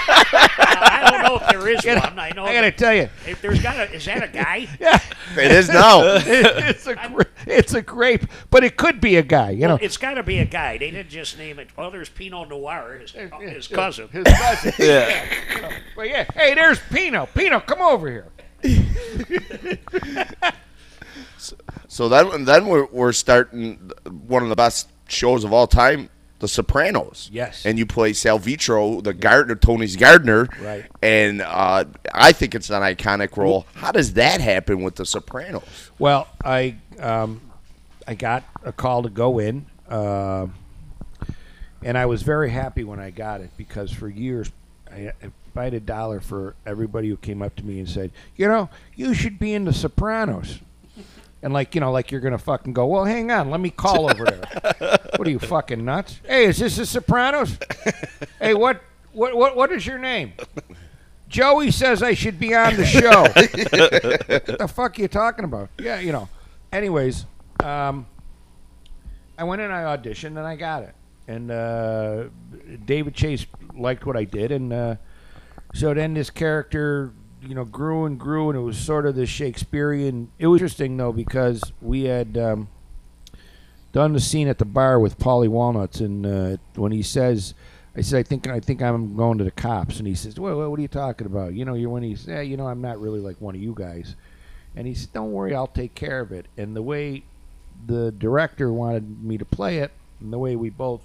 I 0.07 1.07
don't 1.11 1.23
know 1.23 1.37
if 1.37 1.47
there 1.49 1.69
is 1.69 1.85
one. 1.85 2.19
I 2.19 2.31
know 2.31 2.43
I 2.43 2.53
gotta 2.53 2.67
that 2.67 2.77
tell 2.77 2.93
you, 2.93 3.09
if 3.25 3.41
there's 3.41 3.61
got 3.61 3.77
a. 3.77 3.93
Is 3.93 4.03
that 4.05 4.23
a 4.23 4.27
guy? 4.27 4.67
yeah, 4.81 4.99
It 5.37 5.51
is 5.51 5.69
now. 5.69 6.01
it's 6.03 6.87
a 6.87 6.95
gra- 6.95 7.25
it's 7.47 7.73
a 7.73 7.81
grape, 7.81 8.25
but 8.49 8.63
it 8.65 8.75
could 8.75 8.99
be 8.99 9.15
a 9.15 9.21
guy. 9.23 9.51
You 9.51 9.67
know, 9.67 9.77
It's 9.81 9.97
got 9.97 10.15
to 10.15 10.23
be 10.23 10.39
a 10.39 10.45
guy. 10.45 10.77
They 10.77 10.91
didn't 10.91 11.09
just 11.09 11.37
name 11.37 11.59
it. 11.59 11.69
Well, 11.77 11.91
there's 11.91 12.09
Pinot 12.09 12.49
Noir, 12.49 12.97
his, 12.99 13.11
his 13.11 13.67
cousin. 13.67 14.09
his 14.09 14.23
cousin. 14.25 14.73
Yeah. 15.09 15.71
But 15.95 16.09
yeah, 16.09 16.25
hey, 16.33 16.53
there's 16.55 16.79
Pino. 16.91 17.25
Pino, 17.27 17.59
come 17.59 17.81
over 17.81 18.09
here. 18.09 18.27
So 21.87 22.09
then, 22.09 22.43
then 22.43 22.67
we're, 22.67 22.87
we're 22.87 23.13
starting 23.13 23.91
one 24.27 24.43
of 24.43 24.49
the 24.49 24.55
best 24.55 24.89
shows 25.07 25.45
of 25.45 25.53
all 25.53 25.67
time, 25.67 26.09
The 26.39 26.47
Sopranos. 26.49 27.29
Yes. 27.31 27.65
And 27.65 27.77
you 27.77 27.85
play 27.85 28.11
Sal 28.11 28.37
Vitro, 28.37 28.99
the 28.99 29.13
gardener, 29.13 29.55
Tony's 29.55 29.95
gardener. 29.95 30.49
Right. 30.61 30.85
And 31.01 31.41
uh, 31.41 31.85
I 32.13 32.33
think 32.33 32.53
it's 32.53 32.69
an 32.69 32.81
iconic 32.81 33.37
role. 33.37 33.65
How 33.75 33.93
does 33.93 34.13
that 34.13 34.41
happen 34.41 34.83
with 34.83 34.95
The 34.95 35.05
Sopranos? 35.05 35.91
Well, 35.97 36.27
I 36.43 36.75
um, 36.99 37.39
I 38.05 38.15
got 38.15 38.43
a 38.63 38.73
call 38.73 39.03
to 39.03 39.09
go 39.09 39.39
in, 39.39 39.65
uh, 39.87 40.47
and 41.81 41.97
I 41.97 42.07
was 42.07 42.23
very 42.23 42.49
happy 42.49 42.83
when 42.83 42.99
I 42.99 43.11
got 43.11 43.39
it 43.39 43.51
because 43.55 43.91
for 43.91 44.09
years 44.09 44.51
I, 44.95 45.13
if 45.21 45.31
I 45.55 45.65
had 45.65 45.73
a 45.73 45.79
dollar 45.79 46.19
for 46.19 46.55
everybody 46.65 47.09
who 47.09 47.17
came 47.17 47.41
up 47.41 47.55
to 47.57 47.65
me 47.65 47.79
and 47.79 47.89
said, 47.89 48.11
you 48.35 48.47
know, 48.47 48.69
you 48.95 49.13
should 49.13 49.39
be 49.39 49.53
in 49.53 49.65
The 49.65 49.73
Sopranos. 49.73 50.59
And 51.41 51.53
like 51.53 51.75
you 51.75 51.81
know, 51.81 51.91
like 51.91 52.11
you're 52.11 52.21
gonna 52.21 52.39
fucking 52.39 52.73
go. 52.73 52.87
Well, 52.87 53.05
hang 53.05 53.29
on, 53.29 53.51
let 53.51 53.59
me 53.59 53.69
call 53.69 54.09
over 54.09 54.25
there. 54.25 54.99
what 55.15 55.27
are 55.27 55.31
you 55.31 55.37
fucking 55.37 55.83
nuts? 55.83 56.19
Hey, 56.25 56.45
is 56.45 56.57
this 56.57 56.77
The 56.77 56.85
Sopranos? 56.85 57.59
hey, 58.39 58.55
what, 58.55 58.81
what, 59.11 59.35
what, 59.35 59.55
what 59.55 59.71
is 59.71 59.85
your 59.85 59.99
name? 59.99 60.33
Joey 61.27 61.69
says 61.69 62.01
I 62.01 62.13
should 62.13 62.39
be 62.39 62.55
on 62.55 62.75
the 62.75 62.85
show. 62.85 63.21
what 63.23 64.45
the 64.59 64.71
fuck 64.73 64.97
are 64.97 65.01
you 65.01 65.07
talking 65.07 65.45
about? 65.45 65.69
Yeah, 65.77 65.99
you 65.99 66.11
know. 66.11 66.29
Anyways, 66.71 67.25
um, 67.63 68.07
I 69.37 69.43
went 69.43 69.61
in, 69.61 69.69
I 69.69 69.95
auditioned, 69.95 70.37
and 70.37 70.39
I 70.39 70.55
got 70.55 70.83
it. 70.83 70.95
And 71.27 71.49
uh, 71.49 72.25
David 72.85 73.15
Chase 73.15 73.45
liked 73.75 74.05
what 74.05 74.15
I 74.15 74.25
did, 74.25 74.51
and 74.51 74.71
uh, 74.71 74.95
so 75.73 75.93
then 75.93 76.13
this 76.13 76.29
character, 76.29 77.13
you 77.41 77.55
know, 77.55 77.65
grew 77.65 78.05
and 78.05 78.19
grew, 78.19 78.49
and 78.49 78.57
it 78.57 78.61
was 78.61 78.77
sort 78.77 79.05
of 79.05 79.15
this 79.15 79.29
Shakespearean. 79.29 80.31
It 80.37 80.47
was 80.47 80.61
interesting 80.61 80.97
though 80.97 81.11
because 81.11 81.73
we 81.81 82.03
had 82.03 82.37
um, 82.37 82.67
done 83.91 84.13
the 84.13 84.19
scene 84.19 84.47
at 84.47 84.59
the 84.59 84.65
bar 84.65 84.99
with 84.99 85.17
Paulie 85.17 85.47
Walnuts, 85.47 85.99
and 85.99 86.25
uh, 86.25 86.57
when 86.75 86.91
he 86.91 87.01
says. 87.01 87.53
I 87.97 88.01
said, 88.01 88.19
I 88.19 88.23
think 88.23 88.45
I 88.49 88.59
think 88.59 88.81
I'm 88.81 89.15
going 89.15 89.37
to 89.37 89.45
the 89.45 89.51
cops, 89.51 89.99
and 89.99 90.07
he 90.07 90.15
says, 90.15 90.37
well, 90.37 90.69
what 90.69 90.77
are 90.77 90.81
you 90.81 90.87
talking 90.89 91.25
about? 91.27 91.53
You 91.53 91.63
know, 91.63 91.75
you're 91.75 91.89
when 91.89 92.03
he's, 92.03 92.27
yeah, 92.27 92.41
you 92.41 92.57
know, 92.57 92.67
I'm 92.67 92.81
not 92.81 92.99
really 92.99 93.21
like 93.21 93.39
one 93.39 93.55
of 93.55 93.61
you 93.61 93.73
guys, 93.73 94.15
and 94.75 94.85
he 94.85 94.93
said, 94.93 95.13
don't 95.13 95.31
worry, 95.31 95.55
I'll 95.55 95.65
take 95.65 95.95
care 95.95 96.19
of 96.19 96.33
it. 96.33 96.47
And 96.57 96.75
the 96.75 96.81
way 96.81 97.23
the 97.87 98.11
director 98.11 98.73
wanted 98.73 99.23
me 99.23 99.37
to 99.37 99.45
play 99.45 99.77
it, 99.77 99.91
and 100.19 100.33
the 100.33 100.37
way 100.37 100.57
we 100.57 100.69
both 100.69 101.03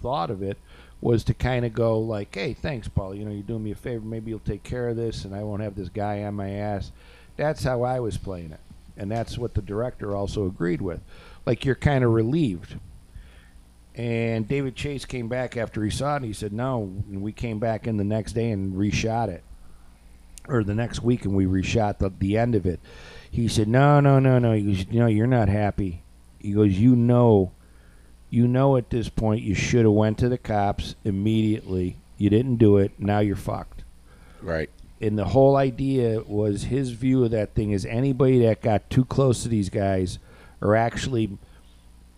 thought 0.00 0.30
of 0.30 0.42
it, 0.42 0.58
was 1.00 1.24
to 1.24 1.34
kind 1.34 1.64
of 1.64 1.74
go 1.74 1.98
like, 1.98 2.34
hey, 2.34 2.54
thanks, 2.54 2.88
Paul. 2.88 3.14
You 3.14 3.24
know, 3.24 3.30
you're 3.30 3.42
doing 3.42 3.64
me 3.64 3.72
a 3.72 3.76
favor. 3.76 4.04
Maybe 4.04 4.30
you'll 4.30 4.40
take 4.40 4.62
care 4.62 4.88
of 4.88 4.96
this, 4.96 5.24
and 5.24 5.34
I 5.34 5.42
won't 5.42 5.62
have 5.62 5.74
this 5.74 5.88
guy 5.88 6.22
on 6.24 6.34
my 6.34 6.50
ass. 6.50 6.92
That's 7.36 7.64
how 7.64 7.82
I 7.82 8.00
was 8.00 8.16
playing 8.16 8.52
it, 8.52 8.60
and 8.96 9.10
that's 9.10 9.36
what 9.36 9.54
the 9.54 9.62
director 9.62 10.16
also 10.16 10.46
agreed 10.46 10.80
with. 10.80 11.00
Like 11.44 11.64
you're 11.64 11.74
kind 11.74 12.02
of 12.02 12.12
relieved. 12.12 12.76
And 13.94 14.46
David 14.46 14.76
Chase 14.76 15.06
came 15.06 15.28
back 15.28 15.56
after 15.56 15.82
he 15.82 15.90
saw 15.90 16.14
it, 16.14 16.16
and 16.16 16.26
he 16.26 16.32
said, 16.34 16.52
no. 16.52 16.82
And 16.82 17.22
we 17.22 17.32
came 17.32 17.58
back 17.58 17.86
in 17.86 17.96
the 17.96 18.04
next 18.04 18.32
day 18.32 18.50
and 18.50 18.74
reshot 18.74 19.28
it, 19.28 19.42
or 20.48 20.62
the 20.62 20.74
next 20.74 21.02
week, 21.02 21.24
and 21.24 21.34
we 21.34 21.46
reshot 21.46 21.98
the, 21.98 22.10
the 22.10 22.36
end 22.36 22.54
of 22.54 22.66
it. 22.66 22.80
He 23.30 23.48
said, 23.48 23.68
no, 23.68 24.00
no, 24.00 24.18
no, 24.18 24.38
no. 24.38 24.52
He 24.52 24.62
goes, 24.62 24.86
no, 24.90 25.06
you're 25.06 25.26
not 25.26 25.48
happy. 25.48 26.02
He 26.38 26.52
goes, 26.52 26.72
you 26.72 26.94
know, 26.94 27.52
you 28.30 28.46
know 28.48 28.76
at 28.76 28.90
this 28.90 29.08
point 29.08 29.42
you 29.42 29.54
should 29.54 29.84
have 29.84 29.92
went 29.92 30.18
to 30.18 30.28
the 30.28 30.38
cops 30.38 30.94
immediately. 31.04 31.96
You 32.18 32.30
didn't 32.30 32.56
do 32.56 32.78
it. 32.78 32.92
Now 32.98 33.20
you're 33.20 33.36
fucked. 33.36 33.84
Right. 34.42 34.70
And 35.00 35.18
the 35.18 35.26
whole 35.26 35.56
idea 35.56 36.22
was 36.22 36.64
his 36.64 36.90
view 36.90 37.24
of 37.24 37.30
that 37.32 37.54
thing 37.54 37.72
is 37.72 37.84
anybody 37.84 38.40
that 38.46 38.62
got 38.62 38.88
too 38.88 39.04
close 39.04 39.42
to 39.42 39.48
these 39.48 39.68
guys 39.68 40.18
or 40.62 40.74
actually 40.74 41.36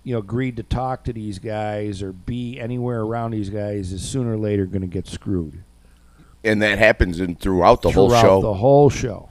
you 0.04 0.12
know 0.14 0.20
agreed 0.20 0.56
to 0.56 0.62
talk 0.62 1.02
to 1.04 1.12
these 1.12 1.38
guys 1.40 2.02
or 2.02 2.12
be 2.12 2.58
anywhere 2.60 3.00
around 3.00 3.32
these 3.32 3.50
guys 3.50 3.92
is 3.92 4.08
sooner 4.08 4.34
or 4.34 4.38
later 4.38 4.64
going 4.64 4.80
to 4.82 4.86
get 4.86 5.08
screwed 5.08 5.62
And 6.44 6.62
that 6.62 6.78
happens 6.78 7.18
in 7.18 7.34
throughout 7.34 7.82
the 7.82 7.90
whole 7.90 8.10
show. 8.10 8.40
the 8.40 8.54
whole 8.54 8.90
show 8.90 9.28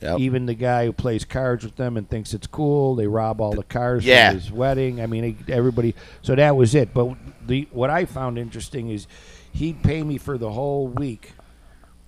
Yep. 0.00 0.20
even 0.20 0.46
the 0.46 0.54
guy 0.54 0.84
who 0.86 0.92
plays 0.92 1.24
cards 1.24 1.64
with 1.64 1.74
them 1.76 1.96
and 1.96 2.08
thinks 2.08 2.32
it's 2.32 2.46
cool 2.46 2.94
they 2.94 3.06
rob 3.08 3.40
all 3.40 3.52
the 3.52 3.64
cars 3.64 4.04
Yeah. 4.04 4.30
from 4.30 4.40
his 4.40 4.52
wedding 4.52 5.00
i 5.00 5.06
mean 5.06 5.44
everybody 5.48 5.94
so 6.22 6.34
that 6.36 6.54
was 6.56 6.74
it 6.74 6.94
but 6.94 7.16
the 7.46 7.66
what 7.72 7.90
i 7.90 8.04
found 8.04 8.38
interesting 8.38 8.90
is 8.90 9.06
he'd 9.52 9.82
pay 9.82 10.02
me 10.04 10.16
for 10.18 10.38
the 10.38 10.52
whole 10.52 10.86
week 10.86 11.32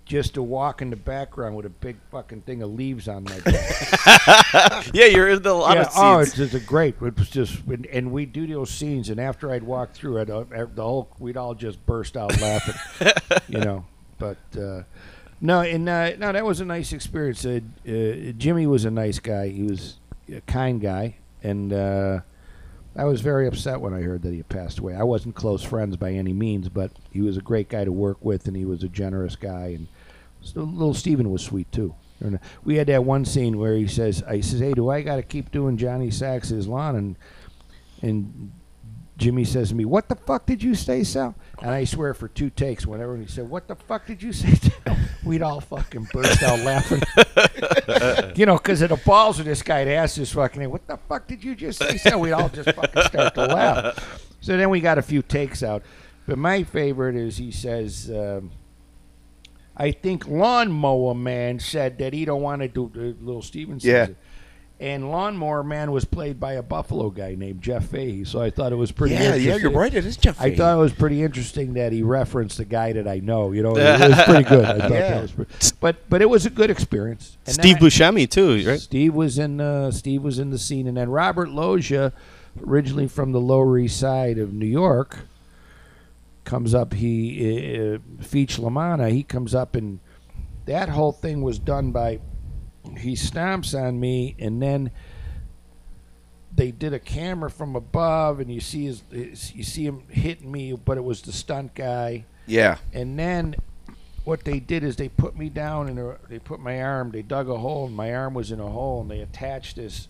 just 0.04 0.34
to 0.34 0.42
walk 0.42 0.82
in 0.82 0.90
the 0.90 0.96
background 0.96 1.54
with 1.54 1.64
a 1.66 1.70
big 1.70 1.96
fucking 2.10 2.42
thing 2.42 2.62
of 2.62 2.70
leaves 2.74 3.06
on 3.06 3.22
my 3.22 3.38
back. 3.40 4.86
Yeah, 4.92 5.04
you're 5.04 5.28
in 5.28 5.40
the, 5.40 5.54
lot 5.54 5.76
yeah, 5.76 5.82
of 5.82 5.88
oh, 5.94 6.18
it's 6.18 6.34
just 6.34 6.52
a 6.52 6.58
great. 6.58 6.96
It 7.00 7.16
was 7.16 7.30
just, 7.30 7.60
and, 7.66 7.86
and 7.86 8.10
we 8.10 8.26
do 8.26 8.44
those 8.48 8.70
scenes, 8.70 9.08
and 9.08 9.20
after 9.20 9.52
I'd 9.52 9.62
walk 9.62 9.92
through 9.92 10.16
it, 10.16 10.28
uh, 10.28 10.44
the 10.74 10.82
whole 10.82 11.08
we'd 11.20 11.36
all 11.36 11.54
just 11.54 11.86
burst 11.86 12.16
out 12.16 12.40
laughing, 12.40 12.74
you 13.48 13.60
know. 13.60 13.84
But 14.18 14.38
uh, 14.60 14.82
no, 15.40 15.60
and 15.60 15.88
uh, 15.88 16.16
no, 16.16 16.32
that 16.32 16.44
was 16.44 16.60
a 16.60 16.64
nice 16.64 16.92
experience. 16.92 17.44
Uh, 17.44 17.60
uh, 17.88 18.32
Jimmy 18.36 18.66
was 18.66 18.84
a 18.84 18.90
nice 18.90 19.18
guy. 19.18 19.48
He 19.48 19.62
was 19.62 19.96
a 20.32 20.40
kind 20.42 20.80
guy, 20.80 21.16
and 21.42 21.72
uh, 21.72 22.20
I 22.96 23.04
was 23.04 23.20
very 23.20 23.46
upset 23.46 23.80
when 23.80 23.94
I 23.94 24.02
heard 24.02 24.22
that 24.22 24.34
he 24.34 24.42
passed 24.42 24.78
away. 24.78 24.94
I 24.94 25.02
wasn't 25.02 25.34
close 25.34 25.62
friends 25.62 25.96
by 25.96 26.12
any 26.12 26.32
means, 26.32 26.68
but 26.68 26.90
he 27.10 27.20
was 27.20 27.36
a 27.36 27.42
great 27.42 27.68
guy 27.68 27.84
to 27.84 27.92
work 27.92 28.18
with, 28.22 28.46
and 28.46 28.56
he 28.56 28.64
was 28.64 28.82
a 28.82 28.88
generous 28.88 29.36
guy. 29.36 29.76
And 29.76 29.88
so 30.42 30.62
little 30.62 30.94
Steven 30.94 31.30
was 31.30 31.42
sweet 31.42 31.70
too. 31.72 31.94
And 32.20 32.38
we 32.64 32.76
had 32.76 32.88
that 32.88 33.04
one 33.04 33.24
scene 33.24 33.58
where 33.58 33.74
he 33.74 33.86
says, 33.86 34.22
"I 34.24 34.40
says, 34.40 34.60
hey, 34.60 34.72
do 34.72 34.90
I 34.90 35.00
got 35.00 35.16
to 35.16 35.22
keep 35.22 35.50
doing 35.50 35.78
Johnny 35.78 36.10
Sax's 36.10 36.68
lawn?" 36.68 36.96
And 36.96 37.16
and 38.02 38.52
Jimmy 39.20 39.44
says 39.44 39.68
to 39.68 39.74
me, 39.74 39.84
"What 39.84 40.08
the 40.08 40.16
fuck 40.16 40.46
did 40.46 40.62
you 40.62 40.74
say, 40.74 41.04
Sal?" 41.04 41.34
And 41.60 41.70
I 41.70 41.84
swear, 41.84 42.14
for 42.14 42.26
two 42.26 42.48
takes, 42.48 42.86
whenever 42.86 43.16
he 43.18 43.26
said, 43.26 43.48
"What 43.50 43.68
the 43.68 43.76
fuck 43.76 44.06
did 44.06 44.22
you 44.22 44.32
say?" 44.32 44.58
we'd 45.24 45.42
all 45.42 45.60
fucking 45.60 46.08
burst 46.12 46.42
out 46.42 46.58
laughing. 46.60 47.02
you 48.34 48.46
know, 48.46 48.56
because 48.56 48.80
of 48.80 48.88
the 48.88 49.00
balls 49.04 49.38
of 49.38 49.44
this 49.44 49.62
guy 49.62 49.84
to 49.84 49.90
ask 49.92 50.16
this 50.16 50.32
fucking, 50.32 50.68
"What 50.70 50.86
the 50.86 50.96
fuck 50.96 51.28
did 51.28 51.44
you 51.44 51.54
just 51.54 51.78
say?" 51.78 51.98
So 51.98 52.18
we'd 52.18 52.32
all 52.32 52.48
just 52.48 52.72
fucking 52.72 53.02
start 53.02 53.34
to 53.34 53.46
laugh. 53.46 54.26
So 54.40 54.56
then 54.56 54.70
we 54.70 54.80
got 54.80 54.96
a 54.96 55.02
few 55.02 55.20
takes 55.22 55.62
out. 55.62 55.82
But 56.26 56.38
my 56.38 56.62
favorite 56.64 57.14
is 57.14 57.36
he 57.36 57.50
says. 57.50 58.10
Um, 58.10 58.50
I 59.76 59.92
think 59.92 60.28
Lawnmower 60.28 61.14
Man 61.14 61.58
said 61.58 61.96
that 61.98 62.12
he 62.12 62.26
don't 62.26 62.42
want 62.42 62.60
to 62.60 62.68
do 62.68 62.90
uh, 62.94 63.24
Little 63.24 63.40
Steven 63.40 63.78
Yeah. 63.80 64.04
it. 64.04 64.16
And 64.80 65.10
Lawnmower 65.10 65.62
Man 65.62 65.92
was 65.92 66.06
played 66.06 66.40
by 66.40 66.54
a 66.54 66.62
Buffalo 66.62 67.10
guy 67.10 67.34
named 67.34 67.60
Jeff 67.60 67.84
Fahey, 67.90 68.24
so 68.24 68.40
I 68.40 68.48
thought 68.48 68.72
it 68.72 68.76
was 68.76 68.90
pretty. 68.90 69.12
Yeah, 69.14 69.20
yeah, 69.20 69.34
interesting. 69.34 69.60
you're 69.72 69.78
right. 69.78 69.92
It 69.92 70.06
is 70.06 70.16
Jeff. 70.16 70.40
I 70.40 70.56
thought 70.56 70.74
it 70.74 70.80
was 70.80 70.94
pretty 70.94 71.22
interesting 71.22 71.74
that 71.74 71.92
he 71.92 72.02
referenced 72.02 72.58
a 72.60 72.64
guy 72.64 72.94
that 72.94 73.06
I 73.06 73.18
know. 73.18 73.52
You 73.52 73.62
know, 73.62 73.76
it 73.76 74.00
was 74.08 74.22
pretty 74.24 74.44
good. 74.44 74.64
I 74.64 74.78
thought 74.78 74.90
Yeah. 74.90 75.10
that 75.10 75.20
was 75.22 75.32
pretty, 75.32 75.50
but 75.80 75.96
but 76.08 76.22
it 76.22 76.30
was 76.30 76.46
a 76.46 76.50
good 76.50 76.70
experience. 76.70 77.36
And 77.44 77.56
Steve 77.56 77.74
then 77.78 77.84
I- 77.84 77.88
Buscemi 77.88 78.30
too, 78.30 78.66
right? 78.66 78.80
Steve 78.80 79.14
was 79.14 79.38
in 79.38 79.60
uh, 79.60 79.90
Steve 79.90 80.22
was 80.22 80.38
in 80.38 80.48
the 80.48 80.58
scene, 80.58 80.86
and 80.86 80.96
then 80.96 81.10
Robert 81.10 81.50
Loggia, 81.50 82.14
originally 82.66 83.06
from 83.06 83.32
the 83.32 83.40
Lower 83.40 83.76
East 83.78 84.00
Side 84.00 84.38
of 84.38 84.54
New 84.54 84.64
York, 84.64 85.18
comes 86.44 86.74
up. 86.74 86.94
He 86.94 87.36
uh, 87.76 87.98
Feech 88.22 88.58
La 88.58 88.70
Manna. 88.70 89.10
He 89.10 89.24
comes 89.24 89.54
up, 89.54 89.74
and 89.74 90.00
that 90.64 90.88
whole 90.88 91.12
thing 91.12 91.42
was 91.42 91.58
done 91.58 91.90
by. 91.92 92.20
He 92.98 93.14
stomps 93.14 93.78
on 93.78 94.00
me, 94.00 94.36
and 94.38 94.60
then 94.60 94.90
they 96.54 96.70
did 96.70 96.92
a 96.92 96.98
camera 96.98 97.50
from 97.50 97.76
above, 97.76 98.40
and 98.40 98.52
you 98.52 98.60
see 98.60 98.84
his, 98.86 99.02
his 99.10 99.54
you 99.54 99.62
see 99.62 99.84
him 99.84 100.02
hitting 100.08 100.50
me, 100.50 100.72
but 100.72 100.96
it 100.96 101.04
was 101.04 101.22
the 101.22 101.32
stunt 101.32 101.74
guy. 101.74 102.24
Yeah. 102.46 102.78
And 102.92 103.18
then 103.18 103.54
what 104.24 104.44
they 104.44 104.60
did 104.60 104.82
is 104.82 104.96
they 104.96 105.08
put 105.08 105.36
me 105.36 105.48
down 105.48 105.88
and 105.88 106.16
they 106.28 106.38
put 106.38 106.60
my 106.60 106.82
arm. 106.82 107.10
They 107.10 107.22
dug 107.22 107.48
a 107.48 107.56
hole, 107.58 107.86
and 107.86 107.94
my 107.94 108.14
arm 108.14 108.34
was 108.34 108.50
in 108.50 108.60
a 108.60 108.68
hole, 108.68 109.02
and 109.02 109.10
they 109.10 109.20
attached 109.20 109.76
this. 109.76 110.08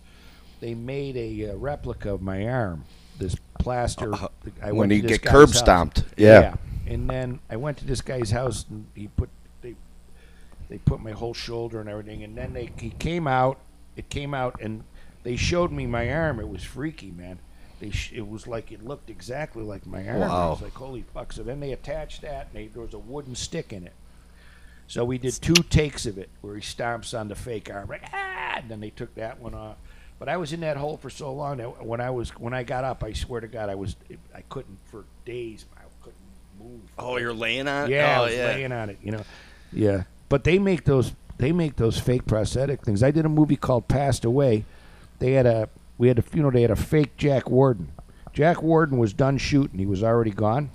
They 0.61 0.75
made 0.75 1.17
a 1.17 1.51
uh, 1.51 1.57
replica 1.57 2.15
of 2.15 2.23
my 2.23 2.47
arm. 2.47 2.85
This 3.19 3.37
plaster. 3.59 4.15
I 4.15 4.71
Uh, 4.71 4.75
when 4.75 4.91
you 4.91 5.03
get 5.03 5.23
curb 5.23 5.51
house. 5.51 5.59
stomped. 5.59 6.05
Yeah. 6.17 6.55
And 6.87 7.09
then 7.09 7.41
I 7.49 7.57
went 7.57 7.79
to 7.79 7.85
this 7.85 8.01
guy's 8.01 8.31
house, 8.31 8.65
and 8.69 8.87
he 8.95 9.09
put 9.09 9.29
they 10.71 10.79
put 10.79 11.01
my 11.01 11.11
whole 11.11 11.35
shoulder 11.35 11.81
and 11.81 11.89
everything, 11.91 12.23
and 12.23 12.39
then 12.39 12.55
they 12.55 12.71
he 12.79 12.91
came 12.91 13.27
out. 13.27 13.59
It 13.97 14.09
came 14.09 14.33
out, 14.33 14.61
and 14.63 14.85
they 15.25 15.37
showed 15.37 15.73
me 15.73 15.85
my 15.87 16.11
arm. 16.11 16.41
It 16.41 16.49
was 16.49 16.63
freaky, 16.65 17.11
man. 17.11 17.41
They 17.81 17.91
sh- 17.91 18.13
it 18.15 18.27
was 18.27 18.47
like 18.47 18.73
it 18.73 18.83
looked 18.85 19.11
exactly 19.11 19.63
like 19.65 19.85
my 19.85 20.07
arm. 20.09 20.23
I 20.23 20.29
Wow. 20.29 20.51
was 20.51 20.63
like, 20.63 20.73
holy 20.75 21.03
fuck! 21.13 21.33
So 21.33 21.43
then 21.43 21.61
they 21.61 21.73
attached 21.73 22.23
that, 22.23 22.47
and 22.47 22.55
they, 22.55 22.67
there 22.69 22.83
was 22.83 22.95
a 22.95 22.99
wooden 22.99 23.35
stick 23.35 23.73
in 23.73 23.85
it. 23.85 23.93
So 24.87 25.05
we 25.05 25.19
did 25.19 25.35
two 25.35 25.55
takes 25.55 26.07
of 26.07 26.19
it 26.19 26.31
where 26.41 26.55
he 26.55 26.61
stomps 26.61 27.19
on 27.19 27.29
the 27.29 27.35
fake 27.35 27.69
arm, 27.71 27.89
like 27.89 28.05
ah, 28.13 28.55
and 28.57 28.71
then 28.71 28.81
they 28.81 28.91
took 28.91 29.15
that 29.17 29.41
one 29.41 29.55
off. 29.55 29.77
But 30.21 30.29
I 30.29 30.37
was 30.37 30.53
in 30.53 30.61
that 30.61 30.77
hole 30.77 30.99
for 30.99 31.11
so 31.11 31.33
long 31.33 31.57
that 31.57 31.85
when 31.85 32.01
I 32.01 32.11
was 32.11 32.31
when 32.31 32.55
I 32.55 32.63
got 32.63 32.85
up, 32.85 33.03
I 33.03 33.13
swear 33.13 33.41
to 33.41 33.49
God, 33.49 33.71
I 33.71 33.75
was 33.75 33.97
I 34.35 34.43
couldn't 34.43 34.79
for 34.85 35.05
days. 35.25 35.65
I 35.77 35.83
couldn't 36.03 36.21
move. 36.61 36.83
Oh, 36.99 37.17
you're 37.17 37.33
laying 37.33 37.67
on. 37.67 37.87
It? 37.91 37.95
Yeah, 37.95 38.19
I 38.19 38.21
oh, 38.21 38.25
was 38.27 38.35
yeah. 38.35 38.45
laying 38.47 38.73
on 38.73 38.91
it. 38.91 38.99
You 39.03 39.13
know, 39.13 39.23
yeah. 39.73 40.03
But 40.31 40.45
they 40.45 40.59
make 40.59 40.85
those 40.85 41.13
they 41.37 41.53
make 41.53 41.77
those 41.77 41.99
fake 41.99 42.25
prosthetic 42.25 42.83
things. 42.83 43.03
I 43.03 43.11
did 43.11 43.27
a 43.27 43.29
movie 43.29 43.57
called 43.57 43.89
Passed 43.89 44.25
Away. 44.25 44.65
They 45.19 45.33
had 45.33 45.45
a 45.45 45.69
we 45.99 46.09
had 46.09 46.19
a 46.19 46.25
you 46.33 46.43
know 46.43 46.51
they 46.51 46.63
had 46.63 46.71
a 46.71 46.77
fake 46.77 47.19
Jack 47.19 47.51
Warden. 47.51 47.93
Jack 48.33 48.63
Warden 48.63 48.97
was 48.97 49.13
done 49.13 49.37
shooting. 49.37 49.79
He 49.79 49.87
was 49.87 50.03
already 50.03 50.31
gone. 50.31 50.71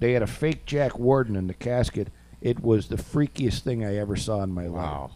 They 0.00 0.12
had 0.12 0.22
a 0.22 0.26
fake 0.26 0.64
Jack 0.64 0.98
Warden 0.98 1.36
in 1.36 1.46
the 1.48 1.54
casket. 1.54 2.08
It 2.40 2.60
was 2.60 2.88
the 2.88 2.96
freakiest 2.96 3.60
thing 3.60 3.84
I 3.84 3.96
ever 3.96 4.16
saw 4.16 4.42
in 4.42 4.52
my 4.52 4.66
life. 4.66 4.72
Wow. 4.72 5.10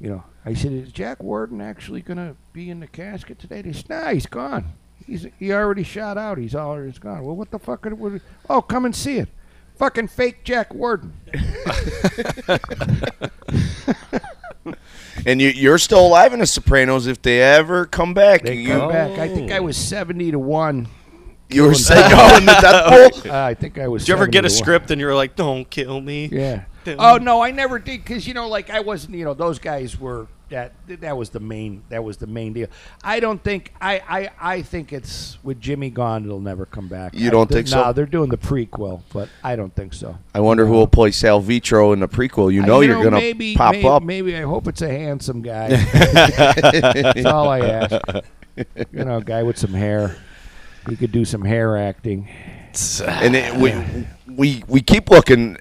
You 0.00 0.10
know, 0.10 0.24
I 0.44 0.54
said, 0.54 0.72
"Is 0.72 0.90
Jack 0.90 1.22
Warden 1.22 1.60
actually 1.60 2.02
gonna 2.02 2.34
be 2.52 2.68
in 2.68 2.80
the 2.80 2.88
casket 2.88 3.38
today?" 3.38 3.62
They 3.62 3.72
said, 3.72 3.90
"Nah, 3.90 4.12
he's 4.12 4.26
gone. 4.26 4.72
He's 5.06 5.28
he 5.38 5.52
already 5.52 5.84
shot 5.84 6.18
out. 6.18 6.38
He's 6.38 6.56
already 6.56 6.88
he's 6.88 6.98
gone." 6.98 7.24
Well, 7.24 7.36
what 7.36 7.52
the 7.52 7.60
fuck? 7.60 7.86
Are, 7.86 7.94
what, 7.94 8.20
oh, 8.50 8.60
come 8.60 8.84
and 8.84 8.96
see 8.96 9.18
it. 9.18 9.28
Fucking 9.82 10.06
fake 10.06 10.44
Jack 10.44 10.72
Warden. 10.72 11.12
And 15.26 15.40
you, 15.40 15.48
you're 15.50 15.78
still 15.78 16.04
alive 16.06 16.32
in 16.32 16.40
The 16.40 16.46
Sopranos. 16.46 17.06
If 17.06 17.20
they 17.22 17.40
ever 17.42 17.86
come 17.86 18.12
back, 18.14 18.42
They 18.42 18.54
you, 18.54 18.68
come 18.68 18.88
back. 18.88 19.18
I 19.18 19.28
think 19.28 19.52
I 19.52 19.60
was 19.60 19.76
seventy 19.76 20.30
to 20.32 20.38
one. 20.38 20.88
you 21.48 21.64
were 21.64 21.74
saying, 21.74 22.10
oh, 22.14 22.36
in 22.38 22.46
the 22.46 22.52
Deadpool. 22.52 23.30
Uh, 23.30 23.44
I 23.44 23.54
think 23.54 23.78
I 23.78 23.86
was. 23.88 24.02
Did 24.02 24.08
you 24.08 24.14
ever 24.14 24.26
get 24.26 24.44
a 24.44 24.48
to 24.48 24.52
one. 24.52 24.58
script 24.58 24.90
and 24.90 25.00
you 25.00 25.06
were 25.06 25.14
like, 25.14 25.36
"Don't 25.36 25.68
kill 25.68 26.00
me"? 26.00 26.26
Yeah. 26.26 26.64
Don't- 26.84 26.96
Oh 26.98 27.18
no, 27.18 27.40
I 27.40 27.50
never 27.52 27.78
did 27.78 28.02
because 28.04 28.26
you 28.26 28.34
know, 28.34 28.48
like 28.48 28.70
I 28.70 28.80
wasn't. 28.80 29.14
You 29.14 29.24
know, 29.24 29.34
those 29.34 29.58
guys 29.60 29.98
were 29.98 30.26
that. 30.52 30.72
That 31.00 31.16
was 31.16 31.30
the 31.30 31.40
main. 31.40 31.82
That 31.88 32.02
was 32.04 32.16
the 32.16 32.26
main 32.26 32.52
deal. 32.52 32.68
I 33.02 33.20
don't 33.20 33.42
think. 33.42 33.72
I. 33.80 34.00
I. 34.08 34.30
I 34.54 34.62
think 34.62 34.92
it's 34.92 35.38
with 35.42 35.60
Jimmy 35.60 35.90
gone. 35.90 36.24
It'll 36.24 36.40
never 36.40 36.64
come 36.64 36.88
back. 36.88 37.14
You 37.14 37.30
don't 37.30 37.48
th- 37.48 37.56
think 37.56 37.68
so? 37.68 37.82
No, 37.82 37.92
they're 37.92 38.06
doing 38.06 38.30
the 38.30 38.38
prequel, 38.38 39.02
but 39.12 39.28
I 39.42 39.56
don't 39.56 39.74
think 39.74 39.92
so. 39.92 40.16
I 40.34 40.40
wonder 40.40 40.66
who 40.66 40.72
will 40.72 40.86
play 40.86 41.10
Sal 41.10 41.40
Vitro 41.40 41.92
in 41.92 42.00
the 42.00 42.08
prequel. 42.08 42.52
You 42.52 42.62
know, 42.62 42.80
I- 42.80 42.84
you're 42.84 43.02
gonna 43.02 43.16
maybe, 43.16 43.54
pop 43.56 43.72
maybe, 43.72 43.88
up. 43.88 44.02
Maybe 44.02 44.36
I 44.36 44.42
hope 44.42 44.68
it's 44.68 44.82
a 44.82 44.88
handsome 44.88 45.42
guy. 45.42 45.68
That's 45.92 47.24
all 47.26 47.48
I 47.48 47.60
ask. 47.60 48.24
You 48.56 49.04
know, 49.04 49.18
a 49.18 49.24
guy 49.24 49.42
with 49.42 49.58
some 49.58 49.74
hair. 49.74 50.16
He 50.88 50.96
could 50.96 51.12
do 51.12 51.24
some 51.24 51.42
hair 51.42 51.76
acting. 51.76 52.28
and 53.04 53.36
it, 53.36 53.54
we 53.54 54.06
we 54.26 54.64
we 54.66 54.80
keep 54.80 55.10
looking 55.10 55.58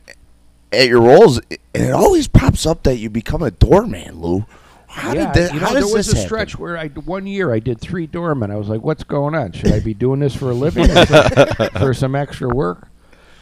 at 0.72 0.88
your 0.88 1.02
roles, 1.02 1.40
and 1.50 1.84
it 1.84 1.92
always 1.92 2.28
pops 2.28 2.66
up 2.66 2.84
that 2.84 2.98
you 2.98 3.10
become 3.10 3.42
a 3.42 3.52
doorman, 3.52 4.20
Lou. 4.20 4.46
How 4.92 5.14
yeah, 5.14 5.32
did 5.32 5.44
that? 5.44 5.54
you 5.54 5.60
know, 5.62 5.74
there 5.74 5.84
was 5.84 6.08
this 6.08 6.12
a 6.12 6.16
happen? 6.18 6.28
stretch 6.28 6.60
where 6.60 6.78
I 6.78 6.90
one 6.90 7.26
year 7.26 7.54
I 7.54 7.60
did 7.60 7.80
three 7.80 8.08
doormen. 8.08 8.52
I 8.52 8.58
was 8.58 8.68
like, 8.68 8.82
"What's 8.82 9.06
going 9.06 9.36
on? 9.36 9.54
Should 9.54 9.72
I 9.72 9.80
be 9.80 9.94
doing 9.94 10.20
this 10.20 10.36
for 10.36 10.52
a 10.52 10.54
living 10.54 10.92
or 10.92 11.06
for 11.80 11.94
some 11.94 12.14
extra 12.14 12.54
work?" 12.54 12.90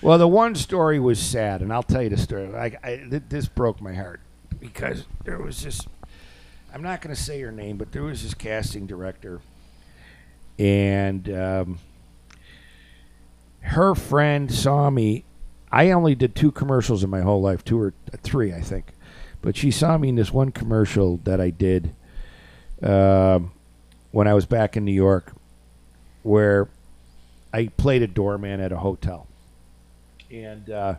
Well, 0.01 0.19
the 0.19 0.27
one 0.27 0.53
story 0.53 0.99
was 0.99 1.19
sad, 1.19 1.61
and 1.61 1.73
I'll 1.73 1.81
tell 1.81 2.03
you 2.03 2.09
the 2.09 2.17
story. 2.17 2.55
I, 2.55 2.77
I, 2.83 3.21
this 3.27 3.47
broke 3.47 3.81
my 3.81 3.93
heart 3.93 4.21
because 4.59 5.05
there 5.25 5.39
was 5.39 5.63
this. 5.63 5.81
I'm 6.71 6.83
not 6.83 7.01
going 7.01 7.15
to 7.15 7.21
say 7.21 7.41
her 7.41 7.51
name, 7.51 7.77
but 7.77 7.91
there 7.93 8.03
was 8.03 8.21
this 8.21 8.35
casting 8.35 8.85
director, 8.85 9.41
and 10.59 11.27
um, 11.33 11.79
her 13.61 13.95
friend 13.95 14.53
saw 14.53 14.91
me. 14.91 15.25
I 15.71 15.91
only 15.91 16.13
did 16.13 16.35
two 16.35 16.51
commercials 16.51 17.03
in 17.03 17.09
my 17.09 17.21
whole 17.21 17.41
life, 17.41 17.65
two 17.65 17.79
or 17.79 17.93
three, 18.21 18.53
I 18.53 18.61
think. 18.61 18.93
But 19.41 19.55
she 19.55 19.71
saw 19.71 19.97
me 19.97 20.09
in 20.09 20.15
this 20.15 20.33
one 20.33 20.51
commercial 20.51 21.17
that 21.23 21.39
I 21.39 21.49
did 21.49 21.93
um, 22.81 23.51
when 24.11 24.27
I 24.27 24.33
was 24.33 24.45
back 24.45 24.75
in 24.75 24.85
New 24.85 24.93
York, 24.93 25.33
where 26.23 26.69
I 27.53 27.67
played 27.67 28.01
a 28.01 28.07
doorman 28.07 28.59
at 28.59 28.71
a 28.71 28.77
hotel, 28.77 29.27
and 30.29 30.69
uh, 30.69 30.95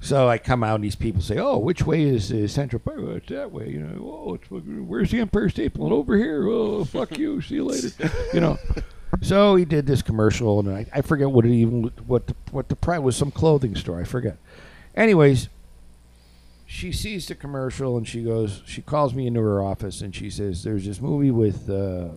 so 0.00 0.28
I 0.28 0.38
come 0.38 0.64
out 0.64 0.76
and 0.76 0.84
these 0.84 0.96
people 0.96 1.20
say, 1.20 1.38
"Oh, 1.38 1.58
which 1.58 1.84
way 1.84 2.04
is 2.04 2.32
uh, 2.32 2.48
Central 2.48 2.80
Park? 2.80 2.98
Oh, 3.00 3.10
it's 3.16 3.28
that 3.28 3.52
way." 3.52 3.68
You 3.68 3.80
know, 3.80 4.24
oh, 4.26 4.34
it's 4.34 4.50
where's 4.50 5.10
the 5.10 5.20
Empire 5.20 5.48
State 5.48 5.74
Building? 5.74 5.92
Over 5.92 6.16
here. 6.16 6.46
Oh, 6.48 6.84
fuck 6.84 7.18
you. 7.18 7.40
See 7.42 7.56
you 7.56 7.64
later. 7.64 7.90
You 8.32 8.40
know. 8.40 8.58
So 9.22 9.56
he 9.56 9.64
did 9.64 9.86
this 9.86 10.02
commercial, 10.02 10.60
and 10.60 10.70
I, 10.70 10.86
I 10.94 11.02
forget 11.02 11.30
what 11.30 11.44
it 11.44 11.52
even 11.52 11.90
what 12.06 12.28
the, 12.28 12.34
what 12.52 12.68
the 12.68 12.76
price 12.76 13.00
was. 13.00 13.16
Some 13.16 13.30
clothing 13.30 13.74
store. 13.74 14.00
I 14.00 14.04
forget. 14.04 14.38
Anyways, 14.94 15.48
she 16.72 16.92
sees 16.92 17.26
the 17.26 17.34
commercial 17.34 17.96
and 17.96 18.06
she 18.06 18.22
goes. 18.22 18.62
She 18.64 18.80
calls 18.80 19.12
me 19.12 19.26
into 19.26 19.40
her 19.40 19.60
office 19.60 20.02
and 20.02 20.14
she 20.14 20.30
says, 20.30 20.62
"There's 20.62 20.86
this 20.86 21.00
movie 21.00 21.32
with 21.32 21.68
uh, 21.68 22.10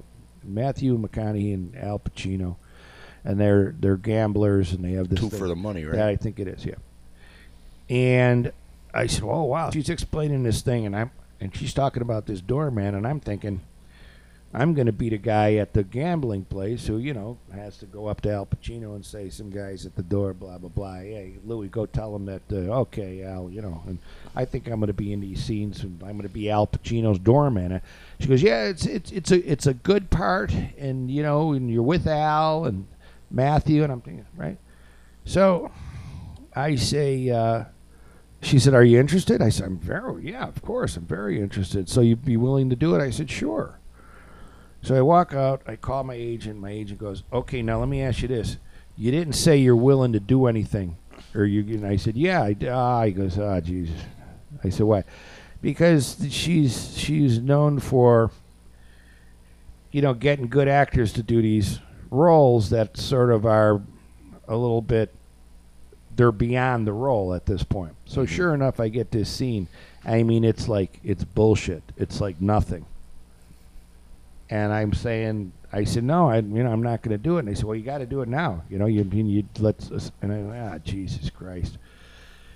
Matthew 0.44 0.96
McConaughey 0.96 1.56
and 1.56 1.76
Al 1.76 1.98
Pacino, 1.98 2.58
and 3.26 3.40
they're 3.40 3.74
they're 3.80 3.98
gamblers 3.98 4.72
and 4.72 4.86
they 4.86 4.92
have 4.92 5.10
this 5.10 5.20
Two 5.20 5.30
thing- 5.30 5.40
for 5.40 5.48
the 5.48 5.56
money, 5.56 5.84
right? 5.86 5.98
Yeah, 5.98 6.06
I 6.06 6.16
think 6.18 6.40
it 6.40 6.48
is. 6.48 6.64
Yeah. 6.66 6.76
And 7.90 8.52
I 8.94 9.08
said, 9.08 9.24
"Oh 9.24 9.42
wow." 9.46 9.72
She's 9.72 9.90
explaining 9.90 10.44
this 10.44 10.62
thing, 10.62 10.86
and 10.86 10.96
I'm 10.96 11.10
and 11.42 11.56
she's 11.56 11.74
talking 11.74 12.04
about 12.04 12.28
this 12.28 12.40
doorman, 12.40 12.94
and 12.94 13.08
I'm 13.08 13.20
thinking, 13.20 13.62
I'm 14.56 14.76
going 14.76 14.86
to 14.86 14.92
beat 14.92 15.14
a 15.14 15.18
guy 15.18 15.56
at 15.56 15.74
the 15.74 15.84
gambling 15.84 16.46
place 16.46 16.86
who, 16.86 16.98
you 16.98 17.14
know, 17.14 17.40
has 17.54 17.78
to 17.78 17.88
go 17.88 18.06
up 18.06 18.22
to 18.22 18.32
Al 18.32 18.46
Pacino 18.46 18.94
and 18.94 19.04
say, 19.04 19.30
some 19.30 19.50
guys 19.50 19.86
at 19.88 19.96
the 19.96 20.04
door, 20.04 20.34
blah, 20.36 20.60
blah, 20.60 20.70
blah. 20.70 20.98
Hey, 20.98 21.38
Louis, 21.44 21.70
go 21.70 21.88
tell 21.88 22.16
him 22.16 22.28
that, 22.28 22.44
uh, 22.52 22.82
okay, 22.82 23.24
Al, 23.24 23.50
you 23.50 23.64
know. 23.64 23.82
And 23.88 23.98
I 24.36 24.46
think 24.46 24.68
I'm 24.68 24.80
going 24.80 24.88
to 24.88 24.94
be 24.94 25.12
in 25.12 25.22
these 25.22 25.44
scenes 25.44 25.82
and 25.82 26.00
I'm 26.04 26.12
going 26.12 26.22
to 26.22 26.30
be 26.30 26.52
Al 26.52 26.68
Pacino's 26.68 27.18
doorman. 27.18 27.72
And 27.72 27.82
she 28.20 28.28
goes, 28.28 28.44
yeah, 28.44 28.66
it's, 28.66 28.86
it's, 28.86 29.12
it's, 29.12 29.32
a, 29.32 29.52
it's 29.52 29.66
a 29.66 29.74
good 29.74 30.12
part. 30.12 30.54
And, 30.78 31.10
you 31.10 31.24
know, 31.24 31.54
and 31.54 31.72
you're 31.72 31.82
with 31.82 32.06
Al 32.06 32.66
and 32.66 32.86
Matthew. 33.32 33.82
And 33.82 33.92
I'm 33.92 34.02
thinking, 34.02 34.28
right? 34.36 34.60
So 35.26 35.72
I 36.56 36.76
say, 36.76 37.30
uh, 37.32 37.64
she 38.44 38.60
said, 38.60 38.74
Are 38.74 38.84
you 38.84 39.00
interested? 39.00 39.42
I 39.42 39.50
said, 39.50 39.66
I'm 39.66 39.78
very, 39.78 40.32
yeah, 40.32 40.48
of 40.48 40.62
course, 40.62 40.98
I'm 40.98 41.06
very 41.06 41.40
interested. 41.40 41.90
So 41.90 42.02
you'd 42.02 42.26
be 42.26 42.38
willing 42.38 42.70
to 42.70 42.76
do 42.76 42.94
it? 42.94 43.02
I 43.02 43.10
said, 43.10 43.32
Sure. 43.32 43.80
So 44.84 44.96
I 44.96 45.02
walk 45.02 45.34
out, 45.34 45.62
I 45.66 45.78
call 45.78 46.04
my 46.04 46.14
agent. 46.14 46.60
My 46.60 46.70
agent 46.70 47.00
goes, 47.00 47.24
Okay, 47.32 47.62
now 47.62 47.80
let 47.80 47.88
me 47.88 48.02
ask 48.02 48.22
you 48.22 48.28
this. 48.28 48.58
You 48.98 49.12
didn't 49.12 49.34
say 49.34 49.58
you're 49.58 49.76
willing 49.76 50.12
to 50.12 50.20
do 50.20 50.46
anything. 50.46 50.98
Or 51.34 51.46
you, 51.46 51.62
and 51.76 51.88
I 51.88 51.96
said, 51.96 52.16
Yeah, 52.18 52.44
I, 52.44 52.56
ah, 52.70 53.04
he 53.06 53.12
goes, 53.14 53.40
Ah, 53.40 53.62
Jesus. 53.62 53.96
I 54.64 54.70
said, 54.70 54.86
Why? 54.86 55.04
Because 55.62 56.18
she's 56.30 56.98
she's 56.98 57.40
known 57.40 57.80
for, 57.80 58.32
you 59.92 60.02
know, 60.02 60.14
getting 60.14 60.50
good 60.50 60.68
actors 60.68 61.14
to 61.14 61.24
do 61.24 61.42
these 61.42 61.80
roles 62.12 62.70
that 62.70 62.98
sort 62.98 63.32
of 63.32 63.46
are 63.46 63.82
a 64.50 64.56
little 64.56 64.82
bit 64.82 65.16
they're 66.16 66.32
beyond 66.32 66.86
the 66.86 66.94
role 66.94 67.34
at 67.34 67.46
this 67.46 67.64
point. 67.64 67.96
So 68.06 68.26
sure 68.26 68.54
enough, 68.54 68.80
I 68.80 68.90
get 68.90 69.12
this 69.12 69.30
scene. 69.30 69.68
I 70.06 70.24
mean, 70.24 70.44
it's 70.44 70.68
like 70.68 71.00
it's 71.04 71.24
bullshit. 71.24 71.84
It's 71.98 72.20
like 72.20 72.42
nothing. 72.42 72.86
And 74.54 74.72
I'm 74.72 74.94
saying, 74.94 75.52
I 75.72 75.84
said, 75.84 76.04
no, 76.04 76.30
I, 76.30 76.36
you 76.36 76.64
know, 76.64 76.72
I'm 76.72 76.84
not 76.84 77.02
going 77.02 77.10
to 77.10 77.18
do 77.18 77.38
it. 77.38 77.40
And 77.40 77.48
they 77.48 77.56
said, 77.56 77.64
well, 77.64 77.76
you 77.76 77.82
got 77.82 77.98
to 77.98 78.06
do 78.06 78.22
it 78.22 78.28
now. 78.28 78.62
You 78.70 78.78
know, 78.78 78.86
you 78.86 79.04
mean 79.04 79.26
you 79.26 79.44
let's. 79.58 79.90
And 80.22 80.32
I, 80.32 80.38
went, 80.38 80.74
ah, 80.74 80.78
Jesus 80.78 81.32
Christ. 81.32 81.80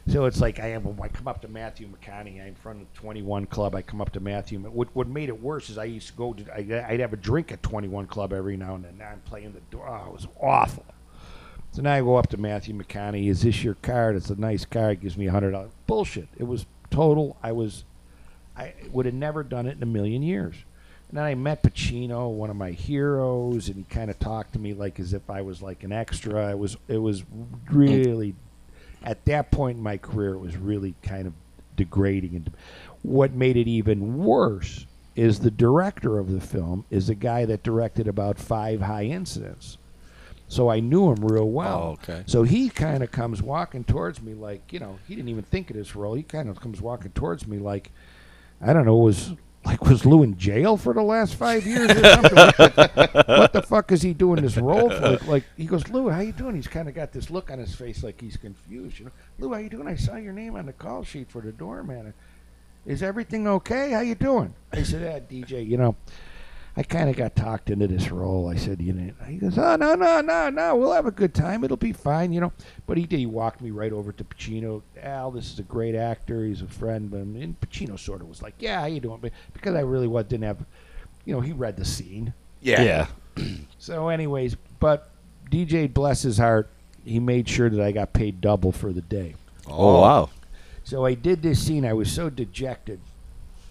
So 0.05 0.25
it's 0.25 0.39
like 0.39 0.59
I 0.59 0.67
am. 0.67 0.95
I 1.01 1.07
come 1.07 1.27
up 1.27 1.41
to 1.41 1.47
Matthew 1.47 1.89
McConaughey. 1.89 2.45
I'm 2.45 2.53
from 2.53 2.81
the 2.81 2.85
21 2.93 3.47
Club. 3.47 3.73
I 3.73 3.81
come 3.81 3.99
up 3.99 4.11
to 4.11 4.19
Matthew. 4.19 4.59
What 4.59 4.95
what 4.95 5.07
made 5.07 5.29
it 5.29 5.41
worse 5.41 5.71
is 5.71 5.79
I 5.79 5.85
used 5.85 6.09
to 6.09 6.13
go. 6.13 6.33
To, 6.33 6.45
I, 6.53 6.87
I'd 6.87 6.99
have 6.99 7.13
a 7.13 7.17
drink 7.17 7.51
at 7.51 7.63
21 7.63 8.05
Club 8.05 8.31
every 8.31 8.57
now 8.57 8.75
and 8.75 8.85
then. 8.85 8.99
Now 8.99 9.09
I'm 9.09 9.21
playing 9.21 9.53
the 9.53 9.61
door. 9.75 9.89
Oh, 9.89 10.09
it 10.09 10.13
was 10.13 10.27
awful. 10.39 10.85
So 11.71 11.81
now 11.81 11.93
I 11.95 12.01
go 12.01 12.15
up 12.15 12.27
to 12.27 12.37
Matthew 12.37 12.75
McConaughey. 12.75 13.27
Is 13.27 13.41
this 13.41 13.63
your 13.63 13.73
card? 13.73 14.15
It's 14.15 14.29
a 14.29 14.39
nice 14.39 14.65
card. 14.65 14.97
It 14.97 15.01
gives 15.01 15.17
me 15.17 15.25
a 15.25 15.31
hundred 15.31 15.53
dollars. 15.53 15.71
Bullshit. 15.87 16.27
It 16.37 16.43
was 16.43 16.67
total. 16.91 17.37
I 17.41 17.53
was, 17.53 17.85
I 18.55 18.75
would 18.91 19.07
have 19.07 19.15
never 19.15 19.41
done 19.41 19.65
it 19.65 19.77
in 19.77 19.81
a 19.81 19.87
million 19.87 20.21
years. 20.21 20.57
And 21.09 21.17
then 21.17 21.23
I 21.23 21.35
met 21.35 21.63
Pacino, 21.63 22.29
one 22.29 22.49
of 22.49 22.57
my 22.57 22.71
heroes, 22.71 23.69
and 23.69 23.77
he 23.77 23.83
kind 23.83 24.11
of 24.11 24.19
talked 24.19 24.53
to 24.53 24.59
me 24.59 24.73
like 24.73 24.99
as 24.99 25.13
if 25.13 25.29
I 25.29 25.41
was 25.41 25.61
like 25.61 25.83
an 25.83 25.93
extra. 25.93 26.51
It 26.51 26.57
was, 26.57 26.75
it 26.87 26.97
was 26.97 27.23
really, 27.71 28.35
at 29.03 29.23
that 29.25 29.51
point 29.51 29.77
in 29.77 29.83
my 29.83 29.97
career, 29.97 30.33
it 30.33 30.39
was 30.39 30.57
really 30.57 30.95
kind 31.03 31.25
of 31.27 31.33
degrading. 31.77 32.35
And 32.35 32.51
what 33.03 33.31
made 33.31 33.55
it 33.55 33.69
even 33.69 34.17
worse 34.17 34.85
is 35.15 35.39
the 35.39 35.51
director 35.51 36.19
of 36.19 36.31
the 36.31 36.41
film 36.41 36.85
is 36.89 37.09
a 37.09 37.15
guy 37.15 37.45
that 37.45 37.63
directed 37.63 38.07
about 38.07 38.37
five 38.37 38.81
High 38.81 39.05
Incidents. 39.05 39.77
So 40.49 40.69
I 40.69 40.79
knew 40.79 41.11
him 41.11 41.25
real 41.25 41.43
oh, 41.43 41.45
well. 41.45 41.83
Oh, 41.83 41.91
okay. 42.11 42.23
So 42.25 42.43
he 42.43 42.69
kind 42.69 43.03
of 43.03 43.11
comes 43.11 43.41
walking 43.41 43.83
towards 43.83 44.21
me 44.21 44.33
like, 44.33 44.71
you 44.71 44.79
know, 44.79 44.99
he 45.07 45.15
didn't 45.15 45.29
even 45.29 45.43
think 45.43 45.69
of 45.69 45.75
this 45.75 45.95
role. 45.95 46.13
He 46.13 46.23
kind 46.23 46.49
of 46.49 46.59
comes 46.59 46.81
walking 46.81 47.11
towards 47.11 47.47
me 47.47 47.57
like, 47.57 47.91
I 48.61 48.73
don't 48.73 48.85
know, 48.85 48.99
it 49.01 49.05
was 49.05 49.33
like 49.67 49.83
was 49.83 50.05
Lou 50.05 50.23
in 50.23 50.37
jail 50.37 50.77
for 50.77 50.93
the 50.93 51.01
last 51.01 51.35
five 51.35 51.67
years 51.67 51.91
or 51.91 52.03
something? 52.03 52.35
Like, 52.35 52.77
what 53.27 53.51
the 53.51 53.61
fuck 53.67 53.91
is 53.91 54.01
he 54.01 54.13
doing 54.13 54.41
this 54.41 54.55
role 54.55 54.89
for? 54.89 55.11
Like, 55.11 55.27
like, 55.27 55.43
he 55.57 55.65
goes, 55.65 55.89
Lou, 55.89 56.09
how 56.09 56.21
you 56.21 56.31
doing? 56.31 56.55
He's 56.55 56.69
kind 56.69 56.87
of 56.87 56.95
got 56.95 57.11
this 57.11 57.29
look 57.29 57.51
on 57.51 57.59
his 57.59 57.75
face 57.75 58.01
like 58.01 58.19
he's 58.21 58.37
confused. 58.37 58.97
You 58.97 59.05
know, 59.05 59.11
Lou, 59.39 59.53
how 59.53 59.59
you 59.59 59.69
doing? 59.69 59.87
I 59.87 59.95
saw 59.95 60.15
your 60.15 60.31
name 60.31 60.55
on 60.55 60.67
the 60.67 60.73
call 60.73 61.03
sheet 61.03 61.29
for 61.29 61.41
the 61.41 61.51
doorman. 61.51 62.13
Is 62.85 63.03
everything 63.03 63.45
okay? 63.45 63.91
How 63.91 63.99
you 63.99 64.15
doing? 64.15 64.53
I 64.71 64.83
said, 64.83 65.03
ah, 65.03 65.33
DJ, 65.33 65.67
you 65.67 65.75
know. 65.75 65.97
I 66.77 66.83
kind 66.83 67.09
of 67.09 67.15
got 67.15 67.35
talked 67.35 67.71
into 67.71 67.87
this 67.87 68.11
role. 68.11 68.47
I 68.47 68.55
said, 68.55 68.79
you 68.79 68.93
know, 68.93 69.11
he 69.27 69.37
goes, 69.37 69.57
oh 69.57 69.75
no, 69.77 69.95
no, 69.95 70.21
no, 70.21 70.51
no, 70.51 70.75
we'll 70.75 70.93
have 70.93 71.07
a 71.07 71.11
good 71.11 71.33
time. 71.33 71.63
It'll 71.63 71.75
be 71.75 71.91
fine, 71.91 72.31
you 72.31 72.39
know. 72.39 72.53
But 72.85 72.99
he 72.99 73.07
did. 73.07 73.17
He 73.17 73.25
walked 73.25 73.61
me 73.61 73.71
right 73.71 73.91
over 73.91 74.11
to 74.11 74.23
Pacino. 74.23 74.83
Al, 75.01 75.31
this 75.31 75.51
is 75.51 75.57
a 75.57 75.63
great 75.63 75.95
actor. 75.95 76.45
He's 76.45 76.61
a 76.61 76.67
friend. 76.67 77.09
But 77.09 77.21
and 77.21 77.59
Pacino 77.59 77.97
sort 77.97 78.21
of 78.21 78.29
was 78.29 78.43
like, 78.43 78.53
yeah, 78.59 78.81
how 78.81 78.85
you 78.85 78.99
doing? 78.99 79.17
But 79.19 79.31
because 79.53 79.73
I 79.73 79.79
really 79.79 80.07
was 80.07 80.25
didn't 80.25 80.43
have, 80.43 80.63
you 81.25 81.33
know, 81.33 81.41
he 81.41 81.51
read 81.51 81.77
the 81.77 81.85
scene. 81.85 82.33
Yeah. 82.61 83.07
So, 83.79 84.09
anyways, 84.09 84.55
but 84.79 85.11
DJ, 85.51 85.93
bless 85.93 86.23
his 86.23 86.39
heart, 86.39 86.69
he 87.05 87.19
made 87.19 87.47
sure 87.47 87.69
that 87.69 87.79
I 87.79 87.91
got 87.91 88.11
paid 88.11 88.41
double 88.41 88.71
for 88.71 88.91
the 88.91 89.01
day. 89.01 89.35
Oh, 89.67 90.01
wow. 90.01 90.29
So 90.83 91.05
I 91.05 91.13
did 91.13 91.43
this 91.43 91.63
scene. 91.63 91.85
I 91.85 91.93
was 91.93 92.11
so 92.11 92.31
dejected 92.31 92.99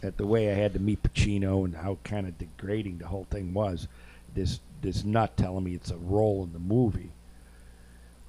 at 0.06 0.16
the 0.16 0.26
way 0.26 0.50
I 0.50 0.54
had 0.54 0.72
to 0.74 0.78
meet 0.78 1.02
Pacino 1.02 1.64
and 1.64 1.74
how 1.74 1.98
kind 2.04 2.26
of 2.26 2.38
degrading 2.38 2.98
the 2.98 3.06
whole 3.06 3.26
thing 3.30 3.52
was. 3.52 3.88
This 4.34 4.60
this 4.82 5.04
nut 5.04 5.36
telling 5.36 5.64
me 5.64 5.74
it's 5.74 5.90
a 5.90 5.96
role 5.96 6.44
in 6.44 6.52
the 6.52 6.58
movie. 6.58 7.10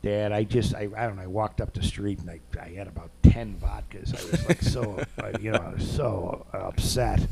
That 0.02 0.32
I 0.32 0.44
just 0.44 0.74
I, 0.76 0.90
I 0.98 1.08
don't 1.08 1.18
know. 1.18 1.24
I 1.24 1.28
walked 1.28 1.62
up 1.62 1.74
the 1.74 1.84
street 1.84 2.20
and 2.20 2.30
I, 2.30 2.40
I 2.60 2.70
had 2.70 2.88
about 2.88 3.12
ten 3.24 3.60
vodkas. 3.62 4.10
I 4.10 4.32
was 4.32 4.48
like 4.48 4.62
so 4.62 5.04
uh, 5.24 5.38
you 5.40 5.52
know 5.52 5.60
I 5.60 5.74
was 5.74 5.90
so 5.90 6.46
upset. 6.54 7.26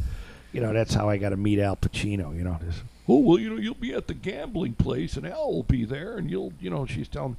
You 0.52 0.62
know 0.62 0.74
that's 0.74 0.94
how 0.94 1.10
I 1.10 1.18
got 1.18 1.30
to 1.30 1.38
meet 1.38 1.60
Al 1.60 1.76
Pacino. 1.76 2.36
You 2.36 2.44
know 2.44 2.58
this. 2.62 2.82
Oh 3.08 3.20
well, 3.20 3.40
you 3.40 3.50
know 3.50 3.58
you'll 3.58 3.76
be 3.76 3.94
at 3.94 4.08
the 4.08 4.14
gambling 4.14 4.74
place 4.74 5.16
and 5.18 5.26
Al 5.26 5.52
will 5.52 5.64
be 5.64 5.86
there 5.86 6.18
and 6.18 6.30
you'll 6.30 6.54
you 6.60 6.70
know 6.70 6.86
she's 6.86 7.08
telling. 7.08 7.38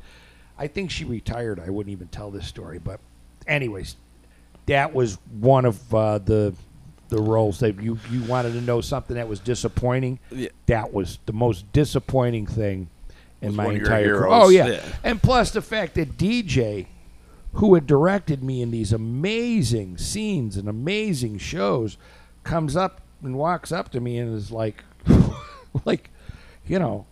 I 0.58 0.68
think 0.68 0.90
she 0.90 1.04
retired. 1.04 1.60
I 1.60 1.68
wouldn't 1.68 1.92
even 1.92 2.08
tell 2.08 2.30
this 2.30 2.46
story, 2.46 2.78
but 2.78 2.98
anyways, 3.46 3.96
that 4.66 4.94
was 4.94 5.18
one 5.38 5.64
of 5.64 5.94
uh, 5.94 6.18
the 6.18 6.54
the 7.08 7.20
roles 7.20 7.60
that 7.60 7.80
you 7.80 7.98
you 8.10 8.22
wanted 8.24 8.52
to 8.54 8.60
know 8.60 8.80
something 8.80 9.16
that 9.16 9.28
was 9.28 9.40
disappointing. 9.40 10.18
Yeah. 10.30 10.48
That 10.66 10.92
was 10.92 11.18
the 11.26 11.32
most 11.32 11.70
disappointing 11.72 12.46
thing 12.46 12.88
in 13.40 13.48
Was 13.48 13.56
my 13.56 13.64
one 13.66 13.74
of 13.76 13.80
your 13.82 13.86
entire 13.90 14.18
career. 14.18 14.26
Oh 14.28 14.48
yeah. 14.48 14.66
Yeah. 14.66 14.82
and 15.04 15.22
plus 15.22 15.50
the 15.52 15.62
fact 15.62 15.94
that 15.94 16.16
DJ, 16.16 16.86
who 17.54 17.74
had 17.74 17.86
directed 17.86 18.42
me 18.42 18.60
in 18.62 18.70
these 18.70 18.92
amazing 18.92 19.98
scenes 19.98 20.56
and 20.56 20.68
amazing 20.68 21.38
shows, 21.38 21.96
comes 22.44 22.76
up 22.76 23.00
and 23.22 23.36
walks 23.36 23.72
up 23.72 23.90
to 23.92 24.00
me 24.00 24.18
and 24.18 24.34
is 24.36 24.50
like, 24.50 24.84
like, 25.84 26.10
you 26.66 26.78
know, 26.78 27.06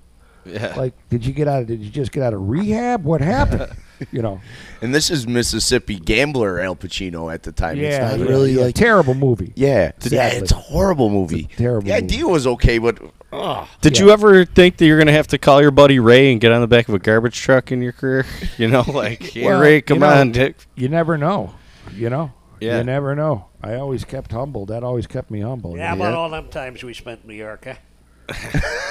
Yeah. 0.45 0.75
like, 0.77 0.95
did 1.09 1.25
you 1.25 1.33
get 1.33 1.49
out? 1.49 1.62
Of, 1.62 1.69
did 1.69 1.81
you 1.81 1.91
just 1.91 2.12
get 2.12 2.23
out 2.23 2.35
of 2.35 2.49
rehab? 2.49 3.05
What 3.05 3.21
happened? 3.21 3.73
you 4.12 4.23
know. 4.23 4.41
And 4.83 4.95
this 4.95 5.11
is 5.11 5.27
Mississippi 5.27 5.99
gambler 5.99 6.61
Al 6.61 6.77
Pacino 6.77 7.33
at 7.33 7.43
the 7.43 7.53
time. 7.53 7.79
Yeah, 7.79 8.11
it's 8.11 8.19
not 8.19 8.19
yeah, 8.21 8.31
really 8.31 8.53
yeah. 8.53 8.65
like 8.65 8.75
terrible 8.75 9.15
movie. 9.15 9.53
yeah, 9.57 9.93
yeah. 10.03 10.29
It's 10.29 10.53
a 10.53 10.57
horrible 10.57 11.09
movie. 11.09 11.49
A 11.53 11.57
terrible 11.57 11.87
The 11.87 11.93
movie. 11.95 12.05
idea 12.05 12.27
was 12.27 12.47
okay, 12.47 12.77
but 12.79 12.99
ugh. 13.33 13.66
Did 13.81 13.97
Yeah. 13.99 14.05
you 14.05 14.11
ever 14.11 14.45
think 14.45 14.77
that 14.77 14.85
you're 14.87 14.99
gonna 14.99 15.12
have 15.12 15.29
to 15.29 15.39
call 15.39 15.62
your 15.62 15.71
buddy 15.71 15.99
Ray 16.01 16.33
and 16.33 16.41
get 16.41 16.53
on 16.53 16.61
the 16.61 16.66
back 16.66 16.89
of 16.89 16.95
a 16.95 16.99
garbage 16.99 17.41
truck 17.41 17.73
in 17.73 17.81
your 17.81 17.93
career? 17.93 18.27
You 18.59 18.69
know, 18.69 18.83
like, 18.93 19.23
hey 19.23 19.47
Well, 19.47 19.61
Ray, 19.61 19.77
you 19.77 19.83
come 19.83 20.01
know, 20.01 20.09
on, 20.09 20.33
Dick. 20.33 20.57
You 20.75 20.89
never 20.91 21.16
know. 21.16 21.55
You 21.95 22.11
know. 22.11 22.33
Yeah. 22.61 22.79
You 22.79 22.85
never 22.85 23.15
know. 23.15 23.47
I 23.62 23.77
always 23.77 24.05
kept 24.05 24.33
humble. 24.33 24.66
That 24.66 24.85
always 24.85 25.07
kept 25.07 25.31
me 25.31 25.41
humble. 25.41 25.77
Yeah, 25.79 25.89
how 25.89 25.95
about 25.97 26.12
all 26.15 26.29
them 26.29 26.49
times 26.49 26.83
we 26.85 26.93
spent 26.93 27.23
in 27.23 27.29
New 27.29 27.35
York, 27.37 27.65
huh? 27.65 27.75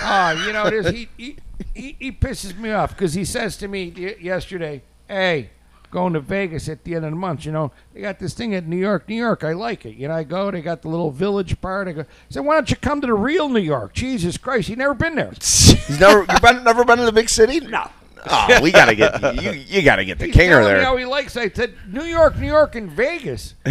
Oh, 0.05 0.45
you 0.45 0.53
know, 0.53 0.69
this, 0.69 0.89
he, 0.91 1.07
he, 1.17 1.37
he, 1.73 1.95
he 1.99 2.11
pisses 2.11 2.57
me 2.57 2.71
off 2.71 2.89
because 2.91 3.13
he 3.13 3.25
says 3.25 3.57
to 3.57 3.67
me 3.67 4.15
yesterday, 4.19 4.81
hey, 5.07 5.49
going 5.91 6.13
to 6.13 6.19
Vegas 6.19 6.67
at 6.67 6.83
the 6.83 6.95
end 6.95 7.05
of 7.05 7.11
the 7.11 7.17
month, 7.17 7.45
you 7.45 7.51
know, 7.51 7.71
they 7.93 8.01
got 8.01 8.19
this 8.19 8.33
thing 8.33 8.55
at 8.55 8.67
New 8.67 8.77
York, 8.77 9.07
New 9.07 9.15
York. 9.15 9.43
I 9.43 9.53
like 9.53 9.85
it. 9.85 9.95
You 9.95 10.07
know, 10.07 10.15
I 10.15 10.23
go, 10.23 10.49
they 10.51 10.61
got 10.61 10.81
the 10.81 10.89
little 10.89 11.11
village 11.11 11.59
part. 11.61 11.87
I 11.87 11.91
go, 11.93 12.01
I 12.01 12.05
said, 12.29 12.43
why 12.43 12.55
don't 12.55 12.69
you 12.69 12.75
come 12.77 12.99
to 13.01 13.07
the 13.07 13.13
real 13.13 13.47
New 13.47 13.59
York? 13.61 13.93
Jesus 13.93 14.37
Christ, 14.37 14.69
you 14.69 14.75
never 14.75 14.95
been 14.95 15.15
there. 15.15 15.31
he's 15.39 15.99
never 15.99 16.25
you've 16.29 16.41
been, 16.41 16.63
never 16.63 16.83
been 16.83 16.97
to 16.97 17.05
the 17.05 17.11
big 17.11 17.29
city. 17.29 17.59
No. 17.59 17.89
Oh, 18.25 18.59
we 18.61 18.71
gotta 18.71 18.95
get 18.95 19.21
you. 19.41 19.51
You 19.51 19.81
gotta 19.81 20.05
get 20.05 20.17
the 20.17 20.27
He's 20.27 20.35
kinger 20.35 20.63
there. 20.63 20.81
how 20.81 20.95
he 20.95 21.03
likes. 21.05 21.35
I 21.35 21.49
said, 21.49 21.73
New 21.87 22.03
York, 22.03 22.37
New 22.37 22.47
York, 22.47 22.75
and 22.75 22.89
Vegas. 22.89 23.53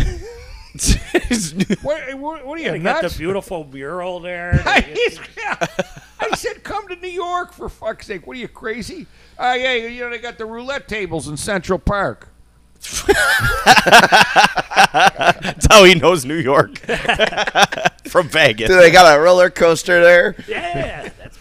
What, 1.83 2.15
what, 2.15 2.47
what 2.47 2.59
are 2.59 2.63
you 2.63 2.71
They 2.73 2.79
got 2.79 3.03
the 3.03 3.15
beautiful 3.17 3.65
mural 3.65 4.21
there. 4.21 4.63
Yeah. 5.37 5.67
I 6.21 6.37
said, 6.37 6.63
come 6.63 6.87
to 6.89 6.97
New 6.97 7.09
York 7.09 7.53
for 7.53 7.69
fuck's 7.69 8.07
sake. 8.07 8.27
What 8.27 8.37
are 8.37 8.41
you 8.41 8.49
crazy? 8.49 9.07
Uh, 9.39 9.57
yeah, 9.59 9.75
you 9.75 10.01
know 10.01 10.11
they 10.11 10.19
got 10.19 10.39
the 10.39 10.47
roulette 10.47 10.87
tables 10.87 11.27
in 11.29 11.37
Central 11.37 11.79
Park. 11.79 12.29
That's 14.33 15.67
how 15.71 15.85
he 15.85 15.95
knows 15.95 16.25
New 16.25 16.37
York 16.37 16.79
from 18.09 18.29
Vegas. 18.29 18.69
Do 18.69 18.77
they 18.77 18.91
got 18.91 19.17
a 19.17 19.21
roller 19.21 19.51
coaster 19.51 20.01
there? 20.03 20.37
yeah, 20.49 21.11
that's, 21.19 21.39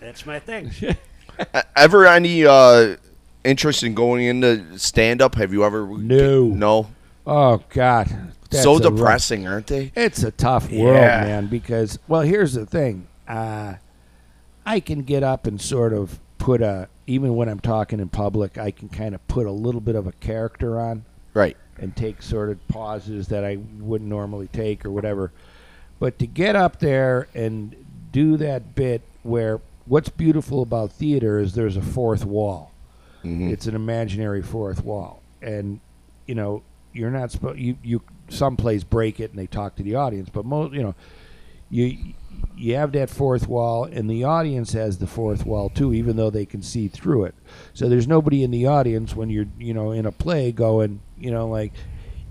that's 0.00 0.26
my 0.26 0.38
thing. 0.38 0.70
Ever 1.76 2.06
any 2.06 2.44
uh, 2.46 2.96
interest 3.44 3.82
in 3.82 3.94
going 3.94 4.24
into 4.24 4.78
stand 4.78 5.20
up? 5.22 5.34
Have 5.36 5.52
you 5.52 5.64
ever? 5.64 5.86
No. 5.86 6.44
No. 6.46 6.88
Oh 7.26 7.62
God, 7.68 8.32
That's 8.52 8.62
so 8.62 8.74
rough- 8.74 8.82
depressing, 8.82 9.46
aren't 9.46 9.66
they? 9.66 9.92
It's 9.96 10.22
a 10.22 10.30
tough 10.30 10.70
world, 10.70 10.94
Yeah. 10.96 11.24
man. 11.24 11.46
Because 11.48 11.98
well, 12.08 12.22
here's 12.22 12.54
the 12.54 12.66
thing. 12.66 13.06
Uh, 13.28 13.74
I 14.64 14.80
can 14.80 15.02
get 15.02 15.22
up 15.22 15.46
and 15.46 15.60
sort 15.60 15.92
of 15.92 16.20
put 16.38 16.60
a 16.62 16.88
even 17.06 17.34
when 17.34 17.48
I'm 17.48 17.58
talking 17.60 17.98
in 17.98 18.08
public, 18.08 18.56
I 18.58 18.70
can 18.70 18.88
kind 18.88 19.14
of 19.14 19.26
put 19.26 19.46
a 19.46 19.50
little 19.50 19.80
bit 19.80 19.96
of 19.96 20.06
a 20.06 20.12
character 20.12 20.78
on 20.78 21.04
Right. 21.34 21.56
and 21.78 21.94
take 21.96 22.22
sort 22.22 22.48
of 22.50 22.66
pauses 22.68 23.26
that 23.28 23.44
I 23.44 23.58
wouldn't 23.80 24.08
normally 24.08 24.46
take 24.46 24.84
or 24.86 24.90
whatever. 24.92 25.32
But 25.98 26.18
to 26.20 26.26
get 26.28 26.54
up 26.54 26.78
there 26.78 27.26
and 27.34 27.74
do 28.12 28.36
that 28.36 28.74
bit 28.76 29.02
where 29.24 29.60
what's 29.86 30.08
beautiful 30.10 30.62
about 30.62 30.92
theater 30.92 31.38
is 31.40 31.54
there's 31.54 31.76
a 31.76 31.82
fourth 31.82 32.24
wall. 32.24 32.70
It's 33.24 33.66
an 33.66 33.74
imaginary 33.76 34.42
fourth 34.42 34.84
wall, 34.84 35.22
and 35.40 35.78
you 36.26 36.34
know 36.34 36.62
you're 36.92 37.10
not 37.10 37.30
supposed 37.30 37.56
you 37.58 37.76
you 37.82 38.02
some 38.32 38.56
plays 38.56 38.84
break 38.84 39.20
it 39.20 39.30
and 39.30 39.38
they 39.38 39.46
talk 39.46 39.76
to 39.76 39.82
the 39.82 39.94
audience, 39.94 40.28
but 40.30 40.44
most 40.44 40.72
you 40.74 40.82
know 40.82 40.94
you 41.72 42.14
you 42.56 42.74
have 42.74 42.92
that 42.92 43.08
fourth 43.10 43.48
wall 43.48 43.84
and 43.84 44.08
the 44.08 44.24
audience 44.24 44.72
has 44.72 44.98
the 44.98 45.06
fourth 45.06 45.46
wall 45.46 45.70
too 45.70 45.92
even 45.94 46.16
though 46.16 46.30
they 46.30 46.46
can 46.46 46.62
see 46.62 46.86
through 46.86 47.24
it. 47.24 47.34
So 47.72 47.88
there's 47.88 48.06
nobody 48.06 48.42
in 48.42 48.50
the 48.50 48.66
audience 48.66 49.16
when 49.16 49.30
you're 49.30 49.46
you 49.58 49.74
know 49.74 49.90
in 49.92 50.06
a 50.06 50.12
play 50.12 50.52
going 50.52 51.00
you 51.18 51.30
know 51.30 51.48
like 51.48 51.72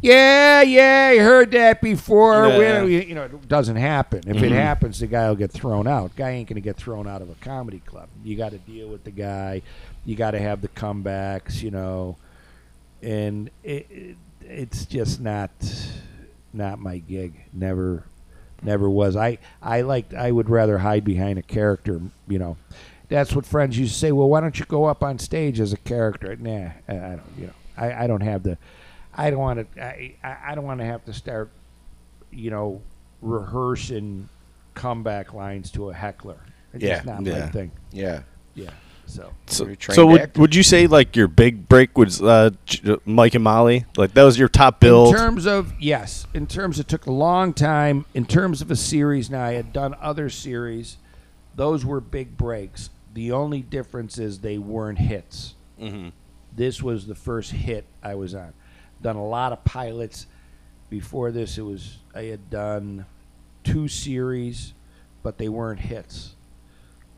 yeah 0.02 0.62
yeah 0.62 1.12
i 1.14 1.18
heard 1.18 1.52
that 1.52 1.80
before 1.82 2.48
Yeah. 2.48 2.84
We- 2.84 3.06
you 3.06 3.16
know 3.16 3.24
it 3.24 3.48
doesn't 3.48 3.76
happen. 3.76 4.20
If 4.20 4.38
it 4.38 4.46
mm-hmm. 4.46 4.54
happens 4.54 5.00
the 5.00 5.08
guy 5.08 5.28
will 5.28 5.36
get 5.36 5.52
thrown 5.52 5.88
out. 5.88 6.16
Guy 6.16 6.32
ain't 6.32 6.48
gonna 6.48 6.62
get 6.62 6.78
thrown 6.78 7.08
out 7.08 7.22
of 7.22 7.30
a 7.30 7.36
comedy 7.36 7.82
club. 7.86 8.10
You 8.24 8.36
got 8.36 8.52
to 8.52 8.60
deal 8.60 8.90
with 8.90 9.04
the 9.04 9.12
guy. 9.12 9.64
You 10.06 10.16
got 10.16 10.32
to 10.32 10.40
have 10.40 10.62
the 10.62 10.70
comebacks 10.70 11.62
you 11.62 11.72
know. 11.72 12.18
And 13.02 13.50
it, 13.64 13.88
it, 13.90 14.18
it's 14.42 14.86
just 14.86 15.20
not 15.20 15.50
not 16.54 16.80
my 16.80 16.98
gig. 17.00 17.34
Never 17.54 18.04
never 18.64 18.90
was. 18.90 19.16
I 19.16 19.40
i 19.62 19.82
like 19.82 20.14
i 20.14 20.32
would 20.32 20.50
rather 20.50 20.78
hide 20.78 21.04
behind 21.04 21.40
a 21.40 21.42
character 21.44 22.02
you 22.28 22.40
know. 22.40 22.58
That's 23.10 23.36
what 23.36 23.46
friends 23.46 23.78
used 23.78 23.94
to 23.94 24.00
say 24.00 24.12
well 24.12 24.30
why 24.30 24.40
don't 24.42 24.58
you 24.60 24.66
go 24.66 24.86
up 24.86 25.04
on 25.04 25.20
stage 25.20 25.60
as 25.60 25.74
a 25.74 25.78
character? 25.78 26.36
Nah 26.36 26.70
i, 26.88 26.94
don't 26.94 27.22
you 27.38 27.48
know 27.48 27.54
i, 27.78 28.04
I 28.04 28.08
don't 28.08 28.22
have 28.22 28.44
the 28.44 28.58
i 29.16 29.30
don't 29.30 29.40
want 29.40 29.76
to 29.76 29.84
I, 29.84 30.16
I 30.24 30.56
don't 30.56 30.64
want 30.64 30.80
to 30.80 30.86
have 30.86 31.04
to 31.06 31.14
start 31.14 31.50
you 32.32 32.52
know 32.52 32.82
rehearsing 33.22 34.30
comeback 34.74 35.34
lines 35.34 35.70
to 35.72 35.90
a 35.90 35.94
heckler. 35.94 36.38
It's 36.74 36.84
Yeah, 36.84 36.96
just 36.96 37.06
not 37.06 37.24
my 37.24 37.30
yeah. 37.32 37.50
thing. 37.50 37.72
Yeah. 37.92 38.22
yeah 38.56 38.70
so 39.12 39.32
So, 39.48 39.64
You're 39.66 39.74
a 39.74 39.76
trained 39.76 39.96
so 39.96 40.06
would, 40.08 40.22
actor. 40.22 40.42
would 40.42 40.56
you 40.56 40.64
say 40.64 40.88
like 40.88 41.16
your 41.16 41.28
big 41.28 41.68
break 41.68 41.98
was 41.98 42.22
uh, 42.22 42.52
Mike 43.06 43.36
and 43.36 43.44
Molly? 43.44 43.86
Like 43.98 44.14
that 44.14 44.24
was 44.24 44.38
your 44.40 44.48
top 44.48 44.80
build? 44.80 45.14
In 45.14 45.20
terms 45.20 45.46
of 45.46 45.74
yes, 45.80 46.26
in 46.34 46.48
terms 46.48 46.80
it 46.80 46.88
took 46.88 47.06
a 47.06 47.12
long 47.12 47.54
time. 47.54 48.06
In 48.14 48.26
terms 48.26 48.62
of 48.62 48.72
a 48.72 48.76
series, 48.76 49.30
now 49.30 49.44
I 49.44 49.54
had 49.54 49.74
done 49.74 49.96
other 50.02 50.30
series. 50.30 50.98
Those 51.56 51.86
were 51.86 52.00
big 52.02 52.38
breaks. 52.38 52.90
The 53.14 53.32
only 53.34 53.62
difference 53.62 54.18
is 54.18 54.40
they 54.40 54.58
weren't 54.58 55.00
hits. 55.00 55.56
Mhm. 55.80 56.14
This 56.56 56.82
was 56.82 57.08
the 57.08 57.16
first 57.16 57.52
hit 57.52 57.86
I 58.02 58.16
was 58.16 58.34
on. 58.34 58.54
Done 59.02 59.16
a 59.18 59.26
lot 59.26 59.52
of 59.52 59.64
pilots. 59.66 60.28
Before 60.90 61.32
this, 61.32 61.58
it 61.58 61.62
was 61.64 61.98
I 62.16 62.24
had 62.24 62.50
done 62.50 63.06
two 63.64 63.88
series, 63.88 64.74
but 65.24 65.38
they 65.38 65.50
weren't 65.50 65.80
hits. 65.82 66.36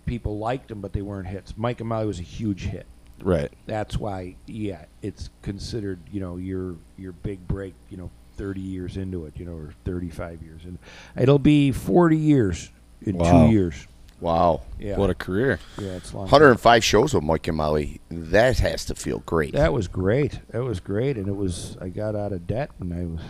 People 0.06 0.38
liked 0.38 0.68
them, 0.70 0.82
but 0.82 0.94
they 0.94 1.02
weren't 1.02 1.28
hits. 1.28 1.54
Mike 1.58 1.80
and 1.80 1.90
Molly 1.90 2.06
was 2.06 2.20
a 2.20 2.24
huge 2.24 2.64
hit 2.64 2.86
right. 3.22 3.52
that's 3.68 3.98
why 3.98 4.36
yeah 4.48 4.84
it's 5.02 5.30
considered 5.44 6.00
you 6.12 6.20
know 6.20 6.36
your 6.38 6.76
your 6.98 7.12
big 7.14 7.48
break 7.48 7.74
you 7.90 7.96
know 7.96 8.10
30 8.38 8.60
years 8.60 8.98
into 8.98 9.26
it 9.28 9.34
you 9.38 9.46
know 9.46 9.54
or 9.54 9.74
35 9.86 10.42
years 10.42 10.62
and 10.66 10.78
it'll 11.18 11.40
be 11.40 11.72
40 11.72 12.18
years 12.18 12.70
in 13.04 13.18
Wow. 13.18 13.46
two 13.48 13.54
years 13.54 13.88
Wow. 14.20 14.62
yeah 14.80 14.98
What 14.98 15.10
a 15.10 15.14
career. 15.14 15.60
yeah 15.78 15.92
it's 15.92 16.14
long 16.14 16.24
105 16.24 16.84
shows 16.84 17.14
with 17.14 17.24
Mike 17.24 17.48
and 17.48 17.56
Molly. 17.58 18.02
That 18.10 18.58
has 18.60 18.84
to 18.86 18.96
feel 18.96 19.20
great. 19.20 19.54
that 19.54 19.72
was 19.72 19.88
great 19.88 20.40
that 20.50 20.64
was 20.64 20.80
great 20.80 21.16
and 21.18 21.28
it 21.28 21.36
was 21.36 21.78
i 21.80 21.88
got 21.90 22.16
out 22.16 22.34
of 22.34 22.46
debt 22.48 22.72
and 22.80 22.94
i 22.94 23.06
was 23.06 23.22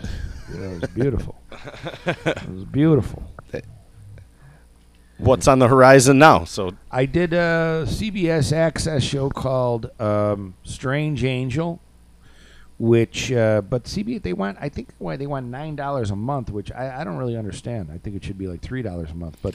you 0.52 0.58
know, 0.60 0.70
it 0.76 0.80
was 0.80 0.90
beautiful 0.90 1.36
it 2.06 2.48
was 2.50 2.64
beautiful 2.64 3.22
What's 5.18 5.46
on 5.46 5.60
the 5.60 5.68
horizon 5.68 6.18
now? 6.18 6.44
So 6.44 6.72
I 6.90 7.06
did 7.06 7.32
a 7.32 7.84
CBS 7.86 8.52
Access 8.52 9.02
show 9.02 9.30
called 9.30 9.90
um, 10.00 10.54
Strange 10.64 11.22
Angel, 11.24 11.80
which, 12.78 13.30
uh, 13.30 13.60
but 13.62 13.84
CBS 13.84 14.22
they 14.22 14.32
want, 14.32 14.58
I 14.60 14.68
think 14.68 14.88
why 14.98 15.16
they 15.16 15.26
want 15.26 15.46
nine 15.46 15.76
dollars 15.76 16.10
a 16.10 16.16
month, 16.16 16.50
which 16.50 16.72
I, 16.72 17.00
I 17.00 17.04
don't 17.04 17.16
really 17.16 17.36
understand. 17.36 17.90
I 17.92 17.98
think 17.98 18.16
it 18.16 18.24
should 18.24 18.38
be 18.38 18.48
like 18.48 18.60
three 18.60 18.82
dollars 18.82 19.12
a 19.12 19.14
month, 19.14 19.38
but 19.40 19.54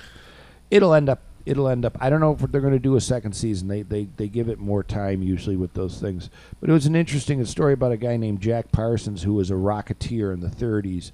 it'll 0.72 0.94
end 0.94 1.10
up, 1.10 1.22
it'll 1.46 1.68
end 1.68 1.84
up. 1.84 1.98
I 2.00 2.10
don't 2.10 2.22
know 2.22 2.32
if 2.32 2.52
they're 2.52 2.62
going 2.62 2.74
to 2.74 2.80
do 2.80 2.96
a 2.96 3.02
second 3.02 3.34
season. 3.34 3.68
They, 3.68 3.82
they 3.82 4.06
they 4.16 4.30
give 4.30 4.48
it 4.48 4.60
more 4.60 4.82
time 4.82 5.22
usually 5.22 5.58
with 5.58 5.74
those 5.74 6.00
things. 6.00 6.30
But 6.62 6.70
it 6.70 6.74
was 6.74 6.86
an 6.86 6.96
interesting 6.96 7.44
story 7.46 7.74
about 7.74 7.92
a 7.92 7.98
guy 7.98 8.16
named 8.16 8.40
Jack 8.40 8.72
Parsons 8.72 9.24
who 9.24 9.34
was 9.34 9.52
a 9.52 9.56
rocketeer 9.56 10.34
in 10.34 10.40
the 10.40 10.48
30s. 10.48 11.12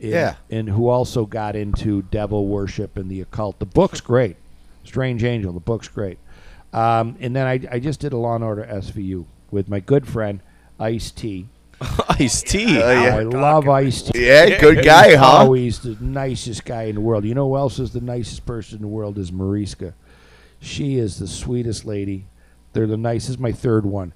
And- 0.00 0.10
Yeah. 0.10 0.34
and 0.50 0.68
who 0.68 0.88
also 0.88 1.26
got 1.26 1.56
into 1.56 2.02
devil 2.02 2.46
worship 2.46 2.96
and 2.96 3.10
the 3.10 3.20
occult. 3.20 3.58
The 3.58 3.66
book's 3.66 4.00
great. 4.00 4.36
Strange 4.84 5.24
Angel. 5.24 5.52
The 5.52 5.60
book's 5.60 5.88
great. 5.88 6.18
Um, 6.72 7.16
and 7.20 7.34
then 7.34 7.46
I, 7.46 7.60
I 7.70 7.78
just 7.78 8.00
did 8.00 8.12
a 8.12 8.16
Law 8.16 8.34
and 8.34 8.44
Order 8.44 8.64
SVU 8.70 9.24
with 9.50 9.68
my 9.68 9.80
good 9.80 10.06
friend 10.06 10.40
Ice 10.78 11.10
T. 11.10 11.48
Ice 12.20 12.42
T. 12.42 12.80
Oh, 12.82 12.90
yeah. 12.90 13.16
I 13.16 13.22
love 13.22 13.68
Ice 13.68 14.02
T. 14.02 14.26
Yeah, 14.26 14.58
good 14.60 14.84
guy, 14.84 15.14
huh? 15.16 15.44
Oh, 15.46 15.52
he's 15.52 15.78
the 15.80 15.96
nicest 16.00 16.64
guy 16.64 16.84
in 16.84 16.96
the 16.96 17.00
world. 17.00 17.24
You 17.24 17.34
know 17.34 17.48
who 17.48 17.56
else 17.56 17.78
is 17.78 17.92
the 17.92 18.00
nicest 18.00 18.44
person 18.46 18.76
in 18.76 18.82
the 18.82 18.88
world? 18.88 19.16
Is 19.18 19.30
Mariska. 19.32 19.94
She 20.60 20.98
is 20.98 21.18
the 21.18 21.28
sweetest 21.28 21.84
lady. 21.84 22.26
They're 22.72 22.86
the 22.86 22.96
nicest. 22.96 23.38
My 23.38 23.52
third 23.52 23.86
one. 23.86 24.12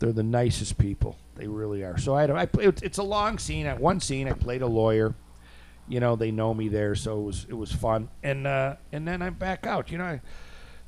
They're 0.00 0.12
the 0.12 0.22
nicest 0.24 0.76
people. 0.76 1.16
They 1.36 1.48
really 1.48 1.82
are. 1.82 1.98
So 1.98 2.14
I, 2.14 2.22
had, 2.22 2.30
I 2.30 2.48
it's, 2.60 2.82
it's 2.82 2.98
a 2.98 3.02
long 3.02 3.38
scene. 3.38 3.66
At 3.66 3.80
one 3.80 4.00
scene, 4.00 4.28
I 4.28 4.32
played 4.32 4.62
a 4.62 4.66
lawyer. 4.66 5.14
You 5.88 6.00
know, 6.00 6.16
they 6.16 6.30
know 6.30 6.54
me 6.54 6.68
there, 6.68 6.94
so 6.94 7.20
it 7.20 7.24
was 7.24 7.46
it 7.50 7.54
was 7.54 7.72
fun. 7.72 8.08
And 8.22 8.46
uh, 8.46 8.76
and 8.92 9.06
then 9.06 9.20
I'm 9.20 9.34
back 9.34 9.66
out. 9.66 9.90
You 9.90 9.98
know, 9.98 10.04
I 10.04 10.20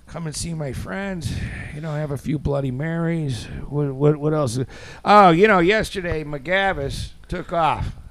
come 0.06 0.26
and 0.26 0.34
see 0.34 0.54
my 0.54 0.72
friends. 0.72 1.30
You 1.74 1.82
know, 1.82 1.90
I 1.90 1.98
have 1.98 2.12
a 2.12 2.16
few 2.16 2.38
Bloody 2.38 2.70
Marys. 2.70 3.44
What 3.68 3.92
what, 3.94 4.16
what 4.16 4.32
else? 4.32 4.58
Oh, 5.04 5.30
you 5.30 5.48
know, 5.48 5.58
yesterday 5.58 6.24
McGavis 6.24 7.10
took 7.28 7.52
off. 7.52 7.96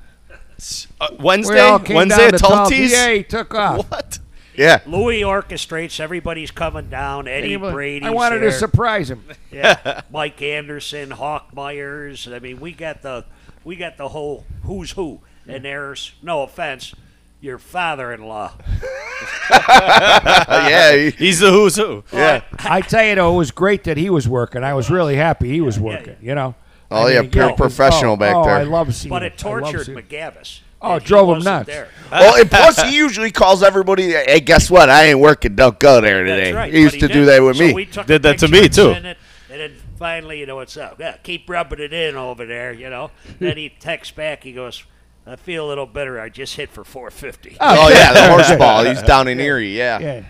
Uh, 1.01 1.09
Wednesday. 1.19 1.77
Wednesday 1.93 2.27
at. 2.27 2.37
Talty's. 2.37 2.89
Yeah, 2.89 3.11
he 3.11 3.23
took 3.23 3.53
off. 3.53 3.91
What? 3.91 4.19
Yeah. 4.57 4.81
Louis 4.85 5.21
orchestrates. 5.21 5.99
Everybody's 5.99 6.51
coming 6.51 6.89
down. 6.89 7.27
Eddie 7.27 7.53
Anybody- 7.53 7.73
Brady. 7.73 8.05
I 8.05 8.09
wanted 8.11 8.41
there. 8.41 8.51
to 8.51 8.57
surprise 8.57 9.09
him. 9.11 9.23
yeah, 9.51 10.01
Mike 10.11 10.41
Anderson, 10.41 11.11
Hawk 11.11 11.53
Myers. 11.53 12.27
I 12.27 12.39
mean, 12.39 12.59
we 12.59 12.71
got 12.71 13.01
the 13.01 13.25
we 13.63 13.75
got 13.75 13.97
the 13.97 14.09
whole 14.09 14.45
who's 14.63 14.91
who. 14.91 15.21
And 15.47 15.63
there's 15.63 16.13
no 16.23 16.41
offense, 16.41 16.93
your 17.39 17.59
father-in-law. 17.59 18.53
yeah. 19.51 20.95
he- 20.95 21.11
He's 21.11 21.39
the 21.39 21.51
who's 21.51 21.75
who. 21.75 22.03
yeah. 22.11 22.41
I 22.59 22.81
tell 22.81 23.03
you 23.05 23.15
though, 23.15 23.33
it 23.33 23.37
was 23.37 23.51
great 23.51 23.83
that 23.85 23.97
he 23.97 24.09
was 24.09 24.27
working. 24.27 24.63
I 24.63 24.73
was 24.73 24.89
really 24.89 25.15
happy 25.15 25.49
he 25.49 25.61
was 25.61 25.79
working. 25.79 26.15
You 26.21 26.35
know. 26.35 26.55
Oh, 26.91 27.07
I 27.07 27.13
yeah, 27.13 27.21
mean, 27.21 27.31
pure 27.31 27.45
it 27.45 27.51
was- 27.51 27.57
professional 27.75 28.13
oh, 28.13 28.17
back 28.17 28.35
oh, 28.35 28.43
there. 28.45 28.55
I 28.55 28.63
love 28.63 28.93
seeing 28.95 29.09
But 29.09 29.23
it. 29.23 29.33
it 29.33 29.37
tortured 29.37 29.85
seeing 29.85 29.97
it. 29.97 30.07
McGavis. 30.09 30.59
Oh, 30.85 30.89
that 30.93 31.03
it 31.03 31.05
drove 31.05 31.37
him 31.37 31.43
nuts. 31.43 31.67
There. 31.67 31.89
Well, 32.11 32.39
and 32.39 32.49
plus 32.49 32.81
he 32.81 32.95
usually 32.95 33.31
calls 33.31 33.61
everybody. 33.63 34.11
Hey, 34.11 34.39
guess 34.39 34.69
what? 34.71 34.89
I 34.89 35.05
ain't 35.05 35.19
working. 35.19 35.55
Don't 35.55 35.77
go 35.79 35.99
there 35.99 36.23
today. 36.23 36.51
That's 36.51 36.55
right. 36.55 36.73
He 36.73 36.79
used 36.81 36.99
but 36.99 37.07
to 37.07 37.13
do 37.13 37.25
that 37.25 37.41
with 37.41 37.57
So 37.57 37.63
me. 37.65 37.73
we 37.73 37.85
Did 37.85 38.21
that 38.23 38.37
to 38.39 38.47
me, 38.47 38.69
too. 38.69 38.91
it, 38.91 38.97
and 39.05 39.15
then 39.49 39.73
finally, 39.97 40.39
you 40.39 40.45
know, 40.45 40.55
what's 40.55 40.77
up? 40.77 40.97
Yeah, 40.99 41.17
keep 41.23 41.49
rubbing 41.49 41.79
it 41.79 41.91
in 41.91 42.15
over 42.15 42.45
there, 42.45 42.71
you 42.71 42.89
know. 42.89 43.09
then 43.39 43.57
he 43.57 43.69
texts 43.69 44.13
back. 44.13 44.43
He 44.43 44.53
goes, 44.53 44.83
"I 45.25 45.35
feel 45.35 45.65
a 45.65 45.67
little 45.67 45.87
better. 45.87 46.21
I 46.21 46.29
just 46.29 46.55
hit 46.55 46.69
for 46.69 46.83
450." 46.85 47.57
oh 47.61 47.89
yeah, 47.89 48.13
the 48.13 48.29
horse 48.29 48.55
ball. 48.55 48.85
He's 48.85 49.01
down 49.01 49.27
in 49.27 49.39
Erie. 49.39 49.75
Yeah. 49.75 49.99
Yeah. 49.99 50.23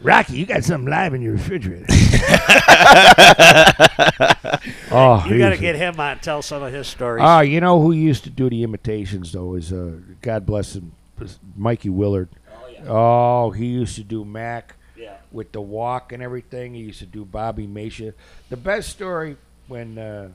Rocky, 0.00 0.38
you 0.38 0.46
got 0.46 0.64
something 0.64 0.90
live 0.90 1.12
in 1.14 1.22
your 1.22 1.32
refrigerator. 1.34 1.86
oh, 4.90 5.24
you 5.28 5.38
got 5.38 5.50
to 5.50 5.58
get 5.58 5.76
him 5.76 5.98
on. 6.00 6.18
Tell 6.18 6.42
some 6.42 6.62
of 6.62 6.72
his 6.72 6.86
stories. 6.86 7.22
Ah, 7.24 7.40
you 7.40 7.60
know 7.60 7.80
who 7.80 7.92
used 7.92 8.24
to 8.24 8.30
do 8.30 8.50
the 8.50 8.62
imitations 8.62 9.32
though 9.32 9.54
is 9.54 9.72
uh, 9.72 9.96
God 10.22 10.46
bless 10.46 10.76
him, 10.76 10.92
Mikey 11.56 11.90
Willard. 11.90 12.28
Oh, 12.50 12.68
yeah. 12.72 12.84
oh 12.88 13.50
he 13.50 13.66
used 13.66 13.96
to 13.96 14.04
do 14.04 14.24
Mac 14.24 14.76
yeah. 14.96 15.16
with 15.32 15.52
the 15.52 15.60
walk 15.60 16.12
and 16.12 16.22
everything. 16.22 16.74
He 16.74 16.82
used 16.82 17.00
to 17.00 17.06
do 17.06 17.24
Bobby 17.24 17.66
Mesha. 17.66 18.14
The 18.50 18.56
best 18.56 18.90
story 18.90 19.36
when 19.68 19.98
uh, 19.98 20.30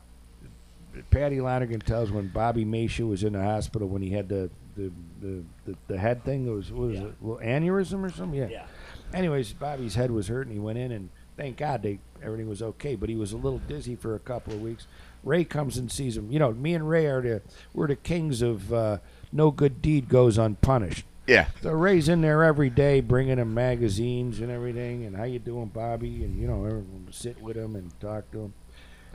Patty 1.11 1.41
Lonergan 1.41 1.79
tells 1.81 2.11
when 2.11 2.27
Bobby 2.27 2.65
Mesha 2.65 3.07
was 3.07 3.23
in 3.23 3.33
the 3.33 3.41
hospital 3.43 3.87
when 3.87 4.01
he 4.01 4.09
had 4.11 4.29
the 4.29 4.49
the, 4.75 4.91
the, 5.21 5.43
the, 5.65 5.75
the 5.87 5.97
head 5.97 6.23
thing. 6.23 6.47
It 6.47 6.51
was 6.51 6.71
what 6.71 6.89
was 6.89 6.99
Yeah. 6.99 7.05
it, 7.05 7.13
a 7.21 7.25
little 7.25 7.45
aneurysm 7.45 8.03
or 8.03 8.09
something? 8.09 8.39
Yeah. 8.39 8.47
Yeah. 8.49 8.65
Anyways, 9.13 9.53
Bobby's 9.53 9.95
head 9.95 10.09
was 10.11 10.27
hurt 10.27 10.47
and 10.47 10.53
he 10.53 10.59
went 10.59 10.79
in 10.79 10.91
and 10.91 11.09
thank 11.37 11.57
God 11.57 11.83
they 11.83 11.99
everything 12.23 12.47
was 12.47 12.61
okay. 12.61 12.95
But 12.95 13.09
he 13.09 13.15
was 13.15 13.33
a 13.33 13.37
little 13.37 13.59
dizzy 13.59 13.95
for 13.95 14.15
a 14.15 14.19
couple 14.19 14.53
of 14.53 14.61
weeks. 14.61 14.87
Ray 15.23 15.43
comes 15.43 15.77
and 15.77 15.91
sees 15.91 16.17
him. 16.17 16.31
You 16.31 16.39
know, 16.39 16.51
me 16.51 16.73
and 16.73 16.87
Ray 16.87 17.05
are 17.05 17.21
the 17.21 17.41
we're 17.73 17.87
the 17.87 17.95
kings 17.95 18.41
of 18.41 18.73
uh, 18.73 18.97
no 19.31 19.51
good 19.51 19.81
deed 19.81 20.09
goes 20.09 20.37
unpunished. 20.37 21.05
Yeah. 21.27 21.47
So 21.61 21.71
Ray's 21.71 22.09
in 22.09 22.21
there 22.21 22.43
every 22.43 22.69
day, 22.69 22.99
bringing 22.99 23.37
him 23.37 23.53
magazines 23.53 24.39
and 24.39 24.51
everything, 24.51 25.05
and 25.05 25.15
how 25.15 25.23
you 25.23 25.39
doing, 25.39 25.67
Bobby? 25.67 26.23
And 26.23 26.39
you 26.39 26.47
know, 26.47 26.65
everyone 26.65 27.07
sit 27.11 27.41
with 27.41 27.55
him 27.55 27.75
and 27.75 27.97
talk 27.99 28.29
to 28.31 28.41
him. 28.41 28.53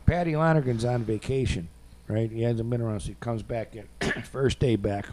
Patty 0.06 0.32
Lonergan's 0.32 0.86
on 0.86 1.04
vacation, 1.04 1.68
right? 2.06 2.30
He 2.30 2.42
hasn't 2.42 2.70
been 2.70 2.80
around, 2.80 3.00
so 3.00 3.08
he 3.08 3.16
comes 3.20 3.42
back 3.42 3.76
in. 3.76 3.86
First 4.22 4.58
day 4.58 4.76
back, 4.76 5.06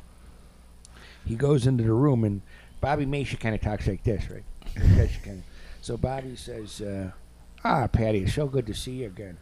he 1.25 1.35
goes 1.35 1.67
into 1.67 1.83
the 1.83 1.91
room, 1.91 2.23
and 2.23 2.41
Bobby 2.79 3.05
Macia 3.05 3.37
kind 3.37 3.53
of 3.53 3.59
talks 3.59 3.87
like 3.87 4.03
this, 4.03 4.29
right? 4.29 4.43
Like 4.65 4.95
this 4.95 5.17
kind 5.23 5.39
of. 5.39 5.54
So 5.85 5.97
Bobby 5.97 6.35
says, 6.35 6.81
uh, 6.81 7.11
"Ah, 7.63 7.85
Patty, 7.85 8.23
it's 8.23 8.33
so 8.33 8.47
good 8.47 8.65
to 8.65 8.73
see 8.73 9.03
you 9.03 9.05
again." 9.05 9.37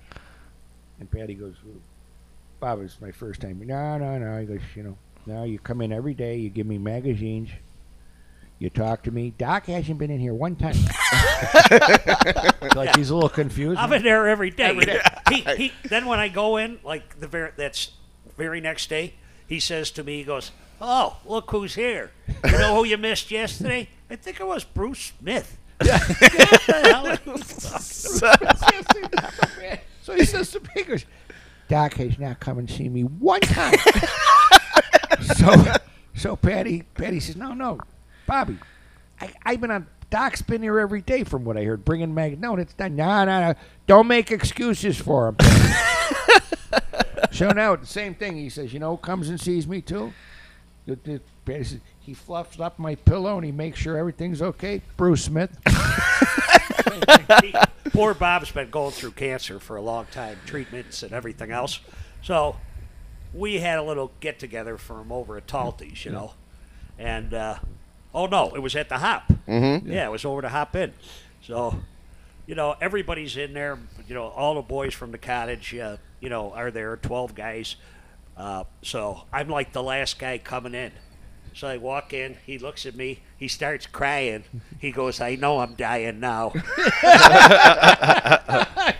And 0.99 1.10
Patty 1.10 1.36
goes, 1.36 1.56
well, 1.64 1.78
"Bob, 2.60 2.82
it's 2.82 2.99
my 2.99 3.11
first 3.11 3.40
time." 3.40 3.65
No, 3.65 3.98
no, 3.98 4.18
no. 4.18 4.41
He 4.41 4.45
goes, 4.45 4.60
"You 4.76 4.84
know, 4.84 4.98
now 5.26 5.44
you 5.45 5.57
come 5.57 5.80
in 5.80 5.94
every 5.94 6.14
day. 6.14 6.36
You 6.36 6.49
give 6.49 6.68
me 6.68 6.78
magazines. 6.78 7.49
You 8.60 8.70
talk 8.70 9.03
to 9.03 9.11
me. 9.11 9.34
Doc 9.38 9.68
hasn't 9.68 9.98
been 9.98 10.11
in 10.11 10.20
here 10.20 10.34
one 10.34 10.57
time. 10.57 10.76
like 12.76 12.94
he's 12.98 13.10
a 13.10 13.15
little 13.15 13.30
confused. 13.30 13.80
I'm 13.80 13.94
in 13.94 14.03
there 14.03 14.28
every 14.28 14.49
day. 14.49 15.02
He, 15.30 15.41
he, 15.56 15.72
then 15.86 16.07
when 16.07 16.20
I 16.20 16.28
go 16.28 16.57
in, 16.57 16.78
like 16.84 17.22
the 17.22 17.28
very 17.30 17.52
that's 17.56 17.91
very 18.36 18.60
next 18.60 18.90
day, 18.90 19.14
he 19.48 19.61
says 19.61 19.91
to 19.91 20.03
me, 20.03 20.18
he 20.18 20.24
goes, 20.26 20.52
"Oh, 20.82 21.20
look 21.26 21.49
who's 21.52 21.76
here! 21.76 22.11
You 22.44 22.52
know 22.52 22.76
who 22.76 22.84
you 22.84 22.98
missed 22.98 23.32
yesterday? 23.32 23.88
I 24.10 24.18
think 24.18 24.41
it 24.41 24.45
was 24.45 24.65
Bruce 24.65 25.14
Smith." 25.18 25.57
So 30.03 30.14
he 30.14 30.26
says 30.26 30.51
to 30.51 30.61
he 30.76 30.84
Doc 31.69 31.93
has 31.93 32.19
not 32.19 32.41
come 32.41 32.60
and 32.60 32.69
seen 32.69 32.93
me 32.93 33.03
one 33.03 33.39
time. 33.39 33.77
so, 35.35 35.64
so 36.14 36.35
Patty, 36.35 36.84
Patty 36.93 37.22
says, 37.22 37.38
no, 37.38 37.53
no, 37.53 37.80
Bobby, 38.27 38.57
I, 39.22 39.31
I've 39.45 39.61
been 39.61 39.72
on. 39.72 39.88
Doc's 40.10 40.43
been 40.43 40.61
here 40.61 40.80
every 40.80 41.01
day, 41.01 41.23
from 41.23 41.43
what 41.43 41.57
I 41.57 41.64
heard, 41.64 41.84
bringing 41.84 42.14
mag. 42.14 42.39
No, 42.39 42.55
it's 42.57 42.77
not. 42.77 42.91
No, 42.91 43.26
no, 43.26 43.41
no. 43.41 43.53
Don't 43.88 44.07
make 44.07 44.30
excuses 44.30 44.99
for 44.99 45.30
him. 45.30 45.38
so 47.31 47.49
now 47.49 47.76
the 47.76 47.88
same 47.88 48.14
thing. 48.14 48.38
He 48.38 48.49
says, 48.49 48.73
you 48.73 48.80
know, 48.80 48.95
comes 48.95 49.30
and 49.30 49.41
sees 49.41 49.68
me 49.68 49.81
too. 49.81 50.14
Patty 50.85 51.64
says, 51.64 51.80
he 52.03 52.13
fluffs 52.13 52.59
up 52.59 52.77
my 52.80 52.95
pillow 52.95 53.38
and 53.38 53.45
he 53.45 53.51
makes 53.51 53.80
sure 53.80 53.97
everything's 53.97 54.41
okay. 54.41 54.81
Bruce 54.97 55.23
Smith. 55.25 55.57
He- 57.41 57.53
Poor 57.91 58.13
Bob's 58.13 58.51
been 58.51 58.69
going 58.71 58.91
through 58.91 59.11
cancer 59.11 59.59
for 59.59 59.75
a 59.75 59.81
long 59.81 60.05
time, 60.11 60.39
treatments 60.47 61.03
and 61.03 61.13
everything 61.13 61.51
else. 61.51 61.80
So 62.23 62.55
we 63.34 63.59
had 63.59 63.77
a 63.77 63.84
little 63.84 64.11
get 64.19 64.39
together 64.39 64.77
for 64.77 64.99
him 64.99 65.11
over 65.11 65.38
at 65.38 65.47
Talty's, 65.47 66.03
you 66.03 66.11
know. 66.11 66.34
And 66.97 67.34
uh, 67.34 67.59
oh 68.13 68.25
no, 68.25 68.51
it 68.55 68.59
was 68.59 68.75
at 68.75 68.89
the 68.89 68.97
Hop. 68.97 69.31
Mm-hmm. 69.47 69.91
Yeah, 69.91 70.07
it 70.07 70.11
was 70.11 70.25
over 70.25 70.41
to 70.41 70.49
Hop 70.49 70.75
Inn. 70.75 70.93
So 71.41 71.80
you 72.47 72.55
know, 72.55 72.75
everybody's 72.81 73.38
in 73.38 73.53
there. 73.53 73.77
You 74.07 74.15
know, 74.15 74.23
all 74.27 74.55
the 74.55 74.61
boys 74.61 74.93
from 74.93 75.11
the 75.11 75.17
cottage, 75.19 75.75
uh, 75.75 75.97
you 76.19 76.30
know, 76.30 76.51
are 76.51 76.71
there. 76.71 76.97
Twelve 76.97 77.35
guys. 77.35 77.75
Uh, 78.35 78.63
so 78.81 79.21
I'm 79.31 79.49
like 79.49 79.71
the 79.73 79.84
last 79.84 80.17
guy 80.17 80.39
coming 80.39 80.73
in. 80.73 80.91
So 81.55 81.67
I 81.67 81.77
walk 81.77 82.13
in. 82.13 82.38
He 82.45 82.57
looks 82.57 82.85
at 82.85 82.95
me. 82.95 83.19
He 83.38 83.47
starts 83.47 83.85
crying. 83.85 84.43
He 84.80 84.91
goes, 84.91 85.21
"I 85.21 85.35
know 85.35 85.59
I'm 85.59 85.75
dying 85.75 86.19
now." 86.19 86.51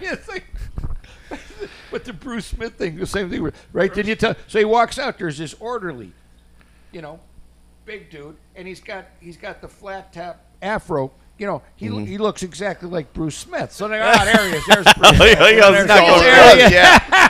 It's 0.02 0.28
like- 0.28 0.46
but 1.92 2.06
the 2.06 2.14
Bruce 2.14 2.48
Smith 2.48 2.74
thing, 2.74 2.96
the 2.98 3.06
same 3.06 3.30
thing, 3.30 3.52
right? 3.72 3.94
Did 3.94 4.08
you 4.08 4.16
tell? 4.16 4.36
So 4.48 4.60
he 4.60 4.66
walks 4.66 4.98
out. 5.00 5.18
There's 5.20 5.38
this 5.38 5.54
orderly, 5.60 6.12
you 6.92 7.02
know, 7.02 7.20
big 7.86 8.10
dude, 8.10 8.36
and 8.56 8.68
he's 8.68 8.80
got 8.80 9.06
he's 9.20 9.38
got 9.38 9.62
the 9.62 9.68
flat 9.68 10.12
top 10.14 10.44
afro. 10.62 11.12
You 11.38 11.48
know, 11.48 11.62
he 11.76 11.88
he 12.06 12.18
looks 12.18 12.42
exactly 12.44 12.90
like 12.90 13.14
Bruce 13.14 13.38
Smith. 13.38 13.72
So 13.72 13.88
they 13.88 14.00
ah, 14.04 14.24
there 14.26 14.50
he 14.50 14.56
is. 14.58 14.66
There's 14.68 14.86
Bruce. 14.98 15.16
Smith. 15.18 15.38
He 15.40 15.56
goes, 15.56 15.72
There's- 15.72 15.88
"No, 15.88 16.20
there 16.20 16.56
he 16.56 16.62
is. 16.64 16.72
yeah. 16.72 17.30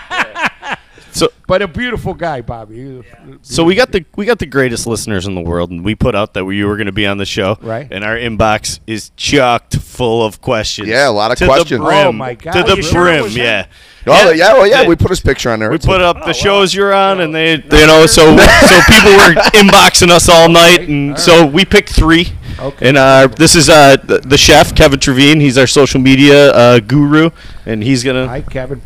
So 1.14 1.30
But 1.48 1.62
a 1.62 1.68
beautiful 1.68 2.14
guy, 2.14 2.42
Bobby. 2.42 2.76
He 2.76 2.84
was 2.86 3.06
a- 3.06 3.38
So 3.44 3.64
we 3.64 3.76
got 3.76 3.92
the 3.92 4.04
we 4.16 4.26
got 4.26 4.40
the 4.40 4.46
greatest 4.46 4.88
listeners 4.88 5.28
in 5.28 5.36
the 5.36 5.42
world, 5.42 5.70
and 5.72 5.84
we 5.86 5.94
put 5.96 6.16
out 6.16 6.34
that 6.34 6.46
you 6.48 6.68
were 6.68 6.76
going 6.76 6.88
to 6.88 6.92
be 6.92 7.06
on 7.06 7.18
the 7.18 7.26
show, 7.26 7.58
Right. 7.62 7.88
And 7.92 8.04
our 8.04 8.16
inbox 8.18 8.80
is 8.88 9.12
chocked 9.16 9.78
full 9.78 10.26
of 10.26 10.42
questions. 10.42 10.88
Yeah, 10.88 11.08
a 11.08 11.12
lot 11.12 11.32
of 11.32 11.38
to 11.38 11.46
questions. 11.46 11.80
The 11.80 11.86
brim, 11.86 12.08
Oh, 12.08 12.12
my 12.12 12.34
God. 12.34 12.54
To 12.54 12.64
the 12.64 12.76
you 12.78 12.82
sure 12.84 13.04
brim, 13.06 13.30
yeah. 13.32 13.68
Oh, 14.08 14.32
yeah, 14.32 14.54
well, 14.54 14.68
yeah, 14.68 14.82
Yeah. 14.82 14.88
we 14.88 14.96
put 14.96 15.10
his 15.12 15.22
picture 15.22 15.50
on 15.52 15.60
there. 15.60 15.70
We 15.70 15.78
put 15.78 16.02
up 16.02 16.18
Oh, 16.22 16.26
the 16.26 16.34
shows 16.34 16.74
you're 16.74 16.94
on, 16.94 17.22
and 17.22 17.34
they, 17.34 17.54
you 17.56 17.88
know, 17.88 18.06
so 18.08 18.24
Oh, 18.28 18.38
so 18.68 18.82
people 18.94 19.12
were 19.14 19.34
inboxing 19.62 20.10
us 20.10 20.28
all 20.28 20.50
night, 20.50 20.90
and 20.90 21.18
so 21.20 21.46
we 21.46 21.64
picked 21.64 21.90
three. 21.90 22.28
Okay. 22.60 22.90
And 22.90 22.98
uh, 22.98 23.28
this 23.28 23.56
is 23.56 23.70
uh, 23.70 23.98
the, 24.04 24.20
the 24.20 24.38
chef 24.38 24.76
Kevin 24.76 25.00
Trevine. 25.00 25.40
He's 25.40 25.58
our 25.58 25.68
social 25.68 26.00
media 26.00 26.52
uh, 26.52 26.80
guru, 26.80 27.30
and 27.66 27.82
he's 27.84 28.04
gonna. 28.04 28.28
Hi, 28.28 28.42
Kevin. 28.42 28.82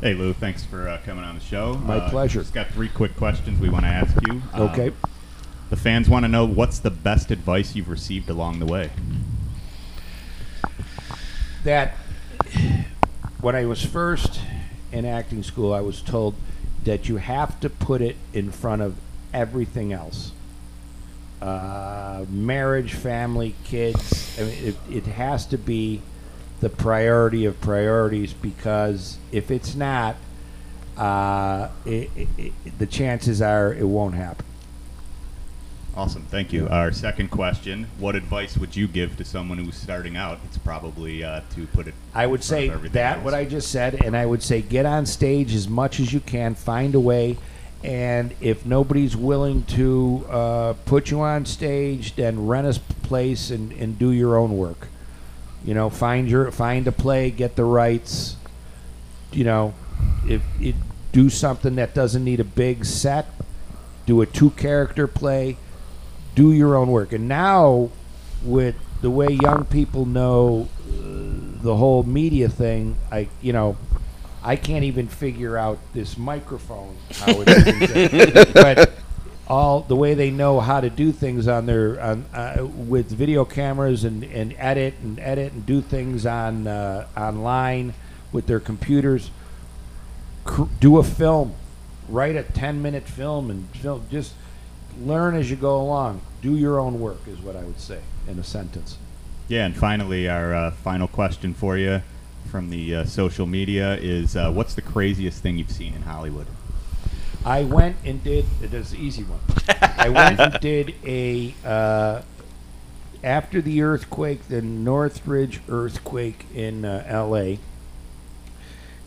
Hey 0.00 0.14
Lou, 0.14 0.32
thanks 0.32 0.64
for 0.64 0.88
uh, 0.88 0.98
coming 1.04 1.24
on 1.24 1.34
the 1.34 1.44
show. 1.44 1.74
My 1.74 1.96
Uh, 1.98 2.10
pleasure. 2.10 2.40
Just 2.40 2.54
got 2.54 2.68
three 2.68 2.88
quick 2.88 3.14
questions 3.16 3.60
we 3.60 3.68
want 3.68 3.84
to 3.84 3.90
ask 3.90 4.14
you. 4.26 4.42
Um, 4.54 4.62
Okay. 4.70 4.92
The 5.68 5.76
fans 5.76 6.08
want 6.08 6.24
to 6.24 6.28
know 6.28 6.44
what's 6.46 6.78
the 6.80 6.90
best 6.90 7.30
advice 7.30 7.76
you've 7.76 7.88
received 7.88 8.28
along 8.28 8.58
the 8.58 8.66
way. 8.66 8.90
that 11.62 11.94
when 13.42 13.54
I 13.54 13.66
was 13.66 13.84
first 13.84 14.40
in 14.92 15.04
acting 15.04 15.42
school, 15.42 15.74
I 15.74 15.80
was 15.82 16.00
told 16.00 16.34
that 16.84 17.06
you 17.06 17.18
have 17.18 17.60
to 17.60 17.68
put 17.68 18.00
it 18.00 18.16
in 18.32 18.50
front 18.50 18.80
of 18.80 18.96
everything 19.34 19.92
else. 19.92 20.32
Uh, 21.42 22.24
marriage, 22.30 22.94
family, 22.94 23.54
kids. 23.64 24.38
I 24.40 24.44
mean, 24.44 24.54
it, 24.64 24.76
it 24.90 25.04
has 25.04 25.44
to 25.46 25.58
be 25.58 26.00
the 26.60 26.68
priority 26.68 27.44
of 27.44 27.60
priorities 27.60 28.32
because 28.32 29.18
if 29.32 29.50
it's 29.50 29.74
not, 29.74 30.16
uh, 30.96 31.68
it, 31.84 32.10
it, 32.14 32.28
it, 32.36 32.78
the 32.78 32.86
chances 32.86 33.40
are 33.40 33.72
it 33.72 33.86
won't 33.86 34.14
happen. 34.14 34.44
Awesome, 35.96 36.22
thank 36.30 36.52
you. 36.52 36.68
Our 36.68 36.92
second 36.92 37.30
question: 37.30 37.88
What 37.98 38.14
advice 38.14 38.56
would 38.56 38.76
you 38.76 38.86
give 38.86 39.16
to 39.16 39.24
someone 39.24 39.58
who's 39.58 39.74
starting 39.74 40.16
out? 40.16 40.38
It's 40.46 40.56
probably 40.58 41.24
uh, 41.24 41.40
to 41.54 41.66
put 41.68 41.88
it. 41.88 41.94
I 42.14 42.26
would 42.26 42.44
say 42.44 42.68
that 42.68 43.16
else. 43.16 43.24
what 43.24 43.34
I 43.34 43.44
just 43.44 43.72
said, 43.72 44.04
and 44.04 44.16
I 44.16 44.24
would 44.24 44.42
say 44.42 44.62
get 44.62 44.86
on 44.86 45.04
stage 45.04 45.52
as 45.52 45.68
much 45.68 45.98
as 45.98 46.12
you 46.12 46.20
can, 46.20 46.54
find 46.54 46.94
a 46.94 47.00
way, 47.00 47.38
and 47.82 48.32
if 48.40 48.64
nobody's 48.64 49.16
willing 49.16 49.64
to 49.64 50.26
uh, 50.30 50.74
put 50.84 51.10
you 51.10 51.22
on 51.22 51.44
stage, 51.44 52.14
then 52.14 52.46
rent 52.46 52.66
a 52.66 52.80
place 53.02 53.50
and, 53.50 53.72
and 53.72 53.98
do 53.98 54.12
your 54.12 54.36
own 54.36 54.56
work. 54.56 54.86
You 55.64 55.74
know, 55.74 55.90
find 55.90 56.28
your 56.28 56.50
find 56.50 56.86
a 56.86 56.92
play, 56.92 57.30
get 57.30 57.56
the 57.56 57.64
rights. 57.64 58.36
You 59.32 59.44
know, 59.44 59.74
if 60.26 60.42
it 60.60 60.74
do 61.12 61.28
something 61.28 61.74
that 61.76 61.94
doesn't 61.94 62.24
need 62.24 62.40
a 62.40 62.44
big 62.44 62.84
set, 62.84 63.26
do 64.06 64.20
a 64.22 64.26
two 64.26 64.50
character 64.50 65.06
play, 65.06 65.56
do 66.34 66.52
your 66.52 66.76
own 66.76 66.88
work. 66.88 67.12
And 67.12 67.28
now, 67.28 67.90
with 68.42 68.74
the 69.02 69.10
way 69.10 69.28
young 69.28 69.64
people 69.64 70.06
know 70.06 70.68
uh, 70.88 71.62
the 71.62 71.76
whole 71.76 72.02
media 72.04 72.48
thing, 72.48 72.96
I 73.12 73.28
you 73.42 73.52
know, 73.52 73.76
I 74.42 74.56
can't 74.56 74.84
even 74.84 75.08
figure 75.08 75.56
out 75.58 75.78
this 75.92 76.16
microphone 76.16 76.96
how 77.16 77.34
it 77.40 78.12
is. 78.12 78.52
but 78.54 78.92
all 79.50 79.80
the 79.80 79.96
way 79.96 80.14
they 80.14 80.30
know 80.30 80.60
how 80.60 80.80
to 80.80 80.88
do 80.88 81.10
things 81.10 81.48
on 81.48 81.66
their 81.66 82.00
on 82.00 82.24
uh, 82.32 82.64
with 82.64 83.10
video 83.10 83.44
cameras 83.44 84.04
and, 84.04 84.22
and 84.22 84.54
edit 84.56 84.94
and 85.02 85.18
edit 85.18 85.52
and 85.52 85.66
do 85.66 85.80
things 85.80 86.24
on 86.24 86.68
uh, 86.68 87.04
online 87.16 87.92
with 88.30 88.46
their 88.46 88.60
computers. 88.60 89.32
Cr- 90.44 90.70
do 90.78 90.98
a 90.98 91.02
film, 91.02 91.54
write 92.08 92.36
a 92.36 92.44
ten 92.44 92.80
minute 92.80 93.08
film 93.08 93.50
and 93.50 93.68
film. 93.70 94.06
Just 94.08 94.34
learn 95.00 95.34
as 95.34 95.50
you 95.50 95.56
go 95.56 95.80
along. 95.80 96.20
Do 96.40 96.56
your 96.56 96.78
own 96.78 97.00
work 97.00 97.26
is 97.26 97.40
what 97.40 97.56
I 97.56 97.64
would 97.64 97.80
say 97.80 97.98
in 98.28 98.38
a 98.38 98.44
sentence. 98.44 98.98
Yeah, 99.48 99.66
and 99.66 99.76
finally, 99.76 100.28
our 100.28 100.54
uh, 100.54 100.70
final 100.70 101.08
question 101.08 101.54
for 101.54 101.76
you 101.76 102.02
from 102.48 102.70
the 102.70 102.94
uh, 102.94 103.04
social 103.04 103.46
media 103.46 103.96
is: 103.96 104.36
uh, 104.36 104.52
What's 104.52 104.76
the 104.76 104.82
craziest 104.82 105.42
thing 105.42 105.58
you've 105.58 105.72
seen 105.72 105.92
in 105.92 106.02
Hollywood? 106.02 106.46
I 107.44 107.62
went 107.64 107.96
and 108.04 108.22
did. 108.22 108.44
It 108.62 108.74
is 108.74 108.92
an 108.92 109.00
easy 109.00 109.24
one. 109.24 109.40
I 109.98 110.08
went 110.08 110.40
and 110.40 110.60
did 110.60 110.94
a 111.04 111.54
uh, 111.64 112.22
after 113.22 113.60
the 113.60 113.82
earthquake, 113.82 114.48
the 114.48 114.62
Northridge 114.62 115.60
earthquake 115.68 116.46
in 116.54 116.84
uh, 116.84 117.04
L.A. 117.06 117.58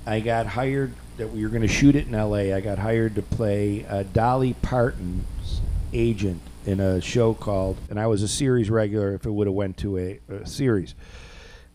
I 0.05 0.19
got 0.19 0.47
hired 0.47 0.93
that 1.18 1.31
we 1.31 1.43
were 1.43 1.49
going 1.49 1.61
to 1.61 1.68
shoot 1.68 1.95
it 1.95 2.07
in 2.07 2.15
L.A. 2.15 2.53
I 2.53 2.61
got 2.61 2.80
hired 2.80 3.15
to 3.15 3.22
play 3.22 3.85
uh, 3.88 4.03
Dolly 4.03 4.53
Parton's 4.61 5.61
agent 5.93 6.41
in 6.65 6.80
a 6.80 7.01
show 7.01 7.34
called, 7.34 7.77
and 7.89 7.99
I 7.99 8.07
was 8.07 8.23
a 8.23 8.27
series 8.27 8.69
regular 8.69 9.14
if 9.14 9.26
it 9.26 9.31
would 9.31 9.47
have 9.47 9.53
went 9.53 9.77
to 9.77 9.97
a, 9.97 10.19
a 10.30 10.45
series. 10.45 10.95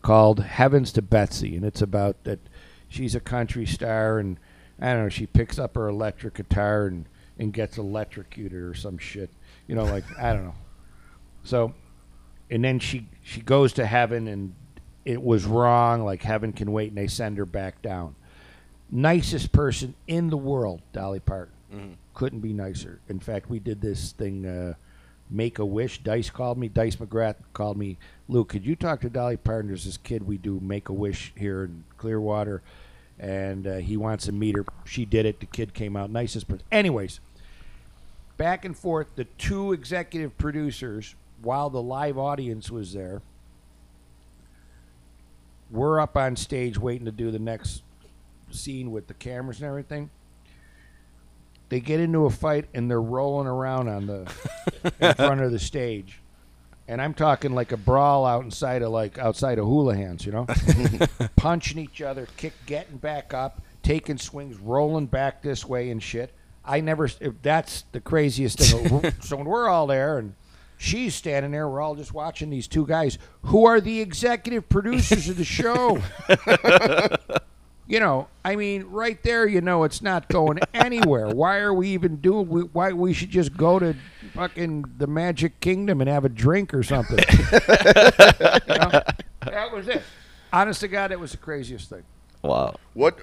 called 0.01 0.41
Heavens 0.41 0.91
to 0.93 1.01
Betsy, 1.01 1.55
and 1.55 1.65
it's 1.65 1.81
about 1.81 2.23
that 2.23 2.39
she's 2.87 3.15
a 3.15 3.19
country 3.19 3.65
star, 3.65 4.19
and 4.19 4.37
I 4.81 4.93
don't 4.93 5.03
know, 5.03 5.09
she 5.09 5.25
picks 5.25 5.59
up 5.59 5.75
her 5.75 5.87
electric 5.87 6.35
guitar 6.35 6.87
and 6.87 7.05
and 7.37 7.53
gets 7.53 7.77
electrocuted 7.77 8.61
or 8.61 8.73
some 8.73 8.97
shit, 8.97 9.29
you 9.67 9.75
know, 9.75 9.85
like 9.85 10.03
I 10.19 10.33
don't 10.33 10.43
know. 10.45 10.55
So, 11.43 11.73
and 12.49 12.63
then 12.63 12.79
she 12.79 13.07
she 13.23 13.41
goes 13.41 13.73
to 13.73 13.85
heaven, 13.85 14.27
and 14.27 14.53
it 15.05 15.21
was 15.21 15.45
wrong. 15.45 16.03
Like 16.03 16.21
heaven 16.21 16.51
can 16.53 16.71
wait, 16.71 16.89
and 16.89 16.97
they 16.97 17.07
send 17.07 17.37
her 17.37 17.45
back 17.45 17.81
down. 17.81 18.15
Nicest 18.91 19.51
person 19.51 19.95
in 20.07 20.29
the 20.29 20.37
world, 20.37 20.81
Dolly 20.93 21.19
Parton. 21.19 21.53
Couldn't 22.13 22.39
be 22.39 22.51
nicer. 22.53 22.99
In 23.07 23.19
fact, 23.19 23.49
we 23.49 23.59
did 23.59 23.81
this 23.81 24.11
thing. 24.13 24.45
Uh, 24.45 24.73
Make 25.29 25.59
a 25.59 25.65
Wish. 25.65 26.01
Dice 26.01 26.31
called 26.31 26.57
me. 26.57 26.67
Dice 26.69 26.95
McGrath 26.95 27.35
called 27.53 27.77
me. 27.77 27.99
Luke, 28.27 28.49
could 28.49 28.65
you 28.65 28.75
talk 28.75 29.01
to 29.01 29.09
Dolly 29.11 29.37
Parton? 29.37 29.67
There's 29.67 29.85
this 29.85 29.97
kid 29.97 30.23
we 30.25 30.39
do 30.39 30.59
Make 30.59 30.89
a 30.89 30.93
Wish 30.93 31.31
here 31.37 31.65
in 31.65 31.83
Clearwater, 31.97 32.63
and 33.19 33.67
uh, 33.67 33.75
he 33.77 33.97
wants 33.97 34.25
to 34.25 34.31
meet 34.31 34.55
her. 34.55 34.65
She 34.85 35.05
did 35.05 35.25
it. 35.25 35.39
The 35.39 35.45
kid 35.45 35.73
came 35.73 35.95
out 35.95 36.09
nicest 36.09 36.47
person. 36.47 36.65
Anyways, 36.71 37.19
back 38.37 38.65
and 38.65 38.77
forth. 38.77 39.07
The 39.15 39.25
two 39.25 39.73
executive 39.73 40.37
producers, 40.37 41.15
while 41.41 41.69
the 41.69 41.81
live 41.81 42.17
audience 42.17 42.71
was 42.71 42.93
there, 42.93 43.21
we're 45.69 45.99
up 45.99 46.17
on 46.17 46.35
stage 46.35 46.79
waiting 46.79 47.05
to 47.05 47.11
do 47.11 47.29
the 47.29 47.39
next 47.39 47.83
scene 48.49 48.91
with 48.91 49.07
the 49.07 49.13
cameras 49.13 49.59
and 49.59 49.67
everything. 49.67 50.09
They 51.67 51.79
get 51.79 51.99
into 51.99 52.25
a 52.25 52.31
fight 52.31 52.65
and 52.73 52.89
they're 52.89 53.01
rolling 53.01 53.45
around 53.45 53.89
on 53.89 54.07
the 54.07 54.31
in 54.99 55.13
front 55.13 55.41
of 55.41 55.51
the 55.51 55.59
stage. 55.59 56.19
And 56.89 56.99
I'm 56.99 57.13
talking 57.13 57.53
like 57.53 57.71
a 57.71 57.77
brawl 57.77 58.25
out 58.25 58.43
inside 58.43 58.81
of 58.81 58.89
like 58.89 59.19
outside 59.19 59.59
of 59.59 59.65
Houlihan's, 59.65 60.25
you 60.25 60.31
know, 60.31 60.47
punching 61.35 61.77
each 61.77 62.01
other, 62.01 62.27
kick, 62.35 62.53
getting 62.65 62.97
back 62.97 63.31
up, 63.31 63.61
taking 63.83 64.17
swings, 64.17 64.57
rolling 64.57 65.05
back 65.05 65.43
this 65.43 65.63
way 65.63 65.91
and 65.91 66.01
shit. 66.01 66.33
I 66.65 66.81
never. 66.81 67.07
That's 67.43 67.83
the 67.91 67.99
craziest 67.99 68.57
thing. 68.57 69.13
so 69.21 69.37
when 69.37 69.45
we're 69.45 69.69
all 69.69 69.85
there 69.85 70.17
and 70.17 70.33
she's 70.77 71.13
standing 71.13 71.51
there, 71.51 71.69
we're 71.69 71.79
all 71.79 71.93
just 71.93 72.11
watching 72.11 72.49
these 72.49 72.67
two 72.67 72.87
guys 72.87 73.19
who 73.43 73.67
are 73.67 73.79
the 73.79 74.01
executive 74.01 74.67
producers 74.67 75.29
of 75.29 75.37
the 75.37 75.45
show. 75.45 76.01
you 77.87 77.99
know, 77.99 78.29
I 78.43 78.55
mean, 78.55 78.85
right 78.85 79.21
there, 79.21 79.47
you 79.47 79.61
know, 79.61 79.83
it's 79.83 80.01
not 80.01 80.27
going 80.27 80.57
anywhere. 80.73 81.27
Why 81.27 81.59
are 81.59 81.73
we 81.73 81.89
even 81.89 82.15
doing? 82.15 82.47
Why 82.73 82.93
we 82.93 83.13
should 83.13 83.29
just 83.29 83.55
go 83.55 83.77
to 83.77 83.95
fucking 84.33 84.85
the 84.97 85.07
Magic 85.07 85.59
Kingdom 85.59 86.01
and 86.01 86.09
have 86.09 86.25
a 86.25 86.29
drink 86.29 86.73
or 86.73 86.83
something? 86.83 87.19
You 87.29 88.75
know? 88.75 89.01
That 89.45 89.71
was 89.73 89.87
it. 89.87 90.01
Honest 90.51 90.81
to 90.81 90.87
God, 90.87 91.11
it 91.11 91.19
was 91.19 91.31
the 91.31 91.37
craziest 91.37 91.89
thing. 91.89 92.03
Wow. 92.41 92.75
What 92.93 93.19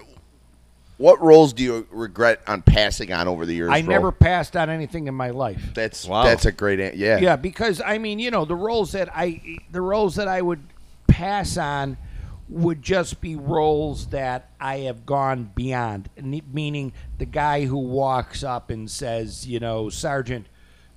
what 0.98 1.20
roles 1.20 1.52
do 1.52 1.62
you 1.62 1.86
regret 1.90 2.40
on 2.46 2.62
passing 2.62 3.12
on 3.12 3.28
over 3.28 3.44
the 3.44 3.54
years? 3.54 3.70
I 3.70 3.82
bro? 3.82 3.94
never 3.94 4.12
passed 4.12 4.56
on 4.56 4.70
anything 4.70 5.08
in 5.08 5.14
my 5.14 5.30
life. 5.30 5.72
That's 5.74 6.06
Wow. 6.06 6.24
that's 6.24 6.46
a 6.46 6.52
great 6.52 6.80
an- 6.80 6.92
yeah. 6.96 7.18
Yeah, 7.18 7.36
because 7.36 7.82
I 7.84 7.98
mean, 7.98 8.18
you 8.18 8.30
know, 8.30 8.44
the 8.44 8.54
roles 8.54 8.92
that 8.92 9.08
I 9.14 9.58
the 9.70 9.80
roles 9.82 10.16
that 10.16 10.28
I 10.28 10.40
would 10.42 10.62
pass 11.06 11.56
on 11.56 11.96
would 12.48 12.80
just 12.80 13.20
be 13.20 13.34
roles 13.36 14.06
that 14.08 14.50
I 14.60 14.78
have 14.80 15.04
gone 15.04 15.50
beyond. 15.54 16.08
Meaning, 16.52 16.92
the 17.18 17.24
guy 17.26 17.64
who 17.64 17.76
walks 17.78 18.42
up 18.44 18.70
and 18.70 18.88
says, 18.90 19.46
you 19.48 19.58
know, 19.58 19.88
Sergeant, 19.90 20.46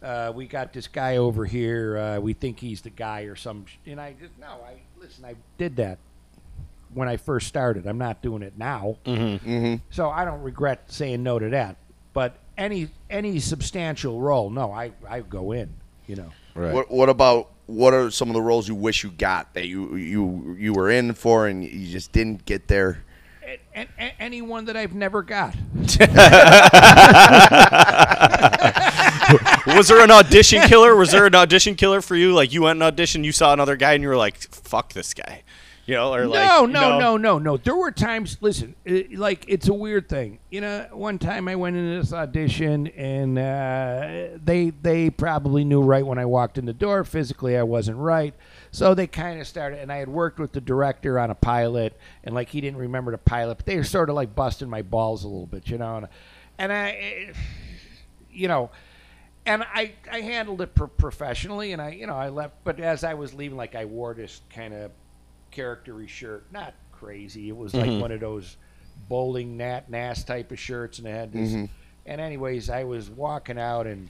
uh, 0.04 0.32
we 0.34 0.48
got 0.48 0.74
this 0.74 0.88
guy 0.88 1.18
over 1.18 1.46
here. 1.46 1.98
Uh, 1.98 2.20
we 2.20 2.34
think 2.34 2.60
he's 2.60 2.82
the 2.82 2.90
guy 2.90 3.22
or 3.24 3.36
some. 3.36 3.66
sh- 3.66 3.76
And 3.88 4.00
I 4.00 4.14
just 4.20 4.38
no. 4.40 4.48
I 4.48 4.80
listen. 5.00 5.26
I 5.26 5.36
did 5.58 5.76
that 5.78 5.98
when 6.94 7.08
I 7.08 7.18
first 7.18 7.48
started. 7.48 7.86
I'm 7.86 7.98
not 7.98 8.22
doing 8.22 8.42
it 8.42 8.54
now. 8.58 8.98
Mm-hmm. 9.06 9.76
So 9.92 10.10
I 10.10 10.26
don't 10.26 10.42
regret 10.42 10.92
saying 10.92 11.24
no 11.24 11.40
to 11.40 11.50
that. 11.50 11.78
But 12.14 12.38
any 12.58 12.90
any 13.10 13.40
substantial 13.40 14.20
role, 14.22 14.50
no, 14.50 14.72
I 14.72 14.92
I 15.08 15.22
go 15.22 15.52
in. 15.52 15.70
You 16.08 16.16
know. 16.18 16.30
Right. 16.56 16.74
What 16.74 16.90
what 16.92 17.10
about 17.10 17.50
what 17.68 17.94
are 17.94 18.10
some 18.10 18.30
of 18.30 18.34
the 18.34 18.42
roles 18.42 18.68
you 18.68 18.76
wish 18.76 19.04
you 19.04 19.12
got 19.12 19.54
that 19.54 19.68
you 19.68 19.96
you 19.96 20.56
you 20.58 20.74
were 20.74 20.90
in 20.90 21.14
for 21.14 21.48
and 21.48 21.64
you 21.64 21.88
just 21.92 22.12
didn't 22.12 22.46
get 22.46 22.68
there? 22.68 23.04
A- 23.46 23.60
a- 23.76 23.88
a- 24.00 24.22
anyone 24.22 24.66
that 24.66 24.76
I've 24.78 24.94
never 24.96 25.22
got. 25.24 25.56
Was 29.68 29.88
there 29.88 30.04
an 30.04 30.12
audition 30.12 30.62
killer? 30.64 30.96
Was 30.96 31.12
there 31.12 31.26
an 31.26 31.36
audition 31.36 31.76
killer 31.76 32.02
for 32.02 32.16
you? 32.16 32.34
Like 32.34 32.54
you 32.54 32.64
went 32.64 32.82
and 32.82 32.96
auditioned, 32.96 33.26
you 33.26 33.32
saw 33.32 33.54
another 33.54 33.76
guy, 33.76 33.94
and 33.94 34.04
you 34.04 34.10
were 34.10 34.18
like, 34.18 34.38
"Fuck 34.38 34.94
this 34.94 35.14
guy," 35.14 35.44
you 35.86 35.96
know, 35.96 36.14
or 36.14 36.28
like, 36.28 36.48
no, 36.48 36.66
no, 36.66 37.00
no, 37.00 37.18
no, 37.18 37.40
no. 37.40 37.58
There 37.58 37.76
were 37.76 37.92
times. 37.92 38.38
Listen, 38.42 38.76
it, 38.86 39.14
like 39.18 39.46
it's 39.48 39.68
a 39.68 39.74
weird 39.74 40.08
thing. 40.08 40.40
You 40.50 40.62
know, 40.62 40.88
one 40.92 41.18
time 41.18 41.48
I 41.48 41.56
went 41.56 41.76
into 41.78 42.00
this 42.00 42.14
audition, 42.14 42.88
and 42.88 43.40
uh, 43.40 44.38
they 44.44 44.72
they 44.82 45.10
probably 45.10 45.64
knew 45.64 45.82
right 45.82 46.06
when 46.06 46.18
I 46.20 46.26
walked 46.26 46.58
in 46.58 46.66
the 46.66 46.74
door. 46.74 47.04
Physically, 47.04 47.58
I 47.58 47.64
wasn't 47.64 47.98
right, 47.98 48.34
so 48.72 48.94
they 48.94 49.08
kind 49.08 49.42
of 49.42 49.48
started. 49.48 49.80
And 49.80 49.92
I 49.92 49.98
had 49.98 50.10
worked 50.10 50.40
with 50.40 50.52
the 50.52 50.62
director 50.62 51.20
on 51.20 51.32
a 51.32 51.36
pilot, 51.36 51.98
and 52.24 52.36
like 52.36 52.50
he 52.50 52.62
didn't 52.62 52.78
remember 52.78 53.12
the 53.12 53.18
pilot, 53.18 53.58
but 53.58 53.66
they 53.66 53.76
were 53.76 53.84
sort 53.84 54.10
of 54.10 54.16
like 54.16 54.36
busting 54.36 54.70
my 54.70 54.82
balls 54.82 55.24
a 55.24 55.28
little 55.28 55.48
bit, 55.48 55.70
you 55.70 55.78
know. 55.78 55.98
And, 55.98 56.08
and 56.58 56.72
I, 56.72 57.34
you 58.32 58.48
know. 58.48 58.70
And 59.50 59.64
I, 59.64 59.94
I 60.12 60.22
handled 60.22 60.62
it 60.62 60.76
pro- 60.76 60.88
professionally, 60.88 61.74
and 61.74 61.82
I, 61.82 61.90
you 61.90 62.06
know, 62.06 62.16
I 62.16 62.30
left. 62.30 62.64
But 62.64 62.80
as 62.80 63.04
I 63.04 63.16
was 63.16 63.34
leaving, 63.34 63.58
like 63.58 63.74
I 63.74 63.86
wore 63.86 64.14
this 64.14 64.42
kind 64.54 64.76
of 64.76 64.92
charactery 65.50 66.08
shirt. 66.08 66.46
Not 66.52 66.76
crazy. 66.92 67.50
It 67.50 67.58
was 67.58 67.74
like 67.74 67.90
mm-hmm. 67.90 68.00
one 68.00 68.12
of 68.12 68.20
those 68.20 68.58
bowling 69.08 69.58
nat 69.58 69.90
nas 69.90 70.24
type 70.24 70.52
of 70.52 70.60
shirts, 70.60 71.00
and 71.00 71.08
it 71.08 71.12
had 71.12 71.34
this. 71.34 71.50
Mm-hmm. 71.50 71.66
And 72.06 72.22
anyways, 72.22 72.70
I 72.70 72.84
was 72.84 73.10
walking 73.10 73.58
out, 73.58 73.88
and 73.88 74.08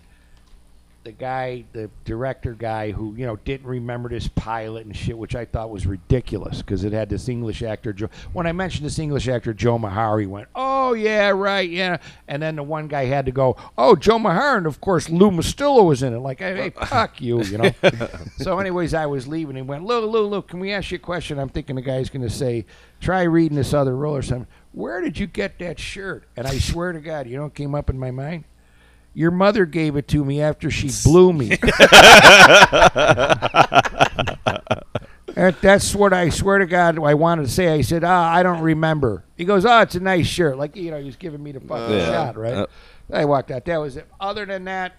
the 1.03 1.11
guy, 1.11 1.63
the 1.71 1.89
director 2.03 2.53
guy, 2.53 2.91
who 2.91 3.15
you 3.15 3.25
know 3.25 3.37
didn't 3.37 3.67
remember 3.67 4.09
this 4.09 4.27
pilot 4.27 4.85
and 4.85 4.95
shit, 4.95 5.17
which 5.17 5.35
I 5.35 5.45
thought 5.45 5.69
was 5.69 5.85
ridiculous 5.87 6.61
because 6.61 6.83
it 6.83 6.93
had 6.93 7.09
this 7.09 7.29
English 7.29 7.63
actor. 7.63 7.93
Joe, 7.93 8.09
when 8.33 8.45
I 8.45 8.51
mentioned 8.51 8.85
this 8.85 8.99
English 8.99 9.27
actor, 9.27 9.53
Joe 9.53 9.77
Mahar, 9.77 10.19
he 10.19 10.27
went, 10.27 10.49
"Oh 10.55 10.93
yeah, 10.93 11.29
right, 11.29 11.69
yeah." 11.69 11.97
And 12.27 12.41
then 12.41 12.55
the 12.55 12.63
one 12.63 12.87
guy 12.87 13.05
had 13.05 13.25
to 13.27 13.31
go, 13.31 13.55
"Oh, 13.77 13.95
Joe 13.95 14.19
Mahar," 14.19 14.57
and 14.57 14.67
of 14.67 14.81
course 14.81 15.09
Lou 15.09 15.31
Mustillo 15.31 15.85
was 15.85 16.03
in 16.03 16.13
it. 16.13 16.19
Like, 16.19 16.39
hey, 16.39 16.71
fuck 16.71 17.21
you, 17.21 17.41
you 17.43 17.57
know. 17.57 17.71
so, 18.37 18.59
anyways, 18.59 18.93
I 18.93 19.05
was 19.05 19.27
leaving. 19.27 19.55
He 19.55 19.61
went, 19.61 19.85
"Lou, 19.85 20.05
Lou, 20.05 20.27
Lou, 20.27 20.41
can 20.41 20.59
we 20.59 20.71
ask 20.71 20.91
you 20.91 20.97
a 20.97 20.99
question?" 20.99 21.39
I'm 21.39 21.49
thinking 21.49 21.75
the 21.75 21.81
guy's 21.81 22.09
going 22.09 22.27
to 22.27 22.29
say, 22.29 22.65
"Try 22.99 23.23
reading 23.23 23.57
this 23.57 23.73
other 23.73 23.95
role 23.95 24.15
or 24.15 24.21
something." 24.21 24.47
Where 24.71 25.01
did 25.01 25.17
you 25.17 25.27
get 25.27 25.59
that 25.59 25.79
shirt? 25.79 26.25
And 26.37 26.45
I 26.45 26.59
swear 26.59 26.91
to 26.91 26.99
God, 26.99 27.27
you 27.27 27.37
know 27.37 27.43
what 27.43 27.55
came 27.55 27.73
up 27.73 27.89
in 27.89 27.97
my 27.97 28.11
mind? 28.11 28.43
Your 29.13 29.31
mother 29.31 29.65
gave 29.65 29.95
it 29.95 30.07
to 30.09 30.23
me 30.23 30.41
after 30.41 30.69
she 30.71 30.89
blew 31.03 31.33
me. 31.33 31.57
That- 35.35 35.61
That's 35.61 35.95
what 35.95 36.11
I 36.11 36.29
swear 36.29 36.57
to 36.57 36.65
God 36.65 36.99
I 36.99 37.13
wanted 37.13 37.43
to 37.45 37.51
say. 37.51 37.69
I 37.69 37.81
said, 37.81 38.03
"Ah, 38.03 38.33
I 38.33 38.43
don't 38.43 38.61
remember." 38.61 39.23
He 39.37 39.45
goes, 39.45 39.65
"Oh, 39.65 39.79
it's 39.81 39.95
a 39.95 39.99
nice 39.99 40.27
shirt." 40.27 40.57
Like 40.57 40.75
you 40.75 40.91
know, 40.91 40.97
he 40.99 41.05
was 41.05 41.15
giving 41.15 41.41
me 41.41 41.51
the 41.53 41.59
fucking 41.61 41.99
shot, 41.99 42.35
right? 42.37 42.53
Uh. 42.55 42.67
I 43.13 43.25
walked 43.25 43.49
out. 43.51 43.63
That 43.65 43.77
was 43.77 43.95
it. 43.97 44.07
Other 44.19 44.45
than 44.45 44.65
that, 44.65 44.93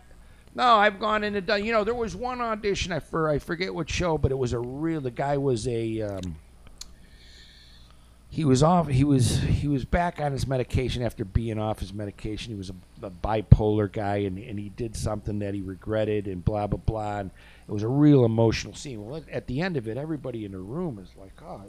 no, 0.55 0.77
I've 0.77 0.99
gone 0.99 1.25
into 1.25 1.41
done. 1.41 1.65
You 1.65 1.73
know, 1.73 1.85
there 1.85 1.95
was 1.95 2.17
one 2.17 2.41
audition 2.41 2.93
I 2.93 3.01
for 3.01 3.29
I 3.29 3.39
forget 3.39 3.75
what 3.75 3.91
show, 3.91 4.17
but 4.19 4.31
it 4.31 4.39
was 4.39 4.53
a 4.53 4.59
real. 4.59 5.01
The 5.01 5.11
guy 5.11 5.37
was 5.37 5.67
a. 5.69 6.01
Um, 6.03 6.37
he 8.33 8.45
was 8.45 8.63
off. 8.63 8.87
He 8.89 9.03
was 9.05 9.39
he 9.41 9.67
was 9.69 9.85
back 9.85 10.21
on 10.21 10.31
his 10.33 10.47
medication 10.47 11.03
after 11.03 11.25
being 11.25 11.59
off 11.59 11.81
his 11.81 11.93
medication. 11.93 12.53
He 12.53 12.57
was 12.59 12.71
a, 12.71 13.07
a 13.07 13.11
bipolar 13.11 13.91
guy, 13.91 14.19
and, 14.19 14.39
and 14.39 14.59
he 14.59 14.69
did 14.71 14.95
something 14.97 15.41
that 15.41 15.53
he 15.53 15.61
regretted, 15.61 16.27
and 16.27 16.45
blah 16.45 16.67
blah 16.69 16.79
blah. 16.79 17.19
And 17.19 17.31
it 17.69 17.73
was 17.73 17.83
a 17.83 17.89
real 17.89 18.25
emotional 18.25 18.75
scene. 18.75 19.05
Well, 19.05 19.23
at- 19.31 19.47
the 19.49 19.61
end 19.61 19.77
of 19.77 19.89
it, 19.89 19.97
everybody 19.97 20.45
in 20.45 20.53
the 20.53 20.59
room 20.59 20.99
is 20.99 21.11
like, 21.19 21.33
"Oh!" 21.43 21.63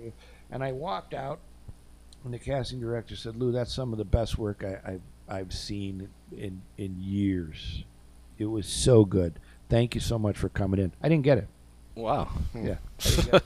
And 0.51 0.63
I 0.63 0.71
walked 0.71 1.13
out, 1.15 1.39
and 2.23 2.33
the 2.33 2.39
casting 2.39 2.79
director 2.79 3.15
said, 3.15 3.35
"Lou, 3.35 3.51
that's 3.51 3.73
some 3.73 3.91
of 3.91 3.97
the 3.97 4.05
best 4.05 4.37
work 4.37 4.63
I, 4.63 4.79
I've 4.93 5.01
I've 5.27 5.53
seen 5.53 6.09
in 6.35 6.61
in 6.77 6.95
years. 6.99 7.83
It 8.37 8.45
was 8.45 8.67
so 8.67 9.03
good. 9.05 9.39
Thank 9.69 9.95
you 9.95 10.01
so 10.01 10.19
much 10.19 10.37
for 10.37 10.49
coming 10.49 10.79
in. 10.79 10.91
I 11.01 11.09
didn't 11.09 11.23
get 11.23 11.37
it. 11.39 11.47
Wow. 11.95 12.29
Yeah, 12.55 12.75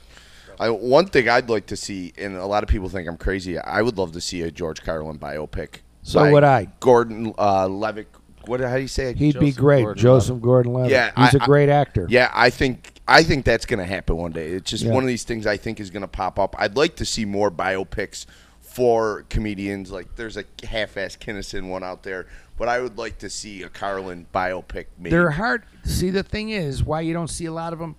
I 0.60 0.66
didn't 0.66 0.80
get 0.80 0.84
it. 0.84 0.86
I, 0.86 0.88
one 0.90 1.06
thing 1.06 1.28
I'd 1.28 1.48
like 1.48 1.66
to 1.66 1.76
see, 1.76 2.12
and 2.18 2.36
a 2.36 2.46
lot 2.46 2.62
of 2.62 2.68
people 2.68 2.88
think 2.88 3.08
I'm 3.08 3.16
crazy. 3.16 3.58
I 3.58 3.82
would 3.82 3.98
love 3.98 4.12
to 4.12 4.20
see 4.20 4.42
a 4.42 4.50
George 4.50 4.82
Carlin 4.82 5.18
biopic. 5.18 5.80
So 6.02 6.20
by 6.20 6.32
would 6.32 6.44
I. 6.44 6.68
Gordon 6.80 7.34
uh, 7.38 7.66
Levick. 7.66 8.06
What? 8.46 8.60
How 8.60 8.76
do 8.76 8.82
you 8.82 8.88
say? 8.88 9.10
it? 9.10 9.16
He'd 9.16 9.40
be 9.40 9.50
great, 9.50 9.82
Gordon-Levitt. 9.82 10.02
Joseph 10.02 10.40
Gordon-Levitt. 10.40 10.90
Yeah, 10.92 11.10
he's 11.16 11.34
a 11.34 11.40
I- 11.40 11.44
I- 11.44 11.46
great 11.46 11.68
actor. 11.68 12.06
Yeah, 12.08 12.30
I 12.32 12.50
think 12.50 12.92
I 13.08 13.22
think 13.24 13.44
that's 13.44 13.66
going 13.66 13.78
to 13.80 13.84
happen 13.84 14.16
one 14.16 14.30
day. 14.32 14.48
It's 14.50 14.70
just 14.70 14.84
Yeah. 14.84 14.92
one 14.92 15.02
of 15.02 15.08
these 15.08 15.24
things 15.24 15.46
I 15.46 15.56
think 15.56 15.80
is 15.80 15.90
going 15.90 16.02
to 16.02 16.08
pop 16.08 16.38
up. 16.38 16.54
I'd 16.58 16.76
like 16.76 16.94
to 16.96 17.04
see 17.04 17.24
more 17.24 17.50
biopics 17.50 18.26
for 18.60 19.24
comedians. 19.30 19.90
Like 19.90 20.14
there's 20.16 20.36
a 20.36 20.44
half-ass 20.64 21.16
Kinison 21.16 21.68
one 21.68 21.82
out 21.82 22.02
there, 22.04 22.26
but 22.56 22.68
I 22.68 22.80
would 22.80 22.98
like 22.98 23.18
to 23.18 23.28
see 23.30 23.62
a 23.62 23.68
Carlin 23.68 24.26
biopic. 24.34 24.86
Made. 24.98 25.12
They're 25.12 25.30
hard. 25.30 25.64
See, 25.84 26.10
the 26.10 26.22
thing 26.22 26.50
is, 26.50 26.84
why 26.84 27.00
you 27.00 27.12
don't 27.14 27.28
see 27.30 27.46
a 27.46 27.52
lot 27.52 27.72
of 27.72 27.78
them 27.80 27.96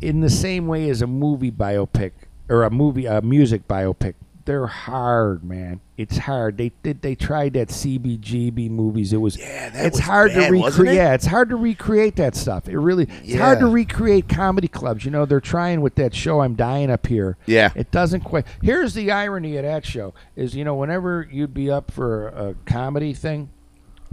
in 0.00 0.20
the 0.20 0.30
same 0.30 0.66
way 0.66 0.88
as 0.90 1.02
a 1.02 1.06
movie 1.06 1.50
biopic. 1.52 2.12
or 2.48 2.62
a 2.64 2.70
movie, 2.70 3.04
a 3.06 3.20
music 3.20 3.68
biopic. 3.68 4.14
They're 4.46 4.66
hard, 4.66 5.44
man. 5.44 5.80
It's 5.98 6.16
hard. 6.16 6.56
They 6.56 6.72
did. 6.82 7.02
They 7.02 7.14
tried 7.14 7.52
that 7.52 7.68
CBGB 7.68 8.70
movies. 8.70 9.12
It 9.12 9.18
was. 9.18 9.36
Yeah, 9.36 9.68
that 9.68 9.84
It's 9.84 9.98
was 9.98 10.06
hard 10.06 10.32
bad, 10.32 10.46
to 10.46 10.52
recreate. 10.52 10.94
it? 10.94 10.96
Yeah, 10.96 11.12
it's 11.12 11.26
hard 11.26 11.50
to 11.50 11.56
recreate 11.56 12.16
that 12.16 12.34
stuff. 12.34 12.66
It 12.66 12.78
really. 12.78 13.06
It's 13.22 13.34
hard 13.34 13.58
to 13.58 13.66
recreate 13.66 14.26
comedy 14.26 14.68
clubs. 14.68 15.04
You 15.04 15.10
know, 15.10 15.26
they're 15.26 15.40
trying 15.42 15.82
with 15.82 15.96
that 15.96 16.14
show. 16.14 16.40
I'm 16.40 16.54
dying 16.54 16.90
up 16.90 17.06
here. 17.06 17.36
Yeah. 17.44 17.72
It 17.76 17.90
doesn't 17.90 18.22
quite. 18.22 18.46
Here's 18.62 18.94
the 18.94 19.10
irony 19.12 19.58
of 19.58 19.64
that 19.64 19.84
show: 19.84 20.14
is 20.34 20.56
you 20.56 20.64
know, 20.64 20.76
whenever 20.76 21.28
you'd 21.30 21.52
be 21.52 21.70
up 21.70 21.90
for 21.90 22.28
a 22.28 22.54
comedy 22.64 23.12
thing, 23.12 23.50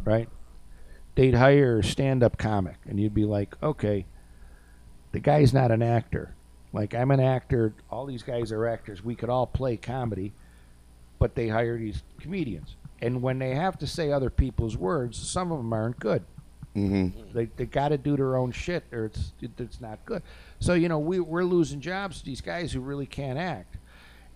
right? 0.04 0.28
They'd 1.16 1.36
hire 1.36 1.80
a 1.80 1.84
stand-up 1.84 2.38
comic, 2.38 2.76
and 2.86 3.00
you'd 3.00 3.14
be 3.14 3.24
like, 3.24 3.56
okay, 3.64 4.06
the 5.16 5.22
guy's 5.22 5.54
not 5.54 5.72
an 5.72 5.82
actor. 5.82 6.36
Like 6.74 6.94
I'm 6.94 7.10
an 7.10 7.22
actor. 7.22 7.74
All 7.90 8.06
these 8.06 8.22
guys 8.22 8.52
are 8.52 8.68
actors. 8.68 9.02
We 9.02 9.16
could 9.16 9.30
all 9.30 9.48
play 9.48 9.78
comedy, 9.78 10.34
but 11.20 11.36
they 11.36 11.48
hire 11.48 11.78
these 11.78 12.04
comedians. 12.20 12.76
And 13.02 13.22
when 13.22 13.40
they 13.40 13.56
have 13.56 13.78
to 13.78 13.88
say 13.88 14.12
other 14.12 14.30
people's 14.30 14.76
words, 14.76 15.18
some 15.18 15.54
of 15.54 15.60
them 15.60 15.72
aren't 15.72 16.00
good. 16.02 16.22
hmm 16.74 17.08
They 17.34 17.46
they 17.56 17.66
got 17.66 17.90
to 17.90 17.98
do 17.98 18.18
their 18.18 18.36
own 18.36 18.52
shit, 18.52 18.84
or 18.92 19.06
it's 19.06 19.32
it, 19.42 19.52
it's 19.58 19.80
not 19.80 20.06
good. 20.06 20.22
So 20.60 20.74
you 20.74 20.90
know 20.90 21.00
we 21.00 21.22
we're 21.22 21.46
losing 21.46 21.80
jobs 21.80 22.20
to 22.20 22.26
these 22.26 22.42
guys 22.42 22.74
who 22.74 22.82
really 22.82 23.06
can't 23.06 23.40
act, 23.40 23.78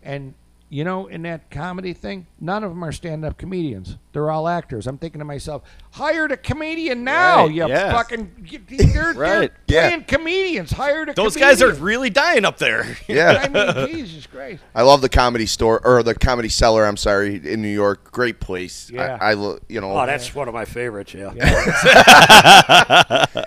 and 0.02 0.34
you 0.70 0.84
know 0.84 1.08
in 1.08 1.24
that 1.24 1.50
comedy 1.50 1.94
thing, 1.94 2.28
none 2.40 2.64
of 2.64 2.70
them 2.70 2.84
are 2.84 2.92
stand-up 2.92 3.38
comedians. 3.38 3.98
They're 4.12 4.30
all 4.30 4.48
actors. 4.48 4.88
I'm 4.88 4.98
thinking 4.98 5.20
to 5.20 5.26
myself, 5.26 5.64
hire 5.92 6.26
a 6.26 6.38
comedian 6.38 7.04
now. 7.04 7.46
Right, 7.46 7.54
you 7.54 7.68
yeah. 7.70 7.92
fucking 7.92 8.48
they're, 8.70 9.14
Right, 9.14 9.52
they're 9.68 9.90
yeah. 9.92 10.00
comedians. 10.02 10.72
Hired 10.72 11.10
a 11.10 11.14
Those 11.14 11.36
guys 11.36 11.62
are 11.62 11.74
really 11.74 12.10
dying 12.10 12.46
up 12.46 12.58
there. 12.58 12.98
Yeah. 13.08 13.48
I 13.54 13.86
mean, 13.86 13.96
Jesus 13.96 14.28
Christ. 14.28 14.62
I 14.76 14.84
love 14.84 15.02
the 15.02 15.10
comedy 15.10 15.46
store 15.48 15.82
or 15.86 16.04
the 16.04 16.16
comedy 16.16 16.50
cellar. 16.50 16.86
I'm 16.86 16.98
sorry, 16.98 17.36
in 17.36 17.62
New 17.62 17.68
York, 17.68 18.12
great 18.12 18.40
place. 18.40 18.90
Yeah. 18.92 19.18
I, 19.20 19.32
I 19.32 19.58
you 19.68 19.82
know. 19.82 19.92
Oh, 19.98 20.06
that's 20.06 20.34
one 20.36 20.48
of 20.48 20.54
my 20.54 20.66
favorites. 20.66 21.14
Yeah, 21.14 21.34
Yeah. 21.36 21.66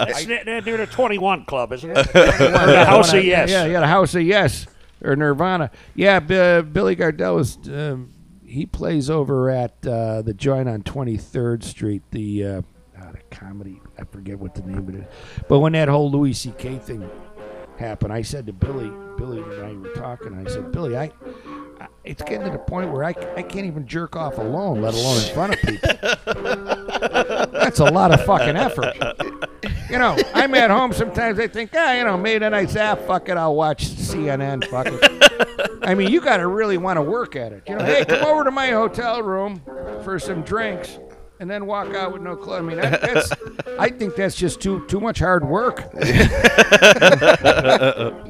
it's 0.01 0.27
near, 0.27 0.45
near 0.45 0.61
near 0.61 0.77
the 0.77 0.87
Twenty 0.87 1.19
One 1.19 1.45
Club, 1.45 1.73
isn't 1.73 1.91
it? 1.91 1.99
or 1.99 2.13
the 2.13 2.85
House 2.85 3.13
of 3.13 3.25
Yes. 3.25 3.49
Yeah, 3.51 3.67
yeah, 3.67 3.81
the 3.81 3.87
House 3.87 4.15
of 4.15 4.23
Yes 4.23 4.67
or 5.05 5.17
Nirvana. 5.17 5.71
Yeah, 5.95 6.21
B- 6.21 6.63
Billy 6.71 6.97
Gardell 6.97 7.37
was. 7.37 7.59
Um, 7.69 8.11
he 8.45 8.67
plays 8.67 9.09
over 9.09 9.49
at 9.49 9.87
uh, 9.87 10.21
the 10.23 10.35
joint 10.35 10.69
on 10.69 10.83
23rd 10.83 11.63
Street. 11.65 12.03
The 12.11 12.45
uh, 12.45 12.63
the 13.13 13.19
comedy. 13.31 13.81
I 13.99 14.05
forget 14.05 14.39
what 14.39 14.55
the 14.55 14.63
name 14.63 14.79
of 14.79 14.89
it 14.91 14.95
is. 14.97 15.05
But 15.49 15.61
when 15.61 15.73
that 15.73 15.89
whole 15.89 16.11
Louis 16.11 16.33
C.K. 16.35 16.79
thing 16.79 17.09
happened, 17.79 18.13
I 18.13 18.23
said 18.23 18.47
to 18.47 18.53
Billy, 18.53 18.91
Billy 19.17 19.39
and 19.43 19.63
I 19.65 19.73
were 19.75 19.93
talking. 19.95 20.35
I 20.35 20.49
said, 20.51 20.71
Billy, 20.73 20.97
I. 20.97 21.05
I- 21.81 21.89
It's 22.05 22.23
getting 22.23 22.45
to 22.45 22.51
the 22.51 22.59
point 22.59 22.93
where 22.93 23.03
I, 23.05 23.15
I 23.37 23.43
can't 23.43 23.67
even 23.67 23.87
jerk 23.87 24.15
off 24.17 24.39
alone, 24.39 24.83
let 24.83 24.95
alone 24.95 25.17
in 25.23 25.35
front 25.35 25.55
of 25.55 25.61
people. 25.61 25.89
That's 27.53 27.81
a 27.81 27.85
lot 27.87 28.13
of 28.13 28.25
fucking 28.25 28.57
effort. 28.57 28.97
You 29.93 29.99
know, 29.99 30.17
I'm 30.33 30.55
at 30.55 30.71
home 30.71 30.95
sometimes. 30.95 31.39
I 31.39 31.49
think, 31.49 31.73
ah, 31.75 31.93
you 31.93 32.05
know, 32.05 32.17
made 32.17 32.43
a 32.43 32.49
nice 32.49 32.77
app. 32.77 33.07
Fuck 33.07 33.29
it, 33.29 33.37
I'll 33.37 33.55
watch 33.55 33.85
CNN. 33.85 34.67
Fuck 34.69 34.87
it. 34.89 35.79
I 35.83 35.95
mean, 35.95 36.11
you 36.11 36.23
got 36.23 36.39
to 36.39 36.47
really 36.47 36.79
want 36.79 36.97
to 36.97 37.03
work 37.03 37.37
at 37.37 37.53
it. 37.53 37.65
You 37.69 37.77
know, 37.77 37.85
hey, 37.85 38.07
come 38.07 38.25
over 38.25 38.43
to 38.43 38.51
my 38.51 38.69
hotel 38.71 39.23
room 39.23 39.61
for 40.03 40.19
some 40.19 40.41
drinks, 40.45 40.99
and 41.41 41.51
then 41.51 41.67
walk 41.67 41.95
out 41.95 42.11
with 42.11 42.23
no 42.23 42.37
clothes. 42.37 42.61
I 42.61 42.63
mean, 42.63 42.79
that, 42.79 43.03
that's. 43.03 43.33
I 43.79 43.91
think 43.91 44.17
that's 44.17 44.35
just 44.35 44.63
too 44.63 44.87
too 44.87 44.99
much 44.99 45.19
hard 45.19 45.47
work. 45.47 45.85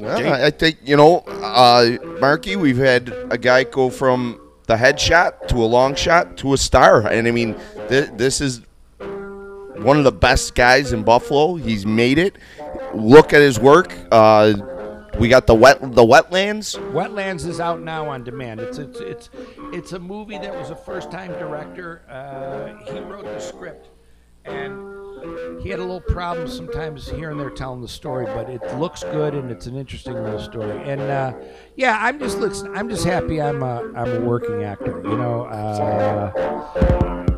Well, 0.03 0.33
I 0.33 0.47
I 0.47 0.49
think 0.49 0.79
you 0.83 0.97
know, 0.97 1.19
uh, 1.19 1.97
Marky. 2.19 2.57
We've 2.57 2.77
had 2.77 3.07
a 3.29 3.37
guy 3.37 3.63
go 3.63 3.89
from 3.89 4.41
the 4.67 4.75
headshot 4.75 5.47
to 5.47 5.63
a 5.63 5.65
long 5.65 5.95
shot 5.95 6.35
to 6.37 6.53
a 6.53 6.57
star, 6.57 7.07
and 7.07 7.25
I 7.25 7.31
mean, 7.31 7.55
th- 7.87 8.09
this 8.15 8.41
is 8.41 8.61
one 9.77 9.97
of 9.97 10.03
the 10.03 10.11
best 10.11 10.55
guys 10.55 10.93
in 10.93 11.03
Buffalo. 11.03 11.55
He's 11.55 11.85
made 11.85 12.17
it. 12.17 12.37
Look 12.93 13.33
at 13.33 13.41
his 13.41 13.59
work. 13.59 13.95
Uh, 14.11 14.53
we 15.19 15.29
got 15.29 15.47
the 15.47 15.55
wet 15.55 15.79
the 15.81 16.03
wetlands. 16.03 16.77
Wetlands 16.91 17.45
is 17.45 17.59
out 17.59 17.81
now 17.81 18.09
on 18.09 18.23
demand. 18.23 18.59
It's 18.59 18.77
it's 18.77 18.99
it's 18.99 19.29
it's 19.71 19.93
a 19.93 19.99
movie 19.99 20.37
that 20.37 20.53
was 20.53 20.69
a 20.69 20.75
first 20.75 21.11
time 21.11 21.31
director. 21.33 22.03
Uh, 22.09 22.91
he 22.91 22.99
wrote 22.99 23.25
the 23.25 23.39
script, 23.39 23.89
and 24.45 25.61
he 25.61 25.69
had 25.69 25.79
a 25.79 25.83
little 25.83 26.01
problem 26.01 26.47
sometimes 26.47 27.09
here 27.09 27.31
and 27.31 27.39
there 27.39 27.49
telling 27.49 27.81
the 27.81 27.87
story, 27.87 28.25
but 28.25 28.49
it 28.49 28.61
looks 28.77 29.03
good 29.03 29.35
and 29.35 29.51
it's 29.51 29.67
an 29.67 29.77
interesting 29.77 30.15
little 30.15 30.39
story. 30.39 30.77
And 30.83 31.01
uh, 31.01 31.33
yeah, 31.75 31.97
I'm 32.01 32.19
just 32.19 32.39
listen. 32.39 32.75
I'm 32.75 32.89
just 32.89 33.05
happy 33.05 33.41
I'm 33.41 33.63
a 33.63 33.91
I'm 33.95 34.11
a 34.11 34.19
working 34.19 34.63
actor. 34.63 35.01
You 35.03 35.17
know. 35.17 37.32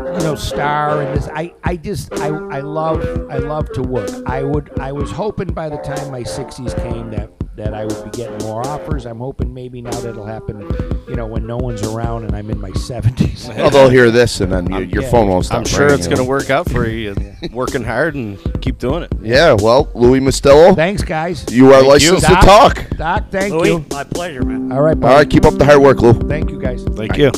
You 0.00 0.24
know, 0.24 0.34
star 0.34 1.02
and 1.02 1.16
this. 1.16 1.28
I, 1.28 1.54
I 1.64 1.76
just, 1.76 2.12
I, 2.14 2.28
I 2.28 2.60
love, 2.60 3.02
I 3.30 3.38
love 3.38 3.70
to 3.72 3.82
work. 3.82 4.10
I 4.26 4.42
would, 4.42 4.78
I 4.78 4.92
was 4.92 5.10
hoping 5.10 5.48
by 5.48 5.68
the 5.68 5.78
time 5.78 6.10
my 6.10 6.22
60s 6.22 6.76
came 6.82 7.10
that 7.10 7.30
that 7.60 7.74
I 7.74 7.84
would 7.84 8.04
be 8.04 8.10
getting 8.10 8.38
more 8.38 8.66
offers. 8.66 9.06
I'm 9.06 9.18
hoping 9.18 9.52
maybe 9.52 9.82
now 9.82 9.90
that'll 9.90 10.24
happen. 10.24 10.60
You 11.08 11.16
know, 11.16 11.26
when 11.26 11.46
no 11.46 11.58
one's 11.58 11.82
around 11.82 12.24
and 12.24 12.34
I'm 12.34 12.50
in 12.50 12.58
my 12.60 12.70
70s. 12.70 13.54
Well, 13.54 13.68
they'll 13.68 13.90
hear 13.90 14.10
this, 14.10 14.40
and 14.40 14.50
then 14.52 14.70
your, 14.70 14.82
your 14.82 15.02
yeah. 15.02 15.10
phone 15.10 15.28
won't 15.28 15.44
stop. 15.44 15.58
I'm 15.58 15.64
sure 15.64 15.92
it's 15.92 16.06
going 16.06 16.18
to 16.18 16.24
work 16.24 16.48
out 16.50 16.70
for 16.70 16.88
you. 16.88 17.14
Working 17.52 17.84
hard 17.84 18.14
and 18.14 18.38
keep 18.62 18.78
doing 18.78 19.02
it. 19.02 19.12
Yeah. 19.20 19.54
Well, 19.60 19.90
Louis 19.94 20.20
Mustillo, 20.20 20.74
Thanks, 20.74 21.02
guys. 21.02 21.44
you 21.50 21.68
are 21.68 21.82
Thank 21.82 21.84
you. 21.84 21.90
licensed 21.90 22.26
to 22.26 22.32
Doc. 22.32 22.44
talk. 22.44 22.96
Doc, 22.96 23.24
thank 23.30 23.52
Louis, 23.52 23.68
you. 23.70 23.84
my 23.90 24.04
pleasure, 24.04 24.42
man. 24.42 24.72
All 24.72 24.82
right, 24.82 24.94
All 24.96 25.00
buddy. 25.00 25.14
right, 25.16 25.30
keep 25.30 25.44
up 25.44 25.54
the 25.54 25.64
hard 25.64 25.82
work, 25.82 26.00
Lou. 26.00 26.14
Thank 26.14 26.50
you, 26.50 26.60
guys. 26.60 26.84
Thank 26.84 27.16
you. 27.18 27.30